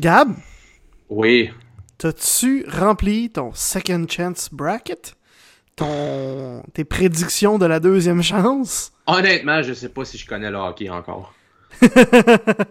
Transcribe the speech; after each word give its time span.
Gab, 0.00 0.32
Oui. 1.10 1.50
t'as-tu 1.98 2.64
rempli 2.68 3.30
ton 3.30 3.52
second 3.52 4.06
chance 4.08 4.48
bracket? 4.50 5.14
Ton... 5.76 6.62
Tes 6.72 6.84
prédictions 6.84 7.58
de 7.58 7.66
la 7.66 7.80
deuxième 7.80 8.22
chance? 8.22 8.92
Honnêtement, 9.06 9.62
je 9.62 9.74
sais 9.74 9.90
pas 9.90 10.04
si 10.06 10.16
je 10.16 10.26
connais 10.26 10.50
le 10.50 10.56
hockey 10.56 10.88
encore. 10.88 11.34
je, 11.82 11.88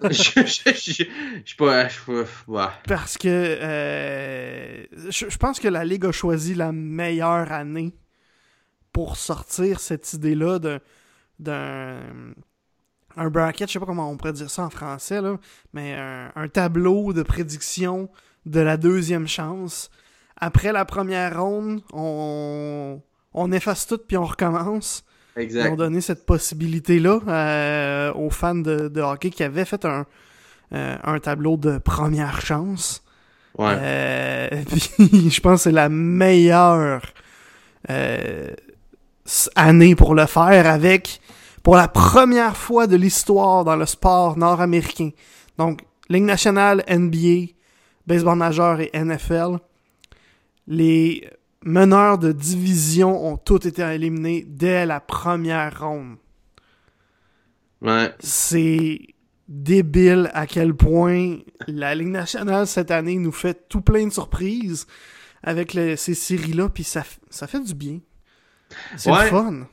je, 0.09 0.41
je, 0.45 0.71
je, 0.73 0.73
je 0.75 1.45
suis 1.45 1.55
pas. 1.57 1.87
ouais. 2.47 2.65
Parce 2.87 3.17
que 3.17 3.27
euh, 3.27 4.85
je, 5.09 5.37
pense 5.37 5.59
que 5.59 5.67
la 5.67 5.85
Ligue 5.85 6.05
a 6.05 6.11
choisi 6.11 6.53
la 6.55 6.71
meilleure 6.71 7.51
année 7.51 7.95
pour 8.91 9.17
sortir 9.17 9.79
cette 9.79 10.13
idée-là 10.13 10.59
d'un 11.39 11.99
un 13.17 13.29
bracket, 13.29 13.67
je 13.67 13.73
sais 13.73 13.79
pas 13.79 13.85
comment 13.85 14.09
on 14.09 14.17
pourrait 14.17 14.33
dire 14.33 14.49
ça 14.49 14.63
en 14.63 14.69
français, 14.69 15.21
là, 15.21 15.37
mais 15.73 15.93
un, 15.95 16.31
un 16.35 16.47
tableau 16.47 17.13
de 17.13 17.23
prédiction 17.23 18.09
de 18.45 18.59
la 18.59 18.77
deuxième 18.77 19.27
chance. 19.27 19.89
Après 20.37 20.71
la 20.71 20.85
première 20.85 21.41
ronde, 21.41 21.81
on, 21.93 23.01
on 23.33 23.51
efface 23.51 23.85
tout 23.87 23.97
puis 23.97 24.17
on 24.17 24.25
recommence. 24.25 25.03
Ils 25.35 25.41
ont 25.41 25.43
Exact. 25.43 25.75
donné 25.75 26.01
cette 26.01 26.25
possibilité-là 26.25 27.19
euh, 27.27 28.13
aux 28.13 28.29
fans 28.29 28.55
de, 28.55 28.87
de 28.89 29.01
hockey 29.01 29.29
qui 29.29 29.43
avaient 29.43 29.65
fait 29.65 29.85
un, 29.85 30.05
euh, 30.73 30.97
un 31.03 31.19
tableau 31.19 31.55
de 31.57 31.77
première 31.77 32.41
chance. 32.41 33.03
Ouais. 33.57 33.75
Euh, 33.77 34.49
puis 34.97 35.29
je 35.29 35.41
pense 35.41 35.59
que 35.59 35.63
c'est 35.63 35.71
la 35.71 35.89
meilleure 35.89 37.01
année 39.55 39.95
pour 39.95 40.15
le 40.15 40.25
faire 40.25 40.67
avec, 40.67 41.21
pour 41.69 41.75
la 41.75 41.87
première 41.87 42.57
fois 42.57 42.87
de 42.87 42.95
l'histoire 42.95 43.63
dans 43.63 43.75
le 43.75 43.85
sport 43.85 44.35
nord-américain. 44.39 45.11
Donc, 45.59 45.81
Ligue 46.09 46.23
nationale, 46.23 46.83
NBA, 46.89 47.51
baseball 48.07 48.35
majeur 48.39 48.79
et 48.81 48.89
NFL. 48.91 49.59
Les 50.65 51.29
meneurs 51.63 52.17
de 52.17 52.31
division 52.31 53.23
ont 53.23 53.37
tous 53.37 53.67
été 53.67 53.83
éliminés 53.83 54.43
dès 54.47 54.87
la 54.87 54.99
première 54.99 55.79
ronde. 55.81 56.15
Ouais. 57.83 58.15
C'est 58.19 59.01
débile 59.47 60.31
à 60.33 60.47
quel 60.47 60.73
point 60.73 61.37
la 61.67 61.93
Ligue 61.93 62.07
nationale 62.07 62.65
cette 62.65 62.89
année 62.89 63.19
nous 63.19 63.31
fait 63.31 63.67
tout 63.69 63.81
plein 63.81 64.07
de 64.07 64.11
surprises 64.11 64.87
avec 65.43 65.75
le- 65.75 65.95
ces 65.97 66.15
séries-là, 66.15 66.69
puis 66.69 66.83
ça, 66.83 67.03
ça 67.29 67.45
fait 67.45 67.59
du 67.61 67.75
bien. 67.75 67.99
C'est 68.97 69.11
Ouais. 69.11 69.25
le 69.25 69.29
fun. 69.29 69.67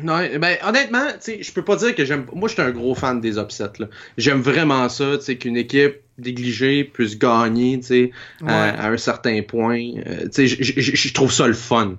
Non, 0.00 0.20
ben, 0.38 0.56
honnêtement, 0.62 1.06
tu 1.12 1.16
sais, 1.20 1.42
je 1.42 1.52
peux 1.52 1.62
pas 1.64 1.76
dire 1.76 1.94
que 1.94 2.04
j'aime. 2.06 2.24
Moi, 2.34 2.48
je 2.48 2.54
suis 2.54 2.62
un 2.62 2.70
gros 2.70 2.94
fan 2.94 3.20
des 3.20 3.36
upsets. 3.36 3.72
J'aime 4.16 4.40
vraiment 4.40 4.88
ça, 4.88 5.18
tu 5.18 5.24
sais, 5.24 5.36
qu'une 5.36 5.56
équipe 5.58 5.96
négligée 6.18 6.84
puisse 6.84 7.18
gagner, 7.18 7.78
tu 7.80 7.86
sais, 7.86 8.10
à, 8.40 8.44
Ouais. 8.46 8.78
à 8.78 8.86
un 8.88 8.96
certain 8.96 9.42
point. 9.42 9.90
Euh, 10.06 10.28
tu 10.34 10.48
sais, 10.48 10.62
je- 10.62 11.12
trouve 11.12 11.30
ça 11.30 11.46
le 11.46 11.52
fun. 11.52 11.98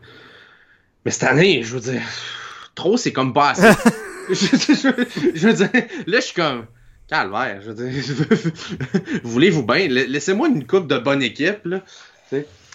Mais 1.06 1.12
cette 1.12 1.24
année, 1.24 1.62
je 1.64 1.76
veux 1.76 1.82
dire, 1.82 2.02
trop, 2.74 2.98
c'est 2.98 3.12
comme 3.14 3.32
pas 3.34 3.52
assez. 3.52 3.62
je, 4.30 5.46
veux 5.48 5.54
dire, 5.54 5.70
là, 6.08 6.20
je 6.20 6.26
suis 6.26 6.34
comme. 6.36 6.66
Calvaire, 7.08 7.62
je 7.62 7.72
veux 7.72 7.90
dire. 7.92 8.04
Voulez-vous 9.24 9.64
bien? 9.64 9.88
La- 9.90 10.06
Laissez-moi 10.06 10.48
une 10.48 10.66
coupe 10.66 10.88
de 10.88 10.98
bonne 10.98 11.22
équipe, 11.22 11.60
là. 11.66 11.82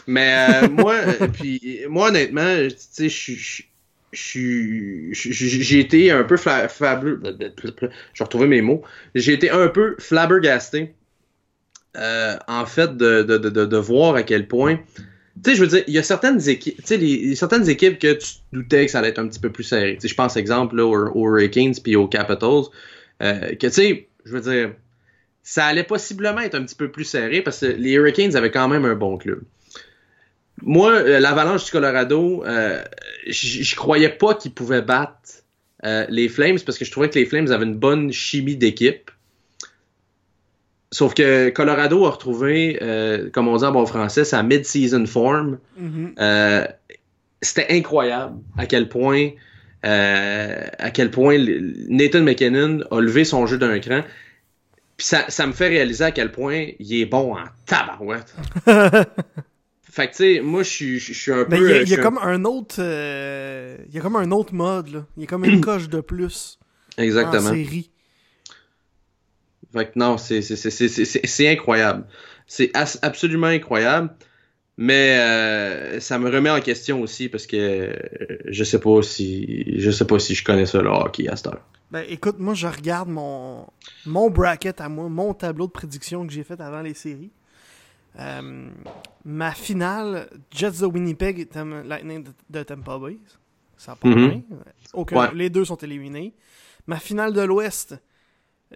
Mais 0.07 0.47
euh, 0.63 0.69
moi, 0.71 0.95
euh, 0.95 1.27
puis 1.27 1.81
moi 1.89 2.09
honnêtement, 2.09 2.57
tu 2.69 2.75
sais, 2.77 3.09
je 3.09 3.15
suis- 3.33 3.65
j'ai 4.13 5.79
été 5.79 6.11
un 6.11 6.25
peu 6.25 6.37
fabuleux. 6.37 7.21
Je 7.23 7.69
vais 7.69 7.91
retrouver 8.21 8.47
mes 8.47 8.63
mots. 8.63 8.83
J'ai 9.15 9.33
été 9.33 9.51
un 9.51 9.69
peu 9.69 9.97
flabbergasté, 9.99 10.95
euh, 11.97 12.37
en 12.47 12.67
fait, 12.67 12.97
de, 12.97 13.23
de, 13.23 13.39
de, 13.39 13.65
de, 13.65 13.77
voir 13.77 14.15
à 14.15 14.23
quel 14.23 14.49
point. 14.49 14.79
Tu 15.43 15.51
sais, 15.51 15.57
je 15.57 15.61
veux 15.61 15.69
dire, 15.69 15.85
il 15.87 15.95
y 15.95 15.99
a 15.99 16.03
certaines 16.03 16.49
équipes, 16.49 16.77
tu 16.85 16.99
sais, 16.99 17.35
certaines 17.37 17.69
équipes 17.69 17.99
que 17.99 18.15
tu 18.15 18.29
doutais 18.53 18.87
que 18.87 18.93
ça 18.93 18.99
allait 18.99 19.09
être 19.09 19.21
un 19.21 19.29
petit 19.29 19.41
peu 19.41 19.51
plus 19.51 19.65
serré. 19.65 19.97
Tu 20.01 20.09
je 20.09 20.15
pense, 20.15 20.37
exemple, 20.37 20.77
là, 20.77 20.85
aux, 20.85 20.97
aux 20.97 21.29
Hurricanes 21.29 21.75
puis 21.83 21.95
aux 21.97 22.09
Capitals, 22.09 22.65
euh, 23.23 23.55
que 23.55 23.67
tu 23.67 23.71
sais, 23.71 24.09
je 24.25 24.33
veux 24.33 24.41
dire, 24.41 24.75
ça 25.43 25.67
allait 25.67 25.85
possiblement 25.85 26.41
être 26.41 26.55
un 26.55 26.65
petit 26.65 26.75
peu 26.75 26.91
plus 26.91 27.05
serré 27.05 27.41
parce 27.43 27.61
que 27.61 27.67
les 27.67 27.93
Hurricanes 27.93 28.37
avaient 28.37 28.51
quand 28.51 28.69
même 28.69 28.85
un 28.85 28.95
bon 28.95 29.17
club. 29.17 29.43
Moi, 30.63 30.93
euh, 30.93 31.21
l'Avalanche 31.21 31.65
du 31.65 31.71
Colorado, 31.71 32.45
euh, 32.45 32.83
je 33.27 33.77
croyais 33.77 34.09
pas 34.09 34.35
qu'ils 34.35 34.53
pouvaient 34.53 34.83
battre 34.83 35.45
euh, 35.85 36.05
les 36.09 36.29
Flames 36.29 36.59
parce 36.65 36.79
que 36.79 36.85
je 36.85 36.91
trouvais 36.91 37.09
que 37.09 37.19
les 37.19 37.27
Flames 37.27 37.51
avaient 37.53 37.65
une 37.67 37.77
bonne 37.77 38.13
chimie 38.13 38.57
d'équipe. 38.57 39.11
Sauf 40.91 41.15
que 41.15 41.51
Colorado 41.51 42.07
a 42.07 42.11
retrouvé, 42.11 42.79
euh, 42.83 43.29
comme 43.31 43.47
on 43.47 43.57
dit 43.59 43.65
en 43.65 43.73
bon 43.73 43.87
français, 43.87 44.25
sa 44.25 44.43
mid-season 44.43 45.07
form. 45.07 45.59
Mhm. 45.77 46.15
Euh, 46.19 46.67
C'était 47.43 47.67
incroyable 47.71 48.39
à 48.57 48.67
quel 48.67 48.89
point, 48.89 49.31
à 49.83 50.91
quel 50.91 51.11
point 51.11 51.37
Nathan 51.89 52.23
McKinnon 52.23 52.81
a 52.91 53.01
levé 53.01 53.25
son 53.25 53.47
jeu 53.47 53.59
d'un 53.59 53.79
cran. 53.79 54.01
Puis 54.97 55.07
ça, 55.07 55.27
ça 55.29 55.47
me 55.47 55.53
fait 55.53 55.69
réaliser 55.69 56.03
à 56.05 56.11
quel 56.11 56.33
point 56.33 56.67
il 56.81 57.01
est 57.01 57.07
bon 57.07 57.37
en 57.37 57.45
tabarouette. 57.67 58.35
Fait 59.99 60.07
que 60.07 60.13
tu 60.13 60.37
sais, 60.37 60.41
moi 60.41 60.63
je 60.63 60.99
suis 60.99 61.33
un 61.33 61.45
Mais 61.51 61.59
peu. 61.59 61.71
il 61.71 61.71
y 61.71 61.73
a, 61.73 61.77
euh, 61.81 61.85
y 61.85 61.95
a 61.95 61.99
un- 61.99 62.03
comme 62.03 62.19
un 62.19 62.45
autre. 62.45 62.77
euh, 62.79 63.77
il 63.89 63.95
y 63.97 63.99
a 63.99 64.01
comme 64.01 64.15
un 64.15 64.31
autre 64.31 64.55
mode, 64.55 64.89
là. 64.91 65.07
Il 65.17 65.23
y 65.23 65.25
a 65.25 65.27
comme 65.27 65.45
une 65.45 65.61
coche 65.61 65.89
de 65.89 66.01
plus 66.01 66.61
en 66.97 67.03
Exactement. 67.03 67.51
série. 67.53 67.91
Fait 69.73 69.87
que 69.87 69.99
non, 69.99 70.17
c'est 70.19 71.49
incroyable. 71.49 72.07
C'est 72.47 72.71
absolument 73.03 73.49
incroyable. 73.49 74.15
Mais 74.77 75.19
euh, 75.19 75.99
ça 75.99 76.21
me 76.21 76.31
remet 76.31 76.51
en 76.51 76.61
question 76.61 77.03
aussi 77.03 77.29
parce 77.29 77.49
que 77.49 77.57
euh, 77.57 77.93
je 78.47 78.63
sais 78.63 78.79
pas 78.79 79.03
si 79.03 79.81
je 79.81 79.91
sais 79.91 80.05
pas 80.07 80.21
si 80.21 80.37
je 80.37 80.45
connais 80.45 80.67
ça 80.67 80.81
le 80.81 80.89
hockey 80.91 81.27
à 81.29 81.35
cette 81.35 81.49
heure. 81.49 81.67
Ben 81.91 82.05
écoute, 82.09 82.37
moi 82.39 82.55
je 82.55 82.69
regarde 82.69 83.09
mon, 83.09 83.67
mon 84.07 84.31
bracket 84.31 84.81
à 84.81 84.89
moi, 84.89 85.09
mon 85.09 85.35
tableau 85.35 85.67
de 85.67 85.73
prédiction 85.73 86.25
que 86.25 86.33
j'ai 86.33 86.45
fait 86.45 86.61
avant 86.61 86.83
les 86.83 86.95
séries. 86.95 87.33
Euh, 88.19 88.71
ma 89.25 89.53
finale, 89.53 90.29
Jets 90.51 90.81
de 90.81 90.87
Winnipeg, 90.87 91.49
Tam- 91.51 91.83
Lightning 91.87 92.25
de, 92.25 92.31
de 92.51 92.63
Tampa 92.63 92.99
Bay. 92.99 93.19
Ça 93.77 93.95
part. 93.95 94.11
Aucun- 94.93 95.17
Ouais. 95.17 95.35
Les 95.35 95.51
deux 95.51 95.65
sont 95.65 95.77
éliminés. 95.77 96.35
Ma 96.87 96.97
finale 96.99 97.33
de 97.33 97.43
l'Ouest, 97.43 97.97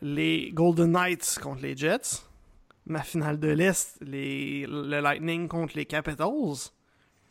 les 0.00 0.50
Golden 0.53 0.93
Knights 0.93 1.38
contre 1.43 1.62
les 1.62 1.76
Jets. 1.76 2.22
Ma 2.87 3.03
finale 3.03 3.38
de 3.38 3.48
l'Est, 3.48 3.97
les, 4.00 4.66
le 4.69 5.00
Lightning 5.00 5.49
contre 5.49 5.76
les 5.76 5.87
Capitals. 5.87 6.70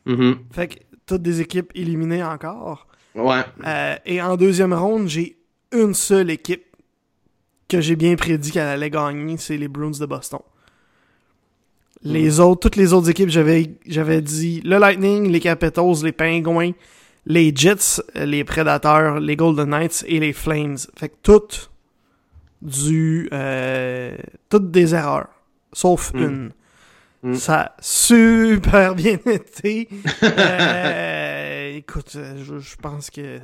Mhm. 0.05 0.39
Fait 0.51 0.67
que 0.67 0.79
toutes 1.05 1.21
des 1.21 1.41
équipes 1.41 1.71
éliminées 1.75 2.23
encore. 2.23 2.87
Ouais. 3.15 3.41
Euh, 3.65 3.95
et 4.05 4.21
en 4.21 4.37
deuxième 4.37 4.73
ronde, 4.73 5.07
j'ai 5.07 5.37
une 5.73 5.93
seule 5.93 6.29
équipe 6.31 6.63
que 7.67 7.79
j'ai 7.81 7.95
bien 7.95 8.15
prédit 8.15 8.51
qu'elle 8.51 8.67
allait 8.67 8.89
gagner, 8.89 9.37
c'est 9.37 9.57
les 9.57 9.67
Bruins 9.67 9.91
de 9.91 10.05
Boston. 10.05 10.39
Les 12.03 12.39
autres, 12.39 12.61
toutes 12.61 12.75
les 12.77 12.93
autres 12.93 13.09
équipes, 13.09 13.29
j'avais, 13.29 13.71
j'avais 13.85 14.21
dit 14.21 14.61
le 14.65 14.77
Lightning, 14.79 15.29
les 15.31 15.39
Capitals, 15.39 16.03
les 16.03 16.11
Penguins, 16.11 16.71
les 17.27 17.53
Jets, 17.55 18.01
les 18.15 18.43
Predators, 18.43 19.19
les 19.19 19.35
Golden 19.35 19.69
Knights 19.69 20.03
et 20.07 20.19
les 20.19 20.33
Flames. 20.33 20.77
Fait 20.97 21.09
que 21.09 21.15
toutes 21.21 21.69
du, 22.61 23.29
euh, 23.33 24.15
toutes 24.49 24.71
des 24.71 24.95
erreurs, 24.95 25.29
sauf 25.73 26.13
Mm. 26.13 26.19
une. 26.23 26.51
Mm. 27.23 27.33
Ça 27.35 27.59
a 27.61 27.75
super 27.79 28.95
bien 28.95 29.19
été. 29.27 29.87
Euh, 30.23 31.75
écoute, 31.77 32.13
euh, 32.15 32.43
je, 32.43 32.57
je 32.57 32.75
pense 32.77 33.09
que 33.11 33.39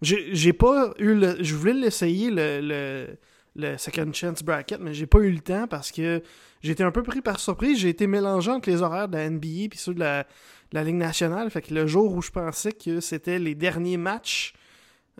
j'ai 0.00 0.52
pas 0.54 0.92
eu 0.98 1.14
le. 1.14 1.36
Je 1.40 1.54
voulais 1.54 1.74
l'essayer 1.74 2.30
le, 2.30 2.60
le, 2.62 3.06
le 3.54 3.76
Second 3.76 4.10
Chance 4.12 4.42
Bracket, 4.42 4.80
mais 4.80 4.94
j'ai 4.94 5.06
pas 5.06 5.18
eu 5.18 5.30
le 5.30 5.40
temps 5.40 5.66
parce 5.68 5.92
que 5.92 6.22
j'étais 6.66 6.84
un 6.84 6.90
peu 6.90 7.02
pris 7.02 7.20
par 7.22 7.38
surprise. 7.40 7.78
J'ai 7.78 7.88
été 7.88 8.06
mélangé 8.06 8.50
entre 8.50 8.68
les 8.68 8.82
horaires 8.82 9.08
de 9.08 9.16
la 9.16 9.30
NBA 9.30 9.68
puis 9.70 9.78
ceux 9.78 9.94
de 9.94 10.00
la, 10.00 10.22
de 10.24 10.26
la 10.72 10.84
Ligue 10.84 10.96
nationale. 10.96 11.50
Fait 11.50 11.62
que 11.62 11.72
le 11.72 11.86
jour 11.86 12.12
où 12.14 12.20
je 12.22 12.30
pensais 12.30 12.72
que 12.72 13.00
c'était 13.00 13.38
les 13.38 13.54
derniers 13.54 13.96
matchs, 13.96 14.52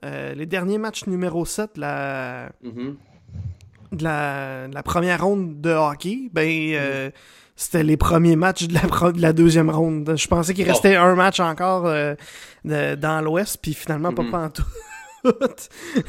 euh, 0.05 0.35
les 0.35 0.47
derniers 0.47 0.79
matchs 0.79 1.07
numéro 1.07 1.45
7 1.47 1.77
de 1.77 1.81
la, 1.81 2.51
de 3.93 4.03
la, 4.05 4.69
de 4.69 4.75
la 4.75 4.83
première 4.83 5.25
ronde 5.25 5.61
de 5.61 5.71
hockey, 5.71 6.29
ben 6.33 6.49
euh, 6.75 7.11
c'était 7.55 7.83
les 7.85 7.97
premiers 7.97 8.37
matchs 8.37 8.67
de 8.67 8.75
la, 8.75 8.81
pro- 8.81 9.13
de 9.13 9.23
la 9.23 9.33
deuxième 9.33 9.71
ronde. 9.71 10.13
Je 10.17 10.27
pensais 10.29 10.53
qu'il 10.53 10.67
restait 10.69 10.97
un 10.97 11.15
match 11.15 11.41
encore 11.41 11.87
euh, 11.87 12.15
de- 12.65 12.95
dans 12.97 13.21
l'Ouest, 13.23 13.59
puis 13.63 13.73
finalement 13.75 14.13
pas 14.13 14.23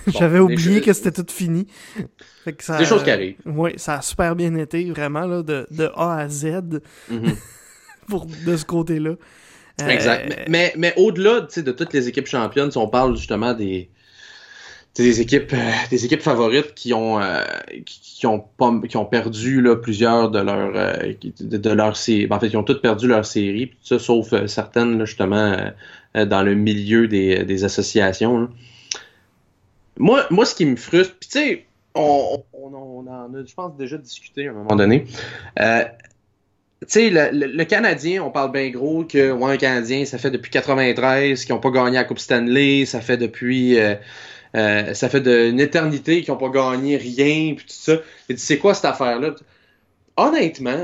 J'avais 0.08 0.40
oublié 0.40 0.82
que 0.82 0.94
c'était 0.94 1.12
tout 1.12 1.32
fini. 1.34 1.68
Fait 2.44 2.54
que 2.54 2.64
ça, 2.64 2.78
Des 2.78 2.86
choses 2.86 3.04
qui 3.04 3.12
arrivent. 3.12 3.36
Oui, 3.46 3.72
ça 3.78 3.96
a 3.96 4.02
super 4.02 4.36
bien 4.36 4.56
été, 4.56 4.90
vraiment, 4.92 5.26
là, 5.28 5.44
de, 5.44 5.68
de 5.72 5.90
A 5.96 6.18
à 6.20 6.30
Z 6.30 6.82
Mhm. 7.10 7.36
pour, 8.08 8.26
de 8.26 8.56
ce 8.58 8.66
côté-là. 8.66 9.16
Euh, 9.82 9.88
Exact. 9.88 10.28
Mais, 10.30 10.46
mais, 10.48 10.74
mais 10.78 10.94
au-delà 10.98 11.42
de 11.42 11.72
toutes 11.72 11.94
les 11.94 12.08
équipes 12.08 12.28
championnes, 12.28 12.72
si 12.72 12.78
on 12.78 12.88
parle 12.88 13.16
justement 13.16 13.54
des. 13.54 13.90
des 14.96 15.22
équipes 15.22 15.54
des 15.92 16.06
équipes 16.06 16.24
favorites 16.24 16.74
qui 16.74 16.92
ont 16.94 17.20
qui, 17.86 18.26
ont 18.26 18.44
qui 18.90 18.98
ont 18.98 19.06
perdu 19.06 19.62
là, 19.62 19.76
plusieurs 19.76 20.32
de 20.32 20.40
leurs 20.40 20.74
de, 21.42 21.58
de 21.58 21.70
leur 21.70 21.96
série 21.96 22.28
en 22.32 22.40
fait 22.40 22.48
ils 22.48 22.58
ont 22.58 22.64
toutes 22.64 22.82
perdu 22.82 23.08
leur 23.08 23.24
série 23.24 23.68
tout 23.70 23.76
ça 23.84 24.00
sauf 24.00 24.34
certaines 24.48 25.06
justement 25.06 25.56
dans 26.16 26.42
le 26.42 26.56
milieu 26.56 27.08
des, 27.08 27.44
des 27.44 27.64
associations 27.64 28.50
moi 29.98 30.26
moi 30.30 30.46
ce 30.46 30.56
qui 30.56 30.66
me 30.66 30.76
frustre 30.76 31.16
puis 31.20 31.30
tu 31.30 31.40
sais 31.40 31.66
on, 31.96 32.44
en 32.54 33.34
a 33.34 33.46
je 33.46 33.54
pense 33.54 33.76
déjà 33.76 33.98
discuté 33.98 34.48
à 34.48 34.52
un 34.52 34.54
moment 34.54 34.76
donné 34.76 35.06
tu 36.82 36.88
sais, 36.88 37.10
le, 37.10 37.64
Canadien, 37.64 38.22
on 38.24 38.30
parle 38.30 38.52
bien 38.52 38.70
gros 38.70 39.04
que 39.04 39.32
ouais, 39.32 39.54
un 39.54 39.58
Canadien, 39.58 40.06
ça 40.06 40.20
fait 40.20 40.30
depuis 40.30 40.52
93 40.52 41.44
qu'ils 41.44 41.56
n'ont 41.56 41.60
pas 41.62 41.72
gagné 41.72 41.96
la 41.96 42.04
Coupe 42.04 42.20
Stanley, 42.20 42.86
ça 42.86 43.02
fait 43.02 43.18
depuis 43.18 43.80
euh, 43.80 43.96
euh, 44.56 44.94
ça 44.94 45.10
fait 45.10 45.22
de, 45.22 45.50
une 45.50 45.60
éternité 45.60 46.22
qu'ils 46.22 46.32
n'ont 46.34 46.40
pas 46.40 46.50
gagné 46.50 46.98
rien, 46.98 47.56
puis 47.56 47.66
tout 47.66 47.74
ça. 47.74 47.94
Et 48.30 48.38
c'est 48.38 48.60
quoi 48.60 48.76
cette 48.76 48.86
affaire-là? 48.86 49.34
Honnêtement, 50.18 50.78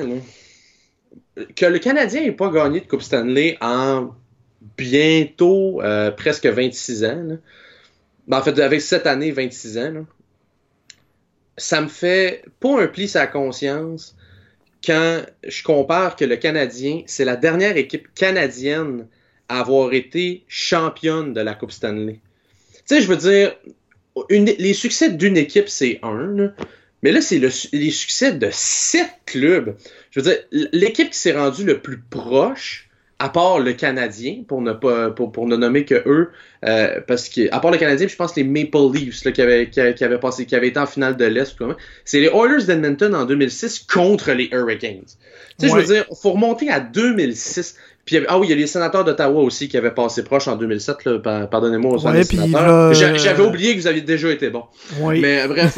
que 1.55 1.65
le 1.65 1.79
Canadien 1.79 2.21
n'ait 2.21 2.31
pas 2.31 2.49
gagné 2.49 2.79
de 2.79 2.87
Coupe 2.87 3.03
Stanley 3.03 3.57
en 3.61 4.09
bientôt 4.77 5.81
euh, 5.83 6.09
presque 6.09 6.47
26 6.47 7.05
ans, 7.05 7.37
ben, 8.27 8.39
en 8.39 8.41
fait, 8.41 8.57
avec 8.59 8.81
cette 8.81 9.07
année, 9.07 9.31
26 9.31 9.77
ans, 9.77 10.05
ça 11.57 11.81
me 11.81 11.87
fait 11.87 12.43
pas 12.59 12.81
un 12.81 12.87
pli 12.87 13.07
sa 13.07 13.27
conscience 13.27 14.15
quand 14.85 15.21
je 15.47 15.63
compare 15.63 16.15
que 16.15 16.25
le 16.25 16.35
Canadien, 16.35 17.03
c'est 17.05 17.25
la 17.25 17.35
dernière 17.35 17.77
équipe 17.77 18.13
canadienne 18.15 19.07
à 19.49 19.59
avoir 19.59 19.93
été 19.93 20.43
championne 20.47 21.33
de 21.33 21.41
la 21.41 21.53
Coupe 21.53 21.71
Stanley. 21.71 22.19
Tu 22.87 22.95
sais, 22.95 23.01
je 23.01 23.07
veux 23.07 23.17
dire, 23.17 23.55
les 24.29 24.73
succès 24.73 25.11
d'une 25.11 25.37
équipe, 25.37 25.69
c'est 25.69 25.99
un, 26.03 26.53
mais 27.03 27.11
là, 27.11 27.21
c'est 27.21 27.37
le, 27.37 27.49
les 27.73 27.91
succès 27.91 28.31
de 28.31 28.49
sept 28.51 29.11
clubs. 29.25 29.75
Je 30.11 30.19
veux 30.19 30.31
dire, 30.31 30.39
l'équipe 30.71 31.11
qui 31.11 31.17
s'est 31.17 31.37
rendue 31.37 31.65
le 31.65 31.79
plus 31.81 31.99
proche, 31.99 32.89
à 33.23 33.29
part 33.29 33.59
le 33.59 33.71
Canadien, 33.71 34.43
pour 34.45 34.61
ne 34.61 34.73
pas 34.73 35.09
pour, 35.09 35.31
pour 35.31 35.47
ne 35.47 35.55
nommer 35.55 35.85
que 35.85 36.03
eux, 36.05 36.31
euh, 36.65 36.99
parce 37.07 37.29
que 37.29 37.49
à 37.53 37.61
part 37.61 37.71
le 37.71 37.77
Canadien, 37.77 38.05
je 38.05 38.17
pense 38.17 38.35
les 38.35 38.43
Maple 38.43 38.91
Leafs 38.93 39.23
là, 39.23 39.31
qui, 39.31 39.41
avaient, 39.41 39.69
qui, 39.69 39.79
qui, 39.93 40.03
avaient 40.03 40.19
passé, 40.19 40.45
qui 40.45 40.53
avaient 40.57 40.67
été 40.67 40.77
en 40.77 40.85
finale 40.85 41.15
de 41.15 41.23
l'Est, 41.23 41.57
c'est 42.03 42.19
les 42.19 42.27
Oilers 42.27 42.65
d'Edmonton 42.65 43.15
en 43.15 43.23
2006 43.23 43.79
contre 43.79 44.33
les 44.33 44.49
Hurricanes. 44.51 45.05
Tu 45.57 45.69
sais, 45.69 45.69
je 45.69 45.73
veux 45.73 45.93
dire, 45.93 46.05
faut 46.21 46.31
remonter 46.31 46.69
à 46.69 46.81
2006. 46.81 47.77
Puis, 48.05 48.17
ah 48.27 48.37
oui, 48.37 48.47
il 48.47 48.49
y 48.49 48.53
a 48.53 48.57
les 48.57 48.67
sénateurs 48.67 49.05
d'Ottawa 49.05 49.41
aussi 49.41 49.69
qui 49.69 49.77
avaient 49.77 49.93
passé 49.93 50.25
proche 50.25 50.49
en 50.49 50.57
2007. 50.57 51.05
Là, 51.05 51.47
pardonnez-moi 51.47 51.93
aux 51.93 52.05
ouais, 52.05 52.23
J'avais 52.93 53.43
oublié 53.43 53.75
que 53.75 53.79
vous 53.79 53.87
aviez 53.87 54.01
déjà 54.01 54.29
été 54.29 54.49
bon. 54.49 54.65
Oui. 54.99 55.21
Mais 55.21 55.47
bref. 55.47 55.77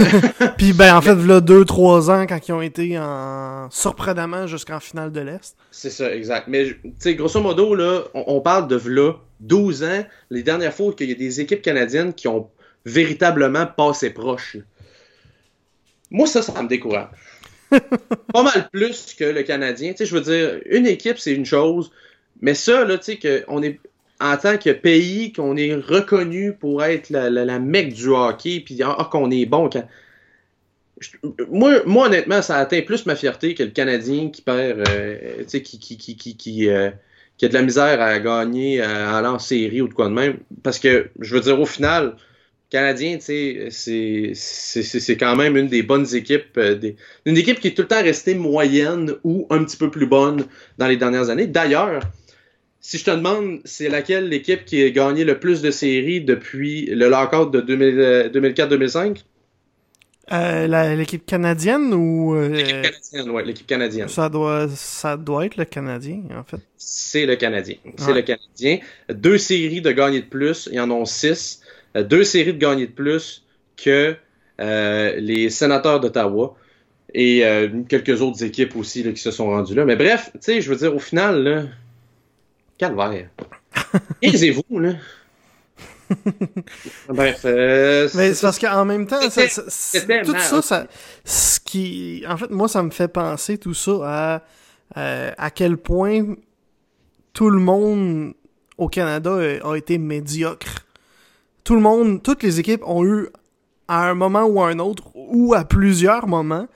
puis 0.57 0.74
ben 0.74 0.95
en 0.95 1.01
fait, 1.01 1.16
là, 1.16 1.39
deux, 1.39 1.66
trois 1.66 2.10
ans 2.10 2.25
quand 2.25 2.48
ils 2.48 2.51
ont 2.51 2.63
été 2.63 2.98
en 2.98 3.69
surprenamment 3.69 4.48
jusqu'en 4.48 4.80
finale 4.80 5.12
de 5.12 5.22
l'Est. 5.22 5.56
C'est 5.69 5.92
ça, 5.92 6.16
exact. 6.16 6.48
Mais 6.48 6.66
tu 6.66 6.92
sais, 6.98 7.13
grosso 7.13 7.39
modo, 7.39 7.75
là, 7.75 8.06
on, 8.16 8.42
parle 8.42 8.68
de 8.68 8.81
là 8.89 9.13
12 9.42 9.83
ans, 9.83 10.04
les 10.31 10.42
dernières 10.42 10.74
fois 10.74 10.94
qu'il 10.94 11.10
y 11.10 11.12
a 11.12 11.16
des 11.16 11.42
équipes 11.42 11.62
canadiennes 11.62 12.13
qui 12.13 12.27
ont 12.27 12.50
véritablement 12.86 13.68
passé 13.68 14.10
proche. 14.10 14.57
Moi, 16.10 16.25
ça, 16.25 16.42
ça 16.42 16.63
me 16.63 16.68
décourage. 16.68 17.10
pas 18.33 18.44
mal 18.44 18.69
plus 18.72 19.16
que 19.18 19.25
le 19.25 19.44
Canadien. 19.44 19.92
Tu 19.92 19.98
sais, 19.98 20.06
je 20.06 20.16
veux 20.16 20.22
dire, 20.22 20.60
une 20.66 20.88
équipe, 20.88 21.19
c'est 21.19 21.33
une 21.33 21.45
chose, 21.45 21.92
mais 22.42 22.54
ça, 22.54 22.86
là, 22.86 22.98
tu 22.98 23.18
sais, 23.18 23.44
qu'on 23.46 23.62
est 23.64 23.80
en 24.20 24.38
tant 24.38 24.58
que 24.58 24.70
pays, 24.70 25.34
qu'on 25.34 25.58
est 25.58 25.76
reconnu 25.76 26.54
pour 26.54 26.84
être 26.84 27.10
la, 27.10 27.30
la, 27.30 27.60
du 27.60 28.08
hockey, 28.08 28.62
puis 28.66 28.82
ah, 28.84 29.08
qu'on 29.12 29.30
est 29.32 29.46
bon. 29.46 29.70
Moi, 31.50 31.82
moi, 31.86 32.08
honnêtement, 32.08 32.42
ça 32.42 32.58
atteint 32.58 32.82
plus 32.82 33.06
ma 33.06 33.16
fierté 33.16 33.54
que 33.54 33.64
le 33.64 33.72
Canadien 33.72 34.30
qui 34.30 34.42
perd, 34.42 34.88
euh, 34.88 35.38
tu 35.40 35.44
sais, 35.48 35.62
qui, 35.62 35.80
qui, 35.80 35.98
qui, 35.98 36.16
qui, 36.16 36.38
qui, 36.38 36.70
euh, 36.70 36.90
qui, 37.38 37.46
a 37.46 37.50
de 37.50 37.54
la 37.54 37.62
misère 37.62 38.02
à 38.02 38.20
gagner, 38.20 38.82
à 38.82 39.18
aller 39.18 39.28
en 39.28 39.40
série 39.40 39.82
ou 39.82 39.90
de 39.90 39.94
quoi 39.94 40.08
de 40.08 40.14
même. 40.14 40.38
Parce 40.64 40.80
que, 40.80 41.10
je 41.20 41.36
veux 41.36 41.42
dire, 41.42 41.60
au 41.60 41.66
final, 41.66 42.16
Canadien, 42.70 43.18
tu 43.18 43.70
sais, 43.72 44.34
c'est 44.34 45.18
quand 45.18 45.36
même 45.36 45.58
une 45.58 45.68
des 45.68 45.84
bonnes 45.84 46.16
équipes, 46.16 46.58
euh, 46.58 46.76
des, 46.76 46.96
une 47.26 47.38
équipe 47.38 47.60
qui 47.60 47.68
est 47.68 47.76
tout 47.76 47.84
le 47.84 47.88
temps 47.90 48.02
restée 48.02 48.34
moyenne 48.34 49.16
ou 49.24 49.46
un 49.50 49.64
petit 49.66 49.78
peu 49.78 49.92
plus 49.92 50.08
bonne 50.08 50.46
dans 50.78 50.88
les 50.88 50.98
dernières 50.98 51.30
années. 51.30 51.48
D'ailleurs, 51.48 52.02
si 52.88 53.00
je 53.00 53.04
te 53.06 53.10
demande, 53.10 53.62
c'est 53.66 53.90
laquelle 53.90 54.30
l'équipe 54.30 54.64
qui 54.64 54.84
a 54.84 54.90
gagné 54.92 55.24
le 55.24 55.40
plus 55.40 55.64
de 55.64 55.72
séries 55.72 56.22
depuis 56.22 56.86
le 56.86 57.10
lockout 57.10 57.50
de 57.50 57.60
2004-2005? 57.60 59.24
Euh, 60.32 60.68
euh 60.72 60.96
l'équipe 60.96 61.26
canadienne 61.26 61.92
ou. 61.96 62.36
Euh, 62.36 62.50
l'équipe 62.50 62.84
canadienne, 62.84 63.30
oui, 63.32 63.44
l'équipe 63.44 63.66
canadienne. 63.66 64.08
Ça 64.08 64.30
doit, 64.30 64.68
ça 64.70 65.18
doit 65.18 65.48
être 65.48 65.58
le 65.58 65.66
Canadien, 65.66 66.22
en 66.38 66.44
fait. 66.44 66.60
C'est 66.78 67.26
le 67.26 67.36
Canadien. 67.36 67.78
C'est 67.98 68.14
le 68.14 68.22
Canadien. 68.22 68.78
Deux 69.10 69.40
séries 69.40 69.82
de 69.82 69.92
gagner 69.92 70.22
de 70.22 70.28
plus, 70.28 70.70
il 70.72 70.76
y 70.76 70.80
en 70.80 70.92
a 70.92 71.06
six. 71.06 71.62
Deux 71.96 72.24
séries 72.24 72.54
de 72.54 72.60
gagner 72.60 72.86
de 72.86 72.92
plus 72.92 73.48
que 73.84 74.16
les 74.60 75.50
sénateurs 75.50 76.00
d'Ottawa 76.02 76.56
et 77.16 77.44
quelques 77.90 78.22
autres 78.22 78.44
équipes 78.44 78.76
aussi 78.76 79.02
là, 79.02 79.12
qui 79.12 79.22
se 79.22 79.32
sont 79.32 79.48
rendues 79.48 79.74
là. 79.74 79.86
Mais 79.86 79.96
bref, 79.96 80.30
tu 80.34 80.40
sais, 80.42 80.62
je 80.62 80.70
veux 80.70 80.78
dire, 80.78 80.96
au 80.96 81.00
final, 81.00 81.44
là, 81.44 81.64
Calvaire. 82.77 83.30
Aisez-vous, 84.22 84.80
là. 84.80 84.94
Bref. 87.10 87.42
Euh, 87.45 88.10
mais 88.13 88.33
c'est 88.33 88.42
parce 88.42 88.60
qu'en 88.60 88.86
même 88.86 89.07
temps, 89.07 89.22
ça, 89.30 89.48
tout 90.24 90.38
ça, 90.38 90.62
ça, 90.62 90.88
ce 91.24 91.60
qui, 91.60 92.24
en 92.27 92.38
fait, 92.38 92.51
moi, 92.51 92.68
ça 92.68 92.83
me 92.83 92.92
fait 92.92 93.07
penser 93.07 93.57
tout 93.57 93.74
ça 93.74 93.92
à 94.04 94.42
euh, 94.98 95.31
à 95.38 95.50
quel 95.50 95.77
point 95.77 96.36
tout 97.33 97.50
le 97.50 97.60
monde 97.60 98.33
au 98.77 98.88
Canada 98.88 99.38
a 99.63 99.75
été 99.75 99.98
médiocre. 99.98 100.86
Tout 101.63 101.75
le 101.75 101.81
monde, 101.81 102.22
toutes 102.22 102.44
les 102.44 102.60
équipes 102.60 102.83
ont 102.86 103.04
eu 103.04 103.27
à 103.88 104.10
un 104.10 104.13
moment 104.13 104.44
ou 104.44 104.62
à 104.62 104.69
un 104.69 104.80
autre, 104.80 105.06
ou 105.16 105.54
à 105.54 105.66
plusieurs 105.66 106.27
moments, 106.27 106.68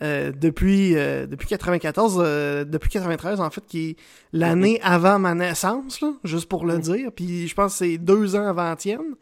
euh, 0.00 0.30
depuis 0.30 0.96
euh, 0.96 1.26
depuis 1.26 1.48
94 1.48 2.18
euh, 2.20 2.64
depuis 2.64 2.88
93 2.88 3.40
en 3.40 3.50
fait 3.50 3.64
qui 3.66 3.90
est 3.90 3.96
l'année 4.32 4.80
avant 4.84 5.18
ma 5.18 5.34
naissance 5.34 6.00
là, 6.00 6.12
juste 6.22 6.48
pour 6.48 6.66
le 6.66 6.76
mm. 6.76 6.80
dire. 6.80 7.10
Puis 7.12 7.48
je 7.48 7.54
pense 7.54 7.72
que 7.72 7.78
c'est 7.78 7.98
deux 7.98 8.36
ans 8.36 8.46
avant 8.46 8.76
tienne 8.76 9.16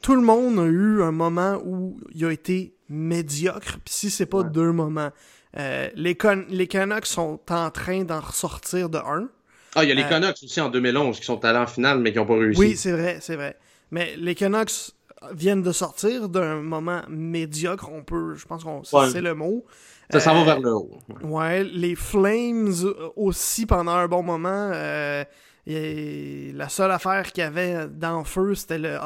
tout 0.00 0.14
le 0.14 0.22
monde 0.22 0.60
a 0.60 0.66
eu 0.66 1.02
un 1.02 1.10
moment 1.10 1.60
où 1.64 1.98
il 2.14 2.24
a 2.24 2.30
été 2.30 2.76
médiocre. 2.88 3.80
Puis 3.84 3.94
si 3.94 4.10
c'est 4.10 4.26
pas 4.26 4.44
deux 4.44 4.70
moments 4.70 5.10
les, 5.56 6.16
les 6.50 6.66
Canucks 6.68 7.06
sont 7.06 7.40
en 7.50 7.70
train 7.72 8.04
d'en 8.04 8.20
ressortir 8.20 8.90
de 8.90 8.98
un. 8.98 9.28
Ah 9.74 9.82
il 9.82 9.88
y 9.88 9.92
a 9.92 9.94
les 9.96 10.06
Canucks 10.06 10.38
aussi 10.44 10.60
en 10.60 10.68
2011 10.68 11.18
qui 11.18 11.24
sont 11.24 11.44
allés 11.44 11.58
en 11.58 11.66
finale 11.66 11.98
mais 11.98 12.12
qui 12.12 12.18
n'ont 12.18 12.26
pas 12.26 12.38
réussi. 12.38 12.60
Oui 12.60 12.76
c'est 12.76 12.92
vrai 12.92 13.18
c'est 13.20 13.34
vrai. 13.34 13.58
Mais 13.90 14.14
les 14.16 14.36
Canucks 14.36 14.92
viennent 15.32 15.62
de 15.62 15.72
sortir 15.72 16.28
d'un 16.28 16.62
moment 16.62 17.02
médiocre, 17.08 17.90
on 17.92 18.02
peut, 18.02 18.34
je 18.34 18.46
pense 18.46 18.64
qu'on 18.64 18.82
c'est 18.84 19.20
le 19.20 19.34
mot. 19.34 19.64
Ça 20.10 20.20
s'en 20.20 20.34
va 20.34 20.44
vers 20.44 20.60
le 20.60 20.74
haut. 20.74 20.98
Ouais, 21.22 21.64
les 21.64 21.94
Flames 21.94 22.72
aussi 23.16 23.66
pendant 23.66 23.92
un 23.92 24.08
bon 24.08 24.22
moment. 24.22 24.70
Euh, 24.72 25.24
la 25.66 26.68
seule 26.70 26.90
affaire 26.90 27.30
qu'il 27.30 27.42
y 27.42 27.46
avait 27.46 27.88
dans 27.88 28.18
le 28.18 28.24
feu, 28.24 28.54
c'était 28.54 28.78
le, 28.78 28.98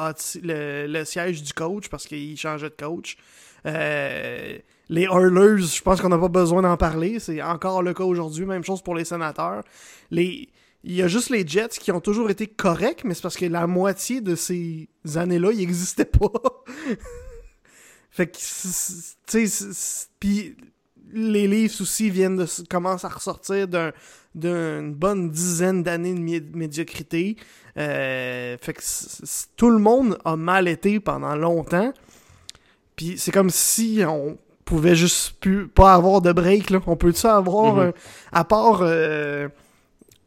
le, 0.87 1.03
siège 1.03 1.43
du 1.43 1.51
coach 1.51 1.89
parce 1.89 2.05
qu'il 2.05 2.37
changeait 2.37 2.69
de 2.69 2.75
coach. 2.75 3.17
Euh, 3.65 4.57
les 4.89 5.03
Oilers, 5.03 5.57
je 5.61 5.81
pense 5.81 6.01
qu'on 6.01 6.09
n'a 6.09 6.17
pas 6.17 6.29
besoin 6.29 6.61
d'en 6.61 6.77
parler. 6.77 7.19
C'est 7.19 7.41
encore 7.41 7.81
le 7.83 7.93
cas 7.93 8.03
aujourd'hui. 8.03 8.45
Même 8.45 8.63
chose 8.63 8.81
pour 8.81 8.95
les 8.95 9.05
sénateurs. 9.05 9.63
Les, 10.09 10.47
il 10.83 10.95
y 10.95 11.01
a 11.01 11.07
juste 11.07 11.29
les 11.29 11.47
Jets 11.47 11.79
qui 11.79 11.91
ont 11.91 12.01
toujours 12.01 12.29
été 12.29 12.45
corrects, 12.47 13.03
mais 13.05 13.13
c'est 13.13 13.21
parce 13.21 13.37
que 13.37 13.45
la 13.45 13.67
moitié 13.67 14.19
de 14.19 14.35
ces 14.35 14.89
années-là, 15.15 15.51
ils 15.53 15.59
n'existaient 15.59 16.05
pas. 16.05 16.31
fait 18.11 18.27
que, 18.27 18.37
tu 18.37 19.47
sais, 19.47 20.07
puis 20.19 20.57
les 21.13 21.47
Leafs 21.47 21.79
aussi 21.79 22.09
viennent 22.09 22.35
de 22.35 22.47
commencent 22.69 23.05
à 23.05 23.09
ressortir 23.09 23.67
d'une 24.35 24.93
bonne 24.93 25.29
dizaine 25.29 25.83
d'années 25.83 26.39
de 26.39 26.57
médiocrité. 26.57 27.37
Euh, 27.77 28.57
fait 28.59 28.73
que 28.73 28.81
tout 29.55 29.69
le 29.69 29.79
monde 29.79 30.17
a 30.25 30.35
mal 30.35 30.67
été 30.67 30.99
pendant 30.99 31.35
longtemps. 31.35 31.93
Puis 32.95 33.17
c'est 33.17 33.31
comme 33.31 33.49
si 33.49 34.01
on 34.05 34.37
pouvait 34.65 34.95
juste 34.95 35.35
plus 35.39 35.67
pas 35.67 35.93
avoir 35.93 36.21
de 36.21 36.31
break 36.31 36.69
là. 36.69 36.79
On 36.87 36.95
peut 36.95 37.11
ça 37.13 37.37
avoir 37.37 37.77
mm-hmm. 37.77 37.93
à 38.31 38.43
part 38.43 38.79
euh, 38.81 39.47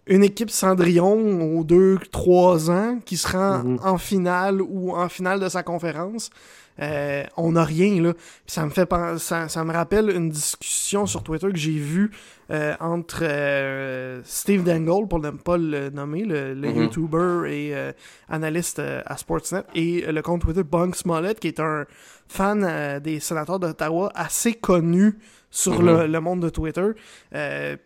une 0.07 0.23
équipe 0.23 0.51
Cendrillon 0.51 1.59
aux 1.59 1.65
2-3 1.65 2.71
ans 2.71 2.99
qui 3.05 3.17
se 3.17 3.29
rend 3.29 3.59
mhm. 3.59 3.81
en 3.83 3.99
finale 3.99 4.63
ou 4.63 4.95
en 4.97 5.09
finale 5.09 5.41
de 5.41 5.49
sa 5.49 5.63
conférence. 5.63 6.31
Euh, 6.79 7.25
on 7.37 7.53
n'a 7.53 7.65
rien, 7.65 8.03
là. 8.03 8.13
ça 8.47 8.65
me 8.67 8.71
fait 8.71 8.89
ça, 9.19 9.49
ça 9.49 9.65
me 9.65 9.73
rappelle 9.73 10.11
une 10.11 10.29
discussion 10.29 11.07
sur 11.07 11.23
Twitter 11.23 11.49
que 11.51 11.57
j'ai 11.57 11.79
vue 11.79 12.11
euh, 12.51 12.75
entre 12.81 13.21
euh, 13.23 14.21
Steve 14.25 14.63
Dangle, 14.63 15.09
pour 15.09 15.21
ne 15.21 15.31
pas 15.31 15.57
le 15.57 15.89
nommer, 15.89 16.25
le, 16.25 16.55
mm-hmm. 16.55 16.83
YouTuber 16.83 17.51
et 17.51 17.93
analyste 18.29 18.79
à 18.79 19.17
Sportsnet, 19.17 19.65
et 19.75 20.03
le 20.03 20.23
compte 20.23 20.43
Twitter 20.43 20.65
Bunk 20.65 20.97
Smollett, 20.97 21.41
qui 21.41 21.49
est 21.49 21.61
un 21.61 21.87
fan 22.29 23.01
des 23.01 23.21
sénateurs 23.21 23.59
d'Ottawa 23.59 24.13
assez 24.15 24.53
connu 24.53 25.19
sur 25.51 25.81
mm-hmm. 25.83 26.05
le, 26.05 26.21
monde 26.21 26.41
de 26.41 26.51
Twitter. 26.51 26.91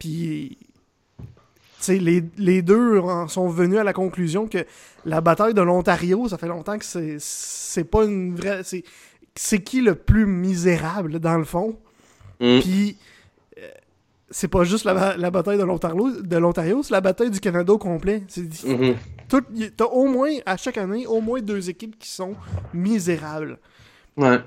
Puis 0.00 0.58
les, 1.88 2.24
les, 2.36 2.62
deux 2.62 3.00
sont 3.28 3.48
venus 3.48 3.78
à 3.78 3.84
la 3.84 3.92
conclusion 3.92 4.46
que 4.46 4.64
la 5.04 5.20
bataille 5.20 5.54
de 5.54 5.62
l'Ontario, 5.62 6.28
ça 6.28 6.38
fait 6.38 6.48
longtemps 6.48 6.78
que 6.78 6.84
c'est 7.18 7.84
pas 7.84 8.04
une 8.04 8.34
vraie. 8.34 8.62
C'est 9.34 9.60
qui 9.60 9.80
le 9.80 9.94
plus 9.94 10.26
misérable, 10.26 11.18
dans 11.20 11.38
le 11.38 11.44
fond? 11.44 11.78
Mm. 12.40 12.60
Puis, 12.60 12.96
euh, 13.58 13.68
c'est 14.30 14.48
pas 14.48 14.64
juste 14.64 14.84
la, 14.84 15.16
la 15.16 15.30
bataille 15.30 15.58
de 15.58 15.64
l'Ontario, 15.64 16.82
c'est 16.82 16.92
la 16.92 17.00
bataille 17.00 17.30
du 17.30 17.40
Canada 17.40 17.72
au 17.72 17.78
complet. 17.78 18.22
Mm-hmm. 18.28 18.94
T'as 19.76 19.84
au 19.84 20.06
moins, 20.06 20.30
à 20.46 20.56
chaque 20.56 20.78
année, 20.78 21.06
au 21.06 21.20
moins 21.20 21.40
deux 21.40 21.70
équipes 21.70 21.98
qui 21.98 22.08
sont 22.08 22.34
misérables. 22.74 23.58
Ouais. 24.16 24.40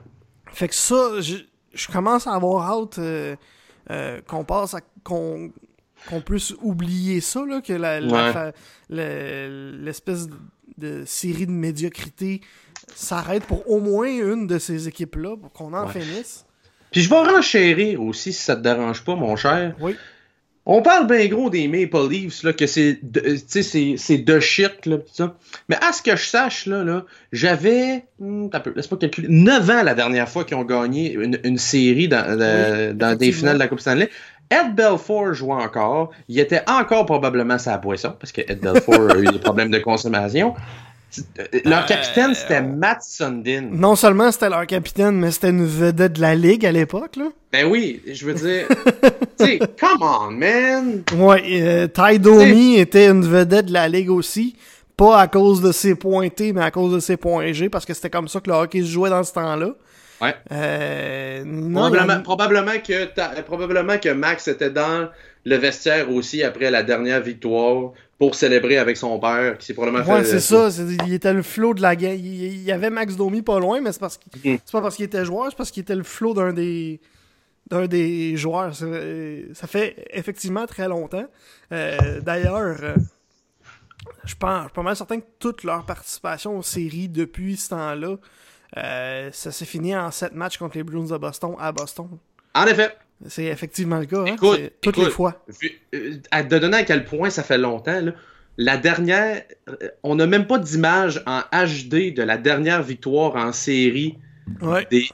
Fait 0.48 0.68
que 0.68 0.76
ça, 0.76 1.22
je, 1.22 1.88
commence 1.92 2.28
à 2.28 2.34
avoir 2.34 2.70
hâte 2.72 3.00
euh, 3.00 3.36
euh, 3.90 4.22
qu'on 4.28 4.44
passe 4.44 4.74
à. 4.74 4.82
qu'on 5.04 5.52
qu'on 6.10 6.22
puisse 6.22 6.54
oublier 6.62 7.22
ça, 7.22 7.46
là, 7.46 7.62
que 7.62 7.74
l'espèce 8.90 10.28
de 10.78 11.04
série 11.06 11.46
de 11.46 11.52
médiocrité 11.52 12.42
s'arrête 12.96 13.46
pour 13.46 13.70
au 13.70 13.80
moins 13.80 14.08
une 14.08 14.48
de 14.48 14.60
ces 14.60 14.88
équipes-là, 14.88 15.38
pour 15.38 15.52
qu'on 15.52 15.74
en 15.74 15.88
finisse. 15.88 16.46
Puis 16.92 17.02
je 17.02 17.10
vais 17.10 17.16
renchérir 17.16 18.02
aussi, 18.02 18.34
si 18.34 18.42
ça 18.42 18.56
te 18.56 18.62
dérange 18.62 19.04
pas, 19.04 19.16
mon 19.16 19.36
cher. 19.36 19.76
Oui. 19.80 19.96
On 20.66 20.82
parle 20.82 21.08
bien 21.08 21.28
gros 21.28 21.50
des 21.50 21.68
Maple 21.68 22.10
Leafs, 22.10 22.44
là, 22.44 22.54
que 22.54 22.68
c'est 22.68 23.00
de, 23.04 23.36
c'est 23.48 24.18
de 24.18 24.40
shit, 24.40 24.86
là, 24.86 24.98
ça. 25.12 25.36
Mais 25.68 25.76
à 25.82 25.92
ce 25.92 26.02
que 26.02 26.16
je 26.16 26.26
sache, 26.26 26.68
là, 26.68 26.86
là 26.86 27.06
j'avais, 27.34 28.06
hmm, 28.20 28.48
laisse-moi 28.74 28.98
calculer, 28.98 29.28
9 29.30 29.70
ans 29.70 29.84
la 29.84 29.94
dernière 29.94 30.30
fois 30.30 30.46
qu'ils 30.46 30.56
ont 30.56 30.64
gagné 30.64 31.14
une, 31.16 31.58
série 31.58 32.08
dans, 32.08 32.38
dans 32.96 33.18
des 33.18 33.34
finales 33.34 33.56
de 33.56 33.60
la 33.60 33.68
Coupe 33.68 33.82
Stanley. 33.82 34.10
Ed 34.54 34.76
Belfort 34.76 35.34
jouait 35.34 35.64
encore. 35.64 36.12
Il 36.28 36.40
était 36.40 36.62
encore 36.68 37.06
probablement 37.06 37.58
sa 37.58 37.78
boisson, 37.78 38.14
parce 38.20 38.32
que 38.32 38.42
Ed 38.42 38.60
Belfort 38.60 39.12
a 39.12 39.18
eu 39.18 39.26
des 39.26 39.40
problèmes 39.40 39.72
de 39.72 39.80
consommation. 39.80 40.54
Leur 41.66 41.86
capitaine, 41.86 42.32
euh, 42.32 42.34
c'était 42.34 42.62
Matt 42.62 43.04
Sundin. 43.04 43.70
Non 43.72 43.96
seulement 43.96 44.32
c'était 44.32 44.50
leur 44.50 44.66
capitaine, 44.66 45.20
mais 45.20 45.32
c'était 45.32 45.52
une 45.52 45.66
vedette 45.66 46.14
de 46.14 46.22
la 46.22 46.36
Ligue 46.36 46.66
à 46.66 46.72
l'époque, 46.72 47.16
là. 47.18 47.26
Ben 47.52 47.68
oui, 47.68 48.02
je 48.12 48.26
veux 48.26 48.34
dire... 48.34 48.68
tu 49.40 49.46
sais, 49.46 49.60
come 49.80 50.02
on, 50.02 50.32
man! 50.32 51.04
Ouais, 51.16 51.44
euh, 51.62 51.88
Ty 51.88 52.18
Domi 52.18 52.78
était 52.78 53.08
une 53.10 53.26
vedette 53.26 53.68
de 53.68 53.74
la 53.74 53.88
Ligue 53.88 54.10
aussi. 54.10 54.56
Pas 54.98 55.20
à 55.20 55.28
cause 55.28 55.62
de 55.62 55.72
ses 55.72 55.96
points 55.96 56.30
T, 56.30 56.54
mais 56.54 56.64
à 56.64 56.72
cause 56.72 56.94
de 56.94 57.00
ses 57.00 57.18
points 57.18 57.52
G, 57.52 57.70
parce 57.70 57.86
que 57.86 57.94
c'était 57.94 58.10
comme 58.10 58.28
ça 58.28 58.40
que 58.40 58.50
le 58.50 58.56
hockey 58.56 58.82
se 58.82 58.88
jouait 58.88 59.10
dans 59.10 59.24
ce 59.24 59.34
temps-là. 59.34 59.70
Ouais. 60.22 60.36
Euh, 60.52 61.44
probablement, 62.24 62.80
que 62.80 63.42
probablement 63.42 63.98
que 63.98 64.10
Max 64.10 64.48
était 64.48 64.70
dans 64.70 65.10
le 65.46 65.56
vestiaire 65.58 66.10
aussi 66.12 66.44
après 66.44 66.72
la 66.72 66.84
dernière 66.84 67.22
victoire 67.22 67.92
pour 68.18 68.36
célébrer 68.36 68.78
avec 68.78 68.96
son 68.96 69.20
père 69.20 69.58
qui 69.58 69.66
s'est 69.66 69.74
probablement 69.74 70.06
ouais, 70.14 70.24
c'est 70.24 70.40
ça. 70.40 70.70
Il 71.06 71.14
était 71.14 71.34
le 71.34 71.42
flot 71.42 71.74
de 71.74 71.82
la 71.82 71.96
gang. 71.96 72.18
Il, 72.18 72.64
y 72.64 72.72
avait 72.72 72.90
Max 72.90 73.16
Domi 73.16 73.42
pas 73.42 73.60
loin, 73.60 73.82
mais 73.82 73.92
c'est 73.92 74.00
parce 74.00 74.18
qu'il, 74.18 74.54
mm. 74.54 74.60
c'est 74.64 74.72
pas 74.72 74.82
parce 74.82 74.96
qu'il 74.96 75.06
était 75.06 75.26
joueur, 75.26 75.48
c'est 75.50 75.58
parce 75.58 75.72
qu'il 75.72 75.82
était 75.82 75.96
le 75.96 76.04
flot 76.04 76.34
d'un 76.34 76.54
des 76.54 77.02
d'un 77.70 77.88
des 77.88 78.38
joueurs. 78.38 78.74
Ça 78.76 79.68
fait 79.68 80.06
effectivement 80.12 80.66
très 80.68 80.88
longtemps. 80.88 81.26
Euh, 81.72 82.22
d'ailleurs, 82.22 82.78
euh, 82.82 82.96
je 84.26 84.36
pense, 84.36 84.60
je 84.60 84.68
suis 84.68 84.74
pas 84.74 84.84
mal 84.84 84.96
certain 84.96 85.20
que 85.20 85.26
toute 85.40 85.64
leur 85.64 85.86
participation 85.86 86.58
aux 86.58 86.64
séries 86.64 87.10
depuis 87.10 87.58
ce 87.58 87.70
temps-là 87.70 88.18
euh, 88.78 89.30
ça 89.32 89.52
s'est 89.52 89.66
fini 89.66 89.96
en 89.96 90.10
7 90.10 90.34
matchs 90.34 90.58
contre 90.58 90.78
les 90.78 90.84
Bruins 90.84 91.06
de 91.06 91.18
Boston 91.18 91.56
à 91.60 91.72
Boston. 91.72 92.08
En 92.56 92.66
effet. 92.66 92.96
C'est 93.28 93.46
effectivement 93.46 94.00
le 94.00 94.06
cas. 94.06 94.22
Hein? 94.22 94.34
Écoute, 94.36 94.60
toutes 94.82 94.98
les 94.98 95.10
fois. 95.10 95.44
Euh, 95.94 96.18
à 96.32 96.44
te 96.44 96.56
donner 96.56 96.78
à 96.78 96.84
quel 96.84 97.06
point 97.06 97.30
ça 97.30 97.44
fait 97.44 97.58
longtemps, 97.58 98.02
la 98.58 98.78
dernière. 98.78 99.44
Euh, 99.70 99.90
on 100.02 100.16
n'a 100.16 100.28
même 100.28 100.48
pas 100.48 100.58
d'image 100.58 101.24
en 101.26 101.42
HD 101.52 102.14
de 102.14 102.24
la 102.24 102.38
dernière 102.38 102.84
victoire 102.84 103.36
en 103.36 103.54
série 103.54 104.18
des, 104.92 105.08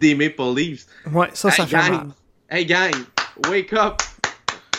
des, 0.00 0.14
Maple 0.14 0.56
Leafs. 0.56 0.86
Ouais, 1.12 1.28
ça, 1.34 1.50
ça 1.50 1.66
fait 1.66 1.76
mal. 1.76 2.08
Hey, 2.50 2.66
gang, 2.66 2.92
wake 3.48 3.72
up! 3.74 4.02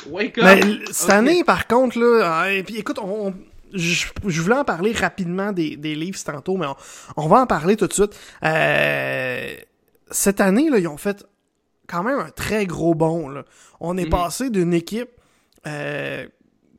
Wake 0.07 0.37
up! 0.39 0.43
Mais, 0.43 0.79
cette 0.91 1.09
année, 1.09 1.43
par 1.45 1.65
contre, 1.67 1.97
là, 1.97 2.51
et 2.51 2.63
puis 2.63 2.77
écoute, 2.77 2.99
on 3.01 3.33
je, 3.73 4.41
voulais 4.41 4.55
en 4.55 4.63
parler 4.63 4.91
rapidement 4.91 5.51
des, 5.51 5.75
des 5.75 5.95
livres 5.95 6.19
tantôt, 6.23 6.57
mais 6.57 6.67
on, 7.17 7.27
va 7.27 7.41
en 7.41 7.47
parler 7.47 7.75
tout 7.75 7.87
de 7.87 7.93
suite. 7.93 8.17
Euh, 8.43 9.55
cette 10.11 10.41
année, 10.41 10.69
là, 10.69 10.77
ils 10.77 10.87
ont 10.87 10.97
fait 10.97 11.25
quand 11.87 12.03
même 12.03 12.19
un 12.19 12.29
très 12.29 12.65
gros 12.65 12.95
bond. 12.95 13.29
Là. 13.29 13.43
On 13.79 13.97
est 13.97 14.05
mm. 14.05 14.09
passé 14.09 14.49
d'une 14.49 14.73
équipe 14.73 15.09
euh, 15.67 16.27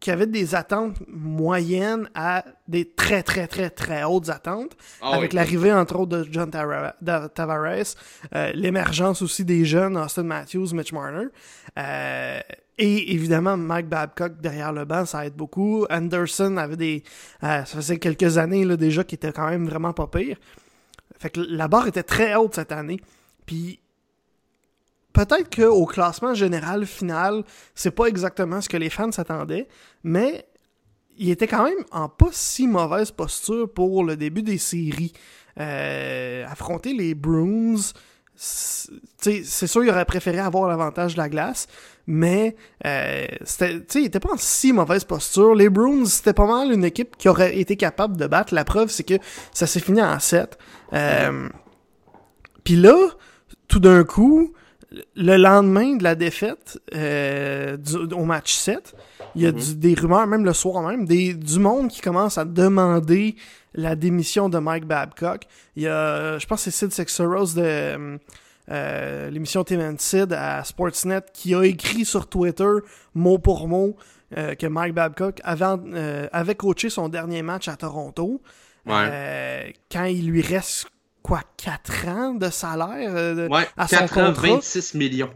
qui 0.01 0.11
avait 0.11 0.27
des 0.27 0.55
attentes 0.55 0.97
moyennes 1.09 2.09
à 2.15 2.45
des 2.69 2.85
très, 2.91 3.23
très, 3.23 3.47
très, 3.47 3.71
très 3.71 4.05
hautes 4.05 4.29
attentes. 4.29 4.77
Ah 5.01 5.15
avec 5.15 5.33
l'arrivée, 5.33 5.73
entre 5.73 5.97
autres, 5.97 6.19
de 6.19 6.29
John 6.31 6.51
Tavares, 6.51 6.95
euh, 8.35 8.53
l'émergence 8.55 9.23
aussi 9.23 9.45
des 9.45 9.65
jeunes, 9.65 9.97
Austin 9.97 10.25
Matthews, 10.25 10.75
Mitch 10.75 10.93
Marner. 10.93 11.29
Et 12.77 13.13
évidemment, 13.15 13.57
Mike 13.57 13.89
Babcock 13.89 14.41
derrière 14.41 14.73
le 14.73 14.85
banc, 14.85 15.07
ça 15.07 15.27
aide 15.27 15.35
beaucoup. 15.35 15.87
Anderson 15.91 16.57
avait 16.57 16.77
des. 16.77 17.03
Euh, 17.45 17.65
ça 17.65 17.77
faisait 17.77 17.99
quelques 17.99 18.39
années 18.39 18.65
là, 18.65 18.77
déjà 18.77 19.05
qui 19.05 19.15
était 19.15 19.33
quand 19.33 19.49
même 19.49 19.67
vraiment 19.67 19.93
pas 19.93 20.09
pire. 20.09 20.39
Fait 21.19 21.31
que 21.31 21.41
la 21.41 21.69
barre 21.69 21.87
était 21.87 22.03
très 22.03 22.35
haute 22.35 22.55
cette 22.57 22.73
année. 22.73 23.01
Puis 23.47 23.81
peut-être 25.13 25.55
qu'au 25.55 25.87
classement 25.87 26.35
général 26.35 26.85
final, 26.85 27.45
c'est 27.75 27.93
pas 27.93 28.07
exactement 28.07 28.61
ce 28.61 28.69
que 28.69 28.77
les 28.77 28.91
fans 28.91 29.13
s'attendaient, 29.13 29.69
mais 30.03 30.47
il 31.17 31.31
était 31.31 31.47
quand 31.47 31.65
même 31.65 31.85
en 31.93 32.09
pas 32.09 32.31
si 32.33 32.67
mauvaise 32.67 33.13
posture 33.13 33.73
pour 33.73 34.03
le 34.03 34.17
début 34.17 34.43
des 34.43 34.59
séries. 34.59 35.13
Euh, 35.61 36.45
affronter 36.49 36.93
les 36.93 37.15
Bruins, 37.15 37.93
c'est 38.37 39.67
sûr 39.67 39.85
il 39.85 39.91
aurait 39.91 40.05
préféré 40.05 40.39
avoir 40.39 40.69
l'avantage 40.69 41.15
de 41.15 41.19
la 41.19 41.29
glace, 41.29 41.69
mais 42.07 42.57
euh, 42.85 43.27
il 43.95 44.05
était 44.05 44.21
pas 44.21 44.33
en 44.33 44.37
si 44.37 44.73
mauvaise 44.73 45.05
posture. 45.05 45.55
Les 45.55 45.69
Bruins, 45.69 46.05
c'était 46.05 46.33
pas 46.33 46.47
mal 46.47 46.73
une 46.73 46.85
équipe 46.85 47.17
qui 47.17 47.29
aurait 47.29 47.59
été 47.59 47.77
capable 47.77 48.17
de 48.17 48.27
battre. 48.27 48.55
La 48.55 48.65
preuve, 48.65 48.91
c'est 48.91 49.05
que 49.05 49.15
ça 49.53 49.67
s'est 49.67 49.81
fini 49.81 50.03
en 50.03 50.19
7. 50.19 50.59
Euh, 50.93 51.49
Puis 52.65 52.77
là, 52.77 52.97
tout 53.69 53.81
d'un 53.81 54.05
coup, 54.05 54.53
le 55.17 55.37
lendemain 55.37 55.97
de 55.97 56.05
la 56.05 56.15
défaite 56.15 56.81
euh, 56.95 57.77
au 58.13 58.25
match 58.25 58.53
7, 58.55 58.95
il 59.35 59.43
y 59.43 59.47
a 59.47 59.53
mm-hmm. 59.53 59.75
des 59.79 59.95
rumeurs, 59.95 60.27
même 60.27 60.45
le 60.45 60.53
soir 60.53 60.83
même, 60.83 61.07
des, 61.07 61.35
du 61.35 61.59
monde 61.59 61.89
qui 61.89 62.01
commence 62.01 62.39
à 62.39 62.45
demander 62.45 63.37
la 63.75 63.97
démission 63.97 64.49
de 64.49 64.59
Mike 64.59 64.87
Babcock. 64.87 65.45
Il 65.77 65.83
y 65.83 65.89
a, 65.89 66.39
je 66.39 66.47
pense 66.47 66.65
que 66.65 66.71
c'est 66.71 66.77
Sid 66.77 66.93
Sexeros 66.93 67.55
de 67.55 68.19
euh, 68.71 69.31
l'émission 69.31 69.63
Tim 69.63 69.97
Sid 69.99 70.33
à 70.33 70.65
Sportsnet 70.65 71.23
qui 71.33 71.55
a 71.55 71.63
écrit 71.65 72.05
sur 72.05 72.29
Twitter, 72.29 72.73
mot 73.15 73.39
pour 73.39 73.69
mot, 73.69 73.97
euh, 74.37 74.55
que 74.55 74.67
Mike 74.67 74.95
Babcock 74.95 75.41
avait, 75.45 75.65
euh, 75.95 76.29
avait 76.33 76.55
coaché 76.55 76.89
son 76.89 77.09
dernier 77.09 77.43
match 77.43 77.69
à 77.69 77.77
Toronto. 77.77 78.41
quand 78.87 80.05
il 80.05 80.27
lui 80.27 80.41
reste 80.41 80.87
quoi, 81.23 81.41
4 81.57 82.09
ans 82.09 82.35
de 82.35 82.51
salaire 82.51 83.49
à 83.77 83.89
son 83.89 83.97
4 83.97 84.19
ans, 84.19 84.33
26 84.33 84.95
millions. 84.95 85.31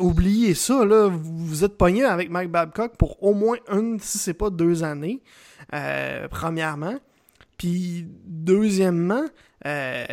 oubliez 0.00 0.54
ça, 0.54 0.84
là, 0.84 1.08
vous 1.10 1.64
êtes 1.64 1.76
pogné 1.78 2.04
avec 2.04 2.30
Mike 2.30 2.50
Babcock 2.50 2.96
pour 2.96 3.22
au 3.22 3.32
moins 3.32 3.56
une, 3.70 3.98
si 4.00 4.18
c'est 4.18 4.34
pas 4.34 4.50
deux 4.50 4.84
années, 4.84 5.22
premièrement. 6.30 6.98
Puis, 7.58 8.06
deuxièmement, 8.24 9.24
euh, 9.66 10.06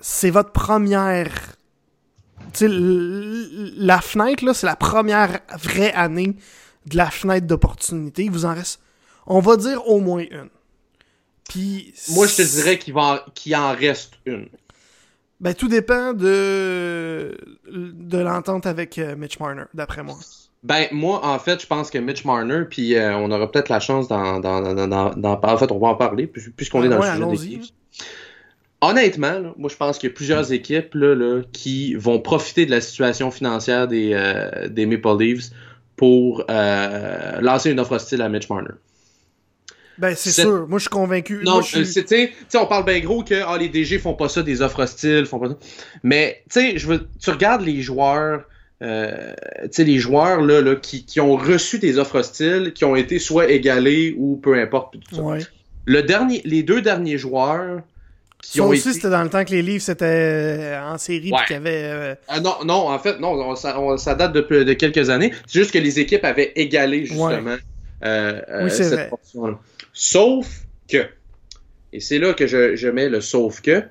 c'est 0.00 0.30
votre 0.30 0.52
première. 0.52 1.30
sais, 2.54 2.66
la 2.68 4.00
fenêtre, 4.00 4.44
là, 4.44 4.54
c'est 4.54 4.66
la 4.66 4.76
première 4.76 5.40
vraie 5.58 5.92
année 5.92 6.36
de 6.86 6.96
la 6.96 7.10
fenêtre 7.10 7.46
d'opportunité. 7.46 8.24
Il 8.24 8.30
vous 8.30 8.46
en 8.46 8.54
reste, 8.54 8.80
on 9.26 9.40
va 9.40 9.56
dire 9.56 9.86
au 9.86 10.00
moins 10.00 10.24
une. 10.30 10.48
Puis. 11.48 11.94
Moi, 12.10 12.26
je 12.26 12.36
te 12.36 12.42
dirais 12.42 12.78
qu'il 12.78 12.94
va 12.94 13.24
qu'il 13.34 13.54
en 13.54 13.74
reste 13.74 14.14
une. 14.24 14.48
Ben, 15.40 15.54
tout 15.54 15.68
dépend 15.68 16.12
de, 16.12 17.36
de 17.70 18.18
l'entente 18.18 18.66
avec 18.66 18.98
euh, 18.98 19.16
Mitch 19.16 19.38
Marner, 19.40 19.64
d'après 19.72 20.02
moi. 20.02 20.18
Ben, 20.62 20.86
moi, 20.92 21.24
en 21.24 21.38
fait, 21.38 21.62
je 21.62 21.66
pense 21.66 21.90
que 21.90 21.98
Mitch 21.98 22.24
Marner, 22.24 22.64
puis 22.68 22.94
euh, 22.94 23.16
on 23.16 23.30
aura 23.30 23.50
peut-être 23.50 23.70
la 23.70 23.80
chance 23.80 24.08
d'en, 24.08 24.42
En 24.42 25.56
fait, 25.56 25.72
on 25.72 25.78
va 25.78 25.88
en 25.88 25.94
parler, 25.94 26.26
puisqu'on 26.26 26.82
est 26.82 26.88
dans 26.88 26.98
le 26.98 27.36
sujet 27.36 27.58
des 27.58 27.60
honnêtement, 28.80 29.54
moi 29.56 29.68
je 29.70 29.76
pense 29.76 29.98
qu'il 29.98 30.08
y 30.08 30.12
a 30.12 30.14
plusieurs 30.14 30.52
équipes 30.52 30.94
là, 30.94 31.42
qui 31.52 31.94
vont 31.94 32.18
profiter 32.20 32.66
de 32.66 32.70
la 32.70 32.80
situation 32.80 33.30
financière 33.30 33.88
des, 33.88 34.12
euh, 34.14 34.68
des 34.68 34.86
Maple 34.86 35.18
Leafs 35.18 35.50
pour 35.96 36.44
euh, 36.50 37.40
lancer 37.40 37.70
une 37.70 37.80
offre 37.80 37.92
hostile 37.92 38.22
à 38.22 38.28
Mitch 38.28 38.48
Marner. 38.48 38.70
Ben, 39.98 40.14
c'est 40.16 40.30
sûr. 40.30 40.66
Moi, 40.66 40.78
je 40.78 40.84
suis 40.84 40.88
convaincu. 40.88 41.42
Non, 41.44 41.60
suis... 41.60 41.82
tu 41.84 42.06
sais, 42.06 42.32
on 42.54 42.64
parle 42.64 42.86
bien 42.86 43.00
gros 43.00 43.22
que 43.22 43.34
ah, 43.46 43.58
les 43.58 43.68
DG 43.68 43.98
font 43.98 44.14
pas 44.14 44.30
ça, 44.30 44.42
des 44.42 44.62
offres 44.62 44.82
hostiles, 44.82 45.26
font 45.26 45.38
pas 45.38 45.50
ça. 45.50 45.58
Mais, 46.02 46.42
tu 46.50 46.78
sais, 46.78 46.98
tu 47.20 47.30
regardes 47.30 47.60
les 47.60 47.82
joueurs, 47.82 48.44
euh, 48.82 49.34
les 49.78 49.98
joueurs 49.98 50.40
là, 50.40 50.60
là 50.60 50.74
qui, 50.76 51.04
qui, 51.04 51.20
ont 51.20 51.36
reçu 51.36 51.78
des 51.78 51.98
offres 51.98 52.18
hostiles, 52.20 52.72
qui 52.74 52.84
ont 52.84 52.96
été 52.96 53.18
soit 53.18 53.50
égalés 53.50 54.14
ou 54.16 54.36
peu 54.36 54.58
importe. 54.60 54.94
Tout 55.08 55.16
ça. 55.16 55.22
Ouais. 55.22 55.38
Le 55.86 56.02
dernier, 56.02 56.40
les 56.44 56.62
deux 56.62 56.80
derniers 56.82 57.18
joueurs 57.18 57.80
qui 58.42 58.58
ça 58.58 58.64
ont 58.64 58.68
aussi, 58.68 58.80
été... 58.88 58.92
c'était 58.94 59.10
dans 59.10 59.22
le 59.22 59.28
temps 59.28 59.44
que 59.44 59.50
les 59.50 59.60
livres 59.62 59.82
c'était 59.82 60.04
euh, 60.06 60.82
en 60.82 60.96
série 60.96 61.30
Ouais. 61.30 61.38
qu'il 61.46 61.54
y 61.54 61.58
avait. 61.58 61.82
euh, 61.84 62.14
Ah, 62.28 62.40
non, 62.40 62.54
non, 62.64 62.88
en 62.88 62.98
fait, 62.98 63.18
non, 63.20 63.32
on- 63.32 63.54
ça, 63.56 63.78
on- 63.78 63.98
ça 63.98 64.14
date 64.14 64.32
de, 64.32 64.40
de 64.62 64.72
quelques 64.72 65.10
années. 65.10 65.32
C'est 65.46 65.58
juste 65.60 65.72
que 65.72 65.78
les 65.78 65.98
équipes 66.00 66.24
avaient 66.24 66.52
égalé, 66.56 67.04
justement, 67.04 67.56
euh, 68.04 68.40
Oui, 68.64 68.70
cette 68.70 68.92
vrai. 68.94 69.08
portion-là. 69.10 69.58
Sauf 69.92 70.46
que, 70.90 71.04
et 71.92 72.00
c'est 72.00 72.18
là 72.18 72.32
que 72.32 72.46
je, 72.46 72.76
je 72.76 72.88
mets 72.88 73.08
le 73.10 73.20
sauf 73.20 73.60
que, 73.60 73.82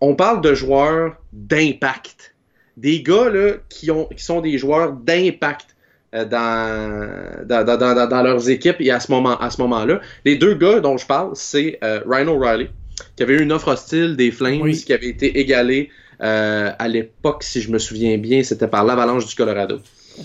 on 0.00 0.14
parle 0.14 0.40
de 0.40 0.54
joueurs 0.54 1.16
d'impact. 1.32 2.34
Des 2.80 3.02
gars, 3.02 3.28
là, 3.28 3.54
qui, 3.68 3.90
ont, 3.90 4.06
qui 4.06 4.22
sont 4.22 4.40
des 4.40 4.56
joueurs 4.58 4.92
d'impact 4.92 5.74
euh, 6.14 6.24
dans, 6.24 7.46
dans, 7.64 7.64
dans, 7.76 8.08
dans, 8.08 8.22
leurs 8.22 8.48
équipes 8.48 8.76
et 8.80 8.90
à 8.90 9.00
ce 9.00 9.10
moment, 9.12 9.36
à 9.38 9.50
ce 9.50 9.60
moment-là. 9.62 10.00
Les 10.24 10.36
deux 10.36 10.54
gars 10.54 10.80
dont 10.80 10.96
je 10.96 11.06
parle, 11.06 11.32
c'est 11.34 11.78
euh, 11.84 12.00
Ryan 12.06 12.28
O'Reilly, 12.28 12.68
qui 13.16 13.22
avait 13.24 13.34
eu 13.34 13.42
une 13.42 13.52
offre 13.52 13.68
hostile 13.68 14.16
des 14.16 14.30
Flames, 14.30 14.60
Oui. 14.62 14.72
qui 14.82 14.92
avait 14.92 15.08
été 15.08 15.38
égalée 15.38 15.90
euh, 16.22 16.70
à 16.78 16.88
l'époque, 16.88 17.42
si 17.42 17.60
je 17.60 17.70
me 17.70 17.78
souviens 17.78 18.16
bien, 18.16 18.42
c'était 18.42 18.68
par 18.68 18.84
l'Avalanche 18.84 19.26
du 19.26 19.34
Colorado. 19.34 19.80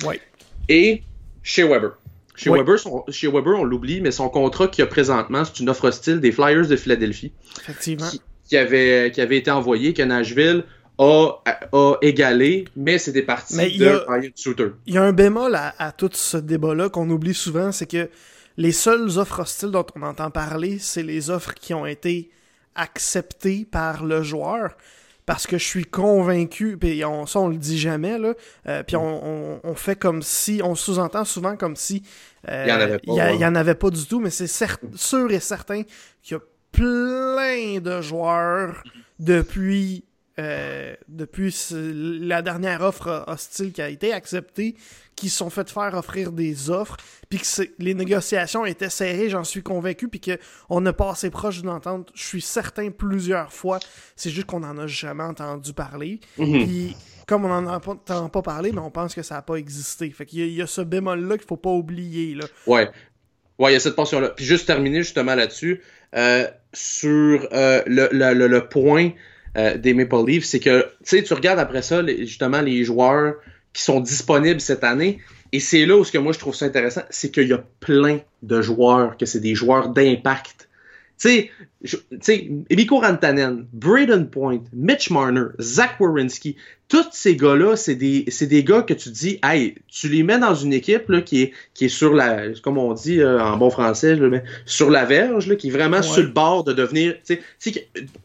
Ouais. 0.05 0.19
Et 0.69 1.01
chez 1.43 1.63
Weber. 1.63 1.97
Chez, 2.35 2.49
Oui. 2.49 2.59
Weber, 2.59 2.79
son- 2.79 3.03
chez 3.09 3.27
Weber, 3.27 3.55
on 3.59 3.63
l'oublie, 3.63 3.99
mais 3.99 4.11
son 4.11 4.29
contrat 4.29 4.67
qu'il 4.67 4.83
a 4.83 4.87
présentement, 4.87 5.43
c'est 5.43 5.59
une 5.59 5.69
offre 5.69 5.85
hostile 5.89 6.19
des 6.19 6.31
Flyers 6.31 6.67
de 6.67 6.75
Philadelphie 6.75 7.31
Effectivement. 7.61 8.09
qui, 8.09 8.21
qui 8.47 8.57
avait, 8.57 9.11
qui 9.11 9.21
avait 9.21 9.37
été 9.37 9.51
envoyée, 9.51 9.93
que 9.93 10.01
Nashville 10.03 10.63
a, 10.99 11.41
a 11.71 11.95
égalé, 12.01 12.65
mais 12.75 12.97
c'était 12.97 13.23
parti 13.23 13.55
Mais 13.55 13.69
de 13.71 13.83
y 13.83 13.87
a- 13.87 14.03
Ryan 14.07 14.29
Suter. 14.35 14.67
Il 14.85 14.93
y 14.93 14.97
a 14.97 15.03
un 15.03 15.13
bémol 15.13 15.55
à, 15.55 15.73
à 15.79 15.91
tout 15.91 16.09
ce 16.13 16.37
débat-là 16.37 16.89
qu'on 16.89 17.09
oublie 17.09 17.33
souvent, 17.33 17.71
c'est 17.71 17.87
que 17.89 18.09
les 18.57 18.71
seules 18.71 19.17
offres 19.17 19.39
hostiles 19.41 19.71
dont 19.71 19.85
on 19.95 20.03
entend 20.03 20.29
parler, 20.29 20.77
c'est 20.79 21.01
les 21.03 21.29
offres 21.31 21.53
qui 21.55 21.73
ont 21.73 21.85
été 21.87 22.29
acceptées 22.75 23.65
par 23.69 24.03
le 24.05 24.23
joueur. 24.23 24.75
Parce 25.25 25.47
que 25.47 25.57
je 25.57 25.63
suis 25.63 25.85
convaincu, 25.85 26.77
puis 26.77 27.05
on, 27.05 27.25
ça 27.25 27.39
on 27.39 27.47
le 27.47 27.55
dit 27.55 27.79
jamais, 27.79 28.19
là, 28.19 28.33
euh, 28.67 28.83
puis 28.83 28.97
on, 28.97 29.25
on- 29.25 29.59
on 29.63 29.73
fait 29.73 29.95
comme 29.95 30.21
si, 30.21 30.59
on 30.61 30.75
sous-entend 30.75 31.23
souvent 31.23 31.55
comme 31.55 31.77
si 31.77 32.03
euh, 32.49 32.65
Il 32.67 32.69
y 32.69 32.73
en 32.73 32.79
avait 32.81 32.97
pas, 32.97 33.03
il 33.07 33.13
y 33.15 33.19
a- 33.21 33.25
ouais. 33.27 33.35
il 33.35 33.39
y 33.39 33.45
en 33.45 33.55
avait 33.55 33.75
pas 33.75 33.89
du 33.89 34.05
tout, 34.05 34.19
mais 34.19 34.29
c'est 34.29 34.47
sûr 34.47 35.31
et 35.31 35.39
certain 35.39 35.83
qu'il 36.21 36.31
y 36.31 36.33
a 36.35 36.39
plein 36.73 37.79
de 37.79 38.01
joueurs 38.01 38.83
depuis, 39.17 40.03
euh, 40.39 40.95
depuis 41.07 41.51
ce- 41.51 42.19
la 42.25 42.41
dernière 42.41 42.81
offre 42.81 43.23
hostile 43.27 43.71
qui 43.71 43.81
a 43.81 43.89
été 43.89 44.13
acceptée 44.13 44.75
qui 45.15 45.29
se 45.29 45.37
sont 45.37 45.51
fait 45.51 45.69
faire 45.69 45.93
offrir 45.93 46.31
des 46.31 46.71
offres, 46.71 46.97
puis 47.29 47.37
que 47.39 47.45
les 47.77 47.93
négociations 47.93 48.65
étaient 48.65 48.89
serrées, 48.89 49.29
j'en 49.29 49.43
suis 49.43 49.61
convaincu, 49.61 50.07
puis 50.07 50.19
qu'on 50.19 50.83
a 50.87 50.91
passé 50.93 51.29
proche 51.29 51.59
d'une 51.61 51.69
entente, 51.69 52.11
je 52.15 52.23
suis 52.23 52.41
certain 52.41 52.89
plusieurs 52.89 53.53
fois, 53.53 53.77
c'est 54.15 54.31
juste 54.31 54.47
qu'on 54.47 54.61
n'en 54.61 54.75
a 54.79 54.87
jamais 54.87 55.23
entendu 55.23 55.71
parler, 55.73 56.19
Mhm. 56.39 56.63
puis 56.65 56.97
comme 57.27 57.45
on 57.45 57.61
n'en 57.61 57.75
entend 57.75 58.27
pas 58.29 58.41
parlé, 58.41 58.71
mais 58.71 58.79
on 58.79 58.89
pense 58.89 59.13
que 59.13 59.21
ça 59.21 59.35
n'a 59.35 59.41
pas 59.43 59.55
existé. 59.55 60.09
Fait 60.09 60.25
qu'il 60.25 60.39
y, 60.47 60.53
y 60.55 60.61
a 60.63 60.67
ce 60.67 60.81
bémol-là 60.81 61.37
qu'il 61.37 61.47
faut 61.47 61.57
pas 61.57 61.69
oublier, 61.69 62.33
là. 62.33 62.45
Ouais. 62.65 62.89
Ouais, 63.59 63.69
il 63.69 63.73
y 63.73 63.77
a 63.77 63.79
cette 63.79 63.95
portion-là. 63.95 64.29
Puis 64.29 64.45
juste 64.45 64.65
terminer 64.65 65.03
justement 65.03 65.35
là-dessus, 65.35 65.81
euh, 66.15 66.47
sur 66.73 67.47
euh, 67.53 67.83
le, 67.85 68.09
le, 68.11 68.33
le, 68.33 68.47
le 68.47 68.67
point 68.67 69.11
euh, 69.57 69.77
des 69.77 69.93
Maple 69.93 70.25
Leafs, 70.27 70.45
c'est 70.45 70.59
que, 70.59 70.87
tu 71.05 71.33
regardes 71.33 71.59
après 71.59 71.81
ça, 71.81 72.05
justement, 72.05 72.61
les 72.61 72.83
joueurs 72.83 73.35
qui 73.73 73.81
sont 73.81 73.99
disponibles 73.99 74.61
cette 74.61 74.83
année, 74.83 75.19
et 75.51 75.59
c'est 75.59 75.85
là 75.85 75.95
où 75.95 76.03
ce 76.03 76.11
que 76.11 76.17
moi 76.17 76.33
je 76.33 76.39
trouve 76.39 76.55
ça 76.55 76.65
intéressant, 76.65 77.03
c'est 77.09 77.31
qu'il 77.31 77.47
y 77.47 77.53
a 77.53 77.63
plein 77.79 78.19
de 78.41 78.61
joueurs, 78.61 79.17
que 79.17 79.25
c'est 79.25 79.39
des 79.39 79.55
joueurs 79.55 79.89
d'impact. 79.89 80.67
Tu 81.19 81.49
sais, 82.21 82.51
Mikko 82.69 82.99
Rantanen, 82.99 83.65
Braden 83.71 84.29
Point, 84.29 84.61
Mitch 84.73 85.09
Marner, 85.09 85.45
Zach 85.61 85.99
Wierenski, 85.99 86.57
tous 86.89 87.05
ces 87.11 87.35
gars-là, 87.37 87.75
c'est 87.75 87.95
des, 87.95 88.25
c'est 88.27 88.45
des 88.45 88.63
gars 88.63 88.81
que 88.81 88.93
tu 88.93 89.09
dis, 89.09 89.39
hey, 89.43 89.75
tu 89.87 90.09
les 90.09 90.21
mets 90.21 90.37
dans 90.37 90.53
une 90.53 90.73
équipe 90.73 91.09
là, 91.09 91.21
qui, 91.21 91.43
est, 91.43 91.53
qui 91.73 91.85
est 91.85 91.89
sur 91.89 92.13
la, 92.13 92.49
comme 92.61 92.77
on 92.77 92.93
dit 92.93 93.19
euh, 93.21 93.41
en 93.41 93.57
bon 93.57 93.69
français, 93.69 94.17
sur 94.65 94.89
la 94.89 95.05
verge, 95.05 95.47
là, 95.47 95.55
qui 95.55 95.69
est 95.69 95.71
vraiment 95.71 95.97
Ouais. 95.97 96.03
sur 96.03 96.23
le 96.23 96.29
bord 96.29 96.63
de 96.65 96.73
devenir. 96.73 97.15
Tu 97.25 97.79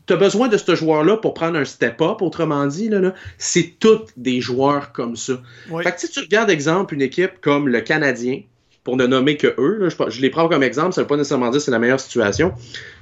as 0.09 0.17
besoin 0.17 0.49
de 0.49 0.57
ce 0.57 0.75
joueur-là 0.75 1.19
pour 1.19 1.35
prendre 1.35 1.57
un 1.59 1.65
step-up, 1.65 2.21
autrement 2.21 2.67
dit, 2.67 2.89
là, 2.89 3.01
là, 3.01 3.15
c'est 3.39 3.75
tous 3.79 4.07
des 4.17 4.41
joueurs 4.41 4.93
comme 4.93 5.17
ça. 5.17 5.41
Ouais. 5.71 5.85
Fait 5.85 5.93
que 5.93 6.01
si 6.01 6.09
tu 6.09 6.21
regardes, 6.21 6.51
exemple, 6.51 6.95
une 6.95 7.03
équipe 7.03 7.41
comme 7.41 7.69
le 7.69 7.81
Canadien, 7.81 8.41
pour 8.89 8.97
ne 8.97 9.07
nommer 9.07 9.37
que 9.37 9.55
eux, 9.59 9.87
je, 10.09 10.23
les 10.23 10.31
prends 10.31 10.49
comme 10.49 10.63
exemple, 10.63 10.95
ça 10.95 11.03
veut 11.03 11.07
pas 11.07 11.19
nécessairement 11.19 11.51
dire 11.51 11.59
que 11.59 11.65
c'est 11.67 11.71
la 11.71 11.79
meilleure 11.79 12.01
situation. 12.01 12.55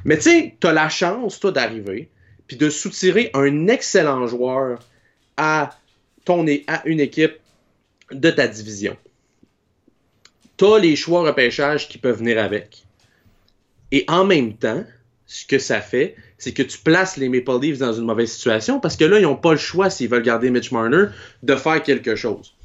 Mais 0.04 0.16
tu 0.16 0.22
sais, 0.22 0.56
tu 0.60 0.66
as 0.66 0.72
la 0.72 0.88
chance, 0.88 1.38
toi, 1.38 1.52
d'arriver, 1.52 2.08
puis 2.48 2.56
de 2.56 2.68
soutirer 2.70 3.30
un 3.34 3.68
excellent 3.68 4.26
joueur 4.26 4.80
à, 5.36 5.70
à 6.66 6.82
une 6.86 6.98
équipe 6.98 7.36
de 8.10 8.30
ta 8.32 8.48
division. 8.48 8.96
Tu 10.56 10.64
as 10.64 10.80
les 10.80 10.96
choix 10.96 11.22
repêchage 11.22 11.88
qui 11.88 11.98
peuvent 11.98 12.18
venir 12.18 12.42
avec. 12.42 12.84
Et 13.92 14.04
en 14.08 14.24
même 14.24 14.54
temps, 14.54 14.82
ce 15.26 15.46
que 15.46 15.60
ça 15.60 15.80
fait, 15.80 16.16
c'est 16.36 16.52
que 16.52 16.64
tu 16.64 16.78
places 16.78 17.16
les 17.16 17.28
Maple 17.28 17.60
Leafs 17.62 17.78
dans 17.78 17.92
une 17.92 18.06
mauvaise 18.06 18.32
situation 18.32 18.80
parce 18.80 18.96
que 18.96 19.04
là, 19.04 19.20
ils 19.20 19.22
n'ont 19.22 19.36
pas 19.36 19.52
le 19.52 19.58
choix, 19.58 19.88
s'ils 19.88 20.08
veulent 20.08 20.24
garder 20.24 20.50
Mitch 20.50 20.72
Marner, 20.72 21.04
de 21.44 21.54
faire 21.54 21.80
quelque 21.80 22.16
chose. 22.16 22.56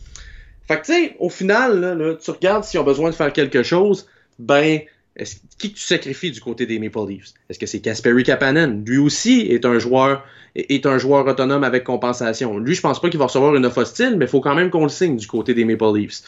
Fait 0.72 0.80
que, 0.80 0.86
tu 0.86 0.94
sais, 0.94 1.16
au 1.20 1.30
final, 1.30 1.82
là, 1.82 1.96
là, 1.96 2.16
tu 2.16 2.32
regardes 2.32 2.64
s'ils 2.64 2.80
ont 2.80 2.86
besoin 2.86 3.10
de 3.10 3.16
faire 3.16 3.34
quelque 3.34 3.62
chose, 3.62 4.08
ben, 4.40 4.80
est-ce, 5.18 5.36
qui 5.60 5.74
tu 5.74 5.82
sacrifies 5.82 6.32
du 6.32 6.40
côté 6.40 6.66
des 6.66 6.80
Maple 6.80 7.10
Leafs? 7.10 7.34
Est-ce 7.50 7.60
que 7.60 7.66
c'est 7.66 7.82
Kasperi 7.82 8.24
Kapanen? 8.24 8.86
Lui 8.86 8.98
aussi 8.98 9.42
est 9.50 9.66
un 9.66 9.80
joueur 9.80 10.24
est 10.56 10.86
un 10.86 10.98
joueur 10.98 11.26
autonome 11.28 11.64
avec 11.64 11.86
compensation. 11.86 12.58
Lui, 12.58 12.76
je 12.76 12.82
pense 12.82 13.02
pas 13.02 13.10
qu'il 13.10 13.20
va 13.20 13.26
recevoir 13.26 13.56
une 13.56 13.66
offre 13.66 13.80
hostile, 13.80 14.16
mais 14.18 14.26
il 14.26 14.28
faut 14.28 14.42
quand 14.42 14.56
même 14.56 14.70
qu'on 14.70 14.84
le 14.84 14.90
signe 14.90 15.16
du 15.16 15.26
côté 15.26 15.54
des 15.54 15.64
Maple 15.64 15.98
Leafs. 15.98 16.24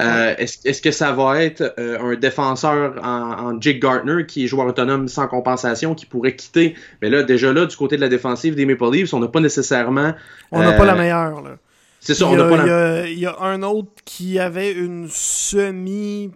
Euh, 0.00 0.34
est-ce, 0.38 0.66
est-ce 0.66 0.80
que 0.80 0.90
ça 0.90 1.12
va 1.12 1.42
être 1.42 1.74
euh, 1.78 1.98
un 2.00 2.14
défenseur 2.16 2.94
en, 3.02 3.50
en 3.50 3.60
Jake 3.60 3.80
Gardner 3.80 4.24
qui 4.26 4.44
est 4.44 4.46
joueur 4.46 4.66
autonome 4.66 5.08
sans 5.08 5.26
compensation 5.26 5.94
qui 5.94 6.06
pourrait 6.06 6.36
quitter? 6.36 6.74
Mais 7.02 7.10
là, 7.10 7.22
déjà 7.22 7.52
là, 7.52 7.66
du 7.66 7.76
côté 7.76 7.96
de 7.96 8.00
la 8.00 8.08
défensive 8.08 8.54
des 8.54 8.64
Maple 8.64 8.90
Leafs, 8.92 9.12
on 9.12 9.20
n'a 9.20 9.28
pas 9.28 9.40
nécessairement... 9.40 10.14
On 10.52 10.60
n'a 10.60 10.70
euh, 10.70 10.78
pas 10.78 10.86
la 10.86 10.94
meilleure, 10.94 11.42
là. 11.42 11.58
C'est 12.06 12.14
ça, 12.14 12.26
on 12.28 12.36
n'a 12.36 12.44
pas 12.48 12.64
la... 12.64 13.08
il 13.08 13.18
y 13.18 13.26
a- 13.26 13.36
un 13.40 13.62
autre 13.62 13.90
qui 14.04 14.38
avait 14.38 14.72
une 14.72 15.08
semi 15.10 16.30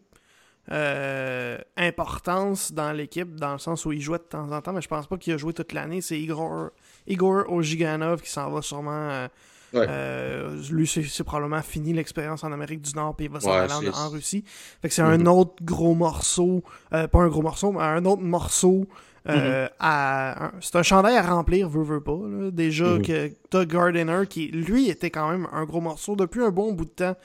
euh, 0.73 1.59
importance 1.77 2.73
dans 2.73 2.93
l'équipe, 2.93 3.37
dans 3.37 3.53
le 3.53 3.59
sens 3.59 3.85
où 3.87 3.93
il 3.93 4.01
jouait 4.01 4.19
de 4.19 4.23
temps 4.25 4.51
en 4.53 4.61
temps, 4.61 4.73
mais 4.73 4.81
je 4.83 4.89
pense 4.89 5.07
pas 5.07 5.17
qu'il 5.17 5.33
a 5.33 5.37
joué 5.37 5.53
toute 5.53 5.73
l'année. 5.73 6.01
C'est 6.01 6.19
Igor, 6.21 6.71
Igor 7.07 7.45
Ojiganov 7.53 8.21
qui 8.23 8.31
s'en 8.31 8.51
va 8.51 8.63
sûrement. 8.63 8.91
euh, 9.11 9.29
Ouais. 9.73 9.87
euh, 9.89 10.61
lui, 10.73 10.85
c'est 10.85 11.23
probablement 11.23 11.63
fini 11.63 11.93
l'expérience 11.93 12.43
en 12.43 12.51
Amérique 12.51 12.81
du 12.83 12.93
Nord, 12.97 13.15
puis 13.15 13.27
il 13.27 13.31
va 13.33 13.39
s'en 13.39 13.51
Ouais, 13.53 13.59
aller 13.59 13.89
en, 13.95 14.09
Russie. 14.09 14.43
Fait 14.83 14.89
que 14.89 14.95
c'est 14.95 15.03
Mhm. 15.05 15.09
un 15.23 15.27
autre 15.27 15.53
gros 15.63 15.95
morceau, 15.95 16.65
euh, 16.93 17.07
pas 17.07 17.21
un 17.21 17.29
gros 17.29 17.43
morceau, 17.43 17.71
mais 17.71 17.81
un 17.81 18.05
autre 18.05 18.23
morceau. 18.23 18.89
Euh, 19.29 19.65
Mhm. 19.65 19.71
un- 19.81 20.51
c'est 20.61 20.77
un 20.77 20.83
chandail 20.83 21.17
à 21.17 21.23
remplir, 21.23 21.69
veut, 21.69 21.83
veut 21.83 22.01
pas. 22.01 22.19
là. 22.27 22.51
Déjà 22.51 22.87
Mhm. 22.87 23.03
que 23.03 23.31
t'as 23.51 23.65
Gardiner 23.65 24.23
qui, 24.29 24.49
lui, 24.49 24.89
était 24.89 25.11
quand 25.11 25.31
même 25.31 25.47
un 25.53 25.65
gros 25.65 25.81
morceau 25.81 26.17
depuis 26.17 26.43
un 26.43 26.51
bon 26.51 26.73
bout 26.73 26.87
de 26.87 26.91
temps. 26.91 27.17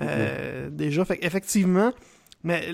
euh, 0.00 0.68
Déjà, 0.70 1.04
fait 1.04 1.18
effectivement, 1.22 1.92
mais 2.44 2.68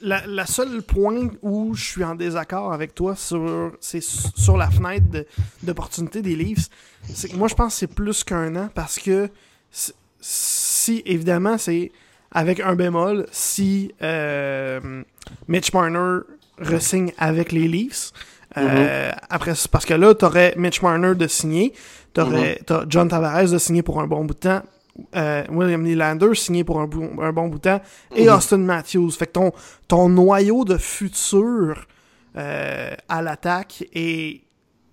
la, 0.00 0.26
la 0.26 0.46
seule 0.46 0.82
point 0.82 1.28
où 1.42 1.74
je 1.74 1.84
suis 1.84 2.04
en 2.04 2.14
désaccord 2.14 2.72
avec 2.72 2.94
toi 2.94 3.14
sur 3.16 3.72
c'est 3.80 4.02
sur 4.02 4.56
la 4.56 4.70
fenêtre 4.70 5.08
de- 5.10 5.26
d'opportunité 5.62 6.22
des 6.22 6.36
Leafs, 6.36 6.68
c'est 7.12 7.28
que 7.28 7.36
moi 7.36 7.48
je 7.48 7.54
pense 7.54 7.74
que 7.74 7.78
c'est 7.80 7.94
plus 7.94 8.22
qu'un 8.24 8.54
an 8.56 8.68
parce 8.74 8.98
que 8.98 9.28
si- 9.70 9.92
si 10.20 11.02
évidemment 11.06 11.56
c'est 11.58 11.90
avec 12.32 12.60
un 12.60 12.74
bémol 12.74 13.26
si 13.30 13.92
euh, 14.02 15.02
Mitch 15.48 15.72
Marner 15.72 16.20
resigne 16.58 17.12
avec 17.18 17.52
les 17.52 17.68
Leafs. 17.68 18.12
euh, 18.56 19.10
Après, 19.30 19.54
c'est 19.54 19.70
parce 19.70 19.84
que 19.84 19.94
là, 19.94 20.14
t'aurais 20.14 20.54
Mitch 20.56 20.80
Marner 20.82 21.14
de 21.14 21.26
signer, 21.26 21.72
t'aurais 22.12 22.60
t'as 22.66 22.84
John 22.88 23.08
Tavares 23.08 23.50
de 23.50 23.58
signer 23.58 23.82
pour 23.82 24.00
un 24.00 24.06
bon 24.06 24.24
bout 24.24 24.34
de 24.34 24.38
temps, 24.38 24.62
euh, 25.16 25.42
William 25.50 25.82
Nylander 25.82 26.34
signé 26.34 26.62
pour 26.62 26.80
un, 26.80 26.86
bou- 26.86 27.20
un 27.20 27.32
bon 27.32 27.48
bout 27.48 27.58
de 27.58 27.62
temps, 27.62 27.80
et 28.14 28.26
Mhm. 28.28 28.34
Austin 28.34 28.58
Matthews. 28.58 29.10
Fait 29.12 29.26
que 29.26 29.32
ton, 29.32 29.52
ton 29.88 30.08
noyau 30.08 30.64
de 30.64 30.76
futur 30.78 31.86
euh, 32.36 32.94
à 33.08 33.22
l'attaque 33.22 33.84
est 33.92 34.40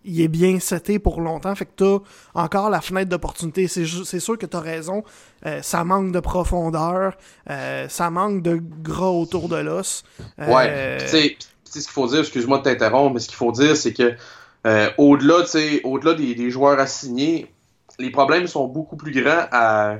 il 0.03 0.21
est 0.21 0.27
bien 0.27 0.59
seté 0.59 0.99
pour 0.99 1.21
longtemps. 1.21 1.53
Fait 1.55 1.65
que 1.65 1.71
t'as 1.75 1.99
encore 2.33 2.69
la 2.69 2.81
fenêtre 2.81 3.09
d'opportunité. 3.09 3.67
C'est, 3.67 3.85
sûr 4.19 4.37
que 4.37 4.45
t'as 4.45 4.59
raison. 4.59 5.03
Euh, 5.45 5.61
ça 5.61 5.83
manque 5.83 6.11
de 6.11 6.19
profondeur. 6.19 7.13
Euh, 7.49 7.87
ça 7.89 8.09
manque 8.09 8.41
de 8.41 8.61
gras 8.61 9.09
autour 9.09 9.49
de 9.49 9.57
l'os. 9.57 10.03
Euh, 10.39 10.47
ouais. 10.47 10.97
Tu 11.01 11.07
sais, 11.07 11.37
ce 11.65 11.79
qu'il 11.79 11.91
faut 11.91 12.07
dire, 12.07 12.19
excuse-moi 12.19 12.59
de 12.59 12.63
t'interrompre, 12.63 13.13
mais 13.13 13.19
ce 13.19 13.27
qu'il 13.27 13.37
faut 13.37 13.51
dire, 13.51 13.75
c'est 13.77 13.93
que 13.93 14.15
au-delà, 14.97 15.43
au-delà 15.83 16.13
des, 16.13 16.35
des, 16.35 16.49
joueurs 16.51 16.79
assignés, 16.79 17.51
les 17.97 18.11
problèmes 18.11 18.47
sont 18.47 18.67
beaucoup 18.67 18.95
plus 18.95 19.11
grands 19.11 19.47
à 19.51 19.97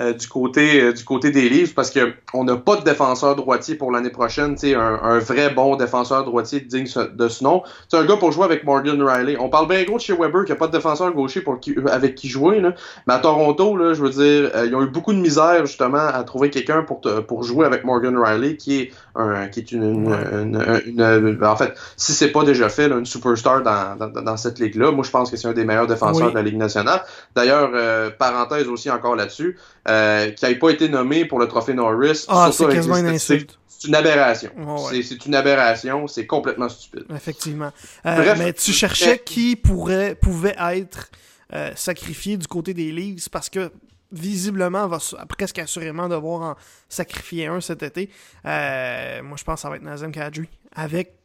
euh, 0.00 0.12
du 0.12 0.26
côté 0.26 0.82
euh, 0.82 0.92
du 0.92 1.04
côté 1.04 1.30
des 1.30 1.48
livres 1.48 1.72
parce 1.76 1.92
que 1.92 2.14
on 2.32 2.42
n'a 2.42 2.56
pas 2.56 2.74
de 2.74 2.82
défenseur 2.82 3.36
droitier 3.36 3.76
pour 3.76 3.92
l'année 3.92 4.10
prochaine, 4.10 4.56
tu 4.56 4.74
un, 4.74 5.00
un 5.00 5.18
vrai 5.20 5.50
bon 5.50 5.76
défenseur 5.76 6.24
droitier 6.24 6.60
digne 6.60 6.88
de 7.12 7.28
ce 7.28 7.44
nom. 7.44 7.62
C'est 7.88 7.96
un 7.96 8.04
gars 8.04 8.16
pour 8.16 8.32
jouer 8.32 8.44
avec 8.44 8.64
Morgan 8.64 9.00
Riley. 9.00 9.36
On 9.38 9.48
parle 9.48 9.68
bien 9.68 9.84
gros 9.84 9.98
de 9.98 10.02
chez 10.02 10.12
Weber 10.12 10.46
qui 10.46 10.50
a 10.50 10.56
pas 10.56 10.66
de 10.66 10.72
défenseur 10.72 11.12
gaucher 11.12 11.42
pour 11.42 11.60
qui, 11.60 11.76
avec 11.88 12.16
qui 12.16 12.28
jouer 12.28 12.58
là. 12.60 12.74
Mais 13.06 13.14
à 13.14 13.18
Toronto 13.20 13.76
là, 13.76 13.94
je 13.94 14.02
veux 14.02 14.10
dire, 14.10 14.50
euh, 14.56 14.66
ils 14.66 14.74
ont 14.74 14.82
eu 14.82 14.88
beaucoup 14.88 15.12
de 15.12 15.18
misère 15.20 15.64
justement 15.64 15.98
à 15.98 16.24
trouver 16.24 16.50
quelqu'un 16.50 16.82
pour 16.82 17.00
pour 17.28 17.44
jouer 17.44 17.64
avec 17.64 17.84
Morgan 17.84 18.18
Riley 18.18 18.56
qui 18.56 18.80
est 18.80 18.92
un 19.14 19.46
qui 19.46 19.60
est 19.60 19.70
une, 19.70 20.12
une, 20.42 21.38
en 21.44 21.56
fait, 21.56 21.72
si 21.96 22.12
c'est 22.12 22.32
pas 22.32 22.42
déjà 22.42 22.68
fait 22.68 22.88
là, 22.88 22.96
une 22.96 23.06
superstar 23.06 23.62
dans, 23.62 23.96
dans, 23.96 24.22
dans 24.22 24.36
cette 24.36 24.58
ligue 24.58 24.74
là, 24.74 24.90
moi 24.90 25.04
je 25.04 25.10
pense 25.10 25.30
que 25.30 25.36
c'est 25.36 25.46
un 25.46 25.52
des 25.52 25.64
meilleurs 25.64 25.86
défenseurs 25.86 26.30
de 26.30 26.34
la 26.34 26.42
Ligue 26.42 26.56
nationale. 26.56 27.00
D'ailleurs, 27.36 27.70
parenthèse 28.18 28.66
aussi 28.66 28.90
encore 28.90 29.14
là-dessus. 29.14 29.56
Euh, 29.86 30.30
qui 30.30 30.46
n'ait 30.46 30.54
pas 30.54 30.70
été 30.70 30.88
nommé 30.88 31.26
pour 31.26 31.38
le 31.38 31.46
trophée 31.46 31.74
Norris. 31.74 32.24
Ah, 32.28 32.50
c'est 32.52 32.66
quasiment 32.68 32.96
une 32.96 33.06
insulte. 33.06 33.58
C'est 33.68 33.88
une 33.88 33.94
aberration. 33.94 34.50
C'est 34.88 35.26
une 35.26 35.34
aberration, 35.34 36.06
c'est 36.06 36.26
complètement 36.26 36.70
stupide. 36.70 37.04
Effectivement. 37.14 37.70
Euh, 38.06 38.34
mais 38.38 38.54
tu 38.54 38.72
cherchais 38.72 39.18
qui 39.18 39.56
pourrait, 39.56 40.14
pouvait 40.14 40.56
être 40.58 41.10
euh, 41.52 41.70
sacrifié 41.76 42.38
du 42.38 42.46
côté 42.46 42.72
des 42.72 42.92
Leafs 42.92 43.28
parce 43.28 43.50
que 43.50 43.70
visiblement 44.10 44.86
va 44.86 44.98
presque 45.28 45.58
assurément 45.58 46.08
devoir 46.08 46.42
en 46.42 46.56
sacrifier 46.88 47.46
un 47.46 47.60
cet 47.60 47.82
été. 47.82 48.08
moi, 48.44 49.36
je 49.36 49.44
pense 49.44 49.56
que 49.56 49.60
ça 49.60 49.68
va 49.68 49.76
être 49.76 49.82
Nazem 49.82 50.12
Kadri. 50.12 50.48
Avec 50.74 51.18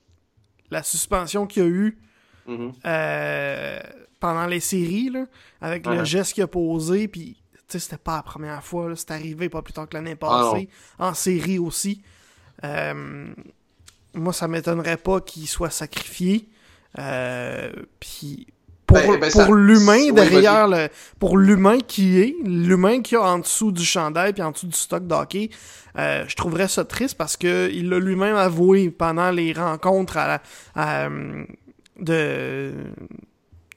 la 0.69 0.83
suspension 0.83 1.47
qu'il 1.47 1.63
y 1.63 1.65
a 1.65 1.69
eu 1.69 1.97
mm-hmm. 2.47 3.81
pendant 4.19 4.47
les 4.47 4.59
séries, 4.59 5.13
avec 5.61 5.85
le 5.85 6.03
geste 6.03 6.33
qu'il 6.33 6.43
a 6.43 6.47
posé, 6.47 7.07
puis 7.07 7.37
c'était 7.77 7.97
pas 7.97 8.17
la 8.17 8.23
première 8.23 8.63
fois, 8.63 8.91
c'est 8.95 9.11
arrivé 9.11 9.49
pas 9.49 9.61
plus 9.61 9.73
tard 9.73 9.87
que 9.87 9.95
l'année 9.95 10.15
ah 10.21 10.51
passée, 10.51 10.69
en 10.97 11.13
série 11.13 11.59
aussi. 11.59 12.01
Euh, 12.63 13.33
moi, 14.13 14.33
ça 14.33 14.47
m'étonnerait 14.47 14.97
pas 14.97 15.21
qu'il 15.21 15.47
soit 15.47 15.69
sacrifié. 15.69 16.49
Euh, 16.97 17.71
puis 17.99 18.47
pour, 18.87 18.97
ben, 18.97 19.19
ben, 19.19 19.31
pour 19.31 19.53
l'humain 19.53 20.11
derrière 20.11 20.67
le 20.67 20.87
pour 21.19 21.37
l'humain 21.37 21.77
qui 21.77 22.19
est 22.19 22.35
l'humain 22.43 23.03
qui 23.03 23.15
a 23.15 23.21
en 23.21 23.37
dessous 23.37 23.71
du 23.71 23.85
chandail 23.85 24.33
puis 24.33 24.41
en 24.41 24.49
dessous 24.49 24.65
du 24.65 24.75
stock 24.75 25.05
d'hockey 25.05 25.51
euh, 25.99 26.25
je 26.27 26.35
trouverais 26.35 26.67
ça 26.67 26.85
triste 26.85 27.15
parce 27.15 27.37
que 27.37 27.69
il 27.71 27.89
l'a 27.89 27.99
lui-même 27.99 28.35
avoué 28.35 28.89
pendant 28.89 29.29
les 29.29 29.53
rencontres 29.53 30.17
à, 30.17 30.41
à 30.75 31.07
de 31.99 32.73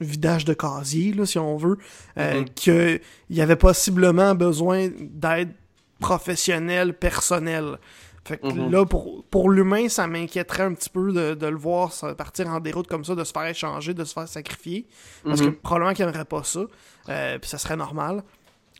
vidage 0.03 0.45
de 0.45 0.55
casier, 0.55 1.13
là, 1.13 1.27
si 1.27 1.39
on 1.39 1.57
veut, 1.57 1.79
euh, 2.19 2.41
mhm. 2.41 2.45
qu'il 2.51 3.01
y 3.31 3.41
avait 3.41 3.57
possiblement 3.57 4.35
besoin 4.35 4.89
d'aide 4.99 5.53
professionnelle, 6.01 6.95
personnelle. 6.95 7.79
Fait 8.25 8.37
que 8.37 8.47
mhm. 8.47 8.71
là, 8.71 8.85
pour, 8.85 9.25
pour 9.25 9.51
l'humain, 9.51 9.89
ça 9.89 10.07
m'inquiéterait 10.07 10.63
un 10.63 10.75
petit 10.75 10.91
peu 10.91 11.13
de, 11.13 11.47
le 11.47 11.57
voir 11.57 11.93
partir 12.17 12.49
en 12.49 12.61
déroute 12.61 12.87
comme 12.87 13.05
ça, 13.05 13.15
de 13.15 13.25
se 13.25 13.33
faire 13.33 13.47
échanger, 13.47 13.95
de 13.95 14.05
se 14.05 14.13
faire 14.13 14.29
sacrifier. 14.29 14.87
Parce 15.25 15.41
que 15.41 15.47
mhm. 15.47 15.57
probablement 15.57 15.95
qu'il 15.95 16.07
n'aimerait 16.07 16.25
pas 16.25 16.45
ça. 16.45 16.61
Euh, 17.09 17.39
puis 17.39 17.51
ça 17.51 17.59
serait 17.59 17.77
normal. 17.77 18.23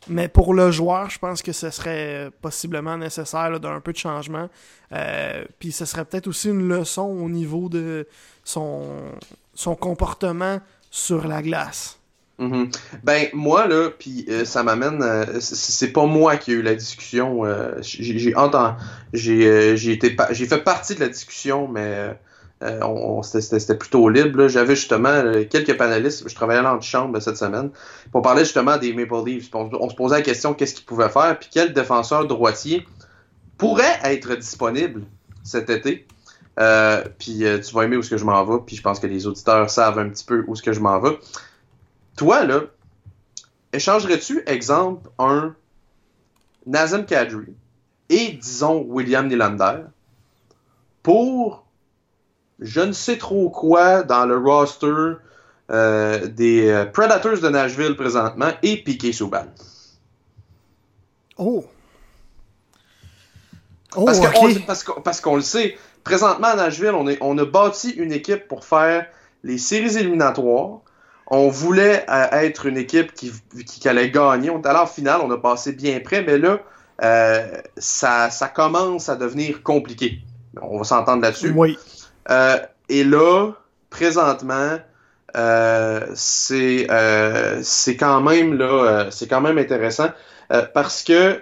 Mais 0.07 0.27
pour 0.27 0.53
le 0.53 0.71
joueur, 0.71 1.09
je 1.09 1.19
pense 1.19 1.41
que 1.41 1.51
ce 1.51 1.69
serait 1.69 2.29
possiblement 2.41 2.97
nécessaire 2.97 3.59
d'un 3.59 3.79
peu 3.79 3.93
de 3.93 3.97
changement. 3.97 4.49
Euh, 4.91 5.45
puis 5.59 5.71
ce 5.71 5.85
serait 5.85 6.05
peut-être 6.05 6.27
aussi 6.27 6.49
une 6.49 6.67
leçon 6.67 7.03
au 7.03 7.29
niveau 7.29 7.69
de 7.69 8.07
son, 8.43 8.83
son 9.53 9.75
comportement 9.75 10.59
sur 10.93 11.27
la 11.27 11.41
glace. 11.41 11.97
Mm-hmm. 12.39 12.75
Ben 13.03 13.27
moi 13.33 13.67
là, 13.67 13.89
puis 13.89 14.25
euh, 14.29 14.45
ça 14.45 14.61
m'amène, 14.61 15.01
euh, 15.01 15.39
c'est 15.39 15.91
pas 15.91 16.05
moi 16.05 16.37
qui 16.37 16.51
ai 16.51 16.53
eu 16.53 16.61
la 16.61 16.75
discussion. 16.75 17.45
Euh, 17.45 17.73
j'ai 17.81 18.35
entendu, 18.35 18.75
j'ai 19.11 19.97
fait 19.97 20.63
partie 20.63 20.93
de 20.93 20.99
la 20.99 21.09
discussion, 21.09 21.67
mais 21.67 22.15
on, 22.61 23.23
c'était 23.23 23.75
plutôt 23.75 24.07
libre. 24.07 24.47
J'avais 24.47 24.75
justement 24.75 25.23
quelques 25.49 25.75
panélistes. 25.77 26.29
Je 26.29 26.35
travaillais 26.35 26.59
à 26.59 26.63
l'antichambre 26.63 27.19
cette 27.19 27.37
semaine 27.37 27.71
pour 28.11 28.21
parler 28.21 28.43
justement 28.43 28.77
des 28.77 28.93
Maple 28.93 29.25
Leafs. 29.25 29.49
On, 29.53 29.89
se 29.89 29.95
posait 29.95 30.17
la 30.17 30.21
question 30.21 30.53
qu'est-ce 30.53 30.75
qu'ils 30.75 30.85
pouvaient 30.85 31.09
faire, 31.09 31.37
puis 31.39 31.49
quel 31.51 31.73
défenseur 31.73 32.27
droitier 32.27 32.85
pourrait 33.57 33.99
être 34.03 34.35
disponible 34.35 35.01
cet 35.43 35.71
été? 35.71 36.05
Euh, 36.59 37.03
puis 37.17 37.45
euh, 37.45 37.59
tu 37.59 37.73
vas 37.73 37.83
aimer 37.83 37.97
où 37.97 38.03
ce 38.03 38.09
que 38.09 38.17
je 38.17 38.25
m'en 38.25 38.43
vais, 38.45 38.59
puis 38.65 38.75
je 38.75 38.81
pense 38.81 38.99
que 38.99 39.07
les 39.07 39.25
auditeurs 39.25 39.69
savent 39.69 39.97
un 39.97 40.09
petit 40.09 40.23
peu 40.23 40.43
où 40.47 40.55
ce 40.55 40.61
que 40.61 40.73
je 40.73 40.79
m'en 40.79 40.99
vais. 40.99 41.17
Toi, 42.15 42.45
là, 42.45 42.61
échangerais-tu, 43.71 44.43
exemple, 44.45 45.09
un 45.17 45.55
Nazem 46.65 47.05
Kadri 47.05 47.55
et, 48.09 48.33
disons, 48.33 48.85
William 48.87 49.27
Nylander 49.27 49.81
pour 51.01 51.65
je 52.59 52.81
ne 52.81 52.91
sais 52.91 53.17
trop 53.17 53.49
quoi 53.49 54.03
dans 54.03 54.25
le 54.25 54.37
roster 54.37 55.17
euh, 55.71 56.27
des 56.27 56.85
Predators 56.93 57.39
de 57.39 57.49
Nashville 57.49 57.95
présentement 57.95 58.51
et 58.61 58.77
Piquet 58.77 59.11
Souban? 59.11 59.45
Oh! 61.37 61.65
Oh, 63.95 64.05
parce 65.03 65.21
qu'on 65.21 65.35
le 65.35 65.41
sait, 65.41 65.77
présentement 66.03 66.47
à 66.47 66.55
Nashville, 66.55 66.91
on, 66.93 67.07
est, 67.07 67.17
on 67.21 67.37
a 67.37 67.45
bâti 67.45 67.91
une 67.91 68.11
équipe 68.11 68.47
pour 68.47 68.65
faire 68.65 69.05
les 69.43 69.57
séries 69.57 69.97
éliminatoires. 69.97 70.79
On 71.27 71.49
voulait 71.49 72.05
euh, 72.09 72.27
être 72.31 72.65
une 72.65 72.77
équipe 72.77 73.13
qui, 73.13 73.31
qui, 73.65 73.87
allait 73.87 74.11
gagner. 74.11 74.49
On 74.49 74.61
est 74.61 74.67
allé 74.67 74.79
en 74.79 74.85
finale, 74.85 75.21
on 75.23 75.31
a 75.31 75.37
passé 75.37 75.71
bien 75.71 75.99
près, 75.99 76.21
mais 76.21 76.37
là, 76.37 76.59
euh, 77.03 77.47
ça, 77.77 78.29
ça, 78.29 78.47
commence 78.49 79.09
à 79.09 79.15
devenir 79.15 79.63
compliqué. 79.63 80.19
On 80.61 80.77
va 80.77 80.83
s'entendre 80.83 81.21
là-dessus. 81.21 81.51
Oui. 81.55 81.77
Euh, 82.29 82.57
et 82.89 83.03
là, 83.03 83.51
présentement, 83.89 84.77
c'est 86.13 86.87
c'est 87.63 87.97
quand 87.97 88.21
même 88.21 88.53
là, 88.53 89.07
c'est 89.09 89.27
quand 89.27 89.41
même 89.41 89.57
intéressant 89.57 90.09
parce 90.73 91.03
que 91.03 91.41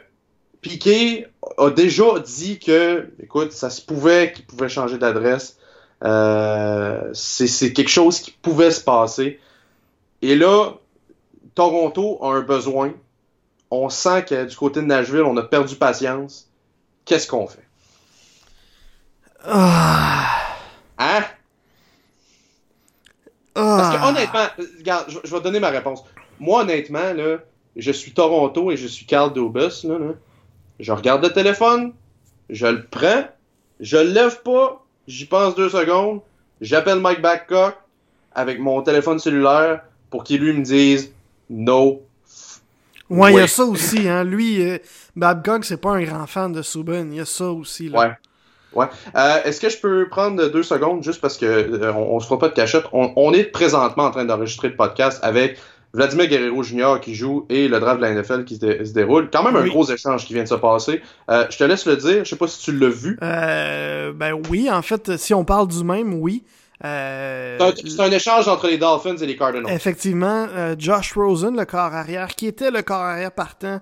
Piqué 0.62 1.28
a 1.58 1.72
déjà 1.72 2.20
dit 2.20 2.60
que, 2.60 3.10
écoute, 3.22 3.52
ça 3.52 3.70
se 3.70 3.82
pouvait 3.82 4.32
qu'il 4.34 4.46
pouvait 4.46 4.70
changer 4.70 5.00
d'adresse. 5.00 5.58
Euh, 6.04 7.10
c'est 7.14 7.74
quelque 7.74 7.90
chose 7.90 8.20
qui 8.20 8.32
pouvait 8.32 8.72
se 8.72 8.82
passer. 8.82 9.40
Et 10.22 10.36
là, 10.36 10.74
Toronto 11.56 12.20
a 12.24 12.34
un 12.34 12.42
besoin. 12.42 12.94
On 13.72 13.90
sent 13.90 14.26
que 14.26 14.46
du 14.46 14.56
côté 14.56 14.82
de 14.82 14.86
Nashville, 14.86 15.24
on 15.24 15.36
a 15.38 15.44
perdu 15.44 15.76
patience. 15.76 16.48
Qu'est-ce 17.06 17.28
qu'on 17.28 17.48
fait? 17.48 17.66
Ah. 19.44 20.28
Hein? 21.00 21.24
Parce 23.54 23.96
que 23.96 24.00
ah. 24.00 24.10
honnêtement, 24.10 24.46
regarde, 24.78 25.10
je, 25.24 25.34
vais 25.34 25.42
donner 25.42 25.60
ma 25.60 25.70
réponse. 25.70 26.04
Moi, 26.40 26.62
honnêtement, 26.62 27.14
là, 27.14 27.38
je 27.76 27.92
suis 27.92 28.14
Toronto 28.14 28.72
et 28.72 28.78
je 28.78 28.88
suis 28.88 29.06
Carl 29.08 29.34
Dobus. 29.34 29.84
Là, 29.86 29.98
là 29.98 30.14
je 30.82 30.92
regarde 30.92 31.24
le 31.24 31.32
téléphone, 31.32 31.94
je 32.50 32.68
le 32.68 32.84
prends, 32.84 33.26
je 33.80 33.98
le 33.98 34.12
lève 34.12 34.42
pas, 34.42 34.84
j'y 35.08 35.26
pense 35.26 35.56
deux 35.56 35.70
secondes, 35.70 36.22
j'appelle 36.60 37.00
Mike 37.00 37.22
Babcock 37.22 37.76
avec 38.34 38.60
mon 38.60 38.82
téléphone 38.82 39.20
cellulaire 39.20 39.82
pour 40.10 40.24
qu'il 40.24 40.42
lui 40.42 40.54
me 40.54 40.64
dise 40.64 41.12
no. 41.50 42.02
Ouais, 43.10 43.34
il 43.34 43.38
y 43.38 43.42
a 43.42 43.48
ça 43.48 43.66
aussi, 43.66 44.08
hein. 44.08 44.24
Lui, 44.24 44.64
euh, 44.64 44.78
Babcock, 45.16 45.66
c'est 45.66 45.78
pas 45.78 45.92
un 45.92 46.04
grand 46.04 46.28
fan 46.28 46.54
de 46.54 46.62
Subban. 46.62 47.08
Il 47.12 47.16
y 47.16 47.20
a 47.20 47.26
ça 47.26 47.52
aussi, 47.52 47.90
là. 47.90 48.00
Ouais. 48.00 48.12
Ouais. 48.74 48.86
Euh, 49.18 49.44
est-ce 49.44 49.60
que 49.60 49.68
je 49.68 49.78
peux 49.78 50.08
prendre 50.08 50.48
deux 50.48 50.64
secondes 50.64 51.04
juste 51.04 51.20
parce 51.20 51.38
que 51.38 51.46
euh, 51.46 51.94
on, 51.94 52.22
se 52.22 52.26
fera 52.26 52.40
pas 52.40 52.48
de 52.48 52.54
cachette? 52.54 52.86
On, 52.94 53.12
on 53.18 53.34
est 53.34 53.44
présentement 53.44 54.06
en 54.06 54.12
train 54.12 54.24
d'enregistrer 54.24 54.70
le 54.70 54.78
podcast 54.78 55.20
avec 55.24 55.60
Vladimir 55.94 56.28
Guerrero 56.28 56.64
Jr. 56.64 56.96
qui 57.02 57.16
joue 57.16 57.46
et 57.50 57.68
le 57.68 57.80
draft 57.80 58.00
de 58.00 58.06
la 58.06 58.14
NFL 58.14 58.46
qui 58.46 58.56
se, 58.56 58.94
déroule. 58.94 59.30
Quand 59.32 59.44
même 59.44 59.56
un 59.56 59.68
gros 59.68 59.86
échange 59.86 60.26
qui 60.26 60.34
vient 60.34 60.44
de 60.44 60.48
se 60.48 60.56
passer. 60.56 61.02
Euh, 61.30 61.46
je 61.50 61.58
te 61.58 61.64
laisse 61.64 61.86
le 61.86 61.98
dire. 61.98 62.24
Je 62.24 62.30
sais 62.30 62.38
pas 62.38 62.48
si 62.48 62.62
tu 62.62 62.72
l'as 62.72 62.90
vu. 62.90 63.18
Euh, 63.22 64.14
ben 64.14 64.40
oui, 64.50 64.70
en 64.72 64.82
fait, 64.82 65.18
si 65.18 65.34
on 65.34 65.44
parle 65.44 65.68
du 65.68 65.84
même, 65.84 66.14
oui. 66.14 66.44
Euh, 66.84 67.58
c'est 67.76 68.00
un, 68.00 68.10
échange 68.10 68.48
entre 68.48 68.68
les 68.68 68.78
Dolphins 68.78 69.18
et 69.18 69.26
les 69.26 69.36
Cardinals. 69.36 69.72
Effectivement, 69.72 70.48
euh, 70.50 70.76
Josh 70.80 71.14
Rosen, 71.14 71.56
le 71.56 71.66
corps 71.66 71.94
arrière, 71.94 72.30
qui 72.36 72.48
était 72.48 72.72
le 72.72 72.82
corps 72.82 73.02
arrière 73.02 73.32
partant 73.32 73.82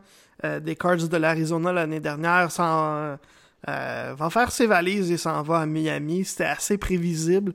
des 0.62 0.76
Cards 0.78 1.10
de 1.10 1.18
l'Arizona 1.18 1.74
l'année 1.74 2.00
dernière, 2.00 2.48
va 2.48 4.30
faire 4.30 4.52
ses 4.52 4.68
valises 4.68 5.12
et 5.12 5.18
s'en 5.18 5.44
va 5.44 5.60
à 5.60 5.66
Miami. 5.66 6.24
C'était 6.24 6.46
assez 6.46 6.78
prévisible. 6.78 7.54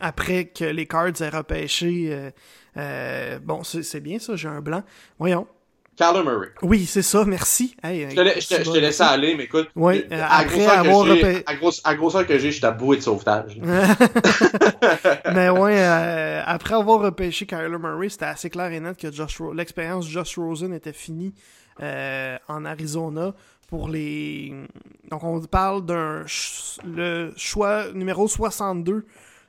Après 0.00 0.46
que 0.46 0.64
les 0.64 0.86
Cards 0.86 1.20
aient 1.20 1.28
repêché. 1.28 2.32
bon, 2.76 3.62
c'est 3.64 4.00
bien 4.00 4.18
ça, 4.18 4.36
j'ai 4.36 4.48
un 4.48 4.60
blanc. 4.60 4.82
Voyons. 5.18 5.46
Kyler 5.96 6.22
Murray. 6.22 6.48
Oui, 6.62 6.84
c'est 6.84 7.02
ça, 7.02 7.24
merci. 7.24 7.74
je 7.82 8.14
te, 8.14 8.70
te, 8.70 8.78
laisse 8.78 9.00
aller, 9.00 9.34
mais 9.34 9.44
écoute, 9.44 9.68
oui, 9.74 10.04
à, 10.10 10.40
après 10.40 10.66
avoir 10.66 11.06
repêché... 11.06 11.42
à, 11.84 11.94
grosseur 11.94 12.26
que 12.26 12.38
j'ai, 12.38 12.50
je 12.50 12.56
suis 12.56 12.66
à 12.66 12.70
bouée 12.70 12.98
de 12.98 13.02
sauvetage. 13.02 13.58
mais 15.34 15.48
ouais, 15.48 15.82
après 15.82 16.74
avoir 16.74 17.00
repêché 17.00 17.46
Kyler 17.46 17.78
Murray, 17.78 18.10
c'était 18.10 18.26
assez 18.26 18.50
clair 18.50 18.70
et 18.72 18.80
net 18.80 18.98
que 18.98 19.54
l'expérience 19.54 20.06
Josh 20.06 20.38
Rosen 20.38 20.74
était 20.74 20.92
finie 20.92 21.32
en 21.80 22.64
Arizona 22.64 23.34
pour 23.68 23.88
les. 23.88 24.54
Donc, 25.10 25.24
on 25.24 25.40
parle 25.40 25.84
d'un. 25.86 26.24
Le 26.84 27.32
choix 27.36 27.92
numéro 27.94 28.28
62 28.28 29.06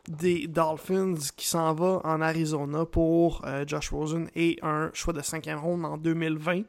des 0.07 0.47
Dolphins 0.47 1.15
qui 1.35 1.47
s'en 1.47 1.73
va 1.73 2.01
en 2.03 2.21
Arizona 2.21 2.85
pour 2.85 3.41
euh, 3.45 3.63
Josh 3.67 3.89
Rosen 3.89 4.29
et 4.35 4.57
un 4.61 4.89
choix 4.93 5.13
de 5.13 5.21
5e 5.21 5.57
ronde 5.57 5.85
en 5.85 5.97
2020. 5.97 6.63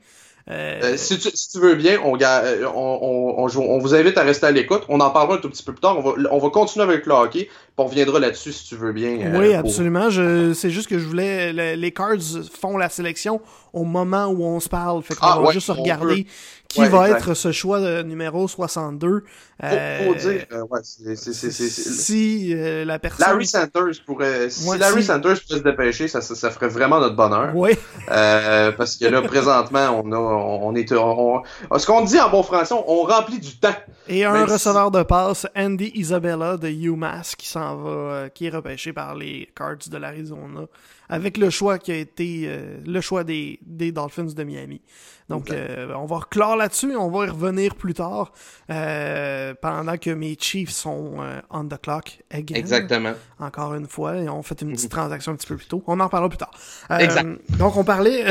Euh, 0.50 0.80
euh, 0.82 0.96
si, 0.96 1.18
tu, 1.18 1.58
veux 1.58 1.74
bien, 1.74 1.98
on, 2.02 2.16
on, 2.16 3.46
on, 3.46 3.78
vous 3.78 3.94
invite 3.94 4.16
à 4.16 4.22
rester 4.22 4.46
à 4.46 4.50
l'écoute. 4.50 4.82
On 4.88 5.00
en 5.00 5.10
parlera 5.10 5.36
un 5.36 5.38
tout 5.38 5.50
petit 5.50 5.62
peu 5.62 5.72
plus 5.72 5.80
tard. 5.80 6.00
Va, 6.00 6.12
on 6.30 6.38
va 6.38 6.50
continuer 6.50 6.84
avec 6.84 7.04
le 7.04 7.12
hockey. 7.12 7.50
On 7.78 7.84
reviendra 7.84 8.18
là-dessus 8.18 8.52
si 8.52 8.68
tu 8.68 8.76
veux 8.76 8.92
bien. 8.92 9.32
oui, 9.38 9.54
absolument. 9.54 10.08
C'est 10.10 10.70
juste 10.70 10.88
que 10.88 10.98
je 10.98 11.06
voulais. 11.06 11.76
les 11.76 11.92
Cards 11.92 12.16
font 12.60 12.76
la 12.76 12.88
sélection 12.88 13.40
au 13.72 13.84
moment 13.84 14.26
où 14.26 14.44
on 14.44 14.60
se 14.60 14.68
parle. 14.68 15.02
Fait 15.02 15.14
qu'on 15.14 15.26
ah, 15.26 15.40
va 15.40 15.52
juste 15.52 15.70
regarder 15.70 16.26
qui 16.68 16.84
va 16.84 17.08
être 17.08 17.34
ce 17.34 17.50
choix 17.50 17.80
de 17.80 18.02
numéro 18.02 18.46
62. 18.46 19.24
Euh, 19.64 20.14
dire, 20.14 20.46
euh, 20.52 20.62
ouais, 20.70 20.80
c'est, 20.82 21.16
si 21.16 22.54
euh, 22.54 22.84
la 22.84 22.98
personne... 22.98 23.26
Larry 23.26 23.46
Sanders 23.46 24.04
pourrait... 24.06 24.50
Si 24.50 24.78
Larry 24.78 25.02
Sanders 25.02 25.40
pourrait 25.42 25.58
se 25.58 25.64
dépêcher, 25.64 26.08
ça, 26.08 26.20
ça, 26.20 26.50
ferait 26.50 26.68
vraiment 26.68 27.00
notre 27.00 27.16
bonheur. 27.16 27.52
Oui. 27.56 27.70
Euh, 28.10 28.70
parce 28.72 28.96
que 28.96 29.06
là, 29.06 29.22
présentement, 29.22 30.02
on 30.04 30.12
a, 30.12 30.16
on, 30.16 30.74
est... 30.74 30.88
ce 30.88 31.86
qu'on 31.86 32.04
dit 32.04 32.20
en 32.20 32.30
bon 32.30 32.42
français, 32.42 32.74
on, 32.86 33.02
remplit 33.02 33.40
du 33.40 33.56
temps. 33.56 33.74
Et 34.06 34.24
un 34.24 34.44
receveur 34.44 34.90
de 34.90 35.02
passe, 35.02 35.46
Andy 35.56 35.90
Isabella 35.94 36.56
de 36.58 36.68
UMass, 36.68 37.34
qui 37.34 37.48
s'en 37.48 37.67
va, 37.76 38.30
qui 38.30 38.46
est 38.46 38.50
repêché 38.50 38.92
par 38.92 39.14
les 39.14 39.50
Cards 39.54 39.88
de 39.90 39.96
l'Arizona, 39.96 40.66
avec 41.08 41.36
le 41.36 41.50
choix 41.50 41.78
qui 41.78 41.92
a 41.92 41.96
été 41.96 42.50
le 42.84 43.00
choix 43.00 43.24
des, 43.24 43.58
des 43.62 43.92
Dolphins 43.92 44.24
de 44.24 44.44
Miami. 44.44 44.80
Donc, 45.28 45.50
euh, 45.50 45.92
on 45.94 46.06
va 46.06 46.16
reclore 46.16 46.56
là-dessus, 46.56 46.96
on 46.96 47.10
va 47.10 47.26
y 47.26 47.28
revenir 47.28 47.74
plus 47.74 47.92
tard, 47.92 48.32
euh, 48.70 49.52
pendant 49.60 49.98
que 49.98 50.10
mes 50.10 50.36
Chiefs 50.40 50.70
sont 50.70 51.16
euh, 51.18 51.40
on 51.50 51.64
the 51.64 51.78
clock 51.80 52.20
again. 52.30 52.54
Exactement. 52.54 53.12
Encore 53.38 53.74
une 53.74 53.86
fois, 53.86 54.16
et 54.16 54.28
on 54.28 54.42
fait 54.42 54.62
une 54.62 54.72
petite 54.72 54.90
mhm. 54.90 54.98
transaction 54.98 55.32
un 55.32 55.36
petit 55.36 55.46
peu 55.46 55.56
plus 55.56 55.66
tôt. 55.66 55.82
On 55.86 56.00
en 56.00 56.08
parlera 56.08 56.30
plus 56.30 56.38
tard. 56.38 56.50
exact. 56.98 57.28
Donc, 57.58 57.76
on 57.76 57.84
parlait... 57.84 58.22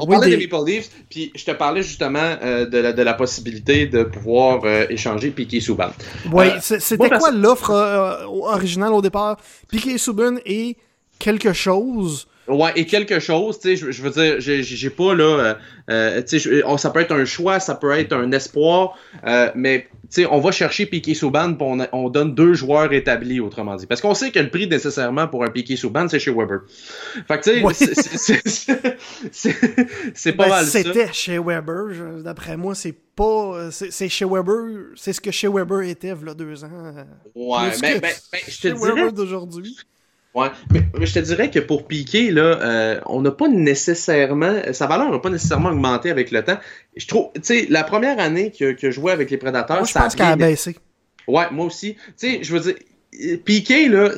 on 0.00 0.06
parlait 0.06 0.36
des... 0.36 0.46
Maple 0.46 0.66
Leafs, 0.66 0.90
puis 1.08 1.32
je 1.34 1.44
te 1.44 1.52
parlais 1.52 1.82
justement 1.82 2.36
de 2.36 2.78
la, 2.78 2.92
de, 2.92 3.02
la, 3.02 3.14
possibilité 3.14 3.86
de 3.86 4.02
pouvoir 4.02 4.66
échanger 4.90 5.30
Piquet 5.30 5.60
Souban. 5.60 5.90
Oui, 6.30 6.46
c'était 6.60 7.08
quoi 7.08 7.30
l'offre 7.30 7.70
originale 8.28 8.92
au 8.92 9.00
départ? 9.00 9.38
Piquet 9.68 9.96
Souban 9.96 10.36
et 10.44 10.76
quelque 11.18 11.52
chose 11.52 12.28
Ouais, 12.48 12.72
et 12.76 12.86
quelque 12.86 13.20
chose, 13.20 13.60
tu 13.60 13.76
sais, 13.76 13.92
je, 13.92 14.02
veux 14.02 14.10
dire, 14.10 14.36
j'ai 14.40 14.90
pas 14.90 15.14
là, 15.14 15.24
euh, 15.24 15.54
euh 15.90 16.22
tu 16.22 16.40
sais, 16.40 16.62
oh, 16.66 16.78
ça 16.78 16.88
peut 16.88 17.00
être 17.00 17.12
un 17.12 17.26
choix, 17.26 17.60
ça 17.60 17.74
peut 17.74 17.92
être 17.92 18.14
un 18.14 18.32
espoir, 18.32 18.96
euh, 19.26 19.50
mais 19.54 19.86
tu 20.10 20.22
sais, 20.22 20.26
on 20.26 20.40
va 20.40 20.50
chercher 20.50 20.86
Piqué 20.86 21.12
Souban, 21.12 21.52
puis 21.52 21.66
on, 21.68 21.86
on, 21.92 22.08
donne 22.08 22.34
deux 22.34 22.54
joueurs 22.54 22.90
établis, 22.94 23.38
autrement 23.40 23.76
dit, 23.76 23.86
parce 23.86 24.00
qu'on 24.00 24.14
sait 24.14 24.30
que 24.30 24.38
le 24.38 24.48
prix 24.48 24.66
nécessairement 24.66 25.28
pour 25.28 25.44
un 25.44 25.50
Piqué 25.50 25.76
Souban, 25.76 26.08
c'est 26.08 26.18
chez 26.18 26.30
Weber. 26.30 26.60
Fait 27.26 27.38
que 27.38 27.50
tu 27.50 27.60
sais, 29.32 29.52
c'est 30.14 30.32
pas 30.32 30.44
ben, 30.44 30.50
mal. 30.50 30.64
C'était 30.64 31.12
chez 31.12 31.38
Weber, 31.38 32.22
d'après 32.24 32.56
moi, 32.56 32.74
c'est 32.74 32.96
pas, 33.14 33.68
c'est 33.70 34.08
chez 34.08 34.24
Weber, 34.24 34.94
c'est 34.96 35.12
ce 35.12 35.20
que 35.20 35.30
chez 35.30 35.48
Weber 35.48 35.82
était, 35.82 36.14
il 36.18 36.26
y 36.26 36.30
a 36.30 36.34
deux 36.34 36.64
ans. 36.64 36.94
Ouais, 37.34 37.72
mais 37.82 38.00
ben, 38.00 38.14
ben, 38.32 38.40
je 38.48 38.58
te 38.58 38.68
dirais. 38.68 38.88
Weber 38.88 39.12
d'aujourd'hui. 39.12 39.76
Ouais, 40.38 40.50
mais, 40.72 41.06
je 41.06 41.14
te 41.14 41.18
dirais 41.18 41.50
que 41.50 41.58
pour 41.58 41.86
Piqué, 41.86 42.30
là, 42.30 42.42
euh, 42.42 43.00
on 43.06 43.22
n'a 43.22 43.32
pas 43.32 43.48
nécessairement. 43.48 44.60
Sa 44.72 44.86
valeur 44.86 45.10
n'a 45.10 45.18
pas 45.18 45.30
nécessairement 45.30 45.70
augmenté 45.70 46.10
avec 46.10 46.30
le 46.30 46.44
temps. 46.44 46.58
Je 46.96 47.06
trouve, 47.06 47.30
tu 47.34 47.40
sais, 47.42 47.66
la 47.68 47.82
première 47.82 48.20
année 48.20 48.52
que, 48.52 48.72
que 48.72 48.90
je 48.90 49.00
jouais 49.00 49.12
avec 49.12 49.30
les 49.30 49.36
Prédateurs, 49.36 49.84
je 49.84 49.92
pense 49.92 50.14
qu'elle 50.14 50.26
a 50.26 50.36
baissé. 50.36 50.76
Ouais, 51.26 51.46
moi 51.50 51.66
aussi. 51.66 51.94
Tu 51.94 52.12
sais, 52.16 52.38
je 52.42 52.56
veux 52.56 52.60
dire, 52.60 53.38
Piqué, 53.44 53.88
là, 53.88 54.10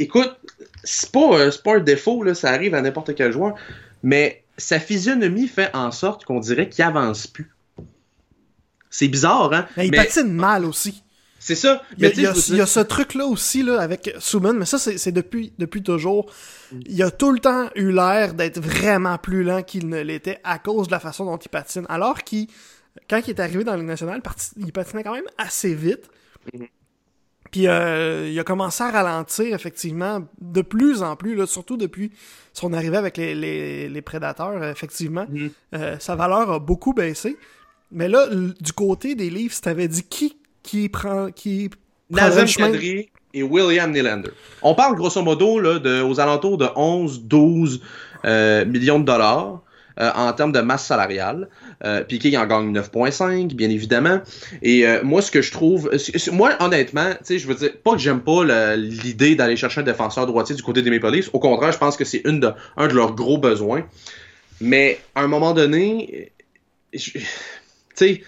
écoute, 0.00 0.36
c'est 0.82 1.12
pas, 1.12 1.38
euh, 1.38 1.50
pas 1.62 1.76
un 1.76 1.80
défaut, 1.80 2.22
là, 2.22 2.34
ça 2.34 2.50
arrive 2.50 2.74
à 2.74 2.82
n'importe 2.82 3.14
quel 3.14 3.32
joueur, 3.32 3.54
mais 4.02 4.42
sa 4.56 4.80
physionomie 4.80 5.46
fait 5.46 5.70
en 5.74 5.90
sorte 5.90 6.24
qu'on 6.24 6.40
dirait 6.40 6.68
qu'il 6.68 6.84
avance 6.84 7.26
plus. 7.26 7.50
C'est 8.90 9.08
bizarre, 9.08 9.52
hein? 9.52 9.66
Mais 9.76 9.86
il 9.86 9.92
patine 9.92 10.32
mal 10.32 10.64
aussi. 10.64 11.02
C'est 11.42 11.54
ça. 11.54 11.82
Mais 11.98 12.12
il 12.14 12.22
y, 12.22 12.26
a, 12.26 12.34
il 12.48 12.56
y 12.56 12.60
a 12.60 12.66
ce 12.66 12.80
truc-là 12.80 13.24
aussi 13.24 13.62
là, 13.62 13.80
avec 13.80 14.14
Suman, 14.18 14.52
mais 14.52 14.66
ça, 14.66 14.78
c'est 14.78 15.10
depuis, 15.10 15.54
depuis 15.58 15.82
toujours. 15.82 16.30
Il 16.86 17.02
a 17.02 17.10
tout 17.10 17.32
le 17.32 17.38
temps 17.38 17.70
eu 17.74 17.90
l'air 17.92 18.34
d'être 18.34 18.60
vraiment 18.60 19.16
plus 19.16 19.42
lent 19.42 19.62
qu'il 19.62 19.88
ne 19.88 20.02
l'était 20.02 20.38
à 20.44 20.58
cause 20.58 20.88
de 20.88 20.92
la 20.92 21.00
façon 21.00 21.24
dont 21.24 21.38
il 21.38 21.48
patine. 21.48 21.86
Alors 21.88 22.24
qu'il, 22.24 22.46
quand 23.08 23.22
il 23.26 23.30
est 23.30 23.40
arrivé 23.40 23.64
dans 23.64 23.74
le 23.74 23.82
national, 23.82 24.20
il 24.58 24.70
patinait 24.70 25.02
quand 25.02 25.14
même 25.14 25.24
assez 25.38 25.74
vite. 25.74 26.10
Mm-hmm. 26.52 26.68
Puis 27.50 27.66
euh, 27.68 28.28
il 28.28 28.38
a 28.38 28.44
commencé 28.44 28.84
à 28.84 28.90
ralentir, 28.90 29.54
effectivement, 29.54 30.28
de 30.42 30.60
plus 30.60 31.02
en 31.02 31.16
plus, 31.16 31.34
là, 31.34 31.46
surtout 31.46 31.78
depuis 31.78 32.12
son 32.52 32.74
arrivée 32.74 32.98
avec 32.98 33.16
les, 33.16 33.34
les, 33.34 33.88
les 33.88 34.02
prédateurs, 34.02 34.62
effectivement. 34.64 35.24
Mm-hmm. 35.24 35.50
euh, 35.74 35.98
sa 36.00 36.16
valeur 36.16 36.50
a 36.52 36.58
beaucoup 36.58 36.92
baissé. 36.92 37.38
Mais 37.92 38.08
là, 38.08 38.28
du 38.60 38.72
côté 38.74 39.14
des 39.14 39.30
livres, 39.30 39.54
si 39.54 39.62
t'avais 39.62 39.88
dit 39.88 40.04
qui 40.04 40.36
qui 40.62 40.88
prend. 40.88 41.30
Qui 41.30 41.70
Nazem 42.10 42.46
Kadri 42.46 43.08
et 43.32 43.42
William 43.42 43.92
Nylander. 43.92 44.30
On 44.62 44.74
parle 44.74 44.96
grosso 44.96 45.22
modo 45.22 45.60
là, 45.60 45.78
de, 45.78 46.02
aux 46.02 46.18
alentours 46.18 46.58
de 46.58 46.64
11-12 46.64 47.80
euh, 48.24 48.64
millions 48.64 48.98
de 48.98 49.04
dollars. 49.04 49.62
Euh, 50.00 50.10
en 50.14 50.32
termes 50.32 50.52
de 50.52 50.60
masse 50.60 50.86
salariale. 50.86 51.48
Euh, 51.84 52.02
Piqué 52.02 52.34
en 52.38 52.46
gagne 52.46 52.72
9.5, 52.72 53.54
bien 53.54 53.68
évidemment. 53.68 54.20
Et 54.62 54.86
euh, 54.86 55.00
moi, 55.02 55.20
ce 55.20 55.30
que 55.30 55.42
je 55.42 55.52
trouve, 55.52 55.90
moi, 56.32 56.52
honnêtement, 56.60 57.10
tu 57.10 57.24
sais, 57.24 57.38
je 57.38 57.46
veux 57.46 57.54
dire, 57.54 57.72
pas 57.84 57.92
que 57.92 57.98
j'aime 57.98 58.20
pas 58.20 58.76
l'idée 58.76 59.34
d'aller 59.34 59.56
chercher 59.56 59.80
un 59.80 59.84
défenseur 59.84 60.26
droitier 60.26 60.54
du 60.54 60.62
côté 60.62 60.80
des 60.80 60.90
Maple 60.90 61.10
Leafs. 61.10 61.30
Au 61.34 61.38
contraire, 61.38 61.72
je 61.72 61.78
pense 61.78 61.98
que 61.98 62.06
c'est 62.06 62.22
de, 62.24 62.50
un 62.78 62.88
de 62.88 62.94
leurs 62.94 63.14
gros 63.14 63.36
besoins. 63.36 63.84
Mais 64.62 65.00
à 65.14 65.22
un 65.22 65.26
moment 65.26 65.52
donné, 65.52 66.32
tu 66.96 67.20
sais, 67.94 68.22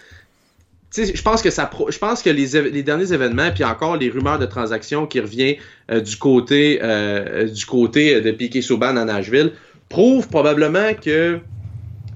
je 0.95 1.23
pense 1.23 1.43
que 1.43 1.51
ça 1.51 1.71
je 1.89 1.99
pense 1.99 2.23
que 2.23 2.31
les, 2.31 2.71
les, 2.71 2.83
derniers 2.83 3.13
événements 3.13 3.51
puis 3.51 3.65
encore 3.65 3.97
les 3.97 4.11
rumeurs 4.11 4.39
de 4.39 4.47
transactions 4.47 5.07
qui 5.07 5.21
reviennent 5.21 5.57
euh, 5.91 6.01
du 6.01 6.17
côté 6.17 6.81
euh, 6.83 7.47
du 7.47 7.65
côté 7.65 8.21
de 8.21 8.31
Piquet 8.31 8.63
Souban 8.63 8.97
à 8.97 9.05
Nashville 9.05 9.53
prouvent 9.89 10.29
probablement 10.29 10.95
que 10.95 11.41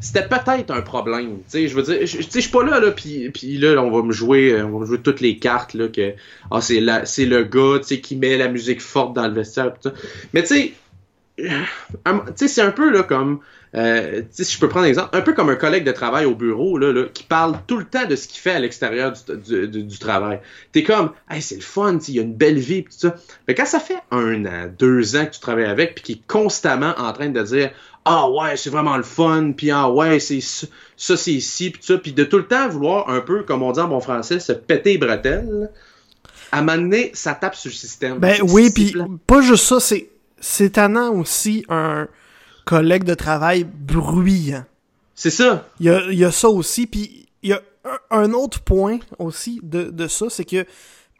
c'était 0.01 0.29
peut-être 0.29 0.71
un 0.71 0.83
problème. 0.83 1.39
je 1.53 1.75
veux 1.75 1.83
dire, 1.83 2.07
je, 2.07 2.41
suis 2.41 2.51
pas 2.51 2.63
là, 2.63 2.81
là 2.81 2.91
puis, 2.93 3.59
là, 3.59 3.81
on 3.83 3.91
va 3.91 4.03
me 4.03 4.13
jouer, 4.13 4.63
on 4.63 4.71
va 4.71 4.79
me 4.81 4.87
jouer 4.87 4.99
toutes 4.99 5.21
les 5.21 5.39
cartes 5.39 5.75
là 5.75 5.89
que 5.89 6.13
ah, 6.51 6.61
c'est 6.61 6.81
le 6.81 7.43
gars, 7.43 7.81
qui 7.81 8.17
met 8.17 8.37
la 8.37 8.49
musique 8.49 8.81
forte 8.81 9.15
dans 9.15 9.27
le 9.27 9.35
vestiaire. 9.35 9.73
Mais 10.33 10.43
tu 10.45 10.75
sais, 11.37 12.49
c'est 12.49 12.63
un 12.63 12.71
peu 12.71 12.91
là 12.91 13.03
comme 13.03 13.41
euh, 13.75 14.23
si 14.31 14.45
je 14.55 14.59
peux 14.59 14.69
prendre 14.69 14.87
un 14.87 14.89
exemple, 14.89 15.11
un 15.13 15.21
peu 15.21 15.35
comme 15.35 15.51
un 15.51 15.57
collègue 15.57 15.85
de 15.85 15.93
travail 15.93 16.25
au 16.25 16.35
bureau 16.35 16.79
là, 16.79 17.05
qui 17.13 17.25
parle 17.25 17.57
tout 17.67 17.77
le 17.77 17.85
temps 17.85 18.07
de 18.07 18.17
ce 18.17 18.29
qu'il 18.29 18.41
fait 18.41 18.53
à 18.53 18.59
l'extérieur 18.59 19.13
du, 19.13 19.69
du, 19.69 19.83
du, 19.83 19.99
travail. 19.99 20.41
T'es 20.73 20.83
comme, 20.83 21.13
hey, 21.31 21.43
c'est 21.43 21.57
le 21.57 21.63
fun, 21.63 21.99
il 22.09 22.15
y 22.15 22.19
a 22.19 22.23
une 22.23 22.35
belle 22.35 22.59
vie, 22.59 22.85
tout 22.85 22.91
ça. 22.93 23.17
Mais 23.49 23.55
quand 23.55 23.67
ça 23.67 23.81
fait 23.81 23.99
un 24.11 24.47
an, 24.47 24.71
deux 24.79 25.17
ans 25.17 25.27
que 25.27 25.33
tu 25.33 25.41
travailles 25.41 25.67
avec, 25.67 25.97
puis 25.97 26.05
qu'il 26.05 26.17
est 26.17 26.27
constamment 26.27 26.95
en 26.97 27.13
train 27.13 27.29
de 27.29 27.43
dire, 27.43 27.71
ah 28.05 28.31
ouais, 28.31 28.57
c'est 28.57 28.71
vraiment 28.71 28.97
le 28.97 29.03
fun, 29.03 29.53
puis 29.57 29.71
ah 29.71 29.91
ouais, 29.91 30.21
c'est 30.21 30.41
ça, 30.41 31.17
c'est 31.17 31.33
ici, 31.33 31.71
puis 31.71 31.81
tout 31.81 31.87
ça, 31.93 31.99
puis 31.99 32.13
de 32.13 32.25
tout 32.25 32.39
le 32.39 32.47
temps 32.47 32.69
vouloir 32.69 33.11
un 33.11 33.21
peu, 33.21 33.43
comme 33.43 33.63
on 33.63 33.73
dit 33.73 33.81
en 33.81 33.89
bon 33.89 34.01
français, 34.01 34.39
se 34.39 34.53
péter 34.53 34.93
les 34.93 34.99
bretelles. 34.99 35.71
À 36.53 36.61
un 36.61 36.63
moment 36.63 36.81
donné, 36.81 37.11
ça 37.15 37.35
tape 37.35 37.57
sur 37.57 37.71
le 37.71 37.75
système. 37.75 38.19
Ben 38.19 38.41
oui, 38.43 38.71
puis 38.71 38.95
pas 39.27 39.41
juste 39.41 39.65
ça, 39.65 39.81
c'est 39.81 40.09
c'est 40.39 40.71
tannant 40.71 41.13
aussi 41.15 41.65
un 41.69 42.07
collègue 42.67 43.05
de 43.05 43.15
travail 43.15 43.65
bruyant. 43.65 44.65
C'est 45.15 45.31
ça. 45.31 45.67
Il 45.81 45.87
y 45.87 45.91
a, 45.91 46.13
y 46.13 46.25
a, 46.25 46.31
ça 46.31 46.51
aussi, 46.51 46.87
puis 46.87 47.27
il 47.43 47.51
y 47.51 47.53
a 47.55 47.63
un, 48.11 48.33
autre 48.35 48.61
point 48.61 48.99
aussi 49.19 49.61
de, 49.63 49.85
de 49.85 50.09
ça, 50.09 50.29
c'est 50.29 50.45
que 50.45 50.67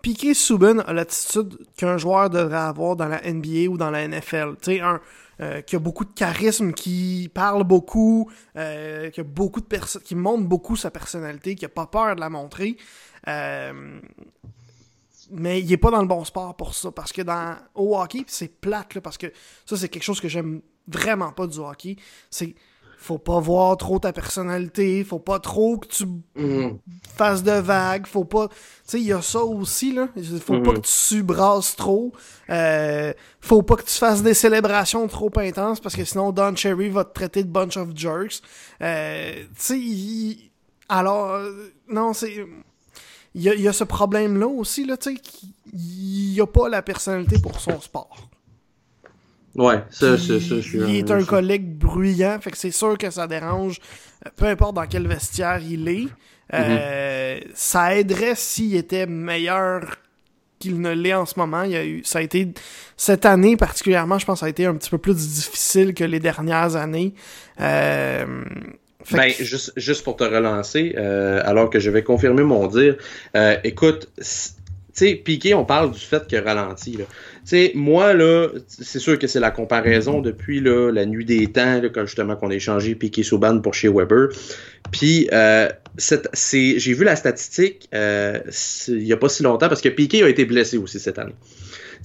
Piquet 0.03 0.35
Subban 0.35 0.81
a 0.81 0.93
l'attitude 0.93 1.57
qu'un 1.77 1.97
joueur 1.97 2.29
devrait 2.29 2.57
avoir 2.57 2.97
dans 2.97 3.09
la 3.09 3.23
NBA 3.23 3.71
ou 3.71 3.79
dans 3.79 3.91
la 3.91 4.07
NFL. 4.07 4.57
Tu 4.61 4.73
sais, 4.73 4.81
un 4.81 5.01
euh, 5.41 5.61
qui 5.61 5.77
a 5.77 5.79
beaucoup 5.79 6.07
de 6.07 6.13
charisme, 6.15 6.73
qui 6.73 7.31
parle 7.35 7.63
beaucoup, 7.63 8.31
euh, 8.57 9.11
qui 9.11 9.21
a 9.21 9.23
beaucoup 9.23 9.61
de 9.61 9.67
personnes, 9.67 10.01
qui 10.01 10.15
montre 10.15 10.45
beaucoup 10.45 10.77
sa 10.77 10.91
personnalité, 10.91 11.55
qui 11.55 11.67
a 11.67 11.69
pas 11.69 11.87
peur 11.87 12.15
de 12.15 12.21
la 12.21 12.31
montrer. 12.31 12.79
Euh, 13.29 14.01
mais 15.31 15.61
il 15.61 15.71
est 15.71 15.77
pas 15.77 15.91
dans 15.91 16.01
le 16.01 16.07
bon 16.07 16.25
sport 16.25 16.57
pour 16.57 16.75
ça. 16.75 16.91
Parce 16.91 17.13
que 17.13 17.21
dans 17.21 17.55
au 17.75 17.99
hockey, 17.99 18.25
c'est 18.27 18.49
plate, 18.49 18.95
là, 18.95 19.01
parce 19.03 19.19
que 19.19 19.27
ça, 19.67 19.77
c'est 19.77 19.89
quelque 19.89 20.05
chose 20.05 20.21
que 20.21 20.29
j'aime 20.29 20.63
vraiment 20.89 21.33
pas 21.33 21.47
du 21.47 21.59
hockey. 21.59 21.97
C'est 22.31 22.55
faut 22.99 23.19
pas 23.19 23.39
voir 23.39 23.77
trop 23.77 24.01
ta 24.01 24.13
personnalité, 24.13 25.05
faut 25.05 25.21
pas 25.21 25.39
trop 25.39 25.79
que 25.79 25.87
tu 25.87 26.07
Mhm. 26.35 26.79
fasses 27.17 27.43
de 27.45 27.53
vagues, 27.53 28.05
faut 28.07 28.25
pas... 28.25 28.49
Tu 28.49 28.55
sais, 28.85 29.01
il 29.01 29.07
y 29.07 29.13
a 29.13 29.23
ça 29.23 29.45
aussi, 29.45 29.93
là. 29.93 30.09
Faut 30.41 30.61
pas 30.61 30.73
Mhm. 30.73 30.81
que 30.81 31.09
tu 31.09 31.23
brasses 31.23 31.77
trop. 31.77 32.13
Euh, 32.51 33.13
faut 33.41 33.63
pas 33.63 33.77
que 33.77 33.85
tu 33.85 33.93
fasses 33.97 34.23
des 34.25 34.35
célébrations 34.35 35.07
trop 35.07 35.31
intenses, 35.37 35.79
parce 35.79 35.95
que 35.95 36.05
sinon 36.05 36.33
Don 36.33 36.57
Cherry 36.57 36.89
va 36.89 37.05
te 37.05 37.13
traiter 37.15 37.45
de 37.45 37.49
bunch 37.49 37.77
of 37.77 37.91
jerks. 37.95 38.41
Euh, 38.81 39.35
tu 39.45 39.49
sais, 39.59 39.79
il- 39.79 40.51
alors... 40.89 41.31
euh, 41.35 41.73
non, 41.89 42.13
c'est... 42.13 42.45
Il 43.37 43.43
y, 43.43 43.51
a, 43.51 43.55
il 43.55 43.61
y 43.61 43.69
a 43.69 43.73
ce 43.75 43.85
problème-là 43.85 44.49
aussi, 44.49 44.85
là, 44.85 44.97
tu 44.97 45.11
sais, 45.15 45.21
qu'il- 45.21 45.51
il 45.75 46.33
y 46.33 46.41
a 46.41 46.47
pas 46.47 46.69
la 46.71 46.81
personnalité 46.83 47.39
pour 47.39 47.61
son 47.61 47.79
sport. 47.81 48.17
Ouais, 49.57 49.83
ça, 49.91 50.19
ça, 50.19 50.25
ça, 50.27 50.37
je 50.39 50.61
suis 50.61 50.79
il 50.79 50.97
est 50.97 51.11
un 51.11 51.25
collègue 51.25 51.67
bruyant, 51.79 52.39
fait 52.41 52.51
que 52.51 52.59
c'est 52.59 52.71
sûr 52.71 52.99
que 52.99 53.11
ça 53.11 53.27
dérange, 53.27 53.79
euh, 54.27 54.31
peu 54.37 54.45
importe 54.47 54.75
dans 54.77 54.87
quel 54.87 55.07
vestiaire 55.09 55.61
il 55.67 55.89
est. 55.89 56.09
Euh, 56.55 57.41
Ça 57.55 57.95
aiderait 57.97 58.35
s'il 58.37 58.77
était 58.77 59.07
meilleur 59.07 59.97
qu'il 60.59 60.81
ne 60.81 60.91
l'est 60.93 61.15
en 61.15 61.27
ce 61.27 61.39
moment. 61.39 61.63
Il 61.65 61.73
y 61.73 61.77
a 61.77 61.85
eu, 61.85 62.03
ça 62.05 62.19
a 62.21 62.23
été 62.23 62.49
cette 62.97 63.27
année 63.27 63.57
particulièrement, 63.57 64.19
je 64.19 64.27
pense, 64.27 64.37
que 64.37 64.41
ça 64.41 64.47
a 64.47 64.51
été 64.51 64.65
un 64.67 64.75
petit 64.75 64.91
peu 64.91 64.99
plus 64.99 65.15
difficile 65.17 65.93
que 65.95 66.05
les 66.05 66.21
dernières 66.21 66.77
années. 66.77 67.15
Euh, 67.61 68.45
fait 69.05 69.17
Ben, 69.17 69.33
que- 69.33 69.45
juste, 69.45 69.73
juste 69.77 70.05
pour 70.05 70.17
te 70.17 70.25
relancer, 70.25 70.95
euh, 70.97 71.41
alors 71.45 71.71
que 71.71 71.79
je 71.81 71.91
vais 71.91 72.03
confirmer 72.03 72.43
mon 72.43 72.67
dire, 72.67 72.97
euh, 73.37 73.57
écoute, 73.65 74.09
tu 74.17 74.25
sais, 74.93 75.15
Piqué, 75.15 75.55
on 75.55 75.65
parle 75.65 75.91
du 75.93 76.01
fait 76.01 76.27
qu'il 76.27 76.39
a 76.39 76.43
ralenti. 76.43 76.97
là. 76.97 77.05
Sais, 77.47 77.71
moi, 77.77 78.13
là, 78.13 78.49
c'est 78.67 78.99
sûr 78.99 79.21
que 79.21 79.29
c'est 79.29 79.39
la 79.39 79.53
comparaison 79.53 80.21
depuis 80.21 80.59
là, 80.61 80.91
la 80.91 81.07
nuit 81.07 81.25
des 81.25 81.47
temps, 81.47 81.81
là, 81.81 81.89
quand 81.91 82.05
justement 82.05 82.35
qu'on 82.35 82.51
a 82.51 82.55
échangé 82.55 82.97
Piqué 82.97 83.23
Souban 83.23 83.61
pour 83.61 83.73
chez 83.73 83.89
Weber. 83.89 84.31
Puis, 84.91 85.29
euh, 85.33 85.69
j'ai 85.97 86.93
vu 86.93 87.05
la 87.05 87.15
statistique 87.15 87.89
euh, 87.95 88.41
il 88.89 89.05
n'y 89.05 89.13
a 89.13 89.17
pas 89.17 89.29
si 89.29 89.45
longtemps, 89.45 89.69
parce 89.69 89.81
que 89.81 89.89
Piqué 89.89 90.25
a 90.25 90.29
été 90.29 90.45
blessé 90.45 90.77
aussi 90.77 90.99
cette 90.99 91.21
année. 91.21 91.37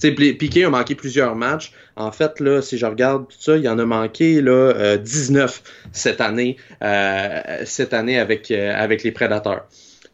Tu 0.00 0.08
sais, 0.08 0.12
Pli- 0.12 0.34
Piqué 0.34 0.64
a 0.64 0.70
manqué 0.70 0.94
plusieurs 0.94 1.34
matchs. 1.34 1.72
En 1.96 2.12
fait, 2.12 2.38
là, 2.38 2.62
si 2.62 2.78
je 2.78 2.86
regarde 2.86 3.26
tout 3.28 3.36
ça, 3.40 3.56
il 3.56 3.68
en 3.68 3.78
a 3.80 3.84
manqué 3.84 4.40
là, 4.42 4.52
euh, 4.52 4.96
19 4.96 5.60
cette 5.92 6.20
année, 6.20 6.56
euh, 6.84 7.40
cette 7.64 7.92
année 7.94 8.16
avec, 8.18 8.50
euh, 8.52 8.72
avec 8.76 9.02
les 9.02 9.10
Prédateurs. 9.10 9.66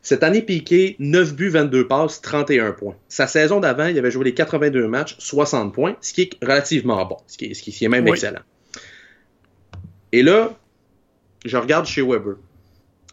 Cette 0.09 0.23
année, 0.23 0.41
Piqué, 0.41 0.97
9 1.01 1.35
buts, 1.35 1.51
22 1.51 1.87
passes, 1.87 2.23
31 2.23 2.73
points. 2.73 2.97
Sa 3.09 3.27
saison 3.27 3.61
d'avant, 3.61 3.89
il 3.89 3.99
avait 3.99 4.11
joué 4.11 4.25
les 4.25 4.33
82 4.33 4.89
matchs, 4.89 5.17
60 5.19 5.75
points, 5.75 5.97
ce 6.01 6.15
qui 6.15 6.23
est 6.23 6.31
relativement 6.43 7.05
bon, 7.05 7.19
ce 7.27 7.37
qui 7.37 7.45
est, 7.45 7.53
ce 7.53 7.63
qui 7.63 7.85
est 7.85 7.89
même 7.89 8.05
Oui. 8.05 8.13
excellent. 8.13 8.41
Et 10.13 10.23
là, 10.23 10.57
je 11.45 11.55
regarde 11.59 11.85
chez 11.85 12.01
Weber. 12.01 12.37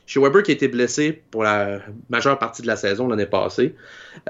Chez 0.05 0.21
Weber 0.21 0.41
qui 0.41 0.51
a 0.51 0.53
été 0.53 0.69
blessé 0.69 1.21
pour 1.31 1.43
la 1.43 1.81
majeure 2.09 2.39
partie 2.39 2.61
de 2.61 2.67
la 2.67 2.77
saison 2.77 3.09
l'année 3.09 3.25
passée. 3.25 3.75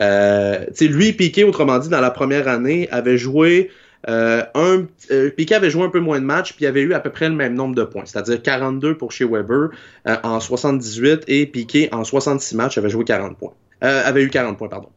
Euh, 0.02 0.66
lui, 0.82 1.14
Piqué, 1.14 1.44
autrement 1.44 1.78
dit, 1.78 1.90
dans 1.90 2.02
la 2.02 2.10
première 2.10 2.48
année, 2.48 2.90
avait 2.90 3.20
joué 3.20 3.70
un, 4.08 4.86
euh, 5.12 5.30
Piquet 5.32 5.56
avait 5.56 5.70
joué 5.70 5.84
un 5.84 5.90
peu 5.90 6.00
moins 6.00 6.20
de 6.20 6.26
matchs, 6.26 6.54
puis 6.54 6.66
il 6.66 6.68
avait 6.68 6.82
eu 6.82 6.94
à 6.94 7.00
peu 7.00 7.10
près 7.10 7.28
le 7.28 7.36
même 7.36 7.56
nombre 7.56 7.76
de 7.76 7.84
points, 7.84 8.06
c'est-à-dire 8.06 8.42
42 8.42 8.98
pour 8.98 9.12
chez 9.12 9.26
Weber 9.26 9.70
euh, 10.08 10.18
en 10.24 10.40
78 10.40 11.24
et 11.28 11.46
Piquet 11.48 11.90
en 11.92 12.04
66 12.04 12.56
matchs 12.56 12.78
avait 12.78 12.90
joué 12.90 13.04
40 13.04 13.38
points. 13.38 13.54
Euh, 13.84 14.04
avait 14.06 14.24
eu 14.24 14.30
40 14.30 14.58
points, 14.58 14.70
pardon. 14.70 14.90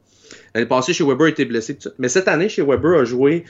L'année 0.55 0.67
passée, 0.67 0.93
chez 0.93 1.05
Weber 1.05 1.27
était 1.29 1.45
blessé, 1.45 1.77
tout 1.77 1.83
ça. 1.83 1.91
mais 1.99 2.09
cette 2.09 2.29
année, 2.29 2.49
chez 2.49 2.63
Weber 2.63 3.01
a 3.01 3.05
joué 3.05 3.45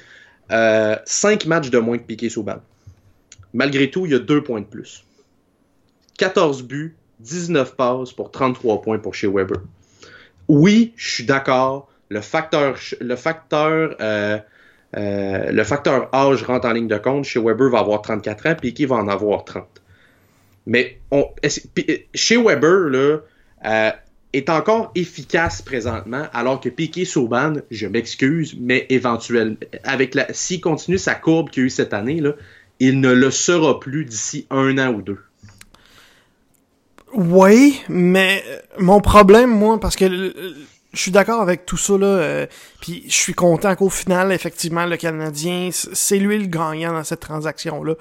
euh, 0.53 0.97
5 1.05 1.47
matchs 1.47 1.71
de 1.71 1.79
moins 1.79 1.99
que 1.99 2.05
Piquet 2.05 2.29
Souban. 2.29 2.61
Malgré 3.53 3.91
tout, 3.91 4.07
il 4.07 4.13
y 4.13 4.15
a 4.15 4.19
2 4.19 4.43
points 4.43 4.61
de 4.61 4.67
plus. 4.67 5.05
14 6.19 6.63
buts, 6.65 6.97
19 7.21 7.75
passes 7.77 8.13
pour 8.13 8.31
33 8.31 8.83
points 8.83 8.99
pour 8.99 9.15
chez 9.15 9.27
Weber. 9.27 9.59
Oui, 10.49 10.93
je 10.97 11.11
suis 11.11 11.25
d'accord. 11.25 11.89
Le 12.09 12.21
facteur, 12.21 12.77
le 13.01 13.17
facteur, 13.17 13.97
euh, 14.01 14.39
euh, 14.97 15.51
le 15.51 15.65
facteur 15.65 16.09
âge 16.15 16.43
rentre 16.43 16.67
en 16.67 16.73
ligne 16.73 16.89
de 16.89 16.99
compte. 16.99 17.25
Chez 17.25 17.41
Weber 17.41 17.71
va 17.71 17.81
avoir 17.81 18.03
34 18.03 18.47
ans, 18.47 18.55
Piquet 18.55 18.87
va 18.87 18.97
en 18.97 19.09
avoir 19.09 19.45
30. 19.45 19.67
Mais 20.67 20.99
Pi- 21.75 22.05
chez 22.15 22.37
Weber 22.37 22.91
là, 22.91 23.19
euh, 23.65 23.91
est 24.33 24.51
encore 24.51 24.91
efficace 24.95 25.63
présentement, 25.63 26.25
alors 26.33 26.61
que 26.61 26.69
Piquet 26.69 27.05
Sauban, 27.05 27.55
je 27.71 27.87
m'excuse, 27.87 28.57
mais 28.61 28.87
éventuellement, 28.91 29.57
avec 29.85 30.15
la, 30.15 30.33
s'il 30.33 30.61
continue 30.61 30.99
sa 30.99 31.15
courbe 31.15 31.51
qu'il 31.51 31.63
a 31.63 31.67
eu 31.67 31.71
cette 31.71 31.95
année, 31.95 32.21
là, 32.21 32.33
il 32.81 33.01
ne 33.01 33.13
le 33.13 33.31
sera 33.31 33.81
plus 33.81 34.05
d'ici 34.05 34.47
un 34.51 34.79
an 34.79 34.93
ou 34.93 35.03
deux. 35.03 35.19
Oui, 37.15 37.81
mais 37.89 38.45
euh, 38.47 38.59
mon 38.79 39.01
problème, 39.01 39.51
moi, 39.51 39.81
parce 39.81 39.97
que 39.97 40.05
euh, 40.05 40.55
je 40.99 41.03
suis 41.05 41.11
d'accord 41.13 41.41
avec 41.41 41.65
tout 41.65 41.77
ça, 41.77 41.97
là, 41.97 42.07
euh, 42.07 42.47
puis 42.81 43.05
je 43.07 43.15
suis 43.15 43.33
content 43.35 43.75
qu'au 43.77 43.89
final, 43.89 44.33
effectivement, 44.33 44.85
le 44.85 44.97
Canadien, 44.97 45.71
c'est 45.73 46.19
lui 46.19 46.39
le 46.39 46.47
gagnant 46.47 46.93
dans 46.93 47.05
cette 47.05 47.21
transaction-là. 47.21 47.95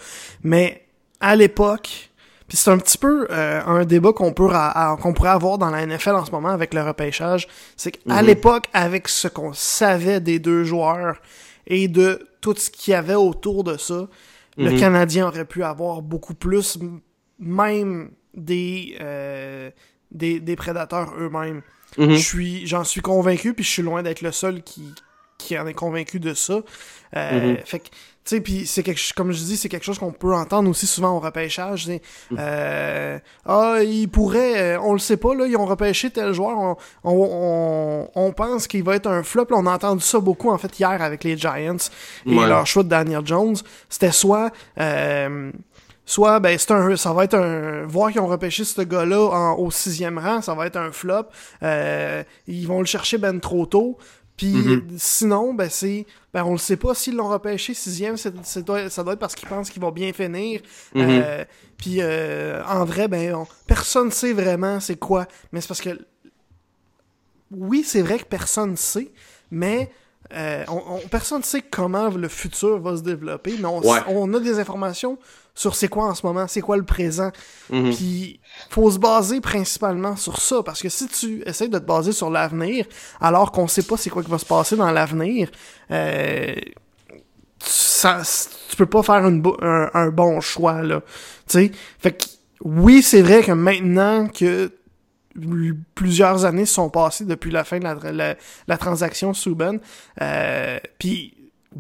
Mais 0.44 0.84
à 1.20 1.36
l'époque, 1.36 2.10
puis 2.48 2.58
c'est 2.58 2.72
un 2.72 2.78
petit 2.80 2.98
peu 2.98 3.28
euh, 3.30 3.62
un 3.66 3.86
débat 3.86 4.14
qu'on 4.14 4.34
peut 4.34 4.48
qu'on 5.02 5.14
pourrait 5.14 5.30
avoir 5.30 5.58
dans 5.60 5.70
la 5.70 5.86
NFL 5.86 6.12
en 6.16 6.26
ce 6.26 6.32
moment 6.32 6.50
avec 6.50 6.74
le 6.74 6.82
repêchage, 6.82 7.48
c'est 7.76 7.92
qu'à 7.92 8.22
Mhm. 8.22 8.26
l'époque, 8.26 8.66
avec 8.74 9.08
ce 9.10 9.28
qu'on 9.28 9.54
savait 9.54 10.20
des 10.20 10.40
deux 10.40 10.64
joueurs 10.64 11.18
et 11.68 11.88
de 11.88 12.28
tout 12.42 12.56
ce 12.58 12.70
qu'il 12.72 12.94
y 12.94 12.96
avait 12.96 13.14
autour 13.16 13.64
de 13.64 13.78
ça, 13.78 14.08
le 14.58 14.72
Mhm. 14.72 14.80
Canadien 14.80 15.28
aurait 15.28 15.46
pu 15.46 15.64
avoir 15.64 16.02
beaucoup 16.02 16.34
plus, 16.34 16.80
même 17.38 18.10
des, 18.34 18.96
euh, 19.02 19.70
des, 20.12 20.40
des 20.40 20.56
prédateurs 20.56 21.14
eux-mêmes. 21.20 21.62
Mhm. 21.98 22.12
Je 22.12 22.18
suis, 22.18 22.68
j'en 22.68 22.84
suis 22.84 23.02
convaincu, 23.02 23.54
puis 23.54 23.64
je 23.64 23.70
suis 23.70 23.84
loin 23.84 24.04
d'être 24.04 24.22
le 24.22 24.32
seul 24.32 24.62
qui, 24.64 24.94
qui 25.38 25.58
en 25.58 25.66
est 25.68 25.74
convaincu 25.74 26.20
de 26.20 26.34
ça. 26.34 26.62
Euh, 27.16 27.52
Mhm. 27.54 27.58
Fait 27.66 27.80
que, 27.80 27.86
tu 27.86 28.36
sais, 28.36 28.42
puis 28.42 28.66
c'est 28.68 28.84
quelque, 28.84 29.00
comme 29.16 29.32
je 29.32 29.38
dis, 29.42 29.56
c'est 29.56 29.70
quelque 29.70 29.86
chose 29.86 29.98
qu'on 30.00 30.12
peut 30.12 30.34
entendre 30.36 30.70
aussi 30.70 30.86
souvent 30.86 31.12
au 31.16 31.20
repêchage. 31.22 31.88
Mhm. 31.88 32.00
euh, 32.40 33.20
ah, 33.46 33.78
ils 33.84 34.08
pourraient, 34.10 34.76
euh, 34.76 34.80
on 34.82 34.92
le 34.94 35.00
sait 35.00 35.16
pas 35.16 35.34
là, 35.34 35.46
ils 35.48 35.56
ont 35.56 35.66
repêché 35.66 36.10
tel 36.10 36.34
joueur, 36.34 36.58
on, 36.58 36.76
on, 37.06 37.14
on, 37.14 38.10
on 38.16 38.32
pense 38.34 38.68
qu'il 38.68 38.84
va 38.84 38.96
être 38.96 39.08
un 39.08 39.24
flop. 39.24 39.46
Là, 39.50 39.56
on 39.58 39.66
a 39.66 39.72
entendu 39.74 40.04
ça 40.04 40.20
beaucoup 40.20 40.50
en 40.50 40.58
fait 40.58 40.78
hier 40.78 41.02
avec 41.02 41.24
les 41.24 41.38
Giants 41.38 41.78
et 42.26 42.36
Ouais. 42.38 42.48
leur 42.48 42.68
choix 42.68 42.84
de 42.84 42.90
Daniel 42.90 43.22
Jones. 43.26 43.56
C'était 43.88 44.12
soit 44.12 44.52
euh, 44.80 45.52
soit 46.10 46.40
ben 46.40 46.58
c'est 46.58 46.72
un 46.72 46.96
ça 46.96 47.12
va 47.14 47.26
être 47.26 47.36
un 47.36 47.86
voir 47.86 48.12
qu'ils 48.12 48.22
ont 48.22 48.28
repêché 48.28 48.64
ce 48.64 48.82
gars-là 48.82 49.20
en- 49.30 49.56
au 49.60 49.70
sixième 49.72 50.18
rang 50.18 50.42
ça 50.42 50.56
va 50.56 50.66
être 50.66 50.78
un 50.78 50.92
flop 50.92 51.26
Euh, 51.62 52.24
ils 52.48 52.66
vont 52.68 52.80
le 52.80 52.86
chercher 52.86 53.18
ben 53.20 53.40
trop 53.40 53.66
tôt 53.66 53.98
puis 54.38 54.54
Mhm. 54.54 54.88
sinon 54.98 55.54
ben 55.54 55.70
c'est 55.70 56.06
ben 56.34 56.44
on 56.46 56.54
le 56.54 56.58
sait 56.60 56.78
pas 56.78 56.94
s'ils 56.96 57.16
l'ont 57.16 57.28
repêché 57.28 57.74
sixième 57.74 58.16
c'est, 58.18 58.34
c'est 58.44 58.64
doit- 58.64 58.90
ça 58.90 59.04
doit 59.04 59.14
être 59.14 59.20
parce 59.20 59.36
qu'ils 59.36 59.50
pensent 59.50 59.70
qu'il 59.70 59.82
va 59.82 59.92
bien 59.92 60.14
finir 60.14 60.62
Mhm. 60.96 61.02
Euh, 61.10 61.46
puis 61.78 61.98
euh, 62.02 62.64
en 62.66 62.86
vrai 62.86 63.08
ben 63.10 63.36
on- 63.36 63.48
personne 63.68 64.10
sait 64.10 64.32
vraiment 64.34 64.80
c'est 64.80 64.96
quoi 64.98 65.28
mais 65.52 65.60
c'est 65.62 65.68
parce 65.68 65.82
que 65.82 66.00
oui 67.52 67.84
c'est 67.86 68.02
vrai 68.02 68.18
que 68.20 68.26
personne 68.26 68.76
sait 68.78 69.12
mais 69.52 69.92
on, 70.68 70.82
on- 70.96 71.08
personne 71.10 71.42
sait 71.44 71.62
comment 71.62 72.10
le 72.10 72.28
futur 72.28 72.80
va 72.82 72.98
se 72.98 73.02
développer, 73.02 73.56
mais 73.60 73.66
on, 73.66 73.80
Ouais. 73.80 74.00
on 74.08 74.34
a 74.34 74.40
des 74.42 74.60
informations 74.60 75.18
sur 75.58 75.74
c'est 75.76 75.88
quoi 75.88 76.06
en 76.06 76.14
ce 76.14 76.24
moment, 76.24 76.48
c'est 76.48 76.62
quoi 76.62 76.78
le 76.78 76.86
présent. 76.86 77.32
Puis 77.68 78.40
faut 78.70 78.92
se 78.92 79.00
baser 79.00 79.42
principalement 79.42 80.16
sur 80.16 80.40
ça, 80.40 80.62
parce 80.64 80.82
que 80.84 80.90
si 80.90 81.08
tu 81.08 81.42
essaies 81.48 81.68
de 81.68 81.80
te 81.80 81.84
baser 81.84 82.12
sur 82.12 82.30
l'avenir, 82.30 82.86
alors 83.20 83.52
qu'on 83.52 83.68
sait 83.68 83.82
pas 83.82 83.98
c'est 83.98 84.12
quoi 84.12 84.22
qui 84.24 84.30
va 84.30 84.38
se 84.38 84.46
passer 84.46 84.76
dans 84.76 84.92
l'avenir, 84.92 85.50
euh, 85.90 86.54
ça, 87.60 88.22
tu 88.70 88.76
peux 88.76 88.86
pas 88.86 89.02
faire 89.02 89.28
une 89.28 89.42
bo- 89.42 89.58
un, 89.62 89.90
un 89.96 90.10
bon 90.10 90.40
choix 90.42 90.84
là. 90.84 91.02
Tu 91.48 91.54
sais, 91.60 91.72
fait 91.98 92.12
que 92.12 92.26
oui 92.62 93.02
c'est 93.02 93.24
vrai 93.24 93.42
que 93.42 93.52
maintenant 93.52 94.28
que 94.28 94.72
plusieurs 95.96 96.46
années 96.46 96.66
se 96.68 96.76
sont 96.76 96.90
passées 96.92 97.26
depuis 97.26 97.52
la 97.52 97.64
fin 97.64 97.80
de 97.80 97.84
la, 97.84 97.96
la, 98.12 98.36
la 98.68 98.78
transaction 98.78 99.34
Subban. 99.34 99.78
Euh, 100.22 100.80
Puis 101.00 101.34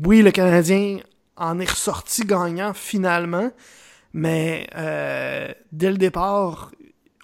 oui, 0.03 0.21
le 0.23 0.31
Canadien 0.31 0.97
en 1.37 1.59
est 1.59 1.69
ressorti 1.69 2.21
gagnant 2.23 2.73
finalement, 2.73 3.51
mais 4.13 4.67
euh, 4.75 5.47
dès 5.71 5.91
le 5.91 5.97
départ, 5.97 6.71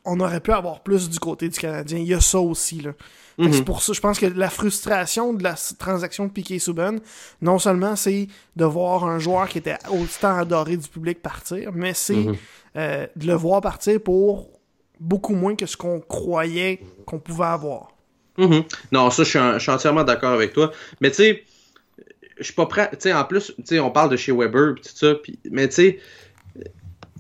on 0.06 0.20
aurait 0.20 0.42
pu 0.42 0.52
avoir 0.52 0.82
plus 0.84 1.10
du 1.10 1.20
côté 1.20 1.50
du 1.50 1.58
Canadien. 1.60 1.98
Il 2.00 2.06
y 2.08 2.14
a 2.14 2.20
ça 2.22 2.40
aussi. 2.40 2.82
Là. 2.82 2.92
Mhm. 3.38 3.54
C'est 3.54 3.66
pour 3.66 3.82
ça, 3.82 3.94
je 3.94 4.02
pense 4.02 4.20
que 4.20 4.26
la 4.28 4.50
frustration 4.50 5.34
de 5.34 5.44
la 5.44 5.56
transaction 5.80 6.26
de 6.26 6.32
Piquet 6.32 6.60
Subban, 6.60 6.98
non 7.42 7.58
seulement 7.58 7.96
c'est 7.96 8.28
de 8.56 8.66
voir 8.66 9.06
un 9.06 9.18
joueur 9.18 9.48
qui 9.48 9.58
était 9.60 9.78
autant 9.90 10.38
adoré 10.38 10.78
du 10.78 10.88
public 10.88 11.22
partir, 11.22 11.72
mais 11.74 11.94
c'est 11.94 12.16
Mhm. 12.16 12.36
euh, 12.78 13.08
de 13.16 13.28
le 13.28 13.34
voir 13.34 13.62
partir 13.62 14.00
pour 14.02 14.50
beaucoup 15.00 15.34
moins 15.36 15.56
que 15.56 15.66
ce 15.66 15.76
qu'on 15.78 16.00
croyait 16.00 16.82
qu'on 17.06 17.20
pouvait 17.20 17.46
avoir. 17.46 17.88
Mhm. 18.38 18.64
Non, 18.92 19.10
ça, 19.10 19.24
je 19.24 19.30
suis, 19.30 19.40
je 19.40 19.60
suis 19.60 19.72
entièrement 19.72 20.04
d'accord 20.04 20.32
avec 20.34 20.54
toi. 20.54 20.72
Mais 21.02 21.10
tu 21.10 21.18
sais, 21.18 21.44
je 22.44 22.48
suis 22.48 22.56
pas 22.56 22.66
prêt. 22.66 22.90
Tu 22.92 22.98
sais, 23.00 23.14
en 23.14 23.24
plus, 23.24 23.54
tu 23.58 23.64
sais, 23.66 23.80
on 23.80 23.92
parle 23.92 24.10
de 24.10 24.18
chez 24.18 24.32
Weber, 24.32 24.76
pis 24.76 24.82
tout 24.84 24.96
ça, 24.96 25.16
pis, 25.16 25.40
mais 25.50 25.68
tu 25.68 25.76
sais, 25.76 26.00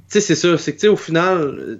c'est 0.07 0.35
ça. 0.35 0.57
C'est 0.57 0.73
que, 0.73 0.77
tu 0.77 0.81
sais, 0.81 0.87
au 0.87 0.95
final, 0.95 1.79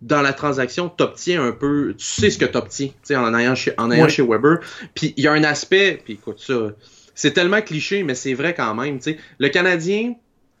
dans 0.00 0.22
la 0.22 0.32
transaction, 0.32 0.88
tu 0.88 1.02
obtiens 1.02 1.44
un 1.44 1.52
peu, 1.52 1.94
tu 1.96 2.04
sais 2.04 2.30
ce 2.30 2.38
que 2.38 2.46
tu 2.46 2.56
obtiens, 2.56 2.90
en 3.10 3.34
ayant 3.38 3.54
chez, 3.54 3.74
en 3.76 3.90
ayant 3.90 4.08
chez 4.08 4.22
Weber. 4.22 4.60
Puis 4.94 5.12
il 5.16 5.24
y 5.24 5.28
a 5.28 5.32
un 5.32 5.44
aspect, 5.44 6.00
puis 6.02 6.14
écoute 6.14 6.40
ça, 6.40 6.72
c'est 7.14 7.32
tellement 7.32 7.60
cliché, 7.60 8.02
mais 8.02 8.14
c'est 8.14 8.34
vrai 8.34 8.54
quand 8.54 8.74
même. 8.74 8.98
Le 9.38 9.48
Canadien 9.48 10.14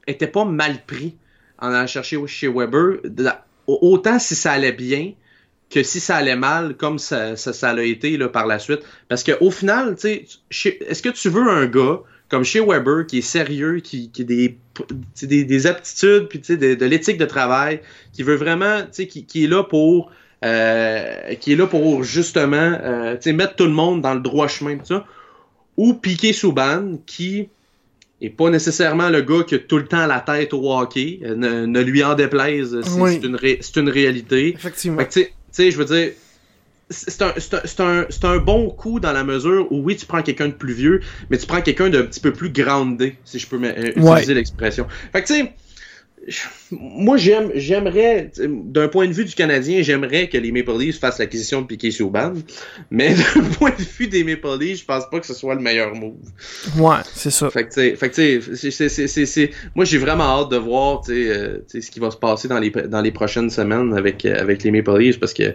était 0.06 0.26
pas 0.26 0.44
mal 0.44 0.84
pris 0.86 1.16
en 1.58 1.68
allant 1.68 1.86
chercher 1.86 2.18
chez 2.26 2.48
Weber, 2.48 2.98
autant 3.66 4.18
si 4.18 4.34
ça 4.34 4.52
allait 4.52 4.72
bien 4.72 5.12
que 5.70 5.82
si 5.82 6.00
ça 6.00 6.16
allait 6.16 6.36
mal, 6.36 6.76
comme 6.76 6.98
ça, 6.98 7.36
ça, 7.36 7.52
ça 7.52 7.72
l'a 7.72 7.84
été 7.84 8.16
là, 8.16 8.28
par 8.28 8.46
la 8.46 8.58
suite. 8.58 8.80
Parce 9.08 9.22
qu'au 9.24 9.50
final, 9.50 9.94
tu 9.94 10.00
sais, 10.02 10.24
chez- 10.50 10.78
est-ce 10.88 11.02
que 11.02 11.08
tu 11.10 11.28
veux 11.28 11.48
un 11.48 11.66
gars 11.66 12.00
comme 12.28 12.44
chez 12.44 12.60
Weber 12.60 13.06
qui 13.06 13.18
est 13.18 13.22
sérieux, 13.22 13.80
qui, 13.80 14.10
qui 14.10 14.22
a 14.22 14.24
des, 14.24 14.56
des, 15.22 15.44
des 15.44 15.66
aptitudes, 15.66 16.26
puis 16.28 16.40
tu 16.40 16.46
sais, 16.46 16.56
de, 16.56 16.74
de 16.74 16.86
l'éthique 16.86 17.18
de 17.18 17.24
travail, 17.24 17.80
qui 18.12 18.22
veut 18.22 18.36
vraiment, 18.36 18.82
tu 18.82 18.88
sais, 18.92 19.06
qui, 19.08 19.24
qui 19.24 19.44
est 19.44 19.48
là 19.48 19.64
pour, 19.64 20.12
euh, 20.44 21.34
qui 21.40 21.52
est 21.52 21.56
là 21.56 21.66
pour 21.66 22.02
justement, 22.04 22.56
euh, 22.82 23.14
tu 23.16 23.22
sais, 23.22 23.32
mettre 23.32 23.56
tout 23.56 23.64
le 23.64 23.70
monde 23.72 24.00
dans 24.00 24.14
le 24.14 24.20
droit 24.20 24.46
chemin, 24.48 24.76
tout 24.78 24.86
ça, 24.86 25.06
ou 25.76 25.94
Piqué 25.94 26.32
Souban, 26.32 26.98
qui 27.06 27.48
est 28.20 28.28
pas 28.30 28.50
nécessairement 28.50 29.08
le 29.08 29.22
gars 29.22 29.42
qui 29.44 29.54
a 29.54 29.58
tout 29.58 29.78
le 29.78 29.86
temps 29.86 30.06
la 30.06 30.20
tête 30.20 30.52
au 30.52 30.72
hockey, 30.72 31.20
euh, 31.24 31.34
ne, 31.34 31.66
ne 31.66 31.80
lui 31.80 32.04
en 32.04 32.14
déplaise, 32.14 32.78
c'est 32.82 33.00
Oui. 33.00 33.18
c'est 33.20 33.26
une, 33.26 33.36
ré- 33.36 33.58
c'est 33.60 33.76
une 33.80 33.88
réalité. 33.88 34.54
Effectivement. 34.54 34.98
Fait 34.98 35.06
que, 35.06 35.12
tu 35.12 35.26
sais- 35.52 35.62
tu 35.64 35.64
sais, 35.64 35.70
je 35.70 35.78
veux 35.78 35.84
dire, 35.84 36.12
c'est 36.90 37.22
un, 37.22 37.32
c'est 37.38 37.54
un, 37.54 37.60
c'est 38.10 38.24
un, 38.24 38.32
un 38.32 38.38
bon 38.38 38.70
coup 38.70 39.00
dans 39.00 39.12
la 39.12 39.24
mesure 39.24 39.70
où, 39.72 39.82
oui, 39.82 39.96
tu 39.96 40.06
prends 40.06 40.22
quelqu'un 40.22 40.48
de 40.48 40.54
plus 40.54 40.72
vieux, 40.74 41.00
mais 41.30 41.38
tu 41.38 41.46
prends 41.46 41.62
quelqu'un 41.62 41.88
d'un 41.90 42.02
petit 42.04 42.20
peu 42.20 42.32
plus 42.32 42.50
groundé, 42.50 43.20
si 43.24 43.38
je 43.38 43.46
peux 43.48 43.62
euh, 43.62 43.92
Ouais. 43.96 44.24
utiliser 44.24 44.34
l'expression. 44.34 44.88
Fait 45.12 45.22
que, 45.22 45.26
tu 45.28 45.34
sais, 45.34 45.54
moi, 46.70 47.16
j'aime, 47.16 47.50
j'aimerais, 47.54 48.30
d'un 48.38 48.88
point 48.88 49.08
de 49.08 49.12
vue 49.12 49.24
du 49.24 49.34
Canadien, 49.34 49.82
j'aimerais 49.82 50.28
que 50.28 50.36
les 50.36 50.52
Maple 50.52 50.76
Leafs 50.78 50.98
fassent 50.98 51.18
l'acquisition 51.18 51.62
de 51.62 51.66
Piquet 51.66 51.90
Souban, 51.90 52.34
mais 52.90 53.14
d'un 53.34 53.42
point 53.58 53.70
de 53.70 53.82
vue 53.82 54.06
des 54.06 54.22
Maple 54.22 54.58
Leafs, 54.60 54.80
je 54.80 54.84
pense 54.84 55.08
pas 55.10 55.18
que 55.18 55.26
ce 55.26 55.34
soit 55.34 55.54
le 55.54 55.60
meilleur 55.62 55.94
move. 55.94 56.14
Ouais, 56.78 56.96
c'est 57.14 57.30
ça. 57.30 57.48
Fait 57.50 57.66
que, 57.66 57.74
tu 59.34 59.50
moi, 59.74 59.84
j'ai 59.84 59.98
vraiment 59.98 60.24
hâte 60.42 60.50
de 60.50 60.56
voir, 60.58 61.02
euh, 61.08 61.58
ce 61.68 61.90
qui 61.90 62.00
va 62.00 62.10
se 62.10 62.16
passer 62.18 62.48
dans 62.48 62.58
les, 62.58 62.70
dans 62.70 63.00
les 63.00 63.12
prochaines 63.12 63.50
semaines 63.50 63.94
avec, 63.96 64.24
euh, 64.24 64.40
avec 64.40 64.62
les 64.62 64.70
Maple 64.70 64.98
Leafs, 64.98 65.18
parce 65.18 65.32
que, 65.34 65.54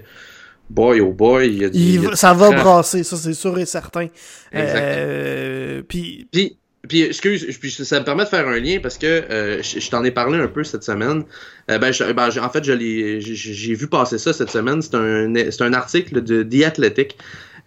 boy, 0.70 1.00
oh 1.00 1.12
boy, 1.14 1.48
il 1.48 1.62
y 1.62 1.66
a 1.66 1.70
du- 1.70 1.78
Il 1.78 1.84
il 1.86 1.94
y 1.96 1.98
a 2.00 2.02
va- 2.02 2.10
du 2.10 2.16
ça 2.18 2.34
va 2.34 2.52
brasser, 2.52 3.04
ça 3.04 3.18
c'est 3.18 3.34
sûr 3.34 3.58
et 3.60 3.66
certain. 3.66 4.08
Exactement. 4.52 4.82
Euh, 4.84 5.82
Puis, 5.88 6.28
Puis, 6.32 6.58
puis 6.88 7.02
excuse, 7.04 7.46
puis 7.58 7.72
ça 7.72 8.00
me 8.00 8.06
permet 8.06 8.24
de 8.24 8.30
faire 8.30 8.48
un 8.48 8.60
lien 8.60 8.80
parce 8.82 8.98
que 8.98 9.06
euh, 9.06 9.62
je, 9.62 9.90
t'en 9.90 10.04
ai 10.04 10.12
parlé 10.12 10.40
un 10.40 10.48
peu 10.48 10.64
cette 10.64 10.84
semaine. 10.84 11.24
Euh, 11.70 11.78
ben, 11.78 11.92
ben, 12.14 12.30
en 12.42 12.50
fait, 12.50 12.64
j'ai 12.64 13.76
vu 13.76 13.88
passer 13.88 14.18
ça 14.18 14.34
cette 14.34 14.50
semaine. 14.50 14.82
C'est 14.82 15.62
un, 15.62 15.74
article 15.74 16.24
de 16.24 16.44
The 16.44 16.66
Athletic. 16.66 17.18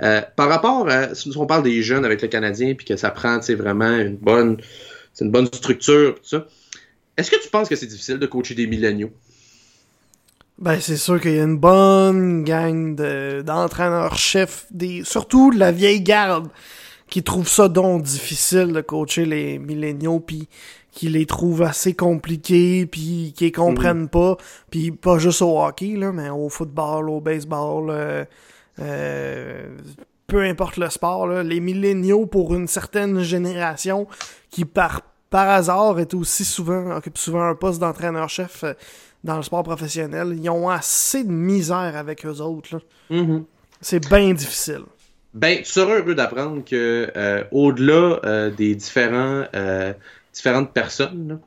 Euh, 0.00 0.20
par 0.36 0.48
rapport 0.48 0.88
à, 0.88 1.14
si 1.14 1.36
on 1.36 1.46
parle 1.46 1.64
des 1.64 1.82
jeunes 1.82 2.04
avec 2.04 2.22
le 2.22 2.28
Canadien, 2.28 2.74
puis 2.74 2.86
que 2.86 2.96
ça 2.96 3.10
prend 3.10 3.40
vraiment 3.40 3.96
une 3.98 4.16
bonne, 4.16 4.58
une 5.20 5.30
bonne 5.30 5.46
structure, 5.46 6.14
tout 6.14 6.28
ça. 6.28 6.46
Est-ce 7.16 7.32
que 7.32 7.42
tu 7.42 7.48
penses 7.48 7.68
que 7.68 7.74
c'est 7.74 7.86
difficile 7.86 8.18
de 8.18 8.26
coacher 8.26 8.54
des 8.54 8.66
milléniaux? 8.66 9.10
ben 10.58 10.80
c'est 10.80 10.96
sûr 10.96 11.20
qu'il 11.20 11.36
y 11.36 11.38
a 11.38 11.44
une 11.44 11.56
bonne 11.56 12.42
gang 12.42 12.96
de- 12.96 13.42
d'entraîneurs-chefs, 13.42 14.66
surtout 15.04 15.52
de 15.52 15.58
la 15.58 15.70
vieille 15.70 16.00
garde, 16.00 16.48
qui 17.08 17.22
trouve 17.22 17.48
ça 17.48 17.68
donc 17.68 18.02
difficile 18.02 18.72
de 18.72 18.80
coacher 18.80 19.24
les 19.24 19.58
milléniaux, 19.58 20.20
puis 20.20 20.48
qui 20.92 21.08
les 21.08 21.26
trouvent 21.26 21.62
assez 21.62 21.94
compliqués, 21.94 22.86
puis 22.86 23.32
qui 23.36 23.44
les 23.44 23.52
comprennent 23.52 24.08
pas, 24.08 24.36
puis 24.70 24.90
pas 24.90 25.18
juste 25.18 25.42
au 25.42 25.60
hockey, 25.62 25.96
là, 25.96 26.12
mais 26.12 26.28
au 26.28 26.48
football, 26.48 27.08
au 27.10 27.20
baseball, 27.20 27.90
euh, 27.90 28.24
euh, 28.80 29.76
peu 30.26 30.42
importe 30.42 30.76
le 30.76 30.90
sport, 30.90 31.26
là, 31.26 31.42
les 31.42 31.60
milléniaux 31.60 32.26
pour 32.26 32.54
une 32.54 32.66
certaine 32.66 33.20
génération 33.20 34.06
qui 34.50 34.64
par 34.64 35.02
par 35.30 35.50
hasard 35.50 36.00
est 36.00 36.14
aussi 36.14 36.42
souvent 36.42 36.96
occupe 36.96 37.18
souvent 37.18 37.42
un 37.42 37.54
poste 37.54 37.80
d'entraîneur-chef 37.80 38.64
euh, 38.64 38.72
dans 39.24 39.36
le 39.36 39.42
sport 39.42 39.62
professionnel, 39.62 40.36
ils 40.40 40.48
ont 40.48 40.68
assez 40.68 41.24
de 41.24 41.30
misère 41.30 41.96
avec 41.96 42.24
eux 42.24 42.40
autres. 42.40 42.76
là. 42.76 42.80
Mm-hmm. 43.10 43.44
C'est 43.80 44.08
bien 44.08 44.32
difficile. 44.32 44.84
Ben, 45.34 45.58
tu 45.58 45.64
seras 45.66 45.98
heureux 45.98 46.14
d'apprendre 46.14 46.64
que 46.64 47.10
euh, 47.16 47.44
au-delà 47.52 48.20
euh, 48.24 48.50
des 48.50 48.74
différents 48.74 49.44
euh, 49.54 49.92
différentes 50.32 50.72
personnes, 50.72 51.40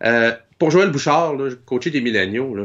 là, 0.00 0.38
pour 0.58 0.70
Joël 0.70 0.90
Bouchard, 0.90 1.34
là, 1.34 1.50
coacher 1.64 1.90
des 1.90 2.00
milléniaux, 2.00 2.56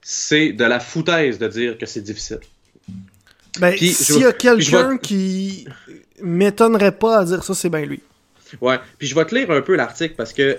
c'est 0.00 0.52
de 0.52 0.64
la 0.64 0.80
foutaise 0.80 1.38
de 1.38 1.48
dire 1.48 1.78
que 1.78 1.86
c'est 1.86 2.00
difficile. 2.00 2.40
Ben, 3.58 3.76
s'il 3.76 4.20
y 4.20 4.24
a 4.24 4.32
quelqu'un 4.32 4.92
vais- 4.92 4.98
qui 4.98 5.66
m'étonnerait 6.22 6.92
pas 6.92 7.20
à 7.20 7.24
dire 7.24 7.44
ça, 7.44 7.54
c'est 7.54 7.68
bien 7.70 7.84
lui. 7.84 8.02
Ouais. 8.60 8.78
Puis 8.98 9.06
je 9.06 9.14
vais 9.14 9.24
te 9.26 9.34
lire 9.34 9.50
un 9.50 9.60
peu 9.60 9.76
l'article 9.76 10.14
parce 10.16 10.32
que 10.32 10.56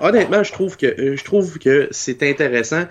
honnêtement, 0.00 0.42
je 0.42 0.52
trouve 0.52 0.76
que 0.76 1.16
je 1.16 1.24
trouve 1.24 1.58
que 1.58 1.88
c'est 1.90 2.22
intéressant. 2.22 2.84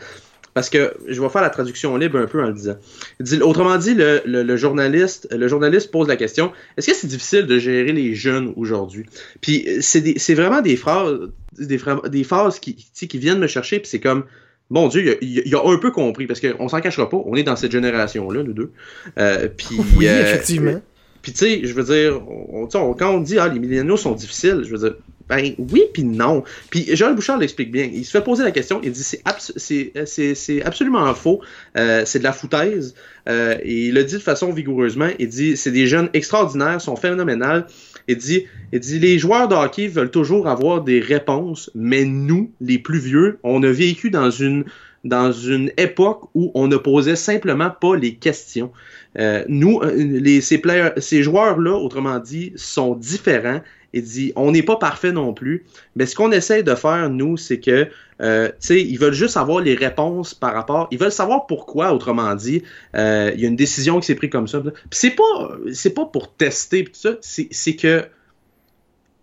Parce 0.54 0.70
que 0.70 0.94
je 1.08 1.22
vais 1.22 1.30
faire 1.30 1.42
la 1.42 1.50
traduction 1.50 1.96
libre 1.96 2.18
un 2.20 2.26
peu 2.28 2.44
en 2.44 2.48
le 2.48 2.54
disant. 2.54 2.76
Il 3.20 3.26
dit- 3.26 3.42
autrement 3.42 3.78
dit, 3.78 3.94
le, 3.94 4.22
le- 4.26 4.44
le 4.44 4.58
journaliste, 4.58 5.28
le 5.32 5.48
journaliste 5.48 5.92
pose 5.92 6.08
la 6.10 6.18
question 6.18 6.52
est-ce 6.78 6.88
que 6.88 6.94
c'est 6.96 7.08
difficile 7.08 7.46
de 7.46 7.58
gérer 7.58 7.94
les 7.94 8.14
jeunes 8.16 8.52
aujourd'hui? 8.58 9.06
Puis 9.40 9.66
euh, 9.68 9.78
c'est 9.82 10.34
vraiment 10.34 10.62
des 10.62 10.76
phrases, 10.76 11.18
des, 11.58 11.78
phra- 11.78 12.08
des 12.10 12.24
phrases 12.26 12.60
qui, 12.60 12.86
viennent 13.18 13.40
me 13.40 13.48
chercher. 13.48 13.80
Puis 13.80 13.88
c'est 13.90 14.00
comme 14.02 14.26
Bon 14.70 14.88
Dieu, 14.88 15.18
il 15.22 15.40
a, 15.40 15.42
il 15.46 15.56
un 15.56 15.78
peu 15.78 15.92
compris 15.92 16.28
parce 16.28 16.40
qu'on 16.40 16.68
s'en 16.70 16.80
cachera 16.82 17.10
pas. 17.10 17.18
On 17.26 17.36
est 17.36 17.44
dans 17.44 17.56
cette 17.58 17.72
génération-là, 17.74 18.44
nous 18.44 18.54
deux. 18.54 18.72
Euh, 19.20 19.48
puis, 19.56 19.78
Oui, 19.98 20.08
euh, 20.08 20.22
effectivement. 20.22 20.82
puis 21.22 21.34
tu 21.34 21.40
sais, 21.40 21.62
je 21.66 21.74
veux 21.74 21.84
dire, 21.84 22.22
on- 22.28 22.68
quand 22.68 23.10
on 23.14 23.20
dit 23.20 23.38
ah 23.38 23.48
les 23.50 23.60
milléniaux 23.60 23.98
sont 23.98 24.14
difficiles, 24.14 24.62
je 24.66 24.72
veux 24.72 24.78
dire, 24.90 24.96
ben 25.30 25.54
oui 25.58 25.84
puis 25.94 26.04
non. 26.04 26.44
Puis 26.70 26.96
Joël 26.96 27.16
Bouchard 27.16 27.38
l'explique 27.38 27.72
bien. 27.72 27.90
Il 27.92 28.06
se 28.06 28.12
fait 28.12 28.24
poser 28.24 28.44
la 28.44 28.52
question, 28.52 28.80
il 28.84 28.92
dit 28.92 29.04
c'est 29.04 29.22
c'est 30.06 30.64
absolument 30.64 31.14
faux, 31.14 31.42
euh, 31.78 32.04
c'est 32.06 32.20
de 32.20 32.24
la 32.24 32.34
foutaise. 32.34 32.94
Euh, 33.30 33.58
il 33.64 33.94
le 33.94 34.04
dit 34.04 34.16
de 34.16 34.20
façon 34.20 34.52
vigoureusement. 34.52 35.10
Il 35.20 35.30
dit 35.30 35.56
c'est 35.58 35.72
des 35.72 35.88
jeunes 35.88 36.10
extraordinaires, 36.14 36.82
sont 36.82 36.96
phénoménales. 36.96 37.68
Il 38.08 38.18
dit 38.18 38.46
il 38.74 38.80
dit 38.80 39.00
les 39.00 39.20
joueurs 39.20 39.48
de 39.48 39.56
hockey 39.56 39.88
veulent 39.88 40.12
toujours 40.12 40.48
avoir 40.48 40.84
des 40.84 41.00
réponses, 41.00 41.70
mais 41.76 42.04
nous, 42.06 42.52
les 42.62 42.80
plus 42.80 43.00
vieux, 43.00 43.40
on 43.44 43.62
a 43.64 43.72
vécu 43.72 44.10
dans 44.10 44.32
une 44.32 44.66
dans 45.04 45.32
une 45.32 45.72
époque 45.78 46.30
où 46.36 46.52
on 46.54 46.68
ne 46.68 46.78
posait 46.78 47.16
simplement 47.16 47.72
pas 47.72 47.96
les 47.96 48.16
questions. 48.16 48.72
Euh, 49.18 49.44
nous, 49.48 49.80
euh, 49.82 49.92
les, 49.96 50.42
ces, 50.42 50.60
players- 50.60 50.94
ces 50.98 51.24
joueurs-là, 51.24 51.74
autrement 51.76 52.20
dit, 52.20 52.54
sont 52.56 52.94
différents. 52.94 53.62
Et 53.94 54.02
dit, 54.02 54.32
on 54.36 54.52
n'est 54.52 54.64
pas 54.64 54.78
parfait 54.78 55.12
non 55.12 55.34
plus. 55.34 55.66
Mais 55.96 56.06
ce 56.06 56.16
qu'on 56.16 56.32
essaie 56.32 56.64
de 56.64 56.76
faire, 56.76 57.10
nous, 57.10 57.36
c'est 57.36 57.60
que, 57.60 57.88
euh, 58.22 58.48
tu 58.50 58.56
sais, 58.60 58.82
ils 58.82 58.98
veulent 58.98 59.14
juste 59.14 59.36
avoir 59.36 59.60
les 59.60 59.76
réponses 59.76 60.34
par 60.34 60.54
rapport. 60.54 60.88
Ils 60.92 60.98
veulent 60.98 61.12
savoir 61.12 61.46
pourquoi, 61.46 61.94
autrement 61.94 62.34
dit, 62.36 62.64
euh, 62.96 63.32
il 63.34 63.42
y 63.42 63.46
a 63.46 63.48
une 63.50 63.56
décision 63.56 64.00
qui 64.00 64.06
s'est 64.08 64.16
prise 64.16 64.30
comme 64.30 64.48
ça. 64.48 64.64
C'est 64.92 65.12
pas, 65.12 65.52
c'est 65.74 65.94
pas 65.94 66.06
pour 66.06 66.34
tester 66.34 66.86
tout 66.86 66.92
ça. 66.94 67.18
C'est, 67.22 67.76
que 67.76 68.06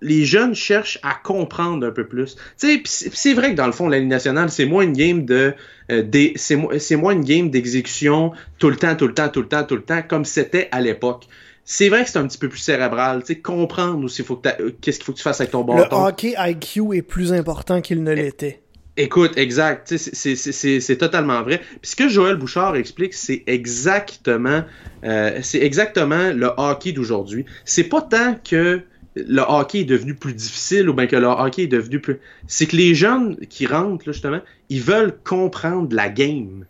les 0.03 0.25
jeunes 0.25 0.55
cherchent 0.55 0.99
à 1.03 1.15
comprendre 1.15 1.87
un 1.87 1.91
peu 1.91 2.07
plus. 2.07 2.37
Tu 2.61 2.83
sais, 2.85 3.11
c'est, 3.13 3.35
vrai 3.35 3.53
que 3.53 3.57
dans 3.57 3.67
le 3.67 3.73
fond, 3.73 3.89
la 3.89 3.99
Ligue 3.99 4.09
nationale, 4.09 4.51
c'est 4.51 4.67
moins 4.67 4.83
une 4.83 4.93
game 4.93 5.25
de, 5.25 5.55
euh, 5.91 6.03
c'est 6.37 6.97
moins 6.97 7.13
une 7.13 7.25
game 7.25 7.49
d'exécution 7.49 8.33
tout 8.59 8.69
le 8.69 8.77
temps, 8.77 8.95
tout 8.97 9.07
le 9.07 9.15
temps, 9.15 9.31
tout 9.31 9.41
le 9.41 9.49
temps, 9.49 9.65
tout 9.65 9.77
le 9.77 9.83
temps, 9.83 10.03
comme 10.03 10.27
c'était 10.27 10.69
à 10.73 10.81
l'époque. 10.83 11.27
C'est 11.71 11.91
vrai 11.91 12.03
que 12.03 12.09
c'est 12.09 12.19
un 12.19 12.27
petit 12.27 12.39
peu 12.39 12.49
plus 12.49 12.61
cérébral, 12.61 13.21
tu 13.21 13.35
sais, 13.35 13.41
comprendre 13.41 14.03
aussi 14.03 14.23
faut 14.23 14.37
que 14.37 14.49
euh, 14.49 14.71
qu'est-ce 14.81 14.97
qu'il 15.01 15.05
faut 15.05 15.13
que 15.13 15.19
tu 15.19 15.23
fasses 15.23 15.43
avec 15.43 15.51
ton 15.51 15.61
Le 15.61 15.67
bâton. 15.83 16.03
hockey 16.07 16.35
IQ 16.39 16.95
est 16.97 17.03
plus 17.03 17.31
important 17.35 17.83
qu'il 17.83 18.03
ne 18.03 18.11
l'était. 18.15 18.63
Écoute, 18.97 19.37
exact, 19.37 19.87
tu 19.89 19.99
sais, 19.99 20.35
c'est- 20.81 20.97
totalement 20.97 21.43
vrai. 21.43 21.59
Puis 21.83 21.91
ce 21.91 21.95
que 21.95 22.09
Joël 22.09 22.37
Bouchard 22.37 22.75
explique, 22.75 23.13
c'est 23.13 23.43
exactement, 23.47 24.63
euh, 25.05 25.41
c'est 25.43 25.61
exactement 25.61 26.33
le 26.33 26.51
hockey 26.57 26.93
d'aujourd'hui. 26.93 27.45
C'est 27.67 27.85
pas 27.85 28.01
tant 28.01 28.37
que 28.43 28.81
le 29.15 29.43
hockey 29.47 29.81
est 29.81 29.85
devenu 29.85 30.15
plus 30.15 30.33
difficile 30.33 30.89
ou 30.89 30.95
bien 30.95 31.07
que 31.07 31.17
le 31.17 31.27
hockey 31.27 31.65
est 31.65 31.67
devenu 31.67 32.01
plus. 32.01 32.17
C'est 32.47 32.65
que 32.65 32.77
les 32.77 32.95
jeunes 32.95 33.37
qui 33.51 33.67
rentrent 33.67 34.07
là, 34.09 34.13
justement, 34.13 34.41
ils 34.71 34.81
veulent 34.81 35.19
comprendre 35.23 35.95
la 35.95 36.09
game. 36.09 36.65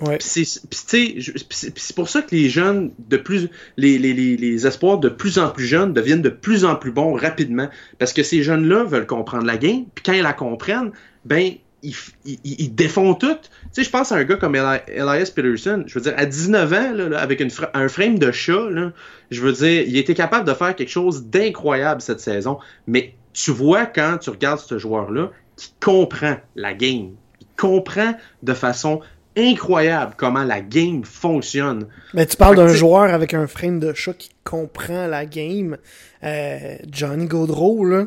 Ouais. 0.00 0.18
C'est 0.20 1.94
pour 1.94 2.08
ça 2.08 2.22
que 2.22 2.34
les 2.34 2.48
jeunes 2.48 2.92
de 3.08 3.16
plus 3.16 3.48
les, 3.76 3.98
les, 3.98 4.12
les, 4.12 4.36
les 4.36 4.66
espoirs 4.66 4.98
de 4.98 5.08
plus 5.08 5.38
en 5.38 5.50
plus 5.50 5.66
jeunes 5.66 5.92
deviennent 5.92 6.22
de 6.22 6.28
plus 6.28 6.64
en 6.64 6.76
plus 6.76 6.92
bons 6.92 7.14
rapidement 7.14 7.68
parce 7.98 8.12
que 8.12 8.22
ces 8.22 8.42
jeunes-là 8.42 8.84
veulent 8.84 9.06
comprendre 9.06 9.44
la 9.44 9.56
game 9.56 9.86
puis 9.94 10.04
quand 10.04 10.12
ils 10.12 10.22
la 10.22 10.32
comprennent 10.32 10.92
ben 11.24 11.52
ils, 11.82 11.94
ils, 12.24 12.38
ils 12.44 12.74
défont 12.74 13.14
tout. 13.14 13.36
Tu 13.72 13.84
je 13.84 13.90
pense 13.90 14.12
à 14.12 14.16
un 14.16 14.24
gars 14.24 14.36
comme 14.36 14.56
Eli- 14.56 14.82
Elias 14.88 15.30
Peterson. 15.34 15.84
Je 15.86 15.94
veux 15.94 16.00
dire, 16.00 16.14
à 16.16 16.26
19 16.26 16.72
ans, 16.72 16.92
là, 16.92 17.08
là, 17.08 17.20
avec 17.20 17.40
une 17.40 17.50
un 17.74 17.88
frame 17.88 18.18
de 18.18 18.32
chat, 18.32 18.68
là, 18.70 18.92
je 19.30 19.40
veux 19.40 19.52
dire, 19.52 19.84
il 19.86 19.96
était 19.96 20.14
capable 20.14 20.46
de 20.46 20.54
faire 20.54 20.74
quelque 20.74 20.90
chose 20.90 21.26
d'incroyable 21.26 22.00
cette 22.00 22.20
saison. 22.20 22.58
Mais 22.86 23.14
tu 23.32 23.52
vois 23.52 23.86
quand 23.86 24.18
tu 24.18 24.30
regardes 24.30 24.60
ce 24.60 24.78
joueur-là, 24.78 25.30
qui 25.56 25.72
comprend 25.80 26.36
la 26.56 26.74
game. 26.74 27.10
Il 27.40 27.46
comprend 27.56 28.14
de 28.42 28.54
façon 28.54 29.00
incroyable 29.38 30.14
comment 30.16 30.44
la 30.44 30.60
game 30.60 31.04
fonctionne. 31.04 31.86
Mais 32.14 32.26
tu 32.26 32.36
parles 32.36 32.56
d'un 32.56 32.68
joueur 32.68 33.12
avec 33.14 33.32
un 33.34 33.46
frame 33.46 33.78
de 33.80 33.92
chat 33.94 34.12
qui 34.14 34.30
comprend 34.44 35.06
la 35.06 35.24
game. 35.26 35.76
Euh, 36.24 36.76
Johnny 36.90 37.26
Gaudreau, 37.26 37.84
là. 37.84 38.06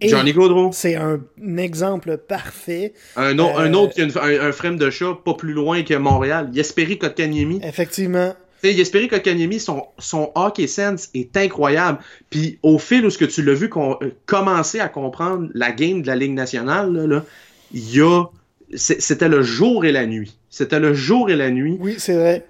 Et 0.00 0.08
Johnny 0.08 0.32
Gaudreau. 0.32 0.70
C'est 0.72 0.96
un, 0.96 1.20
un 1.42 1.56
exemple 1.56 2.16
parfait. 2.18 2.94
Un, 3.16 3.38
un 3.38 3.72
Euh, 3.72 3.72
autre 3.74 3.94
qui 3.94 4.00
a 4.00 4.04
une- 4.04 4.18
un, 4.18 4.48
un 4.48 4.52
frame 4.52 4.76
de 4.76 4.90
chat 4.90 5.16
pas 5.24 5.34
plus 5.34 5.52
loin 5.52 5.82
que 5.82 5.94
Montréal. 5.94 6.50
Yesperi 6.52 6.98
Kotkaniemi. 6.98 7.60
Effectivement. 7.62 8.34
Jesperi 8.62 9.08
Kotkaniemi, 9.08 9.60
son, 9.60 9.84
son 9.98 10.32
hockey 10.34 10.66
sense 10.66 11.10
est 11.14 11.36
incroyable. 11.36 11.98
Puis 12.30 12.58
au 12.62 12.78
fil 12.78 13.04
où 13.04 13.10
ce 13.10 13.18
que 13.18 13.26
tu 13.26 13.42
l'as 13.42 13.52
vu 13.54 13.68
qu'on- 13.68 13.98
euh, 14.02 14.10
commencer 14.26 14.80
à 14.80 14.88
comprendre 14.88 15.48
la 15.54 15.70
game 15.70 16.00
de 16.02 16.06
la 16.06 16.16
Ligue 16.16 16.32
nationale, 16.32 16.92
là, 16.92 17.06
là, 17.06 17.24
il 17.72 17.94
y 17.96 18.00
a... 18.00 18.24
C'était 18.74 19.28
le 19.28 19.42
jour 19.42 19.84
et 19.84 19.92
la 19.92 20.06
nuit. 20.06 20.36
C'était 20.50 20.80
le 20.80 20.94
jour 20.94 21.30
et 21.30 21.36
la 21.36 21.50
nuit. 21.50 21.76
Oui, 21.80 21.94
c'est 21.98 22.14
vrai. 22.14 22.44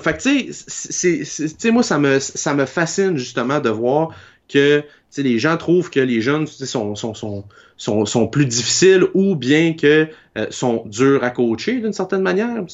Fait 0.00 0.16
que, 0.16 0.22
tu 0.22 0.52
sais, 0.52 1.24
c'est- 1.24 1.70
moi, 1.70 1.82
ça 1.82 1.98
me, 1.98 2.18
ça 2.18 2.54
me 2.54 2.64
fascine, 2.64 3.16
justement, 3.16 3.60
de 3.60 3.68
voir 3.68 4.10
que, 4.48 4.80
tu 4.80 4.86
sais, 5.10 5.22
les 5.22 5.38
gens 5.38 5.56
trouvent 5.56 5.90
que 5.90 6.00
les 6.00 6.20
jeunes, 6.22 6.46
sont, 6.46 6.94
sont, 6.94 7.14
sont, 7.14 7.44
sont, 7.76 8.06
sont 8.06 8.26
plus 8.28 8.46
difficiles 8.46 9.04
ou 9.14 9.34
bien 9.34 9.74
que 9.74 10.08
euh, 10.38 10.46
sont 10.50 10.84
durs 10.86 11.22
à 11.24 11.30
coacher, 11.30 11.80
d'une 11.80 11.92
certaine 11.92 12.22
manière. 12.22 12.64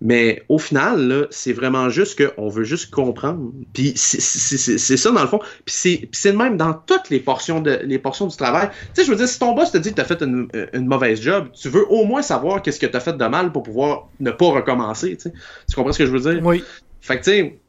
Mais 0.00 0.44
au 0.48 0.58
final, 0.58 1.26
c'est 1.30 1.52
vraiment 1.52 1.88
juste 1.90 2.22
qu'on 2.24 2.48
veut 2.48 2.62
juste 2.62 2.90
comprendre. 2.90 3.50
Puis 3.72 3.94
c'est- 3.96 4.20
c'est 4.20 4.56
c'est- 4.56 4.78
c'est 4.78 4.96
ça, 4.96 5.10
dans 5.10 5.22
le 5.22 5.26
fond. 5.28 5.40
Puis 5.64 6.08
c'est 6.12 6.30
le 6.30 6.38
même 6.38 6.56
dans 6.56 6.72
toutes 6.72 7.10
les 7.10 7.18
portions, 7.18 7.60
de, 7.60 7.80
les 7.84 7.98
portions 7.98 8.28
du 8.28 8.36
travail. 8.36 8.68
Tu 8.70 8.76
sais, 8.94 9.04
je 9.04 9.10
veux 9.10 9.16
dire, 9.16 9.28
si 9.28 9.38
ton 9.40 9.54
boss 9.54 9.72
te 9.72 9.78
dit 9.78 9.90
que 9.90 9.96
tu 9.96 10.00
as 10.00 10.04
fait 10.04 10.22
une, 10.22 10.48
une 10.72 10.86
mauvaise 10.86 11.20
job, 11.20 11.48
tu 11.52 11.68
veux 11.68 11.84
au 11.90 12.04
moins 12.04 12.22
savoir 12.22 12.62
qu'est-ce 12.62 12.78
que 12.78 12.86
tu 12.86 12.96
as 12.96 13.00
fait 13.00 13.16
de 13.16 13.24
mal 13.24 13.50
pour 13.50 13.64
pouvoir 13.64 14.08
ne 14.20 14.30
pas 14.30 14.46
recommencer. 14.46 15.16
Tu 15.16 15.22
sais. 15.24 15.32
Tu 15.68 15.74
comprends 15.74 15.92
ce 15.92 15.98
que 15.98 16.06
je 16.06 16.12
veux 16.12 16.32
dire? 16.32 16.44
Oui. 16.44 16.62
Fait 17.00 17.18
que, 17.18 17.24
tu 17.24 17.30
sais, 17.30 17.60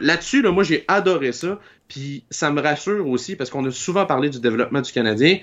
là-dessus, 0.00 0.40
là, 0.42 0.52
moi, 0.52 0.62
j'ai 0.62 0.84
adoré 0.88 1.32
ça. 1.32 1.58
Puis 1.88 2.24
ça 2.30 2.50
me 2.50 2.62
rassure 2.62 3.06
aussi 3.06 3.36
parce 3.36 3.50
qu'on 3.50 3.64
a 3.66 3.70
souvent 3.70 4.06
parlé 4.06 4.30
du 4.30 4.40
développement 4.40 4.80
du 4.80 4.90
Canadien. 4.90 5.38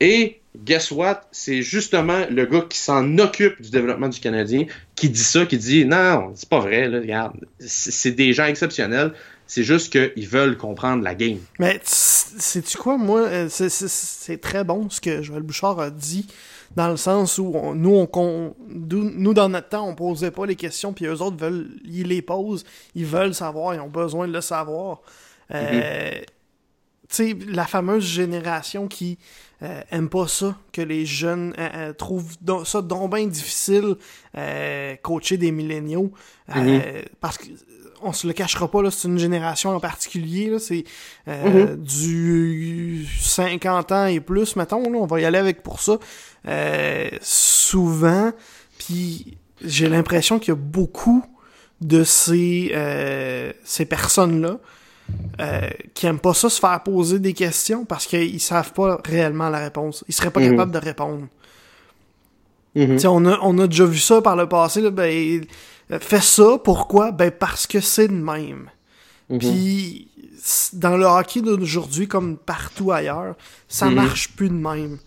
Et 0.00 0.42
guess 0.64 0.90
what? 0.90 1.22
C'est 1.32 1.62
justement 1.62 2.24
le 2.30 2.46
gars 2.46 2.62
qui 2.68 2.78
s'en 2.78 3.18
occupe 3.18 3.60
du 3.60 3.70
développement 3.70 4.08
du 4.08 4.20
Canadien 4.20 4.64
qui 4.94 5.08
dit 5.10 5.22
ça, 5.24 5.46
qui 5.46 5.58
dit 5.58 5.84
non, 5.84 6.32
c'est 6.34 6.48
pas 6.48 6.60
vrai, 6.60 6.88
là, 6.88 6.98
regarde, 7.00 7.34
c'est 7.60 8.12
des 8.12 8.32
gens 8.32 8.46
exceptionnels. 8.46 9.12
C'est 9.48 9.62
juste 9.62 9.92
qu'ils 9.92 10.26
veulent 10.28 10.56
comprendre 10.56 11.04
la 11.04 11.14
game. 11.14 11.38
Mais 11.60 11.78
sais-tu 11.84 12.76
quoi, 12.78 12.96
moi, 12.98 13.20
euh, 13.20 13.48
c'est- 13.48 14.38
très 14.40 14.64
bon 14.64 14.90
ce 14.90 15.00
que 15.00 15.22
Joël 15.22 15.42
Bouchard 15.44 15.78
a 15.78 15.90
dit, 15.90 16.26
dans 16.74 16.88
le 16.88 16.96
sens 16.96 17.38
où 17.38 17.52
on- 17.54 17.72
nous, 17.74 18.08
on, 18.12 18.54
nous, 18.68 19.34
dans 19.34 19.48
notre 19.48 19.68
temps, 19.68 19.88
on 19.88 19.94
posait 19.94 20.32
pas 20.32 20.46
les 20.46 20.56
questions, 20.56 20.92
puis 20.92 21.06
eux 21.06 21.22
autres 21.22 21.36
veulent, 21.36 21.68
ils 21.84 22.08
les 22.08 22.22
posent, 22.22 22.64
ils 22.96 23.06
veulent 23.06 23.34
savoir, 23.34 23.72
ils 23.74 23.80
ont 23.80 23.88
besoin 23.88 24.26
de 24.26 24.32
le 24.32 24.40
savoir. 24.40 25.00
Euh, 25.54 26.10
Tu 26.10 26.24
sais, 27.08 27.36
la 27.46 27.66
fameuse 27.66 28.04
génération 28.04 28.88
qui 28.88 29.18
euh, 29.62 29.80
aime 29.90 30.08
pas 30.08 30.28
ça, 30.28 30.56
que 30.72 30.82
les 30.82 31.06
jeunes 31.06 31.54
euh, 31.58 31.68
euh, 31.74 31.92
trouvent 31.92 32.36
ça 32.64 32.82
donc 32.82 33.14
bien 33.14 33.26
difficile, 33.26 33.96
euh, 34.36 34.96
coacher 35.02 35.36
des 35.36 35.50
milléniaux, 35.50 36.12
euh, 36.54 37.02
parce 37.20 37.38
que 37.38 37.46
on 38.02 38.12
se 38.12 38.26
le 38.26 38.32
cachera 38.32 38.70
pas, 38.70 38.82
là, 38.82 38.90
c'est 38.90 39.08
une 39.08 39.18
génération 39.18 39.74
en 39.74 39.80
particulier, 39.80 40.50
là, 40.50 40.58
c'est 40.58 40.84
euh, 41.28 41.76
du 41.76 43.06
50 43.20 43.92
ans 43.92 44.06
et 44.06 44.20
plus, 44.20 44.56
mettons, 44.56 44.82
là, 44.90 44.98
on 44.98 45.06
va 45.06 45.20
y 45.20 45.24
aller 45.24 45.38
avec 45.38 45.62
pour 45.62 45.80
ça. 45.80 45.98
Euh, 46.46 47.08
souvent, 47.22 48.32
puis 48.78 49.38
j'ai 49.64 49.88
l'impression 49.88 50.38
qu'il 50.38 50.48
y 50.48 50.52
a 50.52 50.60
beaucoup 50.60 51.24
de 51.80 52.04
ces, 52.04 52.72
euh, 52.74 53.52
ces 53.64 53.86
personnes-là 53.86 54.58
euh, 55.40 55.68
qui 55.94 56.06
aiment 56.06 56.18
pas 56.18 56.34
ça 56.34 56.48
se 56.50 56.58
faire 56.60 56.82
poser 56.82 57.18
des 57.18 57.32
questions 57.32 57.84
parce 57.84 58.06
qu'ils 58.06 58.40
savent 58.40 58.72
pas 58.72 59.00
réellement 59.04 59.48
la 59.50 59.58
réponse. 59.58 60.04
Ils 60.08 60.14
seraient 60.14 60.30
pas 60.30 60.40
Mhm. 60.40 60.50
capables 60.52 60.72
de 60.72 60.78
répondre. 60.78 61.26
Mhm. 62.74 62.98
On 63.06 63.26
a, 63.26 63.38
on 63.42 63.58
a 63.58 63.66
déjà 63.66 63.84
vu 63.86 63.98
ça 63.98 64.20
par 64.20 64.36
le 64.36 64.48
passé. 64.48 64.80
Là, 64.80 64.90
ben, 64.90 65.44
euh, 65.92 65.98
fais 66.00 66.20
ça, 66.20 66.58
pourquoi? 66.62 67.10
Ben 67.10 67.30
parce 67.30 67.66
que 67.66 67.80
c'est 67.80 68.08
de 68.08 68.12
même. 68.14 68.70
Mhm. 69.30 69.38
Puis 69.38 70.08
dans 70.74 70.96
le 70.96 71.06
hockey 71.06 71.40
d'aujourd'hui, 71.40 72.06
comme 72.06 72.36
partout 72.36 72.92
ailleurs, 72.92 73.34
ça 73.68 73.90
marche 73.90 74.34
plus 74.36 74.48
de 74.48 74.54
même. 74.54 74.98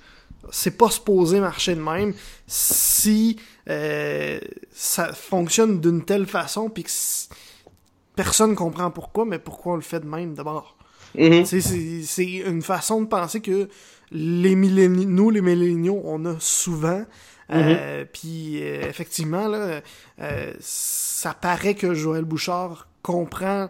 C'est 0.52 0.78
pas 0.78 0.90
supposé 0.90 1.40
marcher 1.40 1.76
de 1.76 1.82
même 1.82 2.14
si 2.48 3.38
euh, 3.70 4.40
ça 4.74 5.14
fonctionne 5.14 5.80
d'une 5.80 6.04
telle 6.04 6.26
façon 6.26 6.70
puis 6.70 6.84
que 6.84 6.90
personne 8.20 8.54
comprend 8.54 8.92
pourquoi, 8.92 9.24
mais 9.24 9.40
pourquoi 9.40 9.74
on 9.74 9.76
le 9.78 9.82
fait 9.82 10.02
de 10.02 10.06
même 10.06 10.34
d'abord. 10.34 10.76
Mhm. 11.18 11.46
C'est 11.46 12.26
une 12.26 12.62
façon 12.62 13.02
de 13.02 13.08
penser 13.08 13.40
que 13.40 13.70
les 14.12 14.56
nous, 14.56 15.30
les 15.30 15.42
milléniaux, 15.42 16.02
on 16.04 16.26
a 16.26 16.36
souvent. 16.40 17.06
Euh, 17.52 18.04
Puis 18.12 18.62
euh, 18.62 18.82
effectivement, 18.90 19.48
là, 19.48 19.82
euh, 20.22 20.54
ça 20.60 21.34
paraît 21.34 21.76
que 21.76 21.94
Joël 21.94 22.26
Bouchard 22.26 22.88
comprend 23.02 23.70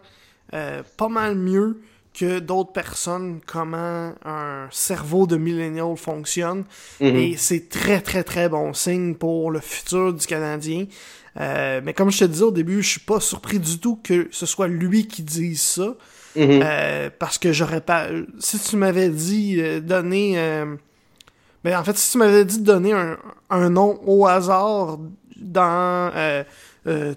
pas 0.52 1.10
mal 1.10 1.36
mieux 1.36 1.80
que 2.20 2.40
d'autres 2.40 2.72
personnes 2.74 3.40
comment 3.46 4.14
un 4.26 4.68
cerveau 4.72 5.26
de 5.28 5.38
millénial 5.38 5.96
fonctionne. 5.96 6.66
Mhm. 7.00 7.16
Et 7.16 7.36
c'est 7.38 7.70
très, 7.70 8.02
très, 8.02 8.24
très 8.24 8.50
bon 8.50 8.74
signe 8.74 9.16
pour 9.16 9.52
le 9.52 9.60
futur 9.60 10.14
du 10.14 10.26
Canadien. 10.28 10.86
Euh, 11.40 11.80
mais 11.84 11.94
comme 11.94 12.12
je 12.12 12.20
te 12.20 12.26
disais 12.26 12.44
au 12.44 12.52
début, 12.52 12.82
je 12.82 12.90
suis 12.90 13.00
pas 13.00 13.20
surpris 13.20 13.60
du 13.60 13.80
tout 13.80 14.00
que 14.04 14.28
ce 14.32 14.46
soit 14.46 14.68
lui 14.68 15.08
qui 15.08 15.22
dise 15.24 15.62
ça. 15.62 15.96
Mhm. 16.36 16.60
Euh, 16.64 17.10
parce 17.18 17.38
que 17.38 17.52
j'aurais 17.54 17.82
pas. 17.82 18.08
Si 18.40 18.60
tu 18.60 18.76
m'avais 18.76 19.10
dit 19.10 19.56
euh, 19.60 19.80
donner. 19.80 20.34
euh, 20.38 20.76
ben, 21.64 21.78
en 21.78 21.84
fait, 21.84 21.98
si 21.98 22.12
tu 22.12 22.18
m'avais 22.18 22.46
dit 22.46 22.60
de 22.60 22.66
donner 22.66 22.94
un, 22.94 23.18
un 23.50 23.70
nom 23.70 24.00
au 24.06 24.28
hasard 24.28 24.98
dans 25.38 26.12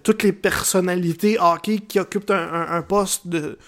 toutes 0.02 0.22
les 0.22 0.32
personnalités 0.32 1.38
hockey 1.40 1.78
qui 1.78 1.98
occupent 1.98 2.30
un, 2.30 2.52
un- 2.52 2.76
un 2.76 2.82
poste 2.82 3.26
de 3.28 3.58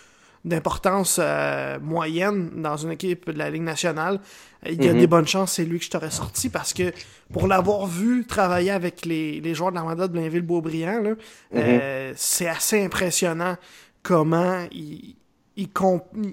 d'importance 0.44 1.18
euh, 1.22 1.78
moyenne 1.80 2.50
dans 2.62 2.76
une 2.76 2.92
équipe 2.92 3.30
de 3.30 3.38
la 3.38 3.50
Ligue 3.50 3.62
nationale, 3.62 4.20
il 4.66 4.82
y 4.84 4.88
a 4.88 4.92
Mhm. 4.92 4.98
des 5.00 5.06
bonnes 5.06 5.26
chances 5.26 5.52
c'est 5.52 5.64
lui 5.64 5.78
que 5.78 5.84
je 5.86 5.90
t'aurais 5.90 6.10
sorti 6.10 6.48
parce 6.50 6.72
que 6.74 6.92
pour 7.32 7.46
l'avoir 7.48 7.86
vu 7.86 8.26
travailler 8.26 8.70
avec 8.70 9.06
les, 9.06 9.40
les 9.40 9.54
joueurs 9.54 9.70
de 9.70 9.76
l'armada 9.76 10.06
de 10.08 10.12
Blainville-Beaubriand, 10.12 11.14
euh, 11.54 12.12
c'est 12.16 12.48
assez 12.48 12.82
impressionnant 12.84 13.56
comment 14.02 14.66
il, 14.70 15.16
il, 15.56 15.68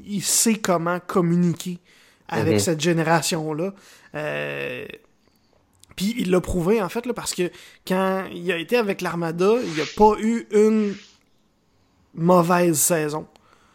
il 0.05 0.21
sait 0.23 0.55
comment 0.55 0.99
communiquer 0.99 1.79
avec 2.27 2.53
Mhm. 2.53 2.59
cette 2.59 2.81
génération-là. 2.81 3.73
Euh, 4.15 4.85
puis 5.95 6.15
il 6.17 6.31
l'a 6.31 6.41
prouvé, 6.41 6.81
en 6.81 6.89
fait, 6.89 7.05
là, 7.05 7.13
parce 7.13 7.33
que 7.33 7.49
quand 7.87 8.25
il 8.33 8.49
a 8.51 8.57
été 8.57 8.75
avec 8.77 9.01
l'Armada, 9.01 9.53
il 9.63 9.77
n'a 9.77 9.85
pas 9.95 10.13
eu 10.19 10.47
une 10.51 10.95
mauvaise 12.13 12.77
saison. 12.79 13.25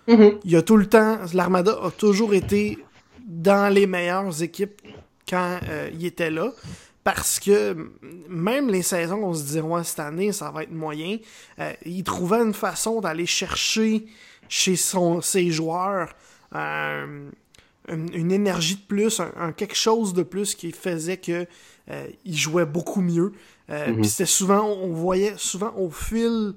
Mhm. 0.09 0.39
Il 0.45 0.51
y 0.51 0.57
a 0.57 0.63
tout 0.63 0.77
le 0.77 0.87
temps, 0.87 1.19
l'Armada 1.35 1.79
a 1.83 1.91
toujours 1.91 2.35
été 2.35 2.79
dans 3.27 3.73
les 3.73 3.87
meilleures 3.87 4.43
équipes 4.43 4.81
quand 5.29 5.59
euh, 5.69 5.91
il 5.93 6.07
était 6.07 6.31
là. 6.31 6.53
Parce 7.03 7.39
que 7.39 7.77
même 8.29 8.69
les 8.69 8.83
saisons, 8.83 9.23
on 9.25 9.35
se 9.35 9.59
ouais, 9.61 9.85
cette 9.85 10.01
année, 10.01 10.33
ça 10.33 10.51
va 10.51 10.65
être 10.65 10.73
moyen. 10.73 11.19
euh, 11.61 11.73
il 11.85 12.03
trouvait 12.03 12.39
une 12.43 12.55
façon 12.55 13.01
d'aller 13.01 13.27
chercher 13.27 14.07
chez 14.49 14.75
son, 14.77 15.21
ses 15.21 15.51
joueurs 15.51 16.15
euh, 16.55 17.31
une, 17.89 18.13
une 18.13 18.33
énergie 18.33 18.77
de 18.77 18.87
plus, 18.89 19.21
un, 19.21 19.31
un 19.37 19.53
quelque 19.53 19.77
chose 19.77 20.15
de 20.15 20.25
plus 20.25 20.55
qui 20.57 20.73
faisait 20.73 21.17
que 21.17 21.47
il 22.25 22.37
jouait 22.37 22.67
beaucoup 22.67 23.01
mieux. 23.01 23.33
Mhm. 23.69 24.01
Puis 24.01 24.09
c'était 24.09 24.27
souvent, 24.27 24.65
on 24.67 24.93
voyait 24.93 25.35
souvent 25.37 25.73
au 25.77 25.89
fil 25.91 26.55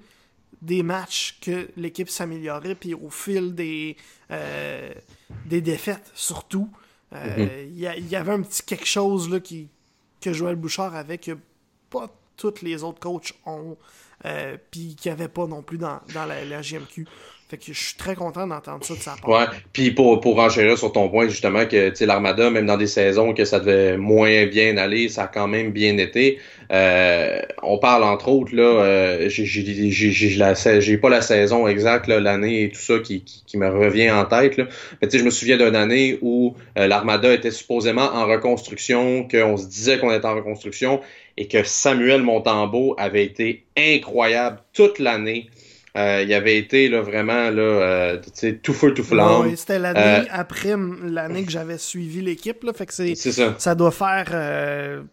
des 0.61 0.83
matchs 0.83 1.37
que 1.41 1.69
l'équipe 1.77 2.09
s'améliorait, 2.09 2.75
puis 2.75 2.93
au 2.93 3.09
fil 3.09 3.55
des, 3.55 3.95
euh, 4.31 4.91
des 5.45 5.61
défaites 5.61 6.11
surtout. 6.13 6.69
euh, 7.13 7.65
Il 7.69 7.79
y, 7.79 7.87
a- 7.87 7.95
il 7.97 8.07
y 8.07 8.15
avait 8.15 8.33
un 8.33 8.41
petit 8.41 8.63
quelque 8.63 8.85
chose 8.85 9.29
là, 9.29 9.39
qui, 9.39 9.67
que 10.21 10.33
Joël 10.33 10.55
Bouchard 10.55 10.95
avait 10.95 11.17
que 11.17 11.37
pas 11.89 12.09
tous 12.37 12.61
les 12.61 12.83
autres 12.83 12.99
coachs 12.99 13.33
ont, 13.45 13.77
euh, 14.25 14.57
puis 14.71 14.95
qu'il 14.95 15.09
n'y 15.11 15.13
avait 15.13 15.27
pas 15.29 15.47
non 15.47 15.61
plus 15.61 15.77
dans, 15.77 15.99
dans 16.13 16.25
la, 16.25 16.43
la 16.45 16.61
GMQ. 16.61 17.07
Fait 17.49 17.57
que 17.57 17.73
je 17.73 17.83
suis 17.83 17.97
très 17.97 18.13
content 18.13 18.45
d'entendre 18.45 18.85
ça 18.85 18.93
de 18.93 18.99
sa 18.99 19.15
part. 19.15 19.27
Ouais, 19.27 19.45
puis 19.73 19.89
pour, 19.89 20.21
pour 20.21 20.37
enchérir 20.37 20.77
sur 20.77 20.91
ton 20.91 21.09
point, 21.09 21.27
justement, 21.27 21.65
que 21.65 22.05
l'Armada, 22.05 22.51
même 22.51 22.67
dans 22.67 22.77
des 22.77 22.85
saisons 22.85 23.33
que 23.33 23.43
ça 23.43 23.59
devait 23.59 23.97
moins 23.97 24.45
bien 24.45 24.77
aller, 24.77 25.09
ça 25.09 25.23
a 25.23 25.27
quand 25.27 25.47
même 25.47 25.71
bien 25.71 25.97
été. 25.97 26.37
Euh, 26.71 27.41
on 27.63 27.79
parle 27.79 28.03
entre 28.03 28.27
autres, 28.27 28.55
là, 28.55 28.61
euh, 28.61 29.29
j'ai 29.29 30.97
pas 30.97 31.09
la 31.09 31.21
saison 31.23 31.67
exacte, 31.67 32.07
l'année 32.07 32.65
et 32.65 32.69
tout 32.69 32.79
ça 32.79 32.99
qui, 32.99 33.23
qui, 33.23 33.57
me 33.57 33.67
revient 33.67 34.11
en 34.11 34.25
tête. 34.25 34.59
Mais 35.01 35.09
je 35.11 35.23
me 35.23 35.31
souviens 35.31 35.57
d'une 35.57 35.75
année 35.75 36.19
où 36.21 36.53
euh, 36.77 36.85
l'Armada 36.85 37.33
était 37.33 37.49
supposément 37.49 38.13
en 38.13 38.27
reconstruction, 38.27 39.27
qu'on 39.27 39.57
se 39.57 39.65
disait 39.65 39.97
qu'on 39.97 40.13
était 40.13 40.27
en 40.27 40.35
reconstruction 40.35 41.01
et 41.35 41.47
que 41.47 41.63
Samuel 41.63 42.21
Montambeau 42.21 42.93
avait 42.99 43.25
été 43.25 43.65
incroyable 43.75 44.59
toute 44.73 44.99
l'année. 44.99 45.49
Euh, 45.97 46.23
il 46.25 46.33
avait 46.33 46.57
été 46.57 46.87
là, 46.87 47.01
vraiment 47.01 47.49
là, 47.49 47.61
euh, 47.61 48.17
tout 48.61 48.73
feu, 48.73 48.93
tout 48.93 49.03
flamme. 49.03 49.47
Oui, 49.47 49.57
c'était 49.57 49.79
l'année 49.79 49.99
euh, 49.99 50.23
après 50.31 50.75
l'année 51.03 51.43
que 51.43 51.51
j'avais 51.51 51.79
suivi 51.79 52.21
l'équipe. 52.21 52.65
Fait 52.75 52.85
que 52.85 52.93
c'est, 52.93 53.15
ça. 53.15 53.55
ça 53.57 53.75
doit 53.75 53.91
faire 53.91 54.25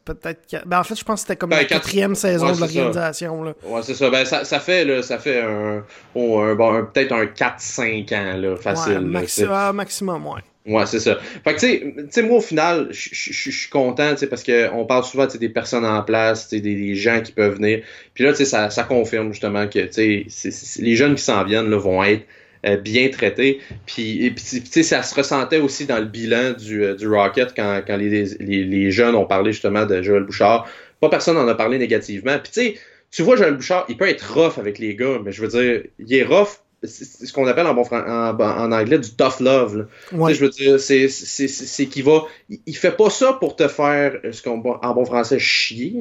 peut-être. 0.05 0.65
Ben, 0.67 0.81
en 0.81 0.85
fait, 0.85 0.97
je 0.97 1.05
pense 1.05 1.21
que 1.23 1.29
c'était 1.29 1.37
comme 1.37 1.51
ben, 1.51 1.59
la 1.59 1.65
quatrième 1.65 2.15
saison 2.15 2.53
de 2.53 2.61
l'organisation. 2.61 3.41
Ouais, 3.41 3.83
c'est 3.83 3.95
ça. 3.95 4.11
Ben, 4.11 4.25
ça. 4.25 4.45
Ça 4.45 4.61
fait, 4.61 4.85
là, 4.85 5.03
ça 5.03 5.19
fait 5.19 5.43
un, 5.43 5.83
oh, 6.15 6.41
un, 6.41 6.55
bon, 6.55 6.87
peut-être 6.93 7.13
un 7.13 7.25
4-5 7.25 8.15
ans 8.15 8.37
là, 8.37 8.57
facile. 8.57 9.11
Ouais, 9.15 9.49
ah, 9.51 9.73
maximum, 9.73 10.27
ouais. 10.27 10.43
Ouais, 10.67 10.85
c'est 10.87 10.99
ça. 10.99 11.17
Fait 11.45 11.55
que, 11.55 11.61
tu 11.61 12.07
sais, 12.11 12.23
moi, 12.23 12.39
au 12.39 12.41
final, 12.41 12.89
je 12.91 13.51
suis 13.51 13.71
content, 13.71 14.13
tu 14.13 14.19
sais, 14.19 14.27
parce 14.27 14.43
qu'on 14.43 14.85
parle 14.85 15.05
souvent, 15.05 15.27
des 15.27 15.49
personnes 15.49 15.85
en 15.85 16.03
place, 16.03 16.49
des, 16.49 16.61
des 16.61 16.95
gens 16.97 17.21
qui 17.23 17.31
peuvent 17.31 17.57
venir. 17.57 17.83
Puis 18.15 18.25
là, 18.25 18.33
tu 18.33 18.39
sais, 18.39 18.45
ça, 18.45 18.71
ça 18.71 18.83
confirme 18.83 19.33
justement 19.33 19.69
que, 19.69 19.79
tu 19.79 20.29
sais, 20.31 20.81
les 20.81 20.97
jeunes 20.97 21.15
qui 21.15 21.23
s'en 21.23 21.45
viennent, 21.45 21.71
là, 21.71 21.79
vont 21.79 22.03
être 22.03 22.25
euh, 22.67 22.77
bien 22.77 23.09
traités. 23.11 23.61
Puis, 23.87 24.35
tu 24.35 24.61
sais, 24.65 24.83
ça 24.83 25.05
se 25.05 25.15
ressentait 25.15 25.59
aussi 25.59 25.87
dans 25.87 25.99
le 25.99 26.07
bilan 26.07 26.53
du, 26.53 26.83
euh, 26.83 26.95
du 26.95 27.07
Rocket 27.07 27.53
quand, 27.55 27.83
quand 27.87 27.97
les, 27.97 28.25
les, 28.41 28.65
les, 28.65 28.91
jeunes 28.91 29.15
ont 29.15 29.27
parlé 29.27 29.53
justement 29.53 29.87
de 29.87 30.03
Joël 30.03 30.25
Bouchard. 30.25 30.69
Pas 31.01 31.09
personne 31.09 31.37
n'en 31.37 31.47
a 31.47 31.55
parlé 31.55 31.79
négativement. 31.79 32.39
Puis, 32.43 32.53
tu 32.53 32.61
sais, 32.61 32.81
tu 33.13 33.23
vois, 33.23 33.37
Joël 33.37 33.55
Bouchard, 33.55 33.85
il 33.89 33.97
peut 33.97 34.09
être 34.09 34.33
rough 34.35 34.59
avec 34.59 34.81
les 34.81 34.97
gars, 34.97 35.21
mais 35.25 35.31
je 35.31 35.43
veux 35.43 35.49
dire, 35.49 35.83
il 36.01 36.13
est 36.13 36.25
rough 36.25 36.59
ce 36.87 37.33
qu'on 37.33 37.47
appelle 37.47 37.67
en, 37.67 37.75
bon 37.75 37.85
en, 37.91 38.73
anglais 38.73 38.99
du 38.99 39.11
tough 39.11 39.41
love. 39.41 39.87
Je 40.13 40.41
veux 40.41 40.49
dire, 40.51 40.81
c'est 40.81 41.87
qu'il 41.87 42.05
va. 42.05 42.25
Il, 42.67 42.77
fait 42.77 42.97
pas 42.97 43.11
ça 43.11 43.33
pour 43.35 43.57
te 43.57 43.69
faire 43.69 44.21
ce 44.31 44.43
qu'on 44.43 44.63
en 44.63 44.95
bon 44.95 45.05
français 45.05 45.39
chier. 45.39 45.95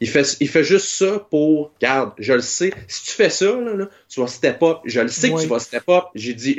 Il, 0.00 0.08
fait, 0.08 0.36
il 0.40 0.48
fait 0.48 0.64
juste 0.64 0.86
ça 0.86 1.26
pour. 1.30 1.72
Regarde, 1.80 2.12
je 2.18 2.32
le 2.32 2.40
sais. 2.40 2.72
Si 2.88 3.04
tu 3.04 3.10
fais 3.12 3.30
ça, 3.30 3.52
là, 3.52 3.88
tu 4.08 4.20
vas 4.20 4.26
step 4.26 4.62
up. 4.62 4.78
Je 4.84 5.00
le 5.00 5.08
sais 5.08 5.30
que 5.30 5.40
tu 5.40 5.46
vas 5.46 5.58
step 5.58 5.88
up. 5.88 6.04
J'ai 6.14 6.34
dit. 6.34 6.56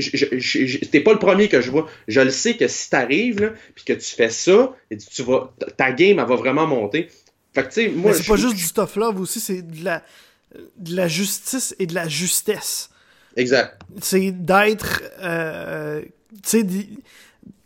T'es 0.92 1.02
pas 1.02 1.14
le 1.14 1.20
premier 1.20 1.48
que 1.48 1.62
je 1.62 1.72
vois. 1.72 1.88
Je 2.08 2.22
le 2.22 2.32
sais 2.32 2.56
que 2.56 2.68
si 2.68 2.90
t'arrives 2.90 3.54
puis 3.76 3.86
que 3.86 3.94
tu 3.94 4.16
fais 4.16 4.30
ça, 4.30 4.76
tu 5.14 5.24
vas. 5.24 5.54
Ta 5.78 5.92
game, 5.92 6.20
elle 6.20 6.28
va 6.28 6.36
vraiment 6.36 6.68
monter. 6.68 7.10
Fait 7.54 7.64
que 7.64 7.68
tu 7.68 7.74
sais, 7.74 7.90
moi. 7.90 8.14
c'est 8.14 8.26
pas 8.26 8.38
juste 8.38 8.56
du 8.56 8.72
tough 8.72 8.96
love 8.96 9.20
aussi, 9.20 9.40
c'est 9.40 9.62
de 9.62 9.84
la, 9.84 10.04
de 10.78 10.96
la 10.96 11.08
justice 11.08 11.76
et 11.80 11.86
de 11.86 11.94
la 11.94 12.08
justesse. 12.08 12.90
Exact. 13.36 13.82
C'est 14.02 14.32
d'être. 14.32 15.04
Euh, 15.22 16.02
tu 16.44 16.62
sais, 16.62 16.68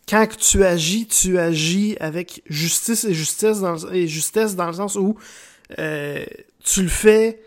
quand 0.07 0.27
tu 0.37 0.63
agis, 0.63 1.07
tu 1.07 1.39
agis 1.39 1.97
avec 1.99 2.43
justice 2.47 3.05
et 3.05 3.13
justesse 3.13 3.59
dans, 3.59 3.91
et 3.91 4.07
justesse 4.07 4.55
dans 4.55 4.67
le 4.67 4.73
sens 4.73 4.95
où 4.95 5.17
euh, 5.79 6.23
tu 6.63 6.83
le 6.83 6.89
fais. 6.89 7.41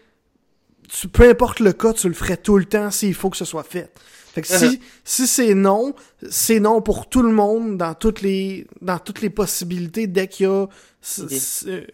Tu, 0.88 1.06
peu 1.06 1.28
importe 1.28 1.60
le 1.60 1.72
cas, 1.72 1.92
tu 1.92 2.08
le 2.08 2.14
ferais 2.14 2.36
tout 2.36 2.56
le 2.56 2.64
temps 2.64 2.90
s'il 2.90 3.14
faut 3.14 3.30
que 3.30 3.36
ce 3.36 3.44
soit 3.44 3.62
fait. 3.62 3.92
Fait 4.46 4.68
que 4.68 4.70
si, 4.70 4.80
si 5.04 5.26
c'est 5.26 5.54
non, 5.54 5.94
c'est 6.30 6.60
non 6.60 6.80
pour 6.82 7.08
tout 7.08 7.22
le 7.22 7.32
monde 7.32 7.76
dans 7.76 7.94
toutes 7.94 8.22
les 8.22 8.66
dans 8.80 8.98
toutes 8.98 9.20
les 9.20 9.30
possibilités 9.30 10.06
dès 10.06 10.28
qu'il 10.28 10.46
y 10.46 10.48
a 10.48 10.66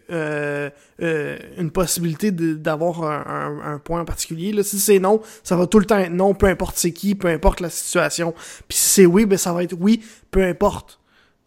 euh, 0.09 0.69
euh, 1.01 1.37
une 1.57 1.71
possibilité 1.71 2.31
d'avoir 2.31 3.03
un, 3.03 3.61
un, 3.63 3.79
point 3.79 4.01
en 4.01 4.05
particulier. 4.05 4.51
Là, 4.51 4.63
si 4.63 4.79
c'est 4.79 4.99
non, 4.99 5.21
ça 5.43 5.55
va 5.55 5.67
tout 5.67 5.79
le 5.79 5.85
temps 5.85 5.99
être 5.99 6.11
non, 6.11 6.33
peu 6.33 6.47
importe 6.47 6.77
c'est 6.77 6.91
qui, 6.91 7.15
peu 7.15 7.27
importe 7.27 7.59
la 7.59 7.69
situation. 7.69 8.33
Puis 8.67 8.77
si 8.77 8.89
c'est 8.89 9.05
oui, 9.05 9.25
ben 9.25 9.37
ça 9.37 9.53
va 9.53 9.63
être 9.63 9.75
oui, 9.79 10.03
peu 10.31 10.43
importe. 10.43 10.99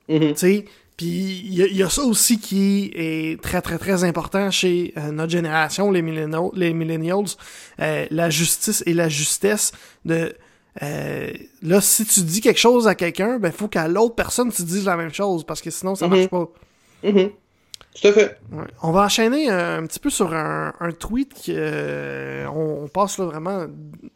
Mm-hmm. 0.09 0.33
Tu 0.33 0.39
sais, 0.39 0.65
puis 0.97 1.43
il 1.45 1.77
y, 1.77 1.83
a 1.83 1.91
ça 1.91 2.03
aussi 2.03 2.41
qui 2.41 2.91
est 2.95 3.41
très 3.41 3.61
très 3.61 3.79
très 3.79 4.03
important 4.03 4.51
chez 4.51 4.93
euh, 4.97 5.13
notre 5.13 5.31
génération, 5.31 5.91
les 5.91 6.03
millennials, 6.03 6.51
les 6.55 6.73
millennials 6.73 7.37
la 7.79 8.31
justice 8.31 8.83
et 8.87 8.95
la 8.95 9.09
justesse 9.09 9.73
de 10.05 10.35
là 10.81 11.81
si 11.81 12.05
tu 12.05 12.21
dis 12.21 12.41
quelque 12.41 12.61
chose 12.61 12.87
à 12.89 12.95
quelqu'un, 12.95 13.39
ben 13.39 13.53
faut 13.53 13.69
qu'à 13.69 13.89
l'autre 13.89 14.15
personne 14.15 14.53
tu 14.53 14.63
dises 14.63 14.85
la 14.85 14.97
même 14.97 15.13
chose 15.13 15.45
parce 15.45 15.61
que 15.61 15.71
sinon 15.71 15.95
ça 15.95 16.07
mm-hmm. 16.07 16.11
marche 16.11 16.29
pas. 16.29 16.49
Mm-hmm. 17.05 17.31
Tout 18.01 18.09
à 18.09 18.13
fait. 18.13 18.39
On 18.83 18.93
va 18.93 19.05
enchaîner 19.05 19.51
euh, 19.51 19.79
un, 19.79 19.87
petit 19.87 19.99
peu 19.99 20.11
sur 20.11 20.33
un, 20.33 20.73
tweet 20.99 21.35
qui 21.35 21.53
euh, 21.57 22.47
on, 22.49 22.87
passe 22.89 23.19
là, 23.19 23.25
vraiment 23.25 23.67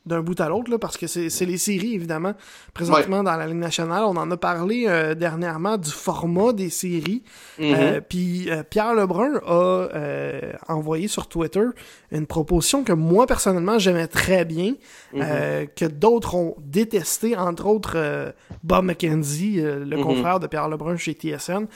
d'un 0.07 0.21
bout 0.21 0.41
à 0.41 0.49
l'autre 0.49 0.77
parce 0.77 0.97
que 0.97 1.07
c'est 1.07 1.47
les 1.47 1.59
séries 1.59 1.95
évidemment 1.95 2.35
présentement 2.75 3.23
dans 3.23 3.37
la 3.37 3.47
Ligue 3.47 3.57
nationale. 3.57 4.05
On 4.05 4.17
en 4.17 4.31
a 4.31 4.37
parlé 4.37 4.85
euh, 4.87 5.15
dernièrement 5.15 5.79
du 5.79 5.91
format 5.91 6.53
des 6.53 6.71
séries. 6.71 7.23
Mm-hmm. 7.59 8.01
Puis 8.03 8.49
Pierre 8.71 8.95
Lebrun 8.95 9.41
a 9.47 10.73
envoyé 10.73 11.09
sur 11.09 11.27
Twitter 11.27 11.65
une 12.11 12.27
proposition 12.27 12.85
que 12.85 12.93
moi 12.93 13.27
personnellement 13.27 13.79
j'aimais 13.79 14.07
très 14.07 14.45
bien, 14.45 14.75
mm-hmm. 15.15 15.69
que 15.75 15.87
d'autres 15.87 16.35
ont 16.35 16.55
détesté, 16.61 17.37
entre 17.37 17.67
autres 17.67 18.33
Bob 18.63 18.85
McKenzie, 18.85 19.61
le 19.61 19.85
mm-hmm. 19.85 20.03
confrère 20.03 20.41
de 20.41 20.47
Pierre 20.47 20.69
Lebrun 20.69 20.97
chez 20.97 21.15
TSN. 21.15 21.67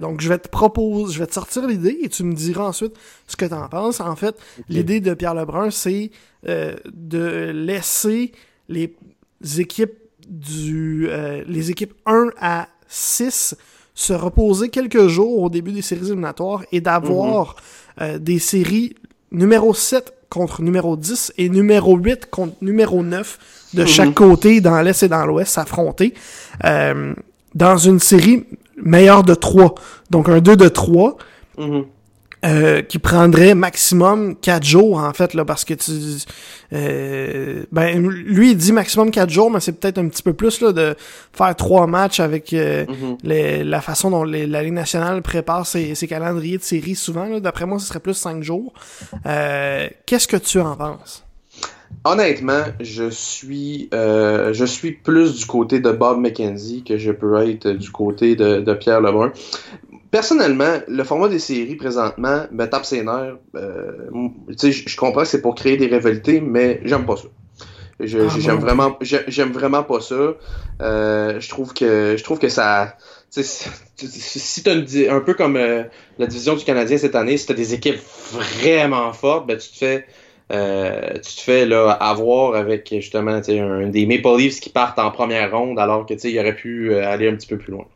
donc 0.00 0.20
je 0.20 0.28
vais 0.28 0.38
te 0.38 0.48
proposer, 0.48 1.14
je 1.14 1.18
vais 1.18 1.21
te 1.26 1.34
sortir 1.34 1.66
l'idée 1.66 1.98
et 2.02 2.08
tu 2.08 2.24
me 2.24 2.34
diras 2.34 2.64
ensuite 2.64 2.94
ce 3.26 3.36
que 3.36 3.44
tu 3.44 3.54
en 3.54 3.68
penses. 3.68 4.00
En 4.00 4.16
fait, 4.16 4.36
l'idée 4.68 5.00
de 5.00 5.14
Pierre 5.14 5.34
Lebrun, 5.34 5.70
c'est 5.70 6.10
euh, 6.48 6.74
de 6.92 7.50
laisser 7.54 8.32
les 8.68 8.94
équipes 9.58 9.94
du 10.28 11.08
euh, 11.10 11.42
les 11.46 11.70
équipes 11.70 11.94
1 12.06 12.30
à 12.40 12.68
6 12.88 13.56
se 13.94 14.12
reposer 14.12 14.68
quelques 14.68 15.08
jours 15.08 15.42
au 15.42 15.50
début 15.50 15.72
des 15.72 15.82
séries 15.82 16.06
éliminatoires 16.06 16.64
et 16.72 16.80
d'avoir 16.80 17.56
mhm. 17.98 18.06
euh, 18.06 18.18
des 18.18 18.38
séries 18.38 18.94
numéro 19.30 19.74
7 19.74 20.12
contre 20.30 20.62
numéro 20.62 20.96
10 20.96 21.34
et 21.38 21.48
numéro 21.48 21.96
8 21.96 22.30
contre 22.30 22.56
numéro 22.62 23.02
9 23.02 23.70
de 23.74 23.84
chaque 23.84 24.08
mhm. 24.08 24.14
côté 24.14 24.60
dans 24.60 24.80
l'Est 24.80 25.02
et 25.02 25.08
dans 25.08 25.26
l'Ouest 25.26 25.52
s'affronter 25.52 26.14
dans 27.54 27.76
une 27.76 28.00
série 28.00 28.44
meilleure 28.82 29.22
de 29.22 29.34
3. 29.34 29.74
Donc 30.10 30.28
un 30.28 30.40
2 30.40 30.56
de 30.56 30.68
3. 30.68 31.16
Mm-hmm. 31.58 31.84
Euh, 32.44 32.82
qui 32.82 32.98
prendrait 32.98 33.54
maximum 33.54 34.34
4 34.34 34.64
jours 34.64 34.98
en 34.98 35.12
fait 35.12 35.32
là 35.32 35.44
parce 35.44 35.64
que 35.64 35.74
tu 35.74 35.92
euh, 36.72 37.62
ben 37.70 38.04
lui 38.04 38.50
il 38.50 38.56
dit 38.56 38.72
maximum 38.72 39.12
4 39.12 39.30
jours 39.30 39.48
mais 39.48 39.60
c'est 39.60 39.70
peut-être 39.70 39.98
un 39.98 40.08
petit 40.08 40.24
peu 40.24 40.32
plus 40.32 40.60
là 40.60 40.72
de 40.72 40.96
faire 41.32 41.54
trois 41.54 41.86
matchs 41.86 42.18
avec 42.18 42.52
euh, 42.52 42.84
mm-hmm. 42.84 43.62
la 43.62 43.80
façon 43.80 44.10
dont 44.10 44.24
la 44.24 44.62
Ligue 44.64 44.72
nationale 44.72 45.22
prépare 45.22 45.68
ses, 45.68 45.94
ses 45.94 46.08
calendriers 46.08 46.58
de 46.58 46.64
séries 46.64 46.96
souvent 46.96 47.38
d'après 47.38 47.64
moi 47.64 47.78
ce 47.78 47.86
serait 47.86 48.00
plus 48.00 48.14
5 48.14 48.42
jours 48.42 48.72
qu'est-ce 49.22 50.26
que 50.26 50.36
tu 50.36 50.58
en 50.58 50.74
penses? 50.74 51.24
Honnêtement, 52.04 52.64
je 52.80 53.08
suis, 53.10 53.88
euh, 53.94 54.52
je 54.52 54.64
suis 54.64 54.92
plus 54.92 55.36
du 55.36 55.46
côté 55.46 55.78
de 55.78 55.90
Bob 55.92 56.18
McKenzie 56.18 56.82
que 56.82 56.98
je 56.98 57.12
peux 57.12 57.48
être 57.48 57.68
du 57.68 57.90
côté 57.90 58.34
de, 58.34 58.74
Pierre 58.74 59.00
Lebrun. 59.00 59.32
Personnellement, 60.10 60.80
le 60.88 61.04
format 61.04 61.28
des 61.28 61.38
séries 61.38 61.76
présentement 61.76 62.42
me 62.50 62.66
tape 62.66 62.84
ses 62.84 63.04
nerfs. 63.04 63.36
Euh, 63.54 64.08
je 64.48 64.96
comprends 64.96 65.22
que 65.22 65.28
c'est 65.28 65.40
pour 65.40 65.54
créer 65.54 65.76
des 65.76 65.86
rivalités, 65.86 66.40
mais 66.40 66.80
j'aime 66.84 67.06
pas 67.06 67.16
ça. 67.16 67.28
Ah, 68.00 68.04
j'aime 68.04 68.58
vraiment, 68.58 68.98
j'aime 69.00 69.52
vraiment 69.52 69.84
pas 69.84 70.00
ça. 70.00 70.34
Euh, 70.82 71.38
je 71.38 71.48
trouve 71.48 71.72
que, 71.72 72.16
je 72.18 72.24
trouve 72.24 72.40
que 72.40 72.48
ça, 72.48 72.96
si 73.30 74.62
tu 74.62 74.70
as 74.70 75.14
un 75.14 75.20
peu 75.20 75.34
comme 75.34 75.56
la 75.56 76.26
division 76.26 76.56
du 76.56 76.64
Canadien 76.64 76.98
cette 76.98 77.14
année, 77.14 77.36
si 77.36 77.46
tu 77.46 77.52
as 77.52 77.54
des 77.54 77.74
équipes 77.74 78.00
vraiment 78.32 79.12
fortes, 79.12 79.46
ben 79.46 79.56
tu 79.56 79.70
te 79.70 79.76
fais 79.76 80.06
euh, 80.52 81.14
tu 81.14 81.36
te 81.36 81.40
fais 81.40 81.66
là, 81.66 81.90
avoir 81.90 82.54
avec 82.54 82.88
justement 82.90 83.40
un, 83.46 83.86
des 83.88 84.06
Maple 84.06 84.36
Leafs 84.38 84.60
qui 84.60 84.70
partent 84.70 84.98
en 84.98 85.10
première 85.10 85.56
ronde 85.56 85.78
alors 85.78 86.06
que 86.06 86.14
il 86.26 86.38
aurait 86.38 86.54
pu 86.54 86.92
euh, 86.92 87.06
aller 87.06 87.28
un 87.28 87.34
petit 87.34 87.46
peu 87.46 87.56
plus 87.56 87.72
loin. 87.72 87.86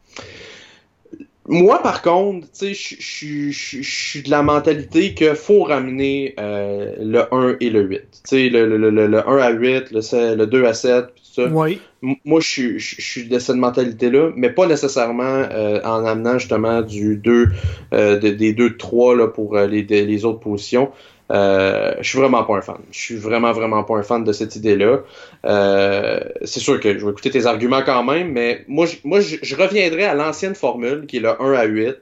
Moi, 1.48 1.80
par 1.80 2.02
contre, 2.02 2.48
je 2.60 2.72
suis 2.72 4.22
de 4.22 4.30
la 4.30 4.42
mentalité 4.42 5.14
qu'il 5.14 5.34
faut 5.36 5.62
ramener 5.62 6.34
euh, 6.40 6.94
le 6.98 7.32
1 7.32 7.56
et 7.60 7.70
le 7.70 7.82
8. 7.82 8.02
Le, 8.32 8.48
le, 8.66 8.90
le, 8.90 9.06
le, 9.06 9.28
1 9.28 9.38
à 9.38 9.50
8, 9.50 9.92
le, 9.92 10.34
le 10.34 10.46
2 10.46 10.64
à 10.64 10.74
7, 10.74 11.06
ça. 11.36 11.48
Oui. 11.48 11.78
Moi, 12.24 12.40
je 12.40 12.48
suis, 12.48 12.78
je 12.78 13.00
suis 13.00 13.28
de 13.28 13.38
cette 13.38 13.56
mentalité-là, 13.56 14.30
mais 14.36 14.50
pas 14.50 14.66
nécessairement 14.66 15.22
euh, 15.22 15.80
en 15.84 16.04
amenant 16.04 16.38
justement 16.38 16.82
du 16.82 17.16
2, 17.16 17.48
euh, 17.92 18.18
des 18.18 18.54
2-3 18.54 19.16
là, 19.16 19.28
pour 19.28 19.56
euh, 19.56 19.66
les, 19.66 19.82
les 19.82 20.24
autres 20.24 20.40
positions. 20.40 20.90
Euh, 21.32 21.94
je 22.00 22.08
suis 22.08 22.18
vraiment 22.18 22.44
pas 22.44 22.56
un 22.56 22.60
fan. 22.60 22.78
Je 22.92 22.98
suis 22.98 23.16
vraiment, 23.16 23.52
vraiment 23.52 23.82
pas 23.82 23.96
un 23.96 24.02
fan 24.02 24.24
de 24.24 24.32
cette 24.32 24.56
idée-là. 24.56 25.00
Euh, 25.44 26.20
c'est 26.44 26.60
sûr 26.60 26.78
que 26.80 26.98
je 26.98 27.04
vais 27.04 27.10
écouter 27.10 27.30
tes 27.30 27.46
arguments 27.46 27.82
quand 27.82 28.04
même, 28.04 28.32
mais 28.32 28.64
moi, 28.68 28.86
je, 28.86 28.96
moi, 29.04 29.20
je, 29.20 29.56
reviendrai 29.56 30.04
à 30.04 30.14
l'ancienne 30.14 30.54
formule 30.54 31.06
qui 31.06 31.16
est 31.16 31.20
le 31.20 31.40
1 31.40 31.52
à 31.52 31.64
8. 31.64 31.96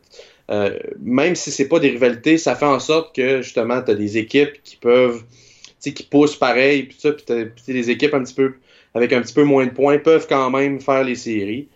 Euh, 0.50 0.78
même 1.02 1.34
si 1.36 1.50
c'est 1.50 1.68
pas 1.68 1.78
des 1.78 1.90
rivalités, 1.90 2.36
ça 2.36 2.54
fait 2.54 2.66
en 2.66 2.78
sorte 2.78 3.16
que 3.16 3.40
justement, 3.40 3.80
tu 3.80 3.92
as 3.92 3.94
des 3.94 4.18
équipes 4.18 4.62
qui 4.62 4.76
peuvent, 4.76 5.22
tu 5.22 5.70
sais, 5.78 5.92
qui 5.94 6.02
poussent 6.02 6.36
pareil, 6.36 6.82
puis 6.82 6.96
ça, 6.98 7.12
puis 7.12 7.24
t'as 7.24 7.44
des 7.66 7.90
équipes 7.90 8.12
un 8.12 8.22
petit 8.22 8.34
peu 8.34 8.52
avec 8.94 9.12
un 9.12 9.22
petit 9.22 9.34
peu 9.34 9.42
moins 9.42 9.66
de 9.66 9.70
points 9.70 9.98
peuvent 9.98 10.26
quand 10.28 10.50
même 10.50 10.80
faire 10.80 11.02
les 11.02 11.16
séries. 11.16 11.68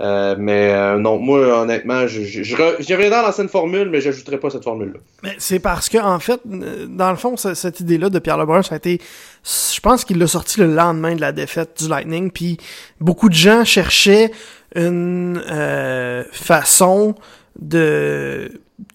Euh, 0.00 0.34
mais 0.38 0.72
euh, 0.72 0.98
non, 0.98 1.18
moi, 1.18 1.62
honnêtement, 1.62 2.06
je, 2.08 2.22
je, 2.22 2.42
je, 2.42 2.56
je 2.56 3.10
dans 3.10 3.22
l'ancienne 3.22 3.48
formule, 3.48 3.88
mais 3.88 4.00
j'ajouterai 4.00 4.38
pas 4.38 4.50
cette 4.50 4.64
formule-là. 4.64 4.98
Mais 5.22 5.34
c'est 5.38 5.60
parce 5.60 5.88
que, 5.88 5.98
en 5.98 6.18
fait, 6.18 6.40
dans 6.44 7.10
le 7.10 7.16
fond, 7.16 7.36
cette 7.36 7.80
idée-là 7.80 8.10
de 8.10 8.18
Pierre 8.18 8.38
Lebrun, 8.38 8.62
ça 8.62 8.74
a 8.74 8.78
été. 8.78 9.00
Je 9.44 9.80
pense 9.80 10.04
qu'il 10.04 10.18
l'a 10.18 10.26
sorti 10.26 10.60
le 10.60 10.74
lendemain 10.74 11.14
de 11.14 11.20
la 11.20 11.32
défaite 11.32 11.82
du 11.82 11.88
Lightning, 11.88 12.30
puis 12.30 12.56
beaucoup 13.00 13.28
de 13.28 13.34
gens 13.34 13.64
cherchaient 13.64 14.32
une 14.74 15.42
euh, 15.50 16.24
façon 16.32 17.14
de 17.60 18.50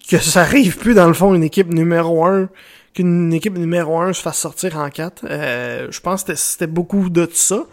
que 0.09 0.17
ça 0.17 0.41
arrive 0.41 0.77
plus 0.77 0.93
dans 0.93 1.07
le 1.07 1.13
fond 1.13 1.33
une 1.33 1.43
équipe 1.43 1.71
numéro 1.71 2.25
un 2.25 2.49
qu'une 2.97 3.31
équipe 3.33 3.57
numéro 3.57 3.99
un 3.99 4.11
se 4.13 4.21
fasse 4.21 4.37
sortir 4.39 4.77
en 4.77 4.89
quatre. 4.89 5.23
Euh, 5.29 5.87
je 5.91 5.99
pense 6.01 6.23
que 6.23 6.35
c'était 6.35 6.67
beaucoup 6.67 7.09
de 7.09 7.29
ça. 7.31 7.65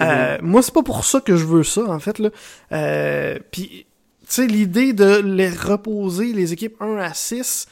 Euh, 0.00 0.38
moi, 0.42 0.62
c'est 0.62 0.74
pas 0.74 0.82
pour 0.82 1.04
ça 1.04 1.20
que 1.20 1.36
je 1.36 1.44
veux 1.46 1.62
ça, 1.64 1.82
en 1.84 1.98
fait. 1.98 2.18
là. 2.18 2.30
Euh, 2.72 3.38
Puis, 3.50 3.86
tu 4.20 4.26
sais, 4.28 4.46
l'idée 4.46 4.92
de 4.92 5.20
les 5.24 5.48
reposer, 5.50 6.32
les 6.32 6.52
équipes 6.52 6.76
1 6.80 6.96
à 6.96 7.14
6, 7.14 7.66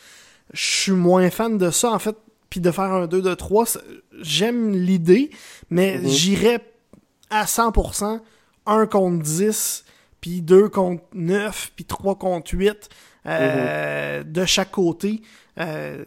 je 0.52 0.64
suis 0.64 0.92
moins 0.92 1.30
fan 1.30 1.58
de 1.58 1.70
ça, 1.70 1.90
en 1.90 1.98
fait. 1.98 2.16
Puis 2.48 2.60
de 2.60 2.70
faire 2.70 2.84
un 2.92 3.06
2 3.06 3.22
de 3.22 3.34
3, 3.34 3.64
j'aime 4.20 4.72
l'idée, 4.74 5.30
mais 5.70 5.98
Mhm. 5.98 6.08
j'irais 6.08 6.60
à 7.30 7.46
100% 7.46 8.20
1 8.66 8.86
contre 8.86 9.22
10, 9.22 9.84
puis 10.20 10.42
2 10.42 10.68
contre 10.68 11.02
9, 11.14 11.70
puis 11.76 11.84
3 11.84 12.16
contre 12.16 12.52
8 12.54 12.88
euh, 13.26 14.22
de 14.24 14.44
chaque 14.44 14.70
côté. 14.72 15.22
Euh, 15.58 16.04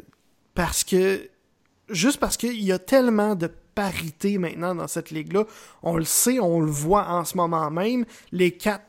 parce 0.53 0.83
que 0.83 1.21
juste 1.89 2.19
parce 2.19 2.37
qu'il 2.37 2.61
y 2.63 2.71
a 2.71 2.79
tellement 2.79 3.35
de 3.35 3.49
parité 3.75 4.37
maintenant 4.37 4.75
dans 4.75 4.87
cette 4.87 5.11
ligue-là, 5.11 5.45
on 5.81 5.97
le 5.97 6.03
sait, 6.03 6.39
on 6.39 6.59
le 6.59 6.71
voit 6.71 7.07
en 7.09 7.25
ce 7.25 7.37
moment 7.37 7.69
même, 7.71 8.05
les 8.31 8.51
quatre 8.51 8.83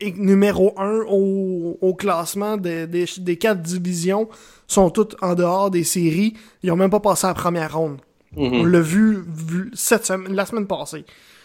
numéro 0.00 0.72
un 0.78 1.04
au, 1.08 1.78
au 1.80 1.94
classement 1.94 2.56
des, 2.56 2.86
des, 2.86 3.06
des 3.18 3.36
quatre 3.36 3.60
divisions 3.60 4.28
sont 4.66 4.90
toutes 4.90 5.16
en 5.22 5.34
dehors 5.34 5.70
des 5.70 5.84
séries. 5.84 6.34
Ils 6.62 6.70
ont 6.70 6.76
même 6.76 6.90
pas 6.90 7.00
passé 7.00 7.26
la 7.26 7.34
première 7.34 7.76
ronde. 7.76 7.98
On 8.36 8.64
l'a 8.64 8.80
vu, 8.80 9.24
vu 9.26 9.70
cette 9.74 10.04
semaine, 10.04 10.34
la 10.34 10.44
semaine 10.44 10.66
passée. 10.66 11.04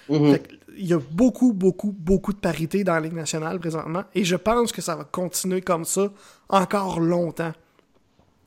Mhm. 0.10 0.38
Que 0.38 0.44
Il 0.78 0.88
y 0.88 0.94
a 0.94 1.00
beaucoup, 1.12 1.54
beaucoup, 1.54 1.96
beaucoup 1.98 2.34
de 2.34 2.40
parité 2.40 2.84
dans 2.84 2.94
la 2.94 3.02
Ligue 3.02 3.14
nationale 3.14 3.60
présentement. 3.60 4.04
Et 4.14 4.26
je 4.26 4.36
pense 4.36 4.72
que 4.72 4.82
ça 4.82 4.96
va 4.96 5.04
continuer 5.06 5.62
comme 5.62 5.86
ça 5.86 6.12
encore 6.50 7.00
longtemps. 7.00 7.54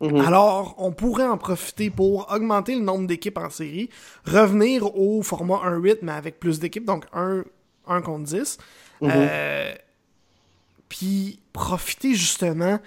Mhm. 0.01 0.21
Alors, 0.21 0.75
on 0.79 0.93
pourrait 0.93 1.27
en 1.27 1.39
profiter 1.39 1.89
pour 1.91 2.31
augmenter 2.33 2.75
le 2.75 2.83
nombre 2.83 3.07
d'équipes 3.07 3.39
en 3.39 3.51
série, 3.51 3.91
revenir 4.27 4.97
au 4.97 5.23
format 5.23 5.61
1-8, 5.65 5.99
mais 6.03 6.13
avec 6.13 6.41
plus 6.41 6.59
d'équipes, 6.59 6.85
donc 6.85 7.07
1, 7.13 7.45
1 7.87 8.03
contre 8.03 8.25
10. 8.25 8.59
Euh, 9.03 9.73
Puis 10.89 11.41
profiter 11.53 12.15
justement 12.15 12.79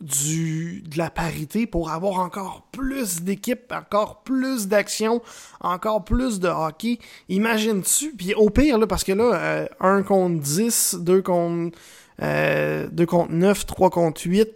du, 0.00 0.82
de 0.82 0.98
la 0.98 1.10
parité 1.10 1.66
pour 1.66 1.90
avoir 1.90 2.18
encore 2.20 2.66
plus 2.70 3.22
d'équipes, 3.22 3.72
encore 3.72 4.22
plus 4.22 4.68
d'actions, 4.68 5.22
encore 5.60 6.04
plus 6.04 6.38
de 6.38 6.48
hockey. 6.48 6.98
Imagine-tu, 7.28 8.12
puis 8.12 8.34
au 8.34 8.50
pire, 8.50 8.78
là, 8.78 8.86
parce 8.86 9.04
que 9.04 9.12
là, 9.12 9.34
euh, 9.34 9.66
1 9.80 10.02
contre 10.02 10.40
10, 10.40 10.96
2 11.00 11.22
contre, 11.22 11.78
euh, 12.22 12.88
2 12.92 13.06
contre 13.06 13.32
9, 13.32 13.66
3 13.66 13.90
contre 13.90 14.20
8, 14.26 14.48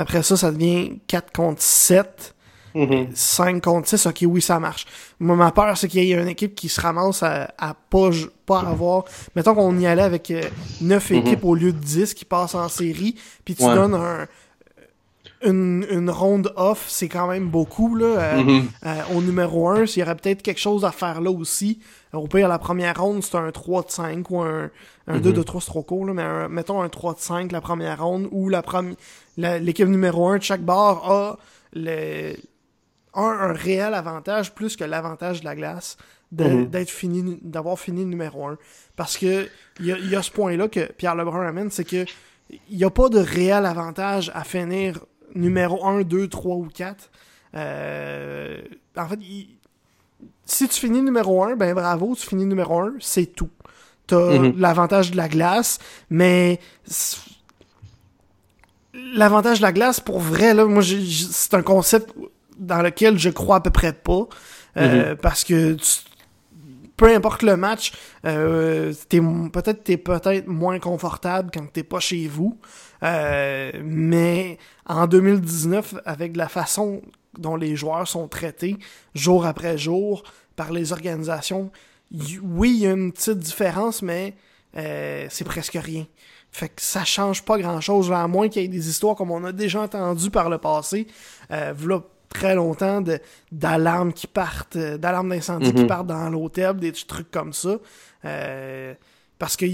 après 0.00 0.22
ça, 0.22 0.36
ça 0.36 0.50
devient 0.50 0.98
4 1.06 1.32
contre 1.32 1.62
7. 1.62 2.34
Mhm. 2.74 3.06
5 3.14 3.62
contre 3.64 3.88
6, 3.88 4.04
ok, 4.06 4.24
oui, 4.26 4.42
ça 4.42 4.60
marche. 4.60 4.84
Moi, 5.18 5.34
ma 5.34 5.50
peur, 5.50 5.74
c'est 5.78 5.88
qu'il 5.88 6.04
y 6.04 6.12
ait 6.12 6.20
une 6.20 6.28
équipe 6.28 6.54
qui 6.54 6.68
se 6.68 6.78
ramasse 6.78 7.22
à, 7.22 7.54
à 7.56 7.74
pas, 7.74 8.10
avoir. 8.60 9.04
Mettons 9.34 9.54
qu'on 9.54 9.78
y 9.78 9.86
allait 9.86 10.02
avec 10.02 10.30
9 10.82 11.10
équipes 11.12 11.44
au 11.44 11.54
lieu 11.54 11.72
de 11.72 11.78
10 11.78 12.12
qui 12.12 12.26
passent 12.26 12.54
en 12.54 12.68
série, 12.68 13.16
puis 13.46 13.54
tu 13.54 13.64
Ouais. 13.64 13.74
donnes 13.74 13.94
un, 13.94 14.26
une, 15.44 15.86
une 15.90 16.08
ronde 16.10 16.52
off, 16.56 16.86
c'est 16.88 17.08
quand 17.08 17.26
même 17.28 17.48
beaucoup, 17.48 17.94
là. 17.94 18.06
euh, 18.06 18.42
Mhm. 18.42 18.68
euh, 18.86 18.94
au 19.14 19.20
numéro 19.22 19.68
1, 19.68 19.84
il 19.84 19.98
y 19.98 20.02
aurait 20.02 20.16
peut-être 20.16 20.42
quelque 20.42 20.60
chose 20.60 20.84
à 20.84 20.92
faire 20.92 21.20
là 21.20 21.30
aussi. 21.30 21.80
Au 22.12 22.26
pire, 22.26 22.48
la 22.48 22.58
première 22.58 23.00
ronde, 23.00 23.22
c'est 23.22 23.36
un 23.36 23.50
3 23.52 23.82
de 23.82 23.90
5 23.90 24.30
ou 24.30 24.40
un, 24.40 24.70
un 25.06 25.18
2 25.20 25.32
de 25.32 25.42
3, 25.42 25.60
c'est 25.60 25.66
trop 25.66 25.82
court, 25.82 26.06
là, 26.06 26.14
mais 26.14 26.22
un- 26.22 26.48
mettons 26.48 26.80
un 26.82 26.88
3 26.88 27.14
de 27.14 27.20
5 27.20 27.52
la 27.52 27.60
première 27.60 28.02
ronde 28.02 28.28
première 28.62 28.96
l'équipe 29.36 29.88
numéro 29.88 30.28
1 30.28 30.38
de 30.38 30.42
chaque 30.42 30.62
bar 30.62 31.10
a 31.10 31.38
le, 31.74 32.34
un, 33.14 33.22
un 33.22 33.52
réel 33.52 33.92
avantage 33.94 34.54
plus 34.54 34.76
que 34.76 34.84
l'avantage 34.84 35.40
de 35.40 35.44
la 35.44 35.54
glace 35.54 35.96
Mhm. 36.56 36.66
d'être 36.66 36.90
fini 36.90 37.38
d'avoir 37.42 37.78
fini 37.78 38.04
numéro 38.04 38.46
1 38.48 38.58
parce 38.96 39.16
que 39.16 39.46
il 39.78 39.86
y 39.86 39.92
a, 39.92 39.98
y 39.98 40.16
a 40.16 40.22
ce 40.22 40.30
point 40.32 40.56
là 40.56 40.66
que 40.68 40.90
Pierre 40.92 41.14
Lebrun 41.14 41.46
amène 41.46 41.70
c'est 41.70 41.84
que 41.84 42.04
il 42.68 42.76
n'y 42.78 42.82
a 42.84 42.90
pas 42.90 43.08
de 43.08 43.20
réel 43.20 43.64
avantage 43.64 44.32
à 44.34 44.42
finir 44.42 44.98
numéro 45.36 45.84
1, 45.86 46.02
2, 46.02 46.28
3 46.28 46.56
ou 46.56 46.68
4 46.74 47.10
Euh, 47.54 48.60
en 48.96 49.08
fait 49.08 49.18
il- 49.22 49.48
si 50.44 50.68
tu 50.68 50.78
finis 50.80 51.00
numéro 51.00 51.42
1 51.44 51.56
ben 51.56 51.72
bravo 51.74 52.14
tu 52.14 52.26
finis 52.26 52.44
numéro 52.44 52.80
1 52.80 52.94
c'est 53.00 53.26
tout. 53.26 53.48
T'as 54.06 54.38
Mhm. 54.38 54.54
l'avantage 54.58 55.10
de 55.12 55.16
la 55.16 55.28
glace 55.28 55.78
mais 56.10 56.60
l'avantage 59.14 59.58
de 59.58 59.62
la 59.62 59.72
glace 59.72 60.00
pour 60.00 60.20
vrai 60.20 60.54
là 60.54 60.64
moi 60.64 60.82
c'est 60.82 61.54
un 61.54 61.62
concept 61.62 62.12
dans 62.58 62.82
lequel 62.82 63.18
je 63.18 63.30
crois 63.30 63.56
à 63.56 63.60
peu 63.60 63.70
près 63.70 63.92
pas 63.92 64.26
euh, 64.76 65.14
parce 65.16 65.44
que 65.44 65.74
tu- 65.74 66.00
peu 66.96 67.14
importe 67.14 67.42
le 67.42 67.56
match 67.56 67.92
euh, 68.24 68.92
peut-être 69.52 69.84
t'es 69.84 69.96
peut-être 69.98 70.46
moins 70.46 70.78
confortable 70.78 71.50
quand 71.52 71.70
t'es 71.72 71.82
pas 71.82 72.00
chez 72.00 72.26
vous 72.26 72.58
Euh, 73.02 73.72
mais 73.84 74.58
en 74.86 75.06
2019 75.06 75.96
avec 76.04 76.36
la 76.36 76.48
façon 76.48 77.02
dont 77.38 77.56
les 77.56 77.76
joueurs 77.76 78.08
sont 78.08 78.26
traités 78.28 78.76
jour 79.14 79.44
après 79.44 79.76
jour 79.76 80.22
par 80.56 80.72
les 80.72 80.92
organisations 80.92 81.70
oui 82.42 82.70
il 82.76 82.82
y 82.82 82.86
a 82.86 82.92
une 82.92 83.12
petite 83.12 83.38
différence 83.38 84.00
mais 84.00 84.34
euh, 84.78 85.26
c'est 85.28 85.44
presque 85.44 85.78
rien 85.80 86.06
fait 86.50 86.70
que 86.70 86.80
ça 86.80 87.04
change 87.04 87.42
pas 87.42 87.58
grand 87.58 87.82
chose, 87.82 88.10
à 88.10 88.26
moins 88.26 88.48
qu'il 88.48 88.62
y 88.62 88.64
ait 88.64 88.68
des 88.68 88.88
histoires 88.88 89.14
comme 89.14 89.30
on 89.30 89.44
a 89.44 89.52
déjà 89.52 89.82
entendu 89.82 90.30
par 90.30 90.48
le 90.48 90.56
passé, 90.56 91.06
euh, 91.50 91.74
v'là 91.76 92.00
très 92.30 92.54
longtemps, 92.54 93.02
d'alarmes 93.52 94.12
qui 94.14 94.26
partent, 94.26 94.76
euh, 94.76 94.96
d'alarmes 94.96 95.28
d'incendie 95.30 95.74
qui 95.74 95.82
Mhm. 95.82 95.86
partent 95.86 96.06
dans 96.06 96.30
l'hôtel, 96.30 96.76
des 96.76 96.92
trucs 96.92 97.30
comme 97.30 97.52
ça. 97.52 97.76
Euh, 98.24 98.94
parce 99.38 99.56
que, 99.56 99.66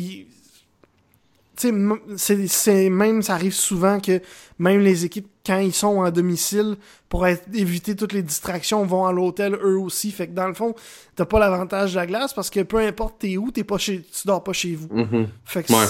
c'est 2.16 2.46
c'est- 2.48 2.90
même, 2.90 3.22
ça 3.22 3.34
arrive 3.34 3.54
souvent 3.54 4.00
que 4.00 4.20
même 4.58 4.80
les 4.80 5.04
équipes, 5.04 5.28
quand 5.46 5.58
ils 5.58 5.72
sont 5.72 5.98
en 5.98 6.10
domicile, 6.10 6.76
pour 7.08 7.26
être- 7.26 7.46
éviter 7.54 7.94
toutes 7.96 8.12
les 8.12 8.22
distractions, 8.22 8.84
vont 8.84 9.06
à 9.06 9.12
l'hôtel 9.12 9.54
eux 9.62 9.78
aussi. 9.78 10.10
Fait 10.10 10.26
que 10.28 10.32
dans 10.32 10.48
le 10.48 10.54
fond, 10.54 10.74
t'as 11.16 11.24
pas 11.26 11.38
l'avantage 11.38 11.92
de 11.92 11.96
la 11.96 12.06
glace 12.06 12.32
parce 12.32 12.50
que 12.50 12.60
peu 12.60 12.78
importe 12.78 13.20
t'es 13.20 13.36
où, 13.36 13.50
t'es 13.50 13.64
pas 13.64 13.78
chez, 13.78 14.02
tu 14.02 14.26
dors 14.26 14.42
pas 14.42 14.52
chez 14.52 14.74
vous. 14.74 14.88
Mhm. 14.90 15.28
Fait 15.44 15.62
que 15.62 15.72
Ouais. 15.72 15.86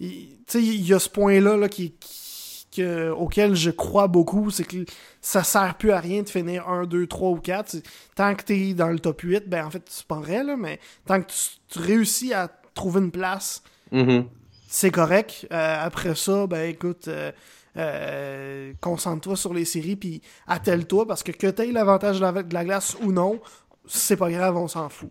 il- 0.00 0.28
tu 0.46 0.58
sais, 0.58 0.62
il 0.62 0.86
y 0.86 0.94
a 0.94 0.98
ce 0.98 1.08
point-là 1.08 1.56
là, 1.56 1.68
qui, 1.68 1.92
qui- 2.00 2.66
que- 2.76 3.10
auquel 3.10 3.54
je 3.56 3.70
crois 3.70 4.06
beaucoup, 4.08 4.50
c'est 4.50 4.64
que 4.64 4.84
ça 5.20 5.42
sert 5.42 5.74
plus 5.76 5.90
à 5.90 5.98
rien 6.00 6.22
de 6.22 6.28
finir 6.28 6.68
1, 6.68 6.86
2, 6.86 7.06
3 7.06 7.30
ou 7.30 7.36
4. 7.40 7.68
C'est- 7.70 7.82
Tant 8.14 8.34
que 8.34 8.42
t'es 8.44 8.74
dans 8.74 8.88
le 8.88 8.98
top 9.00 9.20
8, 9.22 9.48
ben 9.48 9.66
en 9.66 9.70
fait, 9.70 9.82
c'est 9.88 10.06
pas 10.06 10.18
vrai, 10.20 10.44
là, 10.44 10.56
mais 10.56 10.78
tant 11.06 11.20
que 11.20 11.26
tu, 11.28 11.36
tu 11.68 11.78
réussis 11.80 12.32
à 12.32 12.48
trouver 12.74 13.00
une 13.00 13.10
place, 13.10 13.62
Mhm. 13.92 14.26
C'est 14.72 14.92
correct. 14.92 15.46
Euh, 15.52 15.76
après 15.80 16.14
ça, 16.14 16.46
ben 16.46 16.70
écoute, 16.70 17.08
euh, 17.08 17.32
euh, 17.76 18.72
concentre-toi 18.80 19.36
sur 19.36 19.52
les 19.52 19.64
séries, 19.64 19.96
puis 19.96 20.22
attelle-toi, 20.46 21.06
parce 21.06 21.22
que 21.24 21.32
que 21.32 21.48
t'aies 21.48 21.72
l'avantage 21.72 22.18
de 22.18 22.22
la, 22.22 22.32
de 22.42 22.54
la 22.54 22.64
glace 22.64 22.96
ou 23.02 23.10
non, 23.12 23.40
c'est 23.86 24.16
pas 24.16 24.30
grave, 24.30 24.56
on 24.56 24.68
s'en 24.68 24.88
fout. 24.88 25.10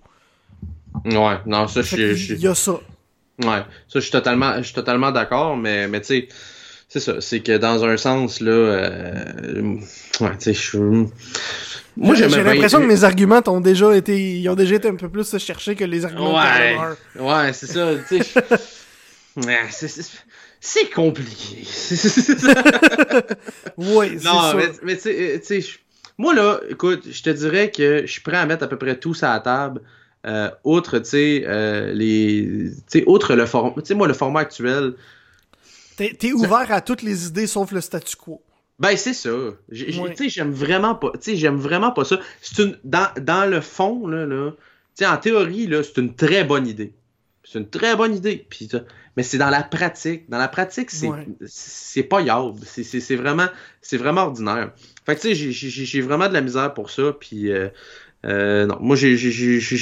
Ouais, 1.05 1.37
non, 1.45 1.67
ça, 1.67 1.81
je 1.81 1.87
suis-. 2.15 2.33
Il 2.35 2.39
y 2.41 2.47
a 2.47 2.55
ça. 2.55 2.79
Ouais, 3.41 3.63
ça, 3.87 3.95
je 3.95 3.99
suis 3.99 4.11
totalement, 4.11 5.11
d'accord, 5.11 5.55
mais, 5.57 5.87
mais 5.87 6.01
tu 6.01 6.07
sais, 6.07 6.27
c'est 6.87 6.99
ça, 6.99 7.21
c'est 7.21 7.41
que 7.41 7.57
dans 7.57 7.83
un 7.85 7.97
sens, 7.97 8.39
là, 8.41 8.51
ouais, 10.21 10.37
tu 10.39 10.53
sais, 10.53 10.53
je 10.53 10.77
Moi, 11.97 12.15
J'ai 12.15 12.27
l'impression 12.27 12.79
que 12.79 12.85
mes 12.85 13.03
arguments 13.03 13.41
ont 13.47 13.61
déjà 13.61 13.95
été, 13.95 14.39
ils 14.39 14.49
ont 14.49 14.55
déjà 14.55 14.75
été 14.75 14.87
un 14.87 14.95
peu 14.95 15.09
plus 15.09 15.37
cherchés 15.37 15.75
que 15.75 15.83
les 15.83 16.05
arguments 16.05 16.35
Ouais, 16.35 16.77
de 17.15 17.21
ouais, 17.21 17.53
c'est 17.53 17.67
ça, 17.67 17.95
tu 18.09 18.21
sais. 18.21 18.23
je- 18.23 18.39
Ouais, 19.28 19.28
c'est- 20.61 20.89
compliqué. 20.93 21.63
Ouais, 23.77 24.17
c'est 24.17 24.25
non, 24.25 24.41
ça. 24.41 24.53
mais, 24.55 24.69
mais 24.83 24.95
tu 24.97 25.01
sais, 25.01 25.59
euh, 25.59 25.61
moi 26.17 26.33
là, 26.33 26.59
écoute, 26.69 27.03
je 27.09 27.23
te 27.23 27.29
dirais 27.29 27.71
que 27.71 28.01
je 28.05 28.11
suis 28.11 28.21
prêt 28.21 28.37
à 28.37 28.45
mettre 28.45 28.63
à 28.63 28.67
peu 28.67 28.77
près 28.77 28.99
tout 28.99 29.13
ça 29.13 29.31
à 29.31 29.35
la 29.35 29.39
table. 29.39 29.81
Euh, 30.25 30.49
outre, 30.65 30.99
tu 30.99 31.05
sais, 31.05 31.43
euh, 31.47 31.93
les. 31.93 32.71
Tu 32.91 32.99
sais, 32.99 33.35
le 33.35 33.45
format. 33.45 33.73
Tu 33.81 33.87
sais, 33.87 33.93
moi, 33.95 34.07
le 34.07 34.13
format 34.13 34.41
actuel, 34.41 34.95
T'es 35.95 36.31
ouvert 36.31 36.71
à 36.71 36.81
toutes 36.81 37.01
les 37.01 37.27
idées 37.27 37.47
sauf 37.47 37.71
le 37.71 37.81
statu 37.81 38.15
quo. 38.15 38.41
Ben 38.79 38.95
c'est 38.95 39.13
ça. 39.13 39.29
Tu 39.73 39.93
sais, 40.15 40.29
j'aime 40.29 40.51
vraiment 40.51 40.95
pas. 40.95 41.11
Tu 41.15 41.31
sais, 41.31 41.35
j'aime 41.35 41.57
vraiment 41.57 41.91
pas 41.91 42.05
ça. 42.05 42.19
C'est 42.41 42.63
une 42.63 42.77
dans, 42.85 43.09
dans 43.19 43.49
le 43.49 43.59
fond 43.59 44.07
là, 44.07 44.25
là 44.25 44.51
tu 44.51 45.03
sais, 45.03 45.05
en 45.05 45.17
théorie 45.17 45.67
là, 45.67 45.83
c'est 45.83 45.97
une 45.97 46.15
très 46.15 46.45
bonne 46.45 46.67
idée. 46.67 46.93
C'est 47.43 47.59
une 47.59 47.67
très 47.69 47.95
bonne 47.97 48.15
idée. 48.15 48.45
Puis 48.49 48.69
mais 49.19 49.23
c'est 49.23 49.37
dans 49.37 49.49
la 49.49 49.63
pratique. 49.63 50.29
Dans 50.29 50.37
la 50.37 50.47
pratique, 50.47 50.89
c'est 50.91 51.09
Ouais. 51.09 52.03
pas 52.03 52.21
yable. 52.21 52.53
C'est- 52.65 52.83
vraiment 53.17 53.47
vraiment 53.97 54.21
ordinaire. 54.21 54.71
Fait 55.05 55.17
que 55.17 55.19
tu 55.19 55.35
sais, 55.35 55.35
j'ai- 55.35 55.99
vraiment 56.01 56.29
de 56.29 56.33
la 56.33 56.39
misère 56.39 56.73
pour 56.73 56.89
ça. 56.89 57.11
Puis 57.19 57.51
euh, 57.51 57.67
euh, 58.25 58.65
non, 58.65 58.77
moi 58.79 58.95
j'ai- 58.95 59.17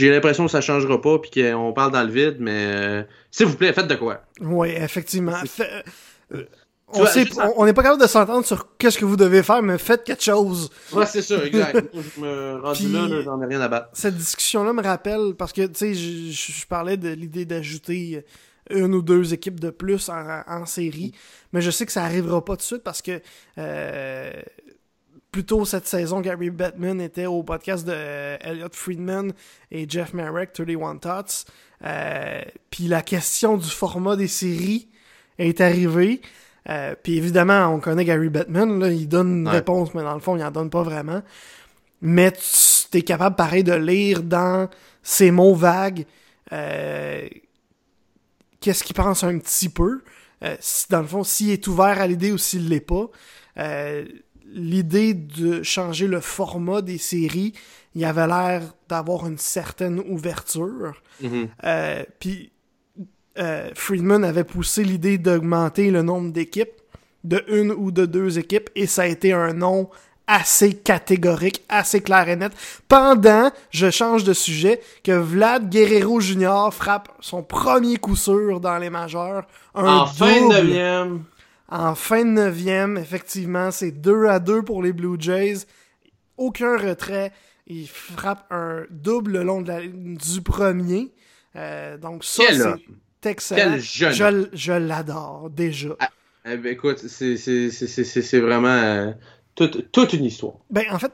l'impression 0.10 0.46
que 0.46 0.52
ça 0.52 0.60
changera 0.62 1.00
pas 1.00 1.20
puis 1.20 1.30
qu'on 1.30 1.72
parle 1.72 1.92
dans 1.92 2.02
le 2.02 2.12
vide. 2.12 2.38
Mais 2.40 2.66
euh, 2.66 3.04
s'il 3.30 3.46
vous 3.46 3.56
plaît, 3.58 3.74
faites 3.74 3.86
de 3.88 3.94
quoi. 3.94 4.24
Oui, 4.42 4.70
effectivement. 4.70 5.36
Fait- 5.46 5.84
on 6.90 7.00
vois, 7.00 7.08
sait- 7.10 7.26
juste 7.26 7.38
on 7.44 7.62
on 7.62 7.66
n'est 7.66 7.74
pas 7.74 7.84
capable 7.84 8.02
de 8.02 8.08
s'entendre 8.08 8.44
sur 8.44 8.76
qu'est-ce 8.80 8.98
que 8.98 9.06
vous 9.06 9.18
devez 9.18 9.44
faire, 9.44 9.62
mais 9.62 9.78
faites 9.78 10.04
quelque 10.04 10.24
chose. 10.24 10.72
Ouais, 10.94 11.06
c'est 11.06 11.22
ça, 11.22 11.46
exact. 11.46 11.86
Je 12.16 12.22
me 12.22 12.60
rendu 12.60 12.86
Puis- 12.86 12.92
là, 12.94 13.22
j'en 13.24 13.40
ai 13.42 13.46
rien 13.46 13.62
à 13.62 13.68
battre. 13.68 13.90
Cette 13.94 14.16
discussion-là 14.18 14.74
me 14.74 14.82
rappelle, 14.82 15.36
parce 15.38 15.54
que, 15.54 15.68
tu 15.68 15.76
sais, 15.76 15.94
je 15.94 16.66
parlais 16.66 16.98
de 16.98 17.10
l'idée 17.10 17.46
d'ajouter 17.46 18.24
une 18.70 18.94
ou 18.96 19.02
deux 19.02 19.34
équipes 19.34 19.60
de 19.60 19.70
plus 19.70 20.10
en, 20.10 20.42
en 20.48 20.66
série, 20.66 21.14
mais 21.54 21.62
je 21.62 21.72
sais 21.72 21.86
que 21.86 21.92
ça 21.92 22.04
arrivera 22.04 22.44
pas 22.44 22.54
tout 22.54 22.62
de 22.62 22.64
suite 22.64 22.84
parce 22.84 23.02
que 23.02 23.22
euh, 23.58 24.32
plus 25.32 25.46
tôt 25.46 25.66
cette 25.66 25.88
saison, 25.88 26.22
Gary 26.22 26.50
Bettman 26.50 27.00
était 27.02 27.26
au 27.26 27.44
podcast 27.44 27.86
de 27.86 27.94
euh, 27.96 28.38
Elliot 28.42 28.70
Friedman 28.72 29.34
et 29.72 29.88
Jeff 29.88 30.14
Marek, 30.14 30.54
31 30.54 30.96
Thoughts. 30.98 31.46
Euh, 31.86 32.42
Puis 32.72 32.88
la 32.88 33.02
question 33.02 33.58
du 33.58 33.70
format 33.70 34.16
des 34.16 34.28
séries 34.28 34.88
est 35.38 35.62
arrivée. 35.62 36.22
Euh, 36.70 36.96
puis 37.02 37.18
évidemment, 37.18 37.68
on 37.68 37.80
connaît 37.80 38.04
Gary 38.04 38.30
Bettman, 38.30 38.80
là, 38.80 38.90
il 38.90 39.08
donne 39.08 39.40
une 39.42 39.48
Ouais. 39.48 39.54
réponse, 39.56 39.94
mais 39.94 40.02
dans 40.02 40.14
le 40.16 40.20
fond, 40.20 40.36
il 40.36 40.44
en 40.44 40.52
donne 40.52 40.70
pas 40.70 40.84
vraiment. 40.84 41.22
Mais 42.02 42.32
tu 42.32 42.98
es 42.98 43.02
capable, 43.04 43.36
pareil, 43.36 43.64
de 43.64 43.74
lire 43.74 44.24
dans 44.24 44.70
ces 45.04 45.32
mots 45.32 45.56
vagues 45.56 46.06
euh, 46.52 47.28
qu'est-ce 48.68 48.84
qu'il 48.84 48.98
pense 48.98 49.24
un 49.24 49.40
petit 49.40 49.70
peu. 49.70 50.02
Euh, 50.44 50.58
si, 50.60 50.88
dans 50.90 51.00
le 51.00 51.08
fond, 51.08 51.24
s'il 51.24 51.52
est 51.52 51.66
ouvert 51.68 52.02
à 52.02 52.06
l'idée 52.06 52.34
ou 52.34 52.38
s'il 52.38 52.68
l'est 52.68 52.82
pas. 52.82 53.10
Euh, 53.58 54.06
l'idée 54.54 55.14
de 55.14 55.64
changer 55.64 56.06
le 56.06 56.20
format 56.20 56.82
des 56.82 56.98
séries, 56.98 57.54
il 57.96 58.04
avait 58.04 58.28
l'air 58.28 58.64
d'avoir 58.90 59.26
une 59.26 59.38
certaine 59.38 60.00
ouverture. 60.00 61.02
Mhm. 61.22 61.48
Euh, 61.64 62.04
Puis 62.20 62.52
Friedman 63.74 64.26
avait 64.26 64.44
poussé 64.44 64.84
l'idée 64.84 65.18
d'augmenter 65.18 65.90
le 65.90 66.02
nombre 66.02 66.34
d'équipes, 66.34 66.82
de 67.24 67.46
une 67.48 67.72
ou 67.72 67.92
de 67.92 68.06
deux 68.06 68.38
équipes, 68.38 68.70
et 68.76 68.86
ça 68.86 69.04
a 69.04 69.06
été 69.06 69.32
un 69.32 69.54
nom 69.54 69.90
assez 70.28 70.74
catégorique, 70.74 71.64
assez 71.70 72.02
clair 72.02 72.28
et 72.28 72.36
net. 72.36 72.52
Pendant, 72.88 73.52
je 73.72 73.90
change 73.90 74.24
de 74.26 74.34
sujet, 74.34 74.82
que 75.04 75.14
Vlad 75.14 75.70
Guerrero 75.70 76.20
Jr. 76.20 76.70
frappe 76.72 77.10
son 77.22 77.44
premier 77.44 77.98
coup 77.98 78.16
sûr 78.18 78.60
dans 78.60 78.78
les 78.78 78.90
majeurs. 78.90 79.48
Un 79.74 79.86
En 79.86 80.06
fin 80.06 80.48
de 80.48 80.54
neuvième. 80.54 81.24
en 81.70 81.96
fin 81.96 82.26
de 82.26 82.32
neuvième, 82.32 82.98
effectivement, 82.98 83.72
c'est 83.72 83.92
2 83.92 84.26
à 84.26 84.40
2 84.40 84.64
pour 84.64 84.84
les 84.84 84.94
Blue 84.94 85.16
Jays. 85.20 85.66
Aucun 86.38 86.78
retrait. 86.78 87.32
Il 87.66 87.88
frappe 87.88 88.46
un 88.52 88.84
double 88.90 89.32
le 89.34 89.44
long 89.44 89.62
de 89.62 89.70
la 89.70 89.82
ligne 89.82 90.18
du 90.18 90.42
premier. 90.42 91.12
Euh, 91.56 91.98
donc 91.98 92.24
ça, 92.24 92.44
c'est 93.22 93.30
excellent. 93.30 93.72
Quel 93.72 93.82
jeune 94.14 94.48
Je, 94.52 94.58
je 94.58 94.74
l'adore 94.74 95.50
déjà. 95.50 95.90
Eh 96.50 96.56
ben, 96.56 96.72
écoute, 96.72 97.00
c'est 97.00 98.40
vraiment 98.40 98.68
euh, 98.70 99.12
toute, 99.58 99.92
toute 99.92 100.14
une 100.14 100.24
histoire. 100.24 100.54
Ben, 100.70 100.86
en 100.92 101.00
fait, 101.00 101.12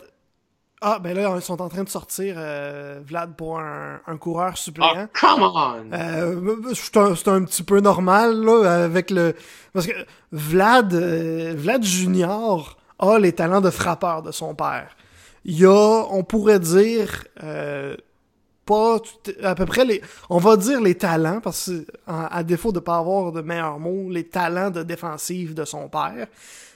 ah, 0.81 0.99
ben 0.99 1.15
là, 1.15 1.33
ils 1.37 1.41
sont 1.41 1.61
en 1.61 1.69
train 1.69 1.85
de 1.85 1.89
sortir 1.89 2.35
euh, 2.37 2.99
Vlad 3.05 3.35
pour 3.37 3.57
un, 3.57 4.01
un 4.05 4.17
coureur 4.17 4.57
suppléant. 4.57 5.07
Oh, 5.07 5.17
come 5.19 5.43
on! 5.43 5.93
Euh, 5.93 6.55
c'est 6.73 6.97
un, 6.97 7.15
c'est 7.15 7.29
un 7.29 7.43
petit 7.45 7.63
peu 7.63 7.79
normal, 7.79 8.43
là, 8.43 8.83
avec 8.83 9.09
le... 9.09 9.33
Parce 9.71 9.87
que 9.87 9.93
Vlad, 10.33 10.93
euh, 10.93 11.53
Vlad 11.55 11.83
Junior 11.83 12.77
a 12.99 13.17
les 13.17 13.31
talents 13.31 13.61
de 13.61 13.69
frappeur 13.69 14.21
de 14.23 14.31
son 14.31 14.55
père. 14.55 14.97
Il 15.45 15.57
y 15.57 15.65
a, 15.65 16.05
on 16.11 16.23
pourrait 16.25 16.59
dire, 16.59 17.23
euh, 17.43 17.95
pas 18.65 18.99
tout- 18.99 19.31
à 19.41 19.55
peu 19.55 19.65
près 19.65 19.85
les... 19.85 20.01
On 20.29 20.37
va 20.37 20.57
dire 20.57 20.81
les 20.81 20.95
talents, 20.95 21.39
parce 21.39 21.69
que, 21.71 21.85
à 22.07 22.43
défaut 22.43 22.73
de 22.73 22.79
pas 22.81 22.97
avoir 22.97 23.31
de 23.31 23.41
meilleurs 23.41 23.79
mots, 23.79 24.09
les 24.09 24.27
talents 24.27 24.69
de 24.69 24.83
défensive 24.83 25.53
de 25.53 25.63
son 25.63 25.87
père. 25.87 26.27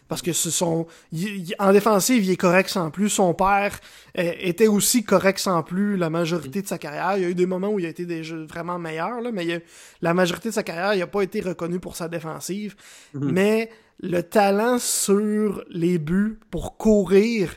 Parce 0.07 0.21
que 0.21 0.31
ce 0.33 0.49
sont... 0.49 0.87
il- 1.11 1.49
il- 1.49 1.55
en 1.59 1.73
défensive, 1.73 2.23
il 2.23 2.31
est 2.31 2.37
correct 2.37 2.69
sans 2.69 2.89
plus. 2.91 3.09
Son 3.09 3.33
père 3.33 3.79
euh, 4.17 4.31
était 4.39 4.67
aussi 4.67 5.03
correct 5.03 5.37
sans 5.39 5.63
plus 5.63 5.97
la 5.97 6.09
majorité 6.09 6.61
de 6.61 6.67
sa 6.67 6.77
carrière. 6.77 7.17
Il 7.17 7.23
y 7.23 7.25
a 7.25 7.29
eu 7.29 7.35
des 7.35 7.45
moments 7.45 7.69
où 7.69 7.79
il 7.79 7.85
a 7.85 7.89
été 7.89 8.05
des 8.05 8.23
jeux 8.23 8.45
vraiment 8.45 8.79
meilleur, 8.79 9.19
là, 9.21 9.31
mais 9.33 9.43
il 9.43 9.49
y 9.49 9.53
a- 9.53 9.59
la 10.01 10.13
majorité 10.13 10.49
de 10.49 10.53
sa 10.53 10.63
carrière, 10.63 10.93
il 10.93 10.99
n'a 10.99 11.07
pas 11.07 11.21
été 11.23 11.41
reconnu 11.41 11.79
pour 11.79 11.95
sa 11.95 12.07
défensive. 12.07 12.75
Mais 13.13 13.69
le 13.99 14.21
talent 14.21 14.77
sur 14.79 15.63
les 15.69 15.97
buts 15.97 16.39
pour 16.51 16.77
courir 16.77 17.55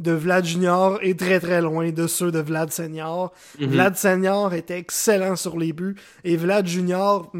de 0.00 0.10
Vlad 0.10 0.44
Junior 0.44 0.98
est 1.02 1.16
très 1.16 1.38
très 1.38 1.60
loin 1.62 1.90
de 1.92 2.06
ceux 2.08 2.32
de 2.32 2.40
Vlad 2.40 2.72
Senior. 2.72 3.32
Vlad 3.60 3.96
Senior 3.96 4.52
était 4.54 4.78
excellent 4.78 5.36
sur 5.36 5.56
les 5.56 5.72
buts 5.72 5.94
et 6.24 6.36
Vlad 6.36 6.66
Junior, 6.66 7.30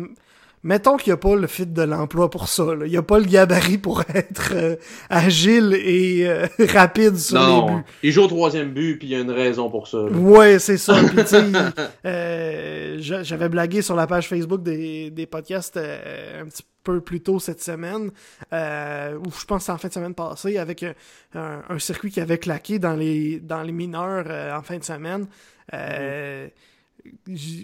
mettons 0.64 0.96
qu'il 0.96 1.10
n'y 1.12 1.14
a 1.14 1.18
pas 1.18 1.36
le 1.36 1.46
fit 1.46 1.66
de 1.66 1.82
l'emploi 1.82 2.28
pour 2.30 2.48
ça. 2.48 2.64
là. 2.74 2.84
Il 2.86 2.90
n'y 2.90 2.96
a 2.96 3.02
pas 3.02 3.20
le 3.20 3.26
gabarit 3.26 3.78
pour 3.78 4.02
être 4.14 4.52
euh, 4.54 4.74
agile 5.10 5.74
et 5.80 6.26
euh, 6.26 6.46
rapide 6.72 7.16
sur 7.16 7.38
les 7.38 7.46
non, 7.46 7.76
buts. 7.76 7.82
il 8.02 8.10
joue 8.10 8.22
au 8.22 8.26
troisième 8.26 8.70
but, 8.72 8.98
puis 8.98 9.08
il 9.08 9.10
y 9.12 9.14
a 9.14 9.20
une 9.20 9.30
raison 9.30 9.70
pour 9.70 9.86
ça. 9.86 9.98
là. 9.98 10.10
Ouais, 10.10 10.58
c'est 10.58 10.78
ça. 10.78 10.94
Puis, 11.04 11.22
euh, 12.06 12.96
j'a- 12.98 13.22
j'avais 13.22 13.48
blagué 13.48 13.82
sur 13.82 13.94
la 13.94 14.06
page 14.06 14.28
Facebook 14.28 14.62
des, 14.62 15.10
des 15.10 15.26
podcasts 15.26 15.76
euh, 15.76 16.42
un 16.42 16.46
petit 16.46 16.64
peu 16.82 17.00
plus 17.00 17.20
tôt 17.22 17.38
cette 17.40 17.62
semaine, 17.62 18.10
euh, 18.52 19.16
ou 19.18 19.30
je 19.38 19.44
pense 19.46 19.68
en 19.70 19.78
fin 19.78 19.88
de 19.88 19.92
semaine 19.94 20.14
passée, 20.14 20.58
avec 20.58 20.82
un, 20.82 20.92
un- 21.34 21.62
un 21.70 21.78
circuit 21.78 22.10
qui 22.10 22.20
avait 22.20 22.38
claqué 22.38 22.78
dans 22.78 22.94
les, 22.94 23.40
dans 23.40 23.62
les 23.62 23.72
mineurs 23.72 24.24
euh, 24.28 24.54
en 24.56 24.62
fin 24.62 24.76
de 24.78 24.84
semaine. 24.84 25.26
Euh, 25.72 26.46
j- 26.46 26.50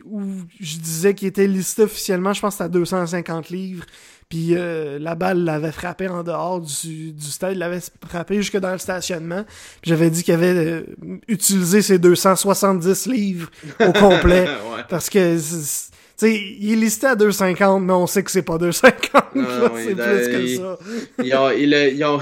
où 0.07 0.20
je 0.61 0.76
disais 0.78 1.14
qu'il 1.14 1.28
était 1.28 1.47
listé 1.47 1.82
officiellement, 1.82 2.32
je 2.32 2.41
pense 2.41 2.55
que 2.55 2.59
c'était 2.59 2.64
à 2.64 2.68
250 2.68 3.51
livres. 3.51 3.84
Puis 4.28 4.51
euh, 4.53 4.99
la 5.01 5.16
balle 5.16 5.43
l'avait 5.45 5.72
frappé 5.72 6.07
en 6.09 6.22
dehors 6.22 6.61
du, 6.61 7.11
du 7.12 7.26
stade, 7.26 7.57
l'avait 7.57 7.80
frappé 8.09 8.36
jusque 8.36 8.59
dans 8.59 8.70
le 8.70 8.78
stationnement. 8.78 9.45
J'avais 9.82 10.09
dit 10.09 10.22
qu'il 10.22 10.34
avait 10.34 10.55
euh, 10.55 10.82
utilisé 11.26 11.82
ses 11.82 11.99
270 11.99 13.07
livres 13.07 13.51
au 13.80 13.93
complet. 13.93 14.43
ouais. 14.72 14.82
parce 14.88 15.11
que, 15.11 15.36
tu 15.36 15.43
sais, 15.43 16.34
il 16.61 16.72
est 16.72 16.76
listé 16.76 17.09
à 17.09 17.16
250, 17.16 17.82
mais 17.82 17.93
on 17.93 18.07
sait 18.07 18.22
que 18.22 18.30
c'est 18.30 18.43
pas 18.43 18.57
250. 18.59 19.34
Non, 19.34 19.43
là, 19.43 19.59
non, 19.59 19.70
c'est 19.74 19.91
il- 19.91 19.97
plus 19.97 20.28
que 20.28 20.43
il- 20.43 20.57
ça. 20.59 20.78
Ils 21.24 21.34
ont, 21.34 21.51
ils, 21.51 22.05
ont, 22.05 22.20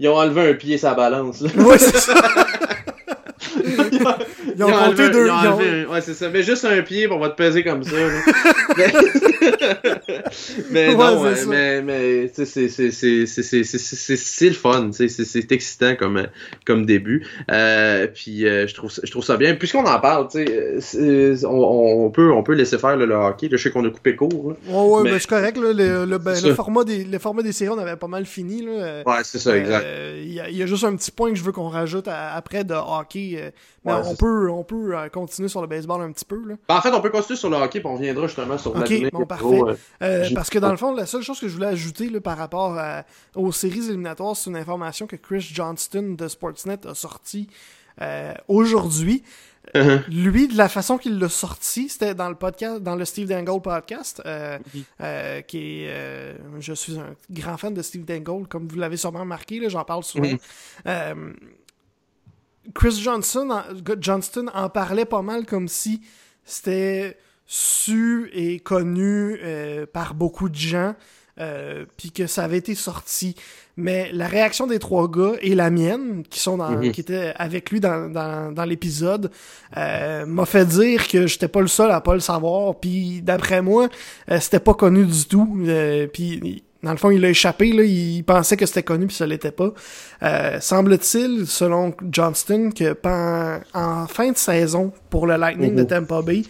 ils 0.00 0.08
ont 0.08 0.16
enlevé 0.16 0.48
un 0.50 0.54
pied 0.54 0.78
sa 0.78 0.94
balance. 0.94 1.42
là. 1.42 1.50
Ouais, 1.62 1.78
c'est 1.78 1.98
ça. 1.98 2.14
Ils 4.56 4.62
ont 4.64 4.68
compté 4.90 5.08
deux. 5.10 5.28
Ouais, 5.86 6.00
c'est 6.00 6.14
ça. 6.14 6.28
Mais 6.30 6.42
juste 6.42 6.64
un 6.64 6.82
pied, 6.82 7.10
on 7.10 7.18
va 7.18 7.30
te 7.30 7.36
peser 7.36 7.64
comme 7.64 7.82
ça. 7.82 7.90
mais 10.70 10.88
non, 11.14 11.22
mais, 11.48 11.82
mais 11.82 12.28
c'est- 12.34 12.44
c'est- 12.46 12.68
c'est 12.68 12.90
c'est- 12.90 13.26
c'est- 13.26 13.42
c'est- 13.42 13.64
c'est- 13.64 14.16
c'est 14.16 14.48
le 14.48 14.54
fun. 14.54 14.90
C'est 14.92 15.08
c'est 15.08 15.52
excitant 15.52 15.94
comme, 15.96 16.26
comme 16.66 16.86
début. 16.86 17.26
Euh, 17.50 18.06
puis 18.12 18.46
euh, 18.46 18.66
je, 18.66 18.74
trouve, 18.74 18.90
ça- 18.90 19.02
je 19.04 19.10
trouve 19.10 19.24
ça 19.24 19.36
bien. 19.36 19.54
Puisqu'on 19.54 19.84
en 19.84 20.00
parle, 20.00 20.28
tu 20.28 20.44
sais, 20.80 20.96
euh, 21.00 21.36
on, 21.44 22.04
on, 22.06 22.10
peut, 22.10 22.30
on 22.32 22.42
peut 22.42 22.54
laisser 22.54 22.78
faire 22.78 22.96
le 22.96 23.12
hockey. 23.14 23.48
Je 23.50 23.56
sais 23.56 23.70
qu'on 23.70 23.84
a 23.86 23.90
coupé 23.90 24.16
court. 24.16 24.54
Ouais, 24.66 24.74
ouais, 24.74 25.02
Mais- 25.04 25.10
ben, 25.12 25.18
c'est 25.18 25.28
correct. 25.28 25.56
Le, 25.58 25.72
le, 26.04 26.18
ben, 26.18 26.34
format 26.54 26.84
des, 26.84 27.04
le 27.04 27.18
format 27.18 27.42
des 27.42 27.52
séries, 27.52 27.70
on 27.74 27.78
avait 27.78 27.96
pas 27.96 28.08
mal 28.08 28.26
fini. 28.26 28.62
Là. 28.62 29.02
Ouais, 29.06 29.16
c'est 29.22 29.38
ça, 29.38 29.56
exact. 29.56 29.86
Il 30.22 30.32
y, 30.32 30.62
a- 30.62 30.66
juste 30.66 30.84
un 30.84 30.96
petit 30.96 31.10
point 31.10 31.30
que 31.30 31.36
je 31.36 31.44
veux 31.44 31.52
qu'on 31.52 31.68
rajoute 31.68 32.08
après 32.08 32.64
de 32.64 32.74
hockey. 32.74 33.52
Euh, 33.54 33.60
mais 33.84 33.92
Ouais, 33.92 34.00
on, 34.04 34.16
peut, 34.16 34.50
on 34.50 34.64
peut 34.64 34.96
euh, 34.96 35.08
continuer 35.08 35.48
sur 35.48 35.60
le 35.60 35.66
baseball 35.66 36.02
un 36.02 36.12
petit 36.12 36.24
peu. 36.24 36.42
Là. 36.46 36.54
Ben, 36.68 36.76
en 36.76 36.80
fait, 36.80 36.92
on 36.92 37.00
peut 37.00 37.10
continuer 37.10 37.36
sur 37.38 37.50
le 37.50 37.56
hockey, 37.56 37.80
puis 37.80 37.88
on 37.88 37.94
reviendra 37.96 38.26
justement 38.26 38.58
sur 38.58 38.70
Ok, 38.72 38.76
Vladimir 38.78 39.10
bon, 39.12 39.18
Guerrero, 39.24 39.64
parfait. 39.66 39.78
euh, 40.02 40.24
Euh, 40.24 40.28
parce 40.34 40.50
que 40.50 40.58
dans 40.58 40.70
le 40.70 40.76
fond, 40.76 40.94
la 40.94 41.06
seule 41.06 41.22
chose 41.22 41.38
que 41.40 41.48
je 41.48 41.54
voulais 41.54 41.66
ajouter 41.66 42.08
là, 42.08 42.20
par 42.20 42.36
rapport 42.38 42.76
à- 42.78 43.04
aux 43.34 43.52
séries 43.52 43.86
éliminatoires, 43.88 44.36
c'est 44.36 44.50
une 44.50 44.56
information 44.56 45.06
que 45.06 45.16
Chris 45.16 45.40
Johnston 45.52 46.14
de 46.18 46.28
Sportsnet 46.28 46.86
a 46.86 46.94
sorti 46.94 47.48
aujourd'hui. 48.48 49.22
Uh-huh. 49.74 50.02
Lui, 50.10 50.46
de 50.46 50.58
la 50.58 50.68
façon 50.68 50.98
qu'il 50.98 51.18
l'a 51.18 51.30
sorti, 51.30 51.88
c'était 51.88 52.14
dans 52.14 52.28
le 52.28 52.34
podcast, 52.34 52.82
dans 52.82 52.96
le 52.96 53.04
Steve 53.06 53.28
Dangle 53.28 53.62
podcast, 53.62 54.22
Mhm. 54.26 55.42
qui 55.48 55.84
est, 55.84 56.34
je 56.60 56.72
suis 56.74 56.98
un 56.98 57.14
grand 57.30 57.56
fan 57.56 57.72
de 57.72 57.80
Steve 57.80 58.04
Dangle, 58.04 58.46
comme 58.46 58.68
vous 58.68 58.76
l'avez 58.76 58.98
sûrement 58.98 59.20
remarqué, 59.20 59.58
là, 59.60 59.68
j'en 59.70 59.84
parle 59.84 60.04
souvent. 60.04 60.28
Mhm. 60.84 61.34
Chris 62.74 63.00
Johnson 63.02 63.50
en, 63.50 63.62
Johnston 64.00 64.46
en 64.54 64.68
parlait 64.68 65.04
pas 65.04 65.22
mal 65.22 65.44
comme 65.46 65.68
si 65.68 66.00
c'était 66.44 67.16
su 67.46 68.30
et 68.32 68.58
connu 68.60 69.38
euh, 69.42 69.86
par 69.86 70.14
beaucoup 70.14 70.48
de 70.48 70.54
gens, 70.54 70.94
euh, 71.40 71.84
puis 71.96 72.10
que 72.10 72.26
ça 72.26 72.44
avait 72.44 72.58
été 72.58 72.74
sorti. 72.74 73.34
Mais 73.76 74.08
la 74.12 74.28
réaction 74.28 74.66
des 74.68 74.78
trois 74.78 75.10
gars 75.10 75.32
et 75.42 75.54
la 75.54 75.68
mienne, 75.68 76.22
qui 76.30 76.38
sont 76.38 76.56
dans, 76.58 76.70
Mhm. 76.70 76.92
qui 76.92 77.00
étaient 77.00 77.34
avec 77.36 77.70
lui 77.70 77.80
dans, 77.80 78.08
dans, 78.08 78.52
dans 78.52 78.64
l'épisode, 78.64 79.30
euh, 79.76 80.24
m'a 80.26 80.46
fait 80.46 80.64
dire 80.64 81.08
que 81.08 81.26
j'étais 81.26 81.48
pas 81.48 81.60
le 81.60 81.66
seul 81.66 81.90
à 81.90 82.00
pas 82.00 82.14
le 82.14 82.20
savoir. 82.20 82.78
Puis 82.78 83.20
d'après 83.20 83.62
moi, 83.62 83.88
euh, 84.30 84.38
c'était 84.40 84.60
pas 84.60 84.74
connu 84.74 85.04
du 85.04 85.24
tout. 85.26 85.58
Euh, 85.66 86.06
puis 86.06 86.62
dans 86.84 86.92
le 86.92 86.96
fond, 86.98 87.10
il 87.10 87.24
a 87.24 87.28
échappé, 87.30 87.72
là, 87.72 87.82
il 87.82 88.22
pensait 88.24 88.56
que 88.56 88.66
c'était 88.66 88.82
connu 88.82 89.06
puis 89.06 89.16
ça 89.16 89.26
l'était 89.26 89.50
pas. 89.50 89.72
Euh, 90.22 90.58
Semble-t-il, 90.60 91.46
selon 91.46 91.94
Johnston, 92.10 92.70
que 92.76 92.94
en 93.74 94.06
fin 94.06 94.30
de 94.30 94.36
saison 94.36 94.92
pour 95.10 95.26
le 95.26 95.36
Lightning 95.36 95.74
de 95.74 95.82
Mhm. 95.82 95.86
Tampa 95.88 96.22
Bay, 96.22 96.42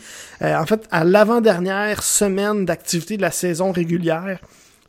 euh, 0.43 0.57
en 0.59 0.66
fait, 0.66 0.87
à 0.91 1.05
l'avant-dernière 1.05 2.03
semaine 2.03 2.64
d'activité 2.64 3.16
de 3.16 3.22
la 3.22 3.30
saison 3.30 3.72
régulière, 3.72 4.39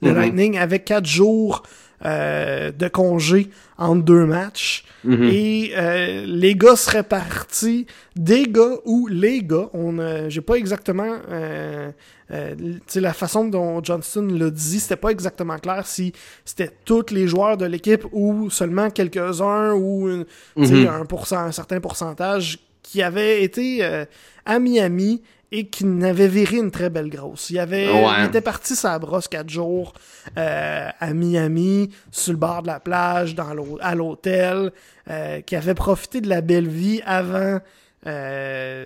le 0.02 0.12
Mhm. 0.12 0.18
Lightning 0.18 0.58
avait 0.58 0.80
quatre 0.80 1.06
jours 1.06 1.64
euh, 2.04 2.72
de 2.72 2.88
congé 2.88 3.50
entre 3.78 4.04
deux 4.04 4.26
matchs. 4.26 4.84
Mhm. 5.04 5.30
Et 5.32 5.72
euh, 5.78 6.26
les 6.28 6.56
gars 6.56 6.76
seraient 6.76 7.04
partis, 7.04 7.86
des 8.16 8.48
gars 8.48 8.78
ou 8.86 9.08
les 9.08 9.44
gars, 9.44 9.70
on 9.74 10.00
euh, 10.00 10.30
j'ai 10.30 10.42
pas 10.42 10.56
exactement 10.56 11.18
euh, 11.30 11.92
euh, 12.32 12.56
tu 12.58 12.80
sais, 12.88 13.02
la 13.02 13.14
façon 13.14 13.46
dont 13.46 13.84
Johnston 13.84 14.28
l'a 14.32 14.50
dit, 14.50 14.80
c'était 14.80 14.96
pas 14.96 15.10
exactement 15.10 15.58
clair 15.60 15.86
si 15.86 16.12
c'était 16.44 16.72
tous 16.84 17.12
les 17.12 17.28
joueurs 17.28 17.56
de 17.56 17.66
l'équipe 17.66 18.04
ou 18.12 18.50
seulement 18.50 18.90
quelques-uns 18.90 19.74
ou 19.74 20.10
une- 20.10 20.26
Mhm. 20.58 20.88
un, 20.88 21.06
pourcent, 21.06 21.38
un 21.38 21.52
certain 21.52 21.80
pourcentage 21.80 22.60
qui 22.82 23.02
avaient 23.02 23.44
été 23.44 23.84
euh, 23.84 24.06
à 24.46 24.60
Miami 24.60 25.22
et 25.58 25.68
qui 25.68 25.86
n'avaient 25.86 26.28
viré 26.28 26.58
une 26.58 26.72
très 26.72 26.90
belle 26.90 27.10
grosse. 27.10 27.50
Il, 27.50 27.60
avait, 27.60 27.88
Ouais. 27.90 28.20
il 28.20 28.26
était 28.26 28.42
parti 28.42 28.76
sa 28.76 29.00
brosse 29.00 29.28
quatre 29.30 29.50
jours 29.50 29.94
euh, 30.38 30.90
à 31.00 31.14
Miami, 31.14 31.90
sur 32.12 32.34
le 32.34 32.40
bord 32.40 32.62
de 32.62 32.68
la 32.68 32.80
plage, 32.80 33.36
dans 33.36 33.48
à 33.82 33.96
l'hôtel, 33.96 34.72
euh, 35.10 35.42
qui 35.42 35.56
avait 35.56 35.76
profité 35.76 36.20
de 36.20 36.28
la 36.28 36.42
belle 36.42 36.68
vie 36.68 37.02
avant 37.06 37.60
euh, 38.08 38.86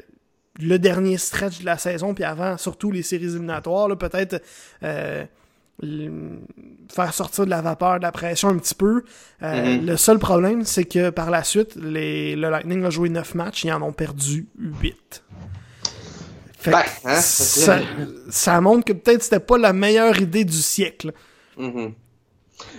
le 0.59 0.77
dernier 0.77 1.17
stretch 1.17 1.59
de 1.61 1.65
la 1.65 1.77
saison, 1.77 2.13
puis 2.13 2.23
avant 2.23 2.57
surtout 2.57 2.91
les 2.91 3.01
séries 3.03 3.25
éliminatoires, 3.25 3.87
peut-être 3.97 4.41
faire 6.91 7.13
sortir 7.13 7.45
de 7.45 7.49
la 7.49 7.61
vapeur, 7.61 7.97
de 7.99 8.03
la 8.03 8.11
pression 8.11 8.49
un 8.49 8.57
petit 8.57 8.75
peu. 8.75 9.03
Euh, 9.43 9.77
Mhm. 9.77 9.85
Le 9.85 9.97
seul 9.97 10.19
problème, 10.19 10.65
c'est 10.65 10.83
que 10.85 11.09
par 11.09 11.29
la 11.31 11.43
suite, 11.43 11.75
les, 11.75 12.35
le 12.35 12.49
Lightning 12.49 12.83
a 12.83 12.89
joué 12.89 13.07
9 13.09 13.35
matchs, 13.35 13.63
ils 13.63 13.71
en 13.71 13.81
ont 13.81 13.93
perdu 13.93 14.47
8. 14.59 15.23
Ben, 16.65 16.83
hein, 17.05 17.15
ça, 17.15 17.79
ça 18.29 18.59
montre 18.61 18.85
que 18.85 18.93
peut-être 18.93 19.23
c'était 19.23 19.39
pas 19.39 19.57
la 19.57 19.73
meilleure 19.73 20.19
idée 20.19 20.43
du 20.43 20.61
siècle. 20.61 21.13
Mhm. 21.57 21.93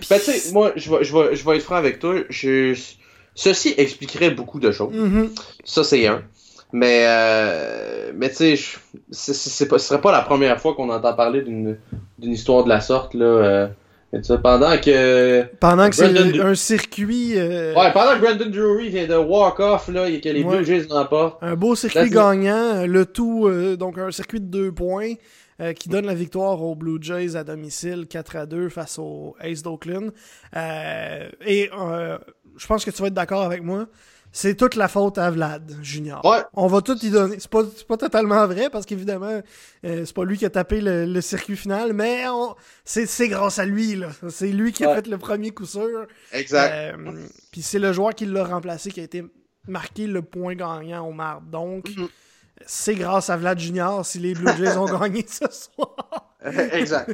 Ben, 0.09 0.19
tu 0.19 0.31
sais, 0.31 0.51
moi, 0.53 0.71
je 0.75 0.89
vais, 0.91 1.03
je, 1.03 1.17
vais, 1.17 1.35
je 1.35 1.45
vais 1.45 1.57
être 1.57 1.63
franc 1.63 1.75
avec 1.75 1.99
toi. 1.99 2.15
Je... 2.29 2.77
Ceci 3.33 3.73
expliquerait 3.77 4.31
beaucoup 4.31 4.59
de 4.59 4.71
choses. 4.71 4.93
Mhm. 4.93 5.31
Ça, 5.63 5.83
c'est 5.83 6.05
un. 6.05 6.21
Mais, 6.73 7.05
euh, 7.07 8.11
mais 8.15 8.29
tu 8.29 8.55
sais, 8.55 8.73
ce 9.11 9.33
serait 9.33 10.01
pas 10.01 10.11
la 10.11 10.21
première 10.21 10.59
fois 10.61 10.73
qu'on 10.73 10.89
entend 10.89 11.13
parler 11.13 11.41
d'une 11.41 11.77
d'une 12.19 12.31
histoire 12.31 12.63
de 12.63 12.69
la 12.69 12.79
sorte, 12.81 13.13
là. 13.13 13.25
euh, 13.25 13.67
tu 14.19 14.23
sais, 14.23 14.37
pendant 14.39 14.77
que. 14.77 15.43
Pendant 15.59 15.89
que 15.89 15.95
c'est 15.95 16.39
un 16.41 16.55
circuit, 16.55 17.33
euh, 17.35 17.73
Ouais, 17.73 17.91
pendant 17.93 18.15
que 18.15 18.21
Brandon 18.21 18.49
Drury 18.49 18.89
vient 18.89 19.07
de 19.07 19.15
walk-off, 19.15 19.87
là, 19.87 20.09
et 20.09 20.19
que 20.19 20.29
les 20.29 20.43
Ouais. 20.43 20.57
Blue 20.57 20.65
Jays 20.65 20.87
l'emportent. 20.89 21.37
un 21.41 21.55
beau 21.55 21.75
circuit 21.75 22.09
Là, 22.09 22.31
gagnant, 22.35 22.85
le 22.85 23.05
tout, 23.05 23.47
euh, 23.47 23.75
donc 23.77 23.97
un 23.97 24.11
circuit 24.11 24.39
de 24.41 24.45
deux 24.47 24.71
points 24.71 25.13
euh, 25.61 25.73
qui 25.73 25.89
donne 25.89 26.05
la 26.05 26.15
victoire 26.15 26.61
aux 26.61 26.75
Blue 26.75 26.97
Jays 27.01 27.35
à 27.35 27.43
domicile 27.43 28.07
4 28.09 28.35
à 28.35 28.45
2 28.45 28.69
face 28.69 28.97
aux 28.99 29.35
Ace 29.41 29.61
d'Oakland. 29.63 30.11
Euh, 30.55 31.29
et 31.45 31.69
euh, 31.79 32.17
je 32.57 32.67
pense 32.67 32.83
que 32.83 32.91
tu 32.91 33.01
vas 33.01 33.07
être 33.07 33.13
d'accord 33.13 33.43
avec 33.43 33.63
moi. 33.63 33.87
C'est 34.33 34.55
toute 34.55 34.75
la 34.75 34.87
faute 34.87 35.17
à 35.17 35.29
Vlad 35.29 35.75
Junior. 35.81 36.23
Ouais. 36.23 36.39
On 36.53 36.67
va 36.67 36.81
tout 36.81 36.97
y 37.03 37.09
donner. 37.09 37.35
C'est 37.39 37.49
pas, 37.51 37.63
c'est 37.75 37.85
pas 37.85 37.97
totalement 37.97 38.47
vrai 38.47 38.69
parce 38.69 38.85
qu'évidemment, 38.85 39.41
euh, 39.85 40.05
c'est 40.05 40.15
pas 40.15 40.23
lui 40.23 40.37
qui 40.37 40.45
a 40.45 40.49
tapé 40.49 40.79
le, 40.79 41.05
le 41.05 41.19
circuit 41.21 41.57
final, 41.57 41.91
mais 41.93 42.23
on- 42.29 42.55
c'est, 42.85 43.05
c'est 43.07 43.27
grâce 43.27 43.59
à 43.59 43.65
lui. 43.65 43.95
là. 43.97 44.07
C'est 44.29 44.47
lui 44.47 44.71
qui 44.71 44.85
a 44.85 44.89
Ouais. 44.89 44.95
fait 44.95 45.07
le 45.07 45.17
premier 45.17 45.51
coup 45.51 45.65
sûr. 45.65 46.07
Exact. 46.31 46.71
Euh, 46.73 47.13
Puis 47.51 47.61
c'est 47.61 47.79
le 47.79 47.91
joueur 47.91 48.15
qui 48.15 48.25
l'a 48.25 48.45
remplacé 48.45 48.89
qui 48.91 49.01
a 49.01 49.03
été 49.03 49.23
marqué 49.67 50.07
le 50.07 50.21
point 50.21 50.55
gagnant 50.55 51.05
au 51.07 51.11
marbre. 51.11 51.47
Donc, 51.51 51.89
Mhm. 51.97 52.07
c'est 52.65 52.95
grâce 52.95 53.29
à 53.29 53.35
Vlad 53.35 53.59
Junior 53.59 54.05
si 54.05 54.19
les 54.19 54.33
Blue 54.33 54.49
Jays 54.57 54.77
ont 54.77 54.85
gagné 54.99 55.25
ce 55.27 55.45
soir. 55.51 56.35
exact. 56.71 57.11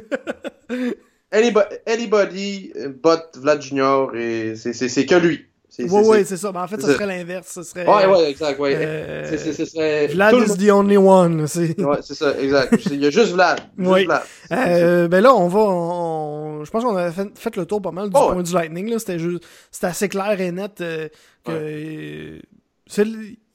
Anybody, 1.30 1.76
anybody 1.86 2.72
but 3.02 3.20
Vlad 3.36 3.60
Junior, 3.60 4.14
et 4.16 4.54
c'est- 4.56 4.72
c'est 4.72 4.88
c'est 4.88 5.04
que 5.04 5.14
lui. 5.16 5.46
Oui, 5.84 5.88
c'est- 5.88 6.08
oui, 6.08 6.18
c'est- 6.24 6.36
ça. 6.36 6.50
Mais 6.52 6.58
en 6.58 6.66
fait, 6.68 6.80
ça. 6.80 6.92
serait 6.92 7.06
l'inverse. 7.06 7.48
Ce 7.52 7.62
serait. 7.62 7.86
Ouais, 7.86 8.06
ouais, 8.06 8.30
exact, 8.30 8.58
ouais. 8.58 8.74
euh, 8.76 9.26
C'est- 9.28 9.38
c'est- 9.38 9.52
ce 9.52 9.64
serait 9.64 10.06
Vlad 10.08 10.34
tout 10.34 10.42
is 10.44 10.48
monde- 10.48 10.58
the 10.58 10.70
only 10.70 10.96
one. 10.96 11.46
c'est- 11.46 11.80
Ouais, 11.80 11.98
c'est 12.02 12.14
ça, 12.14 12.38
exact. 12.40 12.72
Il 12.92 13.00
y 13.02 13.06
a 13.06 13.10
juste 13.10 13.32
Vlad. 13.32 13.60
Juste 13.78 13.90
Oui. 13.90 14.04
Vlad. 14.04 14.22
Euh, 14.52 15.08
ben 15.08 15.20
là, 15.20 15.34
on 15.34 15.48
va. 15.48 15.60
on- 15.60 16.64
Je 16.64 16.70
pense 16.70 16.82
qu'on 16.82 16.96
avait 16.96 17.12
fait, 17.12 17.28
fait 17.38 17.54
le 17.56 17.64
tour 17.66 17.80
pas 17.80 17.92
mal 17.92 18.10
du 18.10 18.16
Oh, 18.18 18.32
point 18.32 18.42
du 18.42 18.52
Lightning. 18.52 18.90
là. 18.90 18.98
C'était 18.98 19.18
juste... 19.20 19.44
C'était 19.70 19.86
assez 19.86 20.08
clair 20.08 20.40
et 20.40 20.50
net 20.50 20.80
euh, 20.80 21.08
que. 21.44 21.52
euh, 21.52 22.38